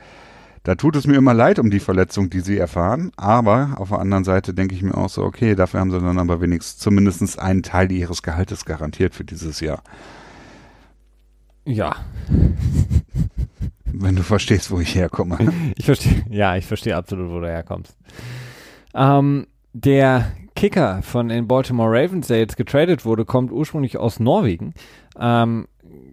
da 0.67 0.75
tut 0.75 0.97
es 0.97 1.07
mir 1.07 1.15
immer 1.15 1.33
leid 1.33 1.59
um 1.59 1.69
die 1.69 1.79
Verletzung, 1.79 2.29
die 2.29 2.41
sie 2.41 2.57
erfahren. 2.57 3.13
Aber 3.15 3.75
auf 3.77 3.87
der 3.87 3.99
anderen 3.99 4.25
Seite 4.25 4.53
denke 4.53 4.75
ich 4.75 4.83
mir 4.83 4.97
auch 4.97 5.07
so, 5.07 5.23
okay, 5.23 5.55
dafür 5.55 5.79
haben 5.79 5.91
sie 5.91 6.01
dann 6.01 6.19
aber 6.19 6.41
wenigstens 6.41 6.77
zumindest 6.77 7.39
einen 7.39 7.63
Teil 7.63 7.89
ihres 7.89 8.21
Gehaltes 8.21 8.65
garantiert 8.65 9.15
für 9.15 9.23
dieses 9.23 9.61
Jahr. 9.61 9.81
Ja. 11.63 11.95
Wenn 13.85 14.17
du 14.17 14.23
verstehst, 14.23 14.69
wo 14.69 14.81
ich 14.81 14.93
herkomme. 14.93 15.37
Ich 15.77 15.85
verstehe, 15.85 16.25
ja, 16.29 16.57
ich 16.57 16.65
verstehe 16.65 16.97
absolut, 16.97 17.31
wo 17.31 17.39
du 17.39 17.47
herkommst. 17.47 17.95
Ähm, 18.93 19.47
der 19.71 20.33
Kicker 20.57 21.01
von 21.01 21.29
den 21.29 21.47
Baltimore 21.47 21.91
Ravens, 21.97 22.27
der 22.27 22.39
jetzt 22.39 22.57
getradet 22.57 23.05
wurde, 23.05 23.23
kommt 23.23 23.53
ursprünglich 23.53 23.95
aus 23.95 24.19
Norwegen. 24.19 24.73
Ähm, 25.17 25.69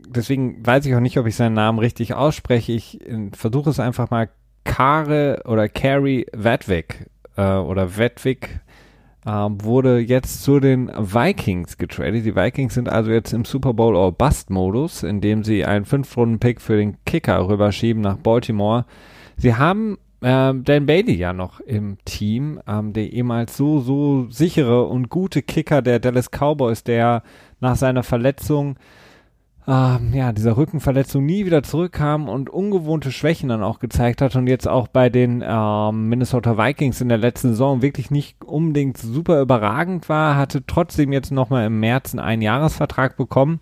deswegen 0.08 0.64
weiß 0.64 0.86
ich 0.86 0.94
auch 0.94 1.00
nicht, 1.00 1.18
ob 1.18 1.26
ich 1.26 1.34
seinen 1.34 1.54
Namen 1.54 1.80
richtig 1.80 2.14
ausspreche. 2.14 2.70
Ich 2.70 3.00
äh, 3.00 3.30
versuche 3.32 3.70
es 3.70 3.80
einfach 3.80 4.10
mal. 4.10 4.28
Kare 4.64 5.42
oder 5.46 5.68
Carrie 5.68 6.26
Wedwick 6.32 7.10
äh, 7.36 7.42
oder 7.42 7.96
Wedwick 7.96 8.60
äh, 9.24 9.30
wurde 9.30 9.98
jetzt 9.98 10.42
zu 10.42 10.60
den 10.60 10.88
Vikings 10.88 11.78
getradet. 11.78 12.24
Die 12.24 12.36
Vikings 12.36 12.74
sind 12.74 12.88
also 12.88 13.10
jetzt 13.10 13.32
im 13.32 13.44
Super 13.44 13.74
Bowl 13.74 13.96
or 13.96 14.12
Bust 14.12 14.50
Modus, 14.50 15.02
indem 15.02 15.44
sie 15.44 15.64
einen 15.64 15.84
5-Runden-Pick 15.84 16.60
für 16.60 16.76
den 16.76 16.96
Kicker 17.04 17.48
rüberschieben 17.48 18.02
nach 18.02 18.16
Baltimore. 18.16 18.84
Sie 19.36 19.54
haben 19.54 19.98
ähm, 20.22 20.64
Dan 20.64 20.86
Bailey 20.86 21.14
ja 21.14 21.32
noch 21.32 21.60
im 21.60 21.98
Team, 22.04 22.60
ähm, 22.66 22.92
der 22.92 23.12
ehemals 23.12 23.56
so, 23.56 23.80
so 23.80 24.26
sichere 24.30 24.84
und 24.84 25.10
gute 25.10 25.42
Kicker 25.42 25.82
der 25.82 25.98
Dallas 25.98 26.30
Cowboys, 26.30 26.82
der 26.82 27.22
nach 27.60 27.76
seiner 27.76 28.02
Verletzung 28.02 28.76
ähm, 29.66 30.12
ja, 30.12 30.32
dieser 30.32 30.56
Rückenverletzung 30.56 31.24
nie 31.24 31.46
wieder 31.46 31.62
zurückkam 31.62 32.28
und 32.28 32.50
ungewohnte 32.50 33.10
Schwächen 33.10 33.48
dann 33.48 33.62
auch 33.62 33.78
gezeigt 33.78 34.20
hat 34.20 34.36
und 34.36 34.46
jetzt 34.46 34.68
auch 34.68 34.88
bei 34.88 35.08
den 35.08 35.42
ähm, 35.46 36.08
Minnesota 36.08 36.58
Vikings 36.58 37.00
in 37.00 37.08
der 37.08 37.18
letzten 37.18 37.48
Saison 37.48 37.80
wirklich 37.80 38.10
nicht 38.10 38.44
unbedingt 38.44 38.98
super 38.98 39.40
überragend 39.40 40.08
war, 40.10 40.36
hatte 40.36 40.66
trotzdem 40.66 41.12
jetzt 41.12 41.32
nochmal 41.32 41.66
im 41.66 41.80
März 41.80 42.12
einen 42.12 42.20
Einjahresvertrag 42.20 43.16
bekommen. 43.16 43.60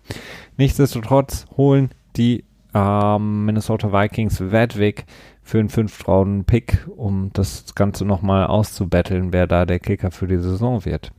Nichtsdestotrotz 0.57 1.45
holen 1.55 1.89
die 2.17 2.43
ähm, 2.73 3.45
Minnesota 3.45 3.93
Vikings 3.93 4.41
Wedwick 4.51 5.05
für 5.41 5.59
einen 5.59 5.69
Fünf-Frauen-Pick, 5.69 6.87
um 6.95 7.29
das 7.31 7.75
Ganze 7.75 8.03
nochmal 8.03 8.47
auszubetteln, 8.47 9.31
wer 9.31 9.47
da 9.47 9.65
der 9.65 9.79
Kicker 9.79 10.11
für 10.11 10.27
die 10.27 10.37
Saison 10.37 10.83
wird. 10.83 11.11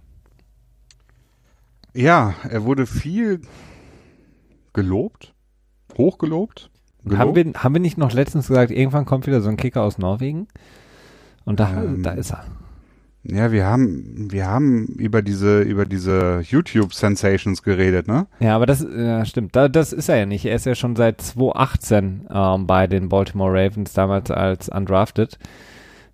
Ja, 1.94 2.34
er 2.50 2.64
wurde 2.64 2.86
viel 2.86 3.40
gelobt, 4.74 5.34
hochgelobt. 5.96 6.70
Gelobt. 7.04 7.20
Haben, 7.20 7.34
wir, 7.34 7.52
haben 7.54 7.74
wir 7.74 7.80
nicht 7.80 7.98
noch 7.98 8.12
letztens 8.12 8.48
gesagt, 8.48 8.70
irgendwann 8.70 9.06
kommt 9.06 9.26
wieder 9.26 9.40
so 9.40 9.48
ein 9.48 9.56
Kicker 9.56 9.82
aus 9.82 9.98
Norwegen? 9.98 10.48
Und 11.44 11.60
da, 11.60 11.82
ähm, 11.82 12.02
da 12.02 12.12
ist 12.12 12.32
er. 12.32 12.44
Ja, 13.26 13.52
wir 13.52 13.64
haben, 13.64 14.30
wir 14.30 14.46
haben 14.46 14.86
über 14.86 15.22
diese, 15.22 15.62
über 15.62 15.86
diese 15.86 16.42
YouTube-Sensations 16.46 17.62
geredet, 17.62 18.06
ne? 18.06 18.26
Ja, 18.38 18.54
aber 18.54 18.66
das, 18.66 18.86
ja, 18.94 19.24
stimmt. 19.24 19.56
Da, 19.56 19.68
das 19.68 19.94
ist 19.94 20.10
er 20.10 20.16
ja 20.16 20.26
nicht. 20.26 20.44
Er 20.44 20.56
ist 20.56 20.66
ja 20.66 20.74
schon 20.74 20.94
seit 20.94 21.22
2018 21.22 22.28
ähm, 22.30 22.66
bei 22.66 22.86
den 22.86 23.08
Baltimore 23.08 23.50
Ravens, 23.50 23.94
damals 23.94 24.30
als 24.30 24.68
undrafted 24.68 25.38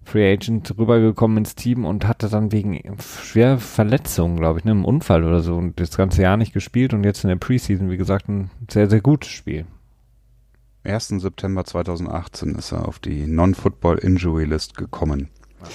Free 0.04 0.32
Agent 0.32 0.76
rübergekommen 0.76 1.38
ins 1.38 1.54
Team 1.54 1.84
und 1.84 2.06
hatte 2.06 2.28
dann 2.28 2.52
wegen 2.52 2.80
schwer 3.00 3.58
Verletzungen, 3.58 4.36
glaube 4.36 4.58
ich, 4.58 4.64
ne, 4.64 4.72
einem 4.72 4.84
Unfall 4.84 5.24
oder 5.24 5.40
so 5.40 5.56
und 5.56 5.78
das 5.78 5.96
ganze 5.96 6.22
Jahr 6.22 6.36
nicht 6.36 6.52
gespielt 6.52 6.94
und 6.94 7.04
jetzt 7.04 7.22
in 7.24 7.28
der 7.28 7.36
Preseason, 7.36 7.90
wie 7.90 7.96
gesagt, 7.96 8.28
ein 8.28 8.50
sehr, 8.70 8.88
sehr 8.88 9.00
gutes 9.00 9.30
Spiel. 9.30 9.66
1. 10.84 11.08
September 11.08 11.64
2018 11.64 12.54
ist 12.54 12.72
er 12.72 12.88
auf 12.88 12.98
die 12.98 13.26
Non-Football 13.26 13.98
Injury 13.98 14.44
List 14.44 14.76
gekommen. 14.76 15.28
Ja. 15.60 15.68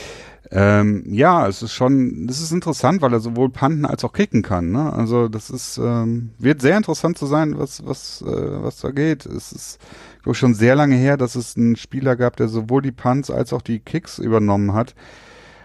Ähm, 0.52 1.04
ja, 1.08 1.48
es 1.48 1.62
ist 1.62 1.74
schon, 1.74 2.28
es 2.30 2.42
ist 2.42 2.52
interessant, 2.52 3.02
weil 3.02 3.14
er 3.14 3.20
sowohl 3.20 3.50
panten 3.50 3.86
als 3.86 4.04
auch 4.04 4.14
kicken 4.14 4.42
kann. 4.44 4.72
Ne? 4.72 4.94
Also 4.94 5.28
das 5.28 5.50
ist, 5.50 5.78
ähm, 5.78 6.32
wird 6.38 6.62
sehr 6.62 6.78
interessant 6.78 7.18
zu 7.18 7.26
sein, 7.26 7.58
was, 7.58 7.86
was, 7.86 8.22
äh, 8.22 8.64
was 8.64 8.80
da 8.80 8.92
geht. 8.92 9.26
Es 9.26 9.52
ist, 9.52 9.80
glaube 10.22 10.34
ich, 10.34 10.38
schon 10.38 10.54
sehr 10.54 10.76
lange 10.76 10.96
her, 10.96 11.18
dass 11.18 11.36
es 11.36 11.58
einen 11.58 11.76
Spieler 11.76 12.16
gab, 12.16 12.36
der 12.38 12.48
sowohl 12.48 12.82
die 12.82 12.92
Punts 12.92 13.32
als 13.32 13.54
auch 13.54 13.62
die 13.62 13.80
Kicks 13.80 14.20
übernommen 14.20 14.74
hat. 14.74 14.96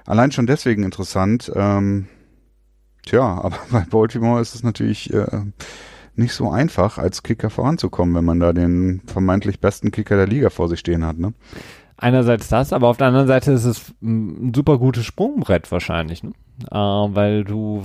Allein 0.06 0.32
schon 0.32 0.46
deswegen 0.46 0.82
interessant. 0.82 1.52
Ähm, 1.54 2.06
tja, 3.04 3.22
aber 3.42 3.58
bei 3.70 3.80
Baltimore 3.80 4.40
ist 4.40 4.54
es 4.54 4.62
natürlich 4.62 5.12
äh, 5.12 5.42
nicht 6.16 6.32
so 6.32 6.50
einfach, 6.50 6.98
als 6.98 7.22
Kicker 7.22 7.50
voranzukommen, 7.50 8.14
wenn 8.14 8.24
man 8.24 8.40
da 8.40 8.52
den 8.52 9.02
vermeintlich 9.06 9.60
besten 9.60 9.90
Kicker 9.90 10.16
der 10.16 10.26
Liga 10.26 10.50
vor 10.50 10.68
sich 10.68 10.80
stehen 10.80 11.04
hat. 11.04 11.18
Ne? 11.18 11.32
Einerseits 12.00 12.48
das, 12.48 12.72
aber 12.72 12.88
auf 12.88 12.96
der 12.96 13.08
anderen 13.08 13.26
Seite 13.26 13.52
ist 13.52 13.64
es 13.64 13.94
ein 14.02 14.52
super 14.54 14.78
gutes 14.78 15.04
Sprungbrett 15.04 15.70
wahrscheinlich, 15.70 16.22
ne? 16.22 16.32
äh, 16.70 16.74
weil 16.74 17.44
du 17.44 17.82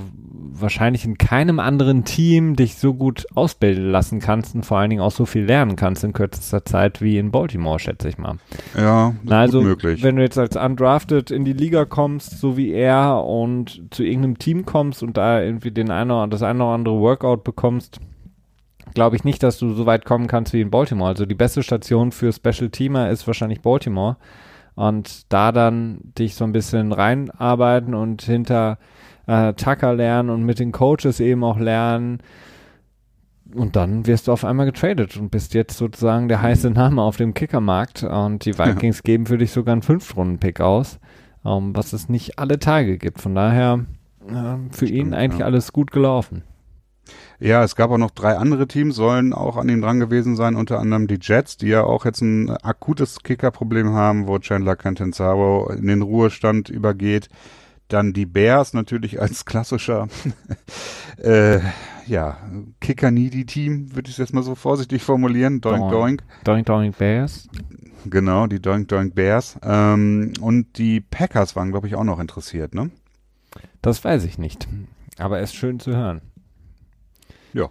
wahrscheinlich 0.57 1.05
in 1.05 1.17
keinem 1.17 1.59
anderen 1.59 2.05
Team 2.05 2.55
dich 2.55 2.75
so 2.75 2.93
gut 2.93 3.25
ausbilden 3.35 3.91
lassen 3.91 4.19
kannst 4.19 4.55
und 4.55 4.65
vor 4.65 4.77
allen 4.77 4.89
Dingen 4.89 5.01
auch 5.01 5.11
so 5.11 5.25
viel 5.25 5.43
lernen 5.43 5.75
kannst 5.75 6.03
in 6.03 6.13
kürzester 6.13 6.63
Zeit 6.63 7.01
wie 7.01 7.17
in 7.17 7.31
Baltimore, 7.31 7.79
schätze 7.79 8.07
ich 8.07 8.17
mal. 8.17 8.37
Ja, 8.77 9.13
Na, 9.23 9.41
also, 9.41 9.61
möglich. 9.61 10.01
Wenn 10.01 10.15
du 10.15 10.21
jetzt 10.21 10.37
als 10.37 10.55
undrafted 10.55 11.31
in 11.31 11.43
die 11.43 11.53
Liga 11.53 11.85
kommst, 11.85 12.39
so 12.39 12.57
wie 12.57 12.71
er 12.71 13.23
und 13.23 13.81
zu 13.91 14.03
irgendeinem 14.03 14.39
Team 14.39 14.65
kommst 14.65 15.03
und 15.03 15.17
da 15.17 15.41
irgendwie 15.41 15.71
den 15.71 15.91
eine, 15.91 16.27
das 16.29 16.41
eine 16.41 16.63
oder 16.63 16.73
andere 16.73 16.99
Workout 16.99 17.43
bekommst, 17.43 17.99
glaube 18.93 19.15
ich 19.15 19.23
nicht, 19.23 19.43
dass 19.43 19.57
du 19.57 19.73
so 19.73 19.85
weit 19.85 20.05
kommen 20.05 20.27
kannst 20.27 20.53
wie 20.53 20.61
in 20.61 20.71
Baltimore. 20.71 21.09
Also 21.09 21.25
die 21.25 21.35
beste 21.35 21.63
Station 21.63 22.11
für 22.11 22.31
Special 22.31 22.69
Teamer 22.69 23.09
ist 23.09 23.27
wahrscheinlich 23.27 23.61
Baltimore. 23.61 24.17
Und 24.75 25.31
da 25.31 25.51
dann 25.51 25.99
dich 26.17 26.35
so 26.35 26.43
ein 26.43 26.51
bisschen 26.51 26.91
reinarbeiten 26.91 27.93
und 27.93 28.21
hinter 28.21 28.77
äh, 29.25 29.53
Tucker 29.53 29.93
lernen 29.93 30.29
und 30.29 30.43
mit 30.43 30.59
den 30.59 30.71
Coaches 30.71 31.19
eben 31.19 31.43
auch 31.43 31.57
lernen. 31.57 32.19
Und 33.53 33.75
dann 33.75 34.05
wirst 34.05 34.27
du 34.27 34.31
auf 34.33 34.43
einmal 34.43 34.65
getradet 34.65 35.15
und 35.17 35.29
bist 35.29 35.53
jetzt 35.53 35.77
sozusagen 35.77 36.27
der 36.27 36.41
heiße 36.41 36.71
Name 36.71 37.01
auf 37.01 37.15
dem 37.15 37.33
Kickermarkt. 37.33 38.03
Und 38.03 38.45
die 38.45 38.57
Vikings 38.57 38.97
ja. 38.97 39.01
geben 39.03 39.25
für 39.25 39.37
dich 39.37 39.51
sogar 39.51 39.73
einen 39.73 39.81
Fünf-Runden-Pick 39.81 40.59
aus, 40.59 40.99
um, 41.43 41.67
ähm, 41.67 41.75
was 41.75 41.93
es 41.93 42.09
nicht 42.09 42.37
alle 42.37 42.59
Tage 42.59 42.97
gibt. 42.97 43.21
Von 43.21 43.35
daher 43.35 43.85
äh, 44.27 44.57
für 44.71 44.87
Stimmt, 44.87 44.91
ihn 44.91 45.13
eigentlich 45.13 45.39
ja. 45.39 45.45
alles 45.45 45.71
gut 45.71 45.91
gelaufen. 45.91 46.43
Ja, 47.39 47.63
es 47.63 47.75
gab 47.75 47.91
auch 47.91 47.97
noch 47.97 48.11
drei 48.11 48.37
andere 48.37 48.67
Teams, 48.67 48.95
sollen 48.95 49.33
auch 49.33 49.57
an 49.57 49.69
ihm 49.69 49.81
dran 49.81 49.99
gewesen 49.99 50.35
sein, 50.35 50.55
unter 50.55 50.79
anderem 50.79 51.07
die 51.07 51.19
Jets, 51.21 51.57
die 51.57 51.67
ja 51.67 51.83
auch 51.83 52.05
jetzt 52.05 52.21
ein 52.21 52.49
akutes 52.49 53.19
Kickerproblem 53.23 53.93
haben, 53.93 54.27
wo 54.27 54.39
Chandler 54.39 54.75
Cantanzaro 54.75 55.69
in 55.71 55.87
den 55.87 56.01
Ruhestand 56.01 56.69
übergeht. 56.69 57.29
dann 57.87 58.13
die 58.13 58.25
Bears 58.25 58.73
natürlich 58.73 59.21
als 59.21 59.45
klassischer 59.45 60.07
äh, 61.17 61.59
ja, 62.07 62.37
Kicker-Needy-Team, 62.81 63.95
würde 63.95 64.09
ich 64.09 64.17
jetzt 64.17 64.33
mal 64.33 64.43
so 64.43 64.55
vorsichtig 64.55 65.03
formulieren. 65.03 65.61
Doink, 65.61 65.89
doink. 65.91 66.23
Doink, 66.43 66.65
doink 66.65 66.97
Bears. 66.97 67.47
Genau, 68.05 68.47
die 68.47 68.61
Doink, 68.61 68.87
doink 68.87 69.15
Bears. 69.15 69.57
Ähm, 69.63 70.33
und 70.39 70.77
die 70.77 71.01
Packers 71.01 71.55
waren, 71.55 71.71
glaube 71.71 71.87
ich, 71.87 71.95
auch 71.95 72.03
noch 72.03 72.19
interessiert, 72.19 72.75
ne? 72.75 72.91
Das 73.81 74.03
weiß 74.03 74.23
ich 74.25 74.37
nicht. 74.37 74.67
Aber 75.17 75.39
es 75.39 75.51
ist 75.51 75.55
schön 75.55 75.79
zu 75.79 75.95
hören. 75.95 76.21
Ja. 77.55 77.69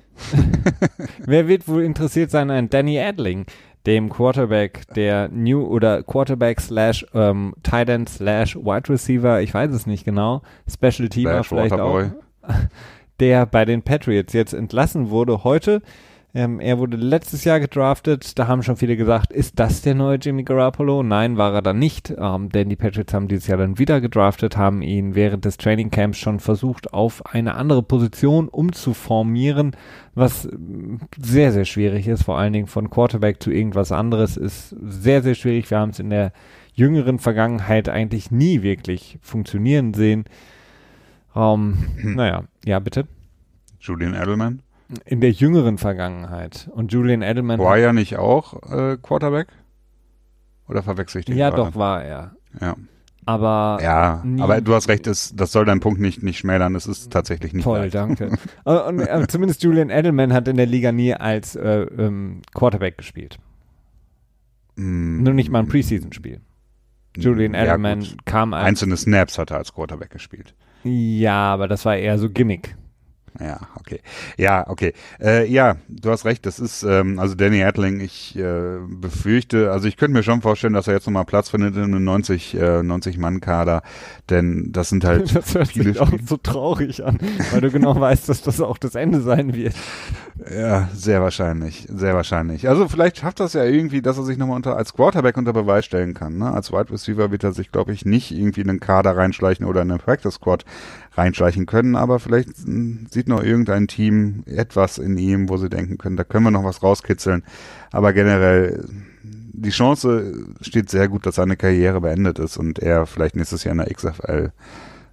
Wer 1.27 1.47
wird 1.47 1.69
wohl 1.69 1.83
interessiert 1.83 2.31
sein 2.31 2.51
an 2.51 2.71
Danny 2.71 2.99
Adling, 2.99 3.45
dem 3.85 4.09
Quarterback 4.09 4.87
der 4.97 5.29
New 5.29 5.63
oder 5.63 6.03
Quarterback 6.03 6.59
slash 6.61 7.05
ähm, 7.13 7.55
Tight 7.63 7.91
End 7.91 8.09
slash 8.09 8.57
Wide 8.57 8.89
Receiver, 8.89 9.43
ich 9.43 9.53
weiß 9.53 9.71
es 9.73 9.87
nicht 9.87 10.07
genau, 10.07 10.41
Special 10.67 11.11
Teamer 11.11 11.45
vielleicht 11.45 11.73
Waterboy. 11.73 12.05
auch, 12.43 12.55
der 13.21 13.45
bei 13.45 13.67
den 13.67 13.83
Patriots 13.83 14.33
jetzt 14.33 14.55
entlassen 14.55 15.11
wurde 15.11 15.45
heute 15.45 15.83
ähm, 16.37 16.59
er 16.59 16.79
wurde 16.81 16.97
letztes 16.97 17.45
Jahr 17.45 17.61
gedraftet. 17.61 18.37
Da 18.39 18.49
haben 18.49 18.65
schon 18.65 18.77
viele 18.77 18.97
gesagt, 18.97 19.33
ist 19.33 19.61
das 19.61 19.83
der 19.83 19.95
neue 19.95 20.17
Jimmy 20.17 20.43
Garoppolo? 20.43 21.05
Nein, 21.05 21.37
war 21.37 21.55
er 21.55 21.63
dann 21.63 21.79
nicht, 21.79 22.13
ähm, 22.19 22.49
denn 22.49 22.69
die 22.69 22.75
Patriots 22.75 23.15
haben 23.15 23.29
dieses 23.29 23.47
Jahr 23.47 23.59
dann 23.59 23.79
wieder 23.79 24.01
gedraftet, 24.01 24.57
haben 24.57 24.83
ihn 24.83 25.15
während 25.15 25.45
des 25.45 25.59
Training 25.59 25.91
Camps 25.91 26.19
schon 26.19 26.41
versucht, 26.41 26.93
auf 26.93 27.25
eine 27.25 27.55
andere 27.55 27.85
Position 27.85 28.49
umzuformieren, 28.49 29.77
was 30.17 30.49
sehr, 31.17 31.53
sehr 31.53 31.65
schwierig 31.65 32.09
ist. 32.09 32.25
Vor 32.25 32.37
allen 32.37 32.53
Dingen 32.53 32.67
von 32.67 32.91
Quarterback 32.91 33.41
zu 33.41 33.53
irgendwas 33.53 33.93
anderes 33.93 34.37
ist 34.37 34.75
sehr, 34.83 35.23
sehr 35.23 35.37
schwierig. 35.37 35.71
Wir 35.71 35.79
haben 35.79 35.91
es 35.91 36.01
in 36.01 36.11
der 36.11 36.33
jüngeren 36.75 37.21
Vergangenheit 37.21 37.89
eigentlich 37.89 38.33
nie 38.33 38.63
wirklich 38.63 39.21
funktionieren 39.23 39.95
sehen. 39.95 40.25
Ähm, 41.37 41.77
hm. 41.97 42.15
Naja, 42.17 42.43
ja, 42.65 42.81
bitte. 42.81 43.07
Julian 43.79 44.15
Edelman? 44.15 44.63
In 45.05 45.21
der 45.21 45.31
jüngeren 45.31 45.79
Vergangenheit. 45.79 46.71
Und 46.75 46.93
Julian 46.93 47.23
Edelman. 47.23 47.59
War 47.59 47.79
ja 47.79 47.93
nicht 47.93 48.17
auch 48.17 48.63
äh, 48.71 48.97
Quarterback? 49.01 49.49
Oder 50.69 50.83
verwechsel 50.83 51.21
ich 51.21 51.25
den 51.27 51.37
Ja, 51.37 51.51
gerade? 51.51 51.63
doch, 51.71 51.77
war 51.77 52.03
er. 52.05 52.37
Ja. 52.61 52.77
Aber. 53.27 53.79
Ja, 53.83 54.23
aber 54.39 54.61
du 54.61 54.75
hast 54.75 54.89
recht, 54.89 55.07
das, 55.07 55.35
das 55.35 55.53
soll 55.53 55.65
deinen 55.65 55.81
Punkt 55.81 56.01
nicht, 56.01 56.23
nicht 56.23 56.39
schmälern. 56.39 56.75
Es 56.75 56.87
ist 56.87 57.11
tatsächlich 57.11 57.55
nicht 57.55 57.65
Toll, 57.65 57.79
leicht. 57.79 57.95
danke. 57.95 58.37
und, 58.65 58.77
und 58.81 59.01
äh, 59.01 59.27
zumindest 59.29 59.63
Julian 59.63 59.89
Edelman 59.91 60.33
hat 60.33 60.47
in 60.49 60.57
der 60.57 60.67
Liga 60.67 60.93
nie 60.93 61.15
als 61.15 61.57
äh, 61.57 61.83
ähm, 61.83 62.43
Quarterback 62.55 62.99
gespielt. 62.99 63.39
Mm. 64.77 65.23
Nur 65.23 65.33
nicht 65.33 65.51
mal 65.51 65.61
ein 65.61 65.69
Preseason-Spiel. 65.69 66.41
Julian 67.17 67.55
Edelman 67.55 68.03
ja, 68.03 68.13
kam 68.25 68.53
als. 68.53 68.67
Einzelne 68.67 68.97
Snaps 68.97 69.39
hat 69.39 69.51
er 69.51 69.59
als 69.59 69.73
Quarterback 69.73 70.11
gespielt. 70.11 70.55
Ja, 70.83 71.53
aber 71.55 71.69
das 71.69 71.85
war 71.85 71.97
eher 71.97 72.19
so 72.19 72.29
Gimmick. 72.29 72.77
Ja, 73.41 73.59
okay. 73.81 74.01
Ja, 74.37 74.69
okay. 74.69 74.93
Äh, 75.21 75.51
ja, 75.51 75.77
du 75.89 76.11
hast 76.11 76.25
recht. 76.25 76.47
Das 76.47 76.61
ist, 76.61 76.85
ähm, 76.85 77.19
also 77.19 77.35
Danny 77.35 77.65
Adling, 77.65 78.01
ich 78.01 78.39
äh, 78.39 78.79
befürchte, 78.87 79.73
also 79.73 79.89
ich 79.89 79.97
könnte 79.97 80.17
mir 80.17 80.23
schon 80.23 80.41
vorstellen, 80.41 80.73
dass 80.73 80.87
er 80.87 80.95
jetzt 80.95 81.07
nochmal 81.07 81.25
Platz 81.25 81.49
findet 81.49 81.75
in 81.77 81.83
einem 81.83 82.05
90, 82.05 82.55
äh, 82.55 82.59
90-Mann-Kader, 82.79 83.83
denn 84.31 84.71
das 84.71 84.91
sind 84.91 85.05
halt 85.05 85.35
Das 85.45 85.55
hört 85.55 85.69
viele 85.69 85.93
sich 85.93 86.01
auch 86.01 86.11
so 86.27 86.37
traurig 86.37 87.05
an, 87.05 87.19
weil 87.51 87.61
du 87.61 87.71
genau 87.71 87.99
weißt, 87.99 88.29
dass 88.29 88.43
das 88.43 88.61
auch 88.61 88.79
das 88.79 88.95
Ende 88.95 89.21
sein 89.21 89.53
wird. 89.55 89.75
Ja, 90.51 90.89
sehr 90.95 91.21
wahrscheinlich, 91.21 91.89
sehr 91.93 92.15
wahrscheinlich. 92.15 92.69
Also 92.69 92.89
vielleicht 92.89 93.19
schafft 93.19 93.41
das 93.41 93.53
ja 93.55 93.65
irgendwie, 93.65 94.01
dass 94.01 94.17
er 94.17 94.25
sich 94.25 94.39
nochmal 94.39 94.57
unter, 94.57 94.77
als 94.77 94.93
Quarterback 94.95 95.37
unter 95.37 95.53
Beweis 95.53 95.85
stellen 95.85 96.15
kann. 96.15 96.39
Ne? 96.39 96.53
Als 96.53 96.73
Wide 96.73 96.91
Receiver 96.91 97.31
wird 97.31 97.45
er 97.45 97.53
sich, 97.53 97.73
glaube 97.73 97.93
ich, 97.93 98.05
nicht 98.05 98.31
irgendwie 98.31 98.61
in 98.61 98.69
den 98.69 98.81
Kader 98.81 99.17
reinschleichen 99.17 99.67
oder 99.67 99.83
in 99.83 99.89
den 99.89 99.99
Practice 99.99 100.35
Squad 100.35 100.65
reinschleichen 101.17 101.67
können, 101.67 101.97
aber 101.97 102.19
vielleicht 102.19 102.51
hm, 102.65 103.07
sieht 103.11 103.29
noch 103.29 103.43
irgendein 103.43 103.87
Team 103.87 104.43
etwas 104.47 104.99
in 104.99 105.17
ihm, 105.17 105.49
wo 105.49 105.57
sie 105.57 105.71
denken 105.71 105.99
können, 105.99 106.17
da 106.17 106.25
können 106.25 106.45
wir 106.45 106.51
noch 106.51 106.65
was 106.65 106.83
rauskitzeln. 106.83 107.45
Aber 107.93 108.13
generell, 108.13 108.85
die 109.23 109.71
Chance 109.71 110.47
steht 110.61 110.91
sehr 110.91 111.09
gut, 111.09 111.27
dass 111.27 111.37
seine 111.37 111.57
Karriere 111.57 112.01
beendet 112.01 112.39
ist 112.39 112.57
und 112.57 112.79
er 112.79 113.07
vielleicht 113.07 113.37
nächstes 113.37 113.65
Jahr 113.65 113.73
in 113.73 113.79
der 113.79 113.93
XFL 113.95 114.53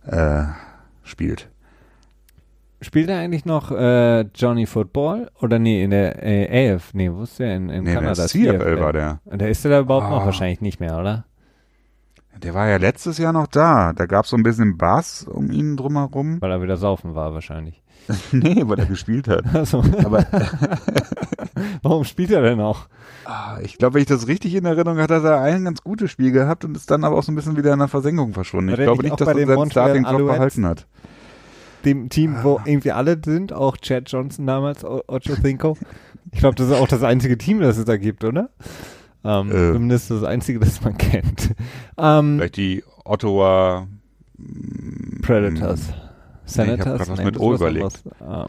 äh, 0.08 0.44
spielt. 1.04 1.50
Spielt 2.84 3.10
er 3.10 3.20
eigentlich 3.20 3.46
noch 3.46 3.72
äh, 3.72 4.22
Johnny 4.34 4.66
Football? 4.66 5.30
Oder 5.40 5.60
nee, 5.60 5.84
in 5.84 5.92
der 5.92 6.24
äh, 6.24 6.74
AF? 6.74 6.96
Nee, 6.96 7.12
wo 7.12 7.22
ist 7.22 7.38
der? 7.38 7.56
In, 7.56 7.70
in 7.70 7.84
nee, 7.84 7.94
Kanada. 7.94 8.26
In 8.26 8.44
der 8.44 8.60
CFL 8.60 8.80
war 8.80 8.92
der. 8.92 9.20
Der 9.26 9.50
ist 9.50 9.64
der 9.64 9.72
da 9.72 9.80
überhaupt 9.82 10.08
oh. 10.08 10.16
noch 10.16 10.26
wahrscheinlich 10.26 10.62
nicht 10.62 10.80
mehr, 10.80 10.98
oder? 10.98 11.26
Der 12.38 12.54
war 12.54 12.68
ja 12.68 12.78
letztes 12.78 13.18
Jahr 13.18 13.34
noch 13.34 13.48
da. 13.48 13.94
Da 13.94 14.06
gab 14.06 14.26
es 14.26 14.32
so 14.32 14.38
ein 14.38 14.44
bisschen 14.44 14.78
Bass 14.78 15.26
um 15.28 15.52
ihn 15.52 15.78
drumherum. 15.78 16.42
Weil 16.42 16.52
er 16.52 16.62
wieder 16.62 16.78
saufen 16.78 17.14
war 17.16 17.34
wahrscheinlich. 17.34 17.84
nee, 18.32 18.64
weil 18.66 18.80
er 18.80 18.86
gespielt 18.86 19.28
hat. 19.28 19.44
Also. 19.54 19.84
Aber 20.04 20.26
Warum 21.84 22.04
spielt 22.04 22.32
er 22.32 22.42
denn 22.42 22.60
auch? 22.60 22.88
Ah, 23.26 23.60
ich 23.62 23.78
glaube, 23.78 23.96
wenn 23.96 24.02
ich 24.02 24.08
das 24.08 24.28
richtig 24.28 24.56
in 24.56 24.66
Erinnerung 24.66 24.98
hatte, 24.98 25.16
hat 25.16 25.24
er 25.24 25.42
ein 25.42 25.66
ganz 25.66 25.82
gutes 25.84 26.12
Spiel 26.12 26.32
gehabt 26.32 26.66
und 26.66 26.76
ist 26.76 26.90
dann 26.90 27.04
aber 27.04 27.18
auch 27.18 27.24
so 27.24 27.32
ein 27.32 27.36
bisschen 27.36 27.58
wieder 27.58 27.74
in 27.74 27.80
der 27.80 27.88
Versenkung 27.88 28.34
verschwunden. 28.34 28.70
Ich 28.70 28.78
glaube 28.78 29.04
nicht, 29.04 29.20
dass 29.20 29.28
er 29.28 29.48
seinen 29.48 29.72
Starting 29.72 30.06
Job 30.06 30.28
behalten 30.28 30.66
hat. 30.66 30.88
Dem 31.86 32.10
Team, 32.10 32.38
wo 32.44 32.58
ah. 32.58 32.64
irgendwie 32.66 32.92
alle 32.92 33.20
sind, 33.24 33.54
auch 33.54 33.78
Chad 33.78 34.12
Johnson 34.12 34.46
damals, 34.46 34.84
Ocho 34.84 35.36
Cinco. 35.42 35.78
Ich 36.32 36.40
glaube, 36.40 36.56
das 36.56 36.68
ist 36.68 36.74
auch 36.74 36.88
das 36.88 37.04
einzige 37.04 37.38
Team, 37.38 37.60
das 37.60 37.78
es 37.78 37.86
da 37.86 37.98
gibt, 37.98 38.24
oder? 38.24 38.50
Ähm, 39.24 39.50
äh, 39.50 39.74
zumindest 39.74 40.12
das 40.12 40.24
einzige, 40.24 40.60
das 40.60 40.82
man 40.82 40.98
kennt. 40.98 41.54
Ähm, 41.98 42.38
vielleicht 42.38 42.58
die 42.58 42.84
Ottawa 43.06 43.88
Predators. 45.22 45.88
Hm, 45.88 45.96
Senators? 46.46 46.86
Nee, 46.86 47.04
ich 47.04 47.10
was 47.10 47.20
nee, 47.20 47.26
mit 47.26 47.40
O 47.40 47.54
überlegt. 47.54 48.04
Ah. 48.20 48.48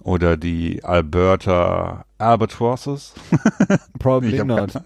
Oder 0.00 0.36
die 0.36 0.84
Alberta 0.84 2.04
Albatrosses? 2.18 3.14
Probably 3.98 4.44
not. 4.44 4.76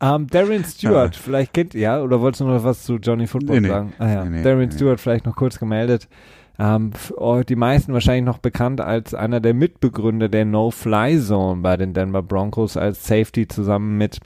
Um, 0.00 0.08
ähm, 0.14 0.26
Darren 0.28 0.64
Stewart, 0.64 1.16
ja. 1.16 1.20
vielleicht 1.20 1.52
kennt 1.54 1.74
ihr, 1.74 1.80
ja, 1.80 2.00
oder 2.00 2.20
wolltest 2.20 2.40
du 2.40 2.44
noch 2.44 2.62
was 2.62 2.84
zu 2.84 2.96
Johnny 2.96 3.26
Football 3.26 3.62
nee, 3.62 3.68
sagen? 3.68 3.94
Ah 3.98 4.08
ja, 4.08 4.24
nee, 4.24 4.42
Darren 4.42 4.70
Stewart 4.70 5.00
vielleicht 5.00 5.26
noch 5.26 5.34
kurz 5.34 5.58
gemeldet. 5.58 6.06
Ähm, 6.60 6.92
die 7.48 7.56
meisten 7.56 7.92
wahrscheinlich 7.92 8.24
noch 8.24 8.38
bekannt 8.38 8.80
als 8.80 9.14
einer 9.14 9.40
der 9.40 9.54
Mitbegründer 9.54 10.28
der 10.28 10.44
No-Fly-Zone 10.44 11.62
bei 11.62 11.76
den 11.76 11.94
Denver 11.94 12.22
Broncos 12.22 12.76
als 12.76 13.06
Safety 13.06 13.48
zusammen 13.48 13.96
mit 13.96 14.20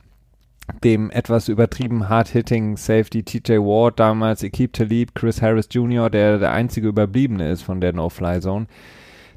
dem 0.84 1.10
etwas 1.10 1.48
übertrieben 1.48 2.08
hard-hitting 2.08 2.76
Safety 2.76 3.22
TJ 3.22 3.58
Ward 3.58 4.00
damals, 4.00 4.42
Ekip 4.42 4.72
Talib, 4.72 5.14
Chris 5.14 5.42
Harris 5.42 5.68
Jr., 5.70 6.10
der 6.10 6.38
der 6.38 6.52
einzige 6.52 6.88
Überbliebene 6.88 7.50
ist 7.50 7.62
von 7.62 7.80
der 7.80 7.92
No-Fly-Zone. 7.92 8.66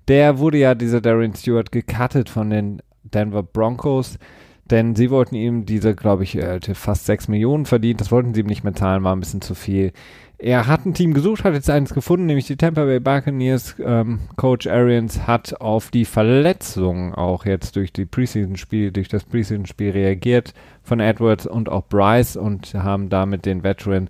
Der 0.07 0.37
wurde 0.39 0.57
ja, 0.59 0.75
dieser 0.75 1.01
Darren 1.01 1.33
Stewart, 1.33 1.71
gecuttet 1.71 2.29
von 2.29 2.49
den 2.49 2.81
Denver 3.03 3.43
Broncos, 3.43 4.17
denn 4.65 4.95
sie 4.95 5.11
wollten 5.11 5.35
ihm 5.35 5.65
diese, 5.65 5.95
glaube 5.95 6.23
ich, 6.23 6.37
äh, 6.37 6.59
fast 6.73 7.05
6 7.05 7.27
Millionen 7.27 7.65
verdient, 7.65 8.01
das 8.01 8.11
wollten 8.11 8.33
sie 8.33 8.41
ihm 8.41 8.47
nicht 8.47 8.63
mehr 8.63 8.73
zahlen, 8.73 9.03
war 9.03 9.15
ein 9.15 9.19
bisschen 9.19 9.41
zu 9.41 9.55
viel. 9.55 9.91
Er 10.37 10.67
hat 10.67 10.85
ein 10.85 10.93
Team 10.93 11.13
gesucht, 11.13 11.45
hat 11.45 11.53
jetzt 11.53 11.69
eins 11.69 11.93
gefunden, 11.93 12.25
nämlich 12.25 12.47
die 12.47 12.57
Tampa 12.57 12.83
Bay 12.83 12.99
Buccaneers. 12.99 13.75
Ähm, 13.79 14.19
Coach 14.35 14.67
Arians 14.67 15.27
hat 15.27 15.61
auf 15.61 15.91
die 15.91 16.03
Verletzung 16.03 17.13
auch 17.15 17.45
jetzt 17.45 17.77
durch 17.77 17.93
die 17.93 18.05
Preseason-Spiel, 18.05 18.91
durch 18.91 19.07
das 19.07 19.23
Preseason-Spiel 19.23 19.91
reagiert 19.91 20.53
von 20.83 20.99
Edwards 20.99 21.47
und 21.47 21.69
auch 21.69 21.85
Bryce 21.87 22.35
und 22.35 22.73
haben 22.73 23.09
damit 23.09 23.45
den 23.45 23.63
Veteran 23.63 24.09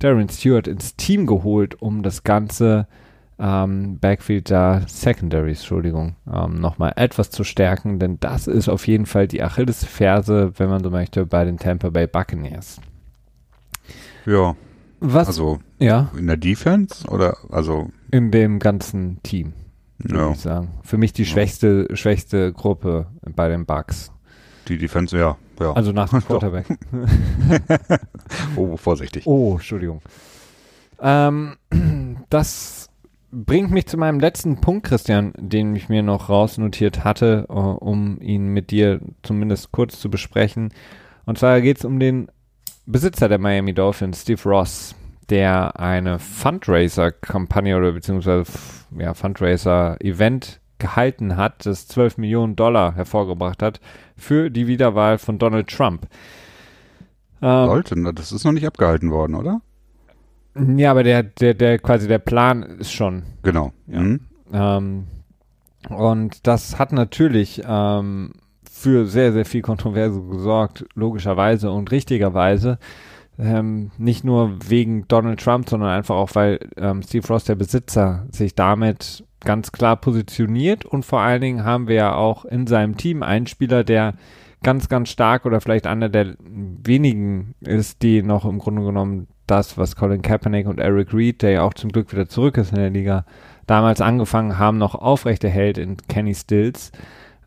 Darren 0.00 0.28
Stewart 0.28 0.66
ins 0.66 0.96
Team 0.96 1.26
geholt, 1.26 1.80
um 1.80 2.02
das 2.02 2.24
ganze 2.24 2.88
ähm, 3.40 3.98
Backfield 3.98 4.50
da 4.50 4.82
Secondaries, 4.86 5.60
Entschuldigung, 5.60 6.16
ähm, 6.30 6.60
nochmal 6.60 6.92
etwas 6.96 7.30
zu 7.30 7.42
stärken, 7.42 7.98
denn 7.98 8.20
das 8.20 8.46
ist 8.46 8.68
auf 8.68 8.86
jeden 8.86 9.06
Fall 9.06 9.26
die 9.26 9.42
Achillesferse, 9.42 10.52
wenn 10.58 10.68
man 10.68 10.84
so 10.84 10.90
möchte, 10.90 11.24
bei 11.24 11.44
den 11.44 11.56
Tampa 11.56 11.88
Bay 11.88 12.06
Buccaneers. 12.06 12.80
Ja, 14.26 14.54
was? 15.00 15.28
Also 15.28 15.58
ja. 15.78 16.10
in 16.16 16.26
der 16.26 16.36
Defense 16.36 17.08
oder 17.08 17.38
also 17.50 17.90
in 18.10 18.30
dem 18.30 18.58
ganzen 18.58 19.22
Team, 19.22 19.54
würde 19.98 20.16
ja. 20.16 20.30
ich 20.32 20.40
sagen. 20.40 20.68
Für 20.82 20.98
mich 20.98 21.14
die 21.14 21.24
schwächste, 21.24 21.86
ja. 21.88 21.96
schwächste 21.96 22.52
Gruppe 22.52 23.06
bei 23.34 23.48
den 23.48 23.64
Bucks. 23.64 24.12
Die 24.68 24.76
Defense, 24.76 25.16
ja. 25.18 25.38
ja. 25.58 25.72
Also 25.72 25.92
nach 25.92 26.10
dem 26.10 26.20
Quarterback. 26.26 26.66
oh, 28.56 28.76
vorsichtig. 28.76 29.26
Oh, 29.26 29.54
Entschuldigung. 29.54 30.02
Ähm, 31.00 31.56
das 32.28 32.79
bringt 33.32 33.70
mich 33.70 33.86
zu 33.86 33.96
meinem 33.96 34.20
letzten 34.20 34.60
Punkt, 34.60 34.86
Christian, 34.86 35.32
den 35.36 35.74
ich 35.76 35.88
mir 35.88 36.02
noch 36.02 36.28
rausnotiert 36.28 37.04
hatte, 37.04 37.46
uh, 37.48 37.76
um 37.78 38.20
ihn 38.20 38.48
mit 38.48 38.70
dir 38.70 39.00
zumindest 39.22 39.72
kurz 39.72 40.00
zu 40.00 40.10
besprechen. 40.10 40.72
Und 41.26 41.38
zwar 41.38 41.60
geht 41.60 41.78
es 41.78 41.84
um 41.84 42.00
den 42.00 42.28
Besitzer 42.86 43.28
der 43.28 43.38
Miami 43.38 43.72
Dolphins, 43.72 44.22
Steve 44.22 44.42
Ross, 44.44 44.94
der 45.28 45.78
eine 45.78 46.18
Fundraiser-Kampagne 46.18 47.76
oder 47.76 47.92
beziehungsweise 47.92 48.50
ja, 48.98 49.14
Fundraiser-Event 49.14 50.60
gehalten 50.78 51.36
hat, 51.36 51.66
das 51.66 51.86
12 51.86 52.18
Millionen 52.18 52.56
Dollar 52.56 52.96
hervorgebracht 52.96 53.62
hat 53.62 53.80
für 54.16 54.50
die 54.50 54.66
Wiederwahl 54.66 55.18
von 55.18 55.38
Donald 55.38 55.68
Trump. 55.68 56.08
Ähm, 57.42 57.66
Sollte, 57.66 58.12
das 58.14 58.32
ist 58.32 58.44
noch 58.44 58.52
nicht 58.52 58.66
abgehalten 58.66 59.10
worden, 59.10 59.34
oder? 59.36 59.60
Ja, 60.54 60.90
aber 60.90 61.02
der, 61.02 61.22
der, 61.22 61.54
der 61.54 61.78
quasi 61.78 62.08
der 62.08 62.18
Plan 62.18 62.62
ist 62.62 62.92
schon. 62.92 63.22
Genau. 63.42 63.72
Ja. 63.86 64.00
Mhm. 64.00 64.20
Ähm, 64.52 65.04
und 65.88 66.46
das 66.46 66.78
hat 66.78 66.92
natürlich 66.92 67.62
ähm, 67.66 68.32
für 68.70 69.06
sehr, 69.06 69.32
sehr 69.32 69.44
viel 69.44 69.62
Kontroverse 69.62 70.20
gesorgt, 70.22 70.84
logischerweise 70.94 71.70
und 71.70 71.90
richtigerweise. 71.90 72.78
Ähm, 73.38 73.90
nicht 73.96 74.24
nur 74.24 74.58
wegen 74.68 75.06
Donald 75.08 75.40
Trump, 75.40 75.68
sondern 75.68 75.90
einfach 75.90 76.16
auch, 76.16 76.34
weil 76.34 76.58
ähm, 76.76 77.02
Steve 77.02 77.26
Ross, 77.28 77.44
der 77.44 77.54
Besitzer, 77.54 78.26
sich 78.30 78.54
damit 78.54 79.24
ganz 79.40 79.72
klar 79.72 79.96
positioniert 79.96 80.84
und 80.84 81.06
vor 81.06 81.20
allen 81.20 81.40
Dingen 81.40 81.64
haben 81.64 81.88
wir 81.88 81.94
ja 81.94 82.14
auch 82.14 82.44
in 82.44 82.66
seinem 82.66 82.98
Team 82.98 83.22
einen 83.22 83.46
Spieler, 83.46 83.84
der 83.84 84.14
ganz, 84.62 84.90
ganz 84.90 85.08
stark 85.08 85.46
oder 85.46 85.60
vielleicht 85.62 85.86
einer 85.86 86.10
der 86.10 86.36
wenigen 86.38 87.54
ist, 87.60 88.02
die 88.02 88.22
noch 88.22 88.44
im 88.44 88.58
Grunde 88.58 88.82
genommen 88.82 89.28
das, 89.50 89.76
was 89.76 89.96
Colin 89.96 90.22
Kaepernick 90.22 90.66
und 90.66 90.80
Eric 90.80 91.12
Reed, 91.12 91.42
der 91.42 91.50
ja 91.50 91.62
auch 91.62 91.74
zum 91.74 91.90
Glück 91.90 92.12
wieder 92.12 92.28
zurück 92.28 92.56
ist 92.56 92.70
in 92.70 92.78
der 92.78 92.90
Liga, 92.90 93.24
damals 93.66 94.00
angefangen 94.00 94.58
haben, 94.58 94.78
noch 94.78 94.94
aufrechterhält 94.94 95.78
in 95.78 95.96
Kenny 96.08 96.34
Stills. 96.34 96.92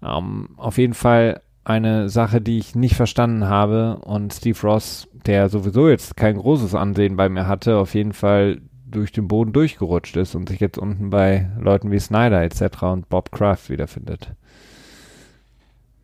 Ähm, 0.01 0.49
auf 0.57 0.77
jeden 0.77 0.93
Fall 0.93 1.41
eine 1.63 2.09
Sache, 2.09 2.41
die 2.41 2.57
ich 2.57 2.75
nicht 2.75 2.95
verstanden 2.95 3.47
habe 3.47 3.97
und 3.97 4.33
Steve 4.33 4.59
Ross, 4.63 5.07
der 5.25 5.49
sowieso 5.49 5.87
jetzt 5.87 6.17
kein 6.17 6.37
großes 6.37 6.75
Ansehen 6.75 7.15
bei 7.15 7.29
mir 7.29 7.47
hatte, 7.47 7.77
auf 7.77 7.93
jeden 7.93 8.13
Fall 8.13 8.61
durch 8.85 9.11
den 9.11 9.27
Boden 9.27 9.53
durchgerutscht 9.53 10.17
ist 10.17 10.35
und 10.35 10.49
sich 10.49 10.59
jetzt 10.59 10.77
unten 10.77 11.09
bei 11.09 11.49
Leuten 11.59 11.91
wie 11.91 11.99
Snyder 11.99 12.41
etc. 12.43 12.83
und 12.83 13.09
Bob 13.09 13.31
Kraft 13.31 13.69
wiederfindet. 13.69 14.33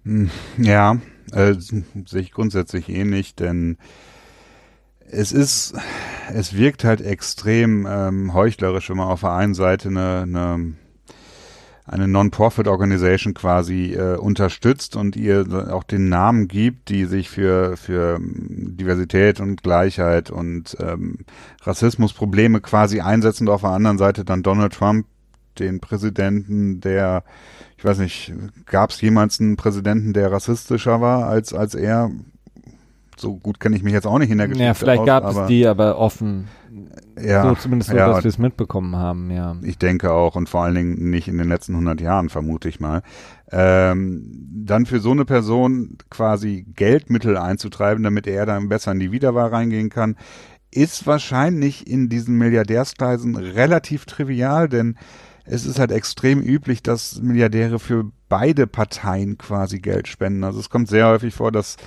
Hm, 0.06 0.30
ja, 0.58 0.98
äh, 1.34 1.54
sehe 1.56 2.22
ich 2.22 2.32
grundsätzlich 2.32 2.90
ähnlich, 2.90 3.36
denn 3.36 3.78
es 5.12 5.32
ist, 5.32 5.74
es 6.34 6.56
wirkt 6.56 6.84
halt 6.84 7.02
extrem 7.02 7.88
ähm, 7.90 8.34
heuchlerisch, 8.34 8.90
wenn 8.90 8.98
man 8.98 9.08
auf 9.08 9.22
der 9.22 9.34
einen 9.34 9.54
Seite 9.54 9.90
eine, 9.90 10.22
eine 10.22 10.74
eine 11.90 12.08
Non-Profit-Organisation 12.08 13.34
quasi 13.34 13.94
äh, 13.94 14.16
unterstützt 14.16 14.96
und 14.96 15.16
ihr 15.16 15.70
auch 15.72 15.84
den 15.84 16.08
Namen 16.08 16.48
gibt, 16.48 16.90
die 16.90 17.06
sich 17.06 17.30
für, 17.30 17.78
für 17.78 18.20
Diversität 18.22 19.40
und 19.40 19.64
Gleichheit 19.64 20.30
und 20.30 20.78
ähm, 20.80 21.20
Rassismusprobleme 21.64 22.62
quasi 22.62 23.02
einsetzen 23.02 23.48
und 23.48 23.54
auf 23.54 23.62
der 23.62 23.72
anderen 23.72 23.98
Seite 23.98 24.24
dann 24.24 24.44
Donald 24.44 24.74
Trump, 24.74 25.08
den 25.58 25.80
Präsidenten, 25.80 26.80
der, 26.80 27.24
ich 27.78 27.84
weiß 27.84 27.98
nicht, 27.98 28.34
gab 28.66 28.92
es 28.92 29.02
jemals 29.02 29.40
einen 29.40 29.58
Präsidenten, 29.58 30.14
der 30.14 30.32
rassistischer 30.32 31.02
war 31.02 31.28
als, 31.28 31.54
als 31.54 31.76
er? 31.76 32.12
So 33.20 33.38
gut 33.38 33.60
kenne 33.60 33.76
ich 33.76 33.84
mich 33.84 33.94
jetzt 33.94 34.08
auch 34.08 34.20
nicht 34.20 34.32
in 34.32 34.38
der 34.38 34.48
Geschichte. 34.48 34.66
Ja, 34.66 34.74
vielleicht 34.74 35.02
aus, 35.02 35.06
gab 35.06 35.26
es 35.26 35.48
die, 35.48 35.68
aber 35.68 35.98
offen 35.98 36.48
ja, 37.22 37.44
so 37.44 37.56
zumindest 37.56 37.92
so, 37.92 37.98
ja, 37.98 38.08
dass 38.08 38.24
wir 38.24 38.30
es 38.30 38.38
mitbekommen 38.38 38.96
haben, 38.96 39.32
ja. 39.32 39.56
Ich 39.64 39.78
denke 39.78 40.12
auch 40.12 40.36
und 40.36 40.50
vor 40.50 40.64
allen 40.64 40.76
Dingen 40.76 41.10
nicht 41.10 41.28
in 41.28 41.38
den 41.38 41.50
letzten 41.50 41.74
100 41.74 42.02
Jahren, 42.02 42.30
vermute 42.30 42.70
ich 42.70 42.80
mal. 42.80 43.02
Ähm, 43.52 44.48
dann 44.52 44.86
für 44.86 45.00
so 45.00 45.12
eine 45.12 45.26
Person 45.26 45.98
quasi 46.10 46.66
Geldmittel 46.76 47.38
einzutreiben, 47.38 48.04
damit 48.04 48.28
er 48.28 48.46
dann 48.46 48.70
besser 48.70 48.92
in 48.92 49.00
die 49.00 49.12
Wiederwahl 49.12 49.50
reingehen 49.50 49.90
kann, 49.90 50.16
ist 50.72 51.08
wahrscheinlich 51.08 51.88
in 51.88 52.10
diesen 52.10 52.38
Milliardärskreisen 52.38 53.36
relativ 53.36 54.06
trivial, 54.06 54.70
denn 54.70 54.98
es 55.46 55.66
ist 55.66 55.80
halt 55.80 55.92
extrem 55.92 56.42
üblich, 56.42 56.84
dass 56.84 57.20
Milliardäre 57.22 57.80
für 57.80 58.12
beide 58.30 58.68
Parteien 58.68 59.40
quasi 59.40 59.80
Geld 59.80 60.08
spenden. 60.08 60.44
Also 60.44 60.60
es 60.60 60.70
kommt 60.70 60.88
sehr 60.88 61.08
häufig 61.08 61.34
vor, 61.34 61.52
dass 61.52 61.78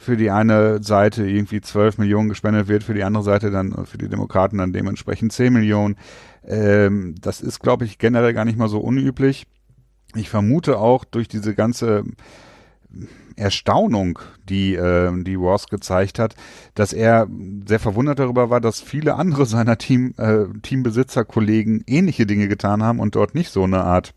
für 0.00 0.16
die 0.16 0.30
eine 0.30 0.82
Seite 0.82 1.28
irgendwie 1.28 1.60
12 1.60 1.98
Millionen 1.98 2.30
gespendet 2.30 2.68
wird, 2.68 2.84
für 2.84 2.94
die 2.94 3.04
andere 3.04 3.22
Seite 3.22 3.50
dann, 3.50 3.84
für 3.84 3.98
die 3.98 4.08
Demokraten 4.08 4.56
dann 4.56 4.72
dementsprechend 4.72 5.30
10 5.30 5.52
Millionen. 5.52 5.96
Ähm, 6.42 7.16
das 7.20 7.42
ist, 7.42 7.60
glaube 7.60 7.84
ich, 7.84 7.98
generell 7.98 8.32
gar 8.32 8.46
nicht 8.46 8.56
mal 8.56 8.70
so 8.70 8.80
unüblich. 8.80 9.46
Ich 10.14 10.30
vermute 10.30 10.78
auch 10.78 11.04
durch 11.04 11.28
diese 11.28 11.54
ganze 11.54 12.04
Erstaunung, 13.36 14.18
die, 14.48 14.74
äh, 14.74 15.12
die 15.22 15.34
Ross 15.34 15.68
gezeigt 15.68 16.18
hat, 16.18 16.34
dass 16.74 16.94
er 16.94 17.28
sehr 17.66 17.78
verwundert 17.78 18.20
darüber 18.20 18.48
war, 18.48 18.62
dass 18.62 18.80
viele 18.80 19.16
andere 19.16 19.44
seiner 19.44 19.76
Team, 19.76 20.14
äh, 20.16 20.46
Teambesitzer-Kollegen 20.62 21.84
ähnliche 21.86 22.24
Dinge 22.24 22.48
getan 22.48 22.82
haben 22.82 23.00
und 23.00 23.16
dort 23.16 23.34
nicht 23.34 23.50
so 23.50 23.64
eine 23.64 23.84
Art, 23.84 24.14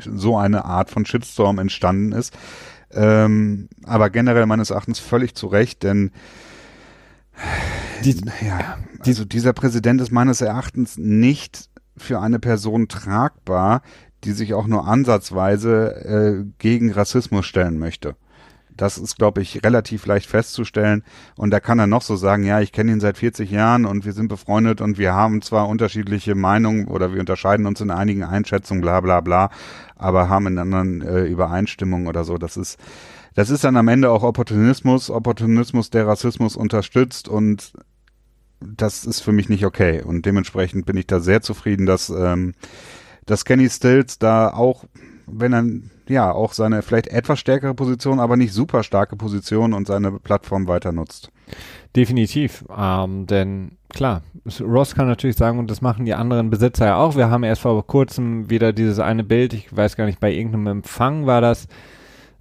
so 0.00 0.36
eine 0.36 0.64
Art 0.64 0.90
von 0.90 1.06
Shitstorm 1.06 1.60
entstanden 1.60 2.10
ist. 2.10 2.36
Ähm, 2.96 3.68
aber 3.84 4.10
generell 4.10 4.46
meines 4.46 4.70
Erachtens 4.70 4.98
völlig 4.98 5.34
zu 5.34 5.46
Recht, 5.46 5.82
denn 5.82 6.10
die, 8.04 8.16
ja, 8.44 8.78
also 9.00 9.24
dieser 9.24 9.52
Präsident 9.52 10.00
ist 10.00 10.10
meines 10.10 10.40
Erachtens 10.40 10.96
nicht 10.96 11.68
für 11.96 12.20
eine 12.20 12.38
Person 12.38 12.88
tragbar, 12.88 13.82
die 14.24 14.32
sich 14.32 14.54
auch 14.54 14.66
nur 14.66 14.86
ansatzweise 14.86 16.44
äh, 16.44 16.52
gegen 16.58 16.90
Rassismus 16.90 17.46
stellen 17.46 17.78
möchte. 17.78 18.16
Das 18.76 18.98
ist, 18.98 19.16
glaube 19.16 19.42
ich, 19.42 19.64
relativ 19.64 20.06
leicht 20.06 20.28
festzustellen. 20.28 21.02
Und 21.36 21.50
da 21.50 21.60
kann 21.60 21.78
er 21.78 21.86
noch 21.86 22.02
so 22.02 22.16
sagen, 22.16 22.44
ja, 22.44 22.60
ich 22.60 22.72
kenne 22.72 22.92
ihn 22.92 23.00
seit 23.00 23.18
40 23.18 23.50
Jahren 23.50 23.86
und 23.86 24.04
wir 24.04 24.12
sind 24.12 24.28
befreundet 24.28 24.80
und 24.80 24.98
wir 24.98 25.14
haben 25.14 25.42
zwar 25.42 25.68
unterschiedliche 25.68 26.34
Meinungen 26.34 26.88
oder 26.88 27.12
wir 27.12 27.20
unterscheiden 27.20 27.66
uns 27.66 27.80
in 27.80 27.90
einigen 27.90 28.22
Einschätzungen, 28.22 28.82
bla 28.82 29.00
bla 29.00 29.20
bla, 29.20 29.50
aber 29.96 30.28
haben 30.28 30.46
in 30.46 30.58
anderen 30.58 31.02
äh, 31.02 31.24
Übereinstimmungen 31.24 32.06
oder 32.06 32.24
so. 32.24 32.38
Das 32.38 32.56
ist, 32.56 32.78
das 33.34 33.50
ist 33.50 33.64
dann 33.64 33.76
am 33.76 33.88
Ende 33.88 34.10
auch 34.10 34.22
Opportunismus, 34.22 35.10
Opportunismus, 35.10 35.90
der 35.90 36.06
Rassismus 36.06 36.56
unterstützt 36.56 37.28
und 37.28 37.72
das 38.60 39.04
ist 39.04 39.20
für 39.20 39.32
mich 39.32 39.48
nicht 39.48 39.64
okay. 39.64 40.02
Und 40.02 40.26
dementsprechend 40.26 40.86
bin 40.86 40.96
ich 40.96 41.06
da 41.06 41.20
sehr 41.20 41.42
zufrieden, 41.42 41.86
dass, 41.86 42.08
ähm, 42.10 42.54
dass 43.26 43.44
Kenny 43.44 43.68
Stills 43.68 44.18
da 44.18 44.50
auch, 44.50 44.84
wenn 45.26 45.52
er 45.52 45.64
ja 46.10 46.32
auch 46.32 46.52
seine 46.52 46.82
vielleicht 46.82 47.08
etwas 47.08 47.38
stärkere 47.38 47.74
Position, 47.74 48.20
aber 48.20 48.36
nicht 48.36 48.52
super 48.52 48.82
starke 48.82 49.16
Position 49.16 49.72
und 49.72 49.86
seine 49.86 50.12
Plattform 50.12 50.68
weiter 50.68 50.92
nutzt. 50.92 51.30
Definitiv, 51.94 52.64
ähm, 52.76 53.26
denn 53.26 53.72
klar, 53.88 54.22
Ross 54.60 54.94
kann 54.94 55.06
natürlich 55.06 55.36
sagen, 55.36 55.58
und 55.58 55.70
das 55.70 55.80
machen 55.80 56.04
die 56.04 56.14
anderen 56.14 56.50
Besitzer 56.50 56.86
ja 56.86 56.96
auch. 56.96 57.16
Wir 57.16 57.30
haben 57.30 57.42
erst 57.42 57.62
vor 57.62 57.86
kurzem 57.86 58.50
wieder 58.50 58.72
dieses 58.72 58.98
eine 58.98 59.24
Bild, 59.24 59.54
ich 59.54 59.74
weiß 59.74 59.96
gar 59.96 60.06
nicht, 60.06 60.20
bei 60.20 60.32
irgendeinem 60.32 60.66
Empfang 60.66 61.26
war 61.26 61.40
das, 61.40 61.68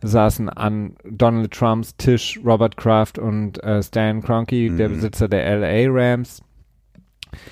saßen 0.02 0.50
an 0.50 0.96
Donald 1.10 1.52
Trumps 1.52 1.96
Tisch 1.96 2.40
Robert 2.44 2.78
Kraft 2.78 3.18
und 3.18 3.64
äh, 3.64 3.82
Stan 3.82 4.22
Kroenke, 4.22 4.70
mhm. 4.70 4.78
der 4.78 4.90
Besitzer 4.90 5.28
der 5.28 5.58
LA 5.58 5.90
Rams. 5.90 6.42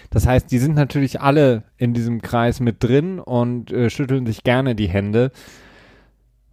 Das 0.09 0.28
heißt, 0.28 0.51
die 0.51 0.59
sind 0.59 0.76
natürlich 0.76 1.22
alle 1.22 1.64
in 1.78 1.93
diesem 1.93 2.22
Kreis 2.22 2.59
mit 2.59 2.84
drin 2.84 3.20
und 3.20 3.72
äh, 3.72 3.89
schütteln 3.89 4.26
sich 4.26 4.43
gerne 4.43 4.76
die 4.76 4.88
Hände. 4.88 5.32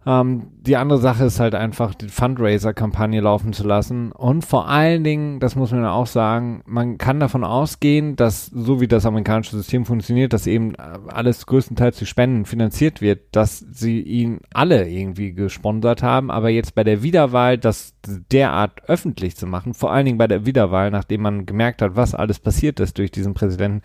Ähm, 0.03 0.47
die 0.61 0.77
andere 0.77 0.97
Sache 0.97 1.25
ist 1.25 1.39
halt 1.39 1.53
einfach, 1.53 1.93
die 1.93 2.07
Fundraiser-Kampagne 2.07 3.21
laufen 3.21 3.53
zu 3.53 3.67
lassen. 3.67 4.11
Und 4.11 4.43
vor 4.43 4.67
allen 4.67 5.03
Dingen, 5.03 5.39
das 5.39 5.55
muss 5.55 5.71
man 5.71 5.85
auch 5.85 6.07
sagen, 6.07 6.63
man 6.65 6.97
kann 6.97 7.19
davon 7.19 7.43
ausgehen, 7.43 8.15
dass 8.15 8.47
so 8.47 8.81
wie 8.81 8.87
das 8.87 9.05
amerikanische 9.05 9.55
System 9.55 9.85
funktioniert, 9.85 10.33
dass 10.33 10.47
eben 10.47 10.75
alles 10.75 11.45
größtenteils 11.45 11.99
durch 11.99 12.09
Spenden 12.09 12.45
finanziert 12.45 13.01
wird, 13.01 13.35
dass 13.35 13.59
sie 13.59 14.01
ihn 14.01 14.39
alle 14.53 14.89
irgendwie 14.89 15.33
gesponsert 15.33 16.01
haben. 16.01 16.31
Aber 16.31 16.49
jetzt 16.49 16.73
bei 16.73 16.83
der 16.83 17.03
Wiederwahl, 17.03 17.59
das 17.59 17.93
derart 18.31 18.89
öffentlich 18.89 19.37
zu 19.37 19.45
machen, 19.45 19.75
vor 19.75 19.91
allen 19.91 20.05
Dingen 20.05 20.17
bei 20.17 20.27
der 20.27 20.47
Wiederwahl, 20.47 20.89
nachdem 20.89 21.21
man 21.21 21.45
gemerkt 21.45 21.83
hat, 21.83 21.95
was 21.95 22.15
alles 22.15 22.39
passiert 22.39 22.79
ist 22.79 22.97
durch 22.97 23.11
diesen 23.11 23.35
Präsidenten, 23.35 23.83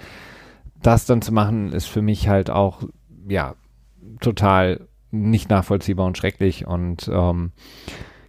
das 0.82 1.04
dann 1.04 1.20
zu 1.20 1.32
machen, 1.32 1.72
ist 1.72 1.86
für 1.86 2.02
mich 2.02 2.28
halt 2.28 2.48
auch, 2.48 2.82
ja, 3.28 3.54
total 4.20 4.85
nicht 5.10 5.50
nachvollziehbar 5.50 6.06
und 6.06 6.18
schrecklich 6.18 6.66
und 6.66 7.08
ähm, 7.12 7.52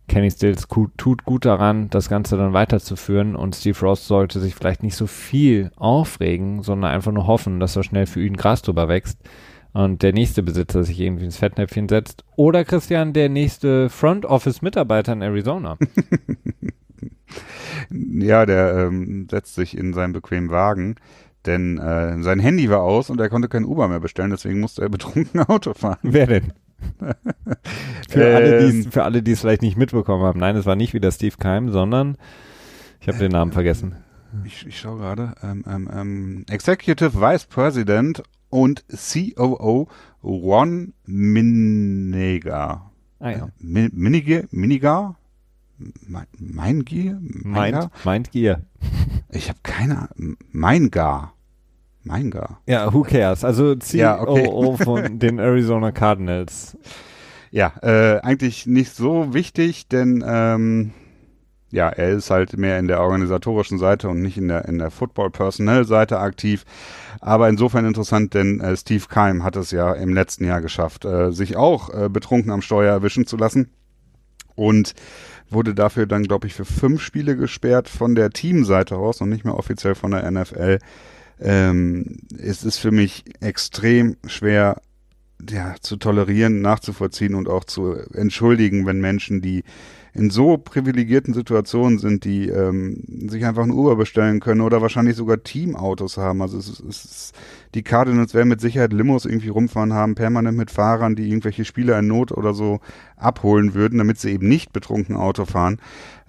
Kenny 0.07 0.31
Stills 0.31 0.67
tut 0.69 1.25
gut 1.25 1.45
daran, 1.45 1.89
das 1.89 2.07
Ganze 2.07 2.37
dann 2.37 2.53
weiterzuführen 2.53 3.35
und 3.35 3.55
Steve 3.55 3.77
Ross 3.81 4.07
sollte 4.07 4.39
sich 4.39 4.55
vielleicht 4.55 4.81
nicht 4.81 4.95
so 4.95 5.05
viel 5.05 5.71
aufregen, 5.75 6.63
sondern 6.63 6.91
einfach 6.91 7.11
nur 7.11 7.27
hoffen, 7.27 7.59
dass 7.59 7.75
er 7.75 7.83
schnell 7.83 8.05
für 8.05 8.23
ihn 8.23 8.37
Gras 8.37 8.61
drüber 8.61 8.87
wächst 8.87 9.19
und 9.73 10.03
der 10.03 10.13
nächste 10.13 10.43
Besitzer 10.43 10.85
sich 10.85 11.01
irgendwie 11.01 11.25
ins 11.25 11.37
Fettnäpfchen 11.37 11.89
setzt 11.89 12.23
oder 12.37 12.63
Christian, 12.63 13.11
der 13.11 13.27
nächste 13.27 13.89
Front 13.89 14.25
Office 14.25 14.61
Mitarbeiter 14.61 15.11
in 15.11 15.21
Arizona. 15.21 15.77
ja, 17.89 18.45
der 18.45 18.77
ähm, 18.77 19.27
setzt 19.29 19.55
sich 19.55 19.77
in 19.77 19.93
seinen 19.93 20.13
bequemen 20.13 20.51
Wagen 20.51 20.95
denn 21.47 21.77
äh, 21.77 22.21
sein 22.21 22.39
Handy 22.39 22.69
war 22.69 22.81
aus 22.81 23.09
und 23.09 23.19
er 23.19 23.29
konnte 23.29 23.47
kein 23.47 23.65
Uber 23.65 23.87
mehr 23.87 23.99
bestellen, 23.99 24.31
deswegen 24.31 24.59
musste 24.59 24.81
er 24.81 24.89
betrunken 24.89 25.39
Auto 25.47 25.73
fahren. 25.73 25.97
Wer 26.03 26.27
denn? 26.27 26.53
für, 28.09 28.23
ähm, 28.23 28.35
alle, 28.35 28.59
die's, 28.59 28.87
für 28.87 29.03
alle, 29.03 29.23
die 29.23 29.31
es 29.31 29.41
vielleicht 29.41 29.61
nicht 29.61 29.77
mitbekommen 29.77 30.23
haben. 30.23 30.39
Nein, 30.39 30.55
es 30.55 30.65
war 30.65 30.75
nicht 30.75 30.93
wieder 30.93 31.11
Steve 31.11 31.35
Keim, 31.37 31.71
sondern 31.71 32.17
ich 32.99 33.07
habe 33.07 33.19
den 33.19 33.31
Namen 33.31 33.51
vergessen. 33.51 33.95
Ich, 34.45 34.65
ich 34.65 34.79
schaue 34.79 34.99
gerade. 34.99 35.33
Ähm, 35.41 35.63
ähm, 35.67 35.89
ähm, 35.93 36.45
Executive 36.49 37.19
Vice 37.19 37.45
President 37.45 38.23
und 38.49 38.85
COO 38.89 39.87
Ron 40.23 40.93
Minega. 41.05 42.91
Ah 43.19 43.29
ja. 43.29 43.45
Äh, 43.45 43.89
Miniger? 43.91 44.43
Miniger? 44.51 45.15
Mein 46.37 46.85
Gear? 46.85 47.19
Mind 48.03 48.31
Gear. 48.31 48.61
Ich 49.29 49.49
habe 49.49 49.59
keine 49.63 50.09
Ahnung. 50.09 50.37
Mein 50.51 50.89
Gar. 50.89 51.33
Mein 52.07 52.31
Gar. 52.31 52.61
Ja, 52.65 52.93
who 52.93 53.03
cares? 53.03 53.43
Also 53.43 53.75
COO 53.75 53.97
Ja, 53.97 54.21
okay. 54.21 54.77
von 54.83 55.19
den 55.19 55.39
Arizona 55.39 55.91
Cardinals. 55.91 56.77
Ja, 57.51 57.73
äh, 57.81 58.19
eigentlich 58.21 58.65
nicht 58.65 58.93
so 58.93 59.33
wichtig, 59.33 59.87
denn 59.87 60.23
ähm, 60.25 60.93
ja, 61.69 61.89
er 61.89 62.11
ist 62.11 62.29
halt 62.29 62.57
mehr 62.57 62.79
in 62.79 62.87
der 62.87 63.01
organisatorischen 63.01 63.77
Seite 63.77 64.09
und 64.09 64.21
nicht 64.21 64.37
in 64.37 64.47
der 64.47 64.65
in 64.65 64.77
der 64.77 64.91
Football-Personnel-Seite 64.91 66.19
aktiv. 66.19 66.63
Aber 67.19 67.49
insofern 67.49 67.85
interessant, 67.85 68.33
denn 68.33 68.61
äh, 68.61 68.75
Steve 68.77 69.05
Keim 69.09 69.43
hat 69.43 69.55
es 69.55 69.71
ja 69.71 69.93
im 69.93 70.13
letzten 70.13 70.45
Jahr 70.45 70.61
geschafft, 70.61 71.03
äh, 71.03 71.31
sich 71.31 71.57
auch 71.57 71.89
äh, 71.93 72.09
betrunken 72.09 72.51
am 72.51 72.61
Steuer 72.61 72.93
erwischen 72.93 73.25
zu 73.25 73.37
lassen 73.37 73.69
und 74.55 74.93
wurde 75.49 75.73
dafür 75.73 76.05
dann, 76.05 76.23
glaube 76.23 76.47
ich, 76.47 76.53
für 76.53 76.65
fünf 76.65 77.01
Spiele 77.01 77.35
gesperrt 77.35 77.89
von 77.89 78.15
der 78.15 78.31
Teamseite 78.31 78.97
aus 78.97 79.21
und 79.21 79.29
nicht 79.29 79.45
mehr 79.45 79.57
offiziell 79.57 79.95
von 79.95 80.11
der 80.11 80.29
NFL. 80.29 80.79
Ähm, 81.39 82.19
es 82.37 82.63
ist 82.63 82.77
für 82.77 82.91
mich 82.91 83.23
extrem 83.41 84.17
schwer 84.25 84.81
ja, 85.49 85.75
zu 85.81 85.97
tolerieren, 85.97 86.61
nachzuvollziehen 86.61 87.35
und 87.35 87.47
auch 87.47 87.63
zu 87.63 87.93
entschuldigen, 88.13 88.85
wenn 88.85 88.99
Menschen, 88.99 89.41
die 89.41 89.63
in 90.17 90.31
so 90.31 90.57
privilegierten 90.57 91.35
Situationen 91.35 91.99
sind, 91.99 92.25
die 92.25 92.49
ähm, 92.49 93.03
sich 93.29 93.45
einfach 93.45 93.61
ein 93.61 93.71
Uber 93.71 93.95
bestellen 93.95 94.39
können 94.39 94.61
oder 94.61 94.81
wahrscheinlich 94.81 95.15
sogar 95.15 95.43
Teamautos 95.43 96.17
haben. 96.17 96.41
Also 96.41 96.57
es 96.57 96.69
ist, 96.69 96.79
es 96.79 97.05
ist, 97.05 97.35
die 97.75 97.83
Cardinals 97.83 98.33
werden 98.33 98.49
mit 98.49 98.59
Sicherheit 98.59 98.93
Limos 98.93 99.25
irgendwie 99.25 99.49
rumfahren 99.49 99.93
haben, 99.93 100.15
permanent 100.15 100.57
mit 100.57 100.71
Fahrern, 100.71 101.15
die 101.15 101.29
irgendwelche 101.29 101.65
Spieler 101.65 101.99
in 101.99 102.07
Not 102.07 102.31
oder 102.31 102.55
so 102.55 102.79
abholen 103.15 103.75
würden, 103.75 103.99
damit 103.99 104.17
sie 104.19 104.31
eben 104.31 104.47
nicht 104.47 104.73
betrunken 104.73 105.15
Auto 105.15 105.45
fahren. 105.45 105.79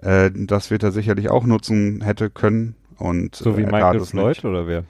Äh, 0.03 0.31
das 0.35 0.71
wird 0.71 0.83
er 0.83 0.93
sicherlich 0.93 1.31
auch 1.31 1.47
nutzen 1.47 2.03
hätte 2.03 2.29
können. 2.29 2.75
Und, 2.99 3.37
So 3.37 3.57
wie 3.57 3.63
äh, 3.63 3.67
Michael 3.73 4.01
Floyd 4.01 4.45
oder 4.45 4.67
wer? 4.67 4.85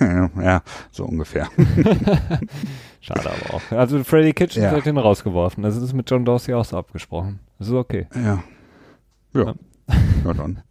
ja, 0.42 0.62
so 0.90 1.04
ungefähr. 1.04 1.48
Schade 3.00 3.30
aber 3.30 3.54
auch. 3.54 3.62
Also 3.72 4.02
Freddy 4.04 4.32
Kitchen 4.32 4.62
Ja. 4.62 4.70
hat 4.70 4.86
den 4.86 4.98
rausgeworfen. 4.98 5.62
Das 5.62 5.76
ist 5.76 5.92
mit 5.92 6.10
John 6.10 6.24
Dorsey 6.24 6.54
auch 6.54 6.64
so 6.64 6.76
abgesprochen. 6.76 7.40
Das 7.58 7.68
ist 7.68 7.74
okay. 7.74 8.06
Ja. 8.14 8.42
Ja. 9.34 9.54
Ja, 10.24 10.32
dann. 10.34 10.62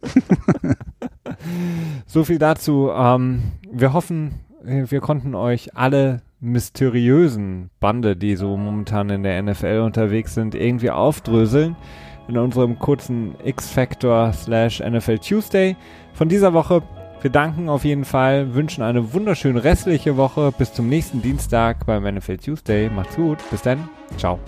So 2.06 2.24
viel 2.24 2.38
dazu. 2.38 2.90
Ähm, 2.94 3.52
wir 3.70 3.92
hoffen, 3.92 4.40
wir 4.62 5.00
konnten 5.00 5.34
euch 5.34 5.76
alle 5.76 6.22
mysteriösen 6.40 7.70
Bande, 7.80 8.16
die 8.16 8.36
so 8.36 8.56
momentan 8.56 9.10
in 9.10 9.22
der 9.22 9.40
NFL 9.42 9.82
unterwegs 9.84 10.34
sind, 10.34 10.54
irgendwie 10.54 10.90
aufdröseln 10.90 11.76
in 12.28 12.38
unserem 12.38 12.78
kurzen 12.78 13.34
X-Factor 13.44 14.32
slash 14.32 14.80
NFL 14.80 15.18
Tuesday 15.18 15.76
von 16.14 16.28
dieser 16.28 16.52
Woche. 16.52 16.82
Wir 17.22 17.30
danken 17.30 17.68
auf 17.68 17.84
jeden 17.84 18.04
Fall, 18.04 18.52
wünschen 18.54 18.82
eine 18.82 19.12
wunderschöne 19.14 19.62
restliche 19.62 20.16
Woche. 20.16 20.52
Bis 20.58 20.74
zum 20.74 20.88
nächsten 20.88 21.22
Dienstag 21.22 21.86
beim 21.86 22.02
NFL 22.02 22.38
Tuesday. 22.38 22.90
Macht's 22.90 23.14
gut. 23.14 23.38
Bis 23.50 23.62
dann. 23.62 23.88
Ciao. 24.18 24.40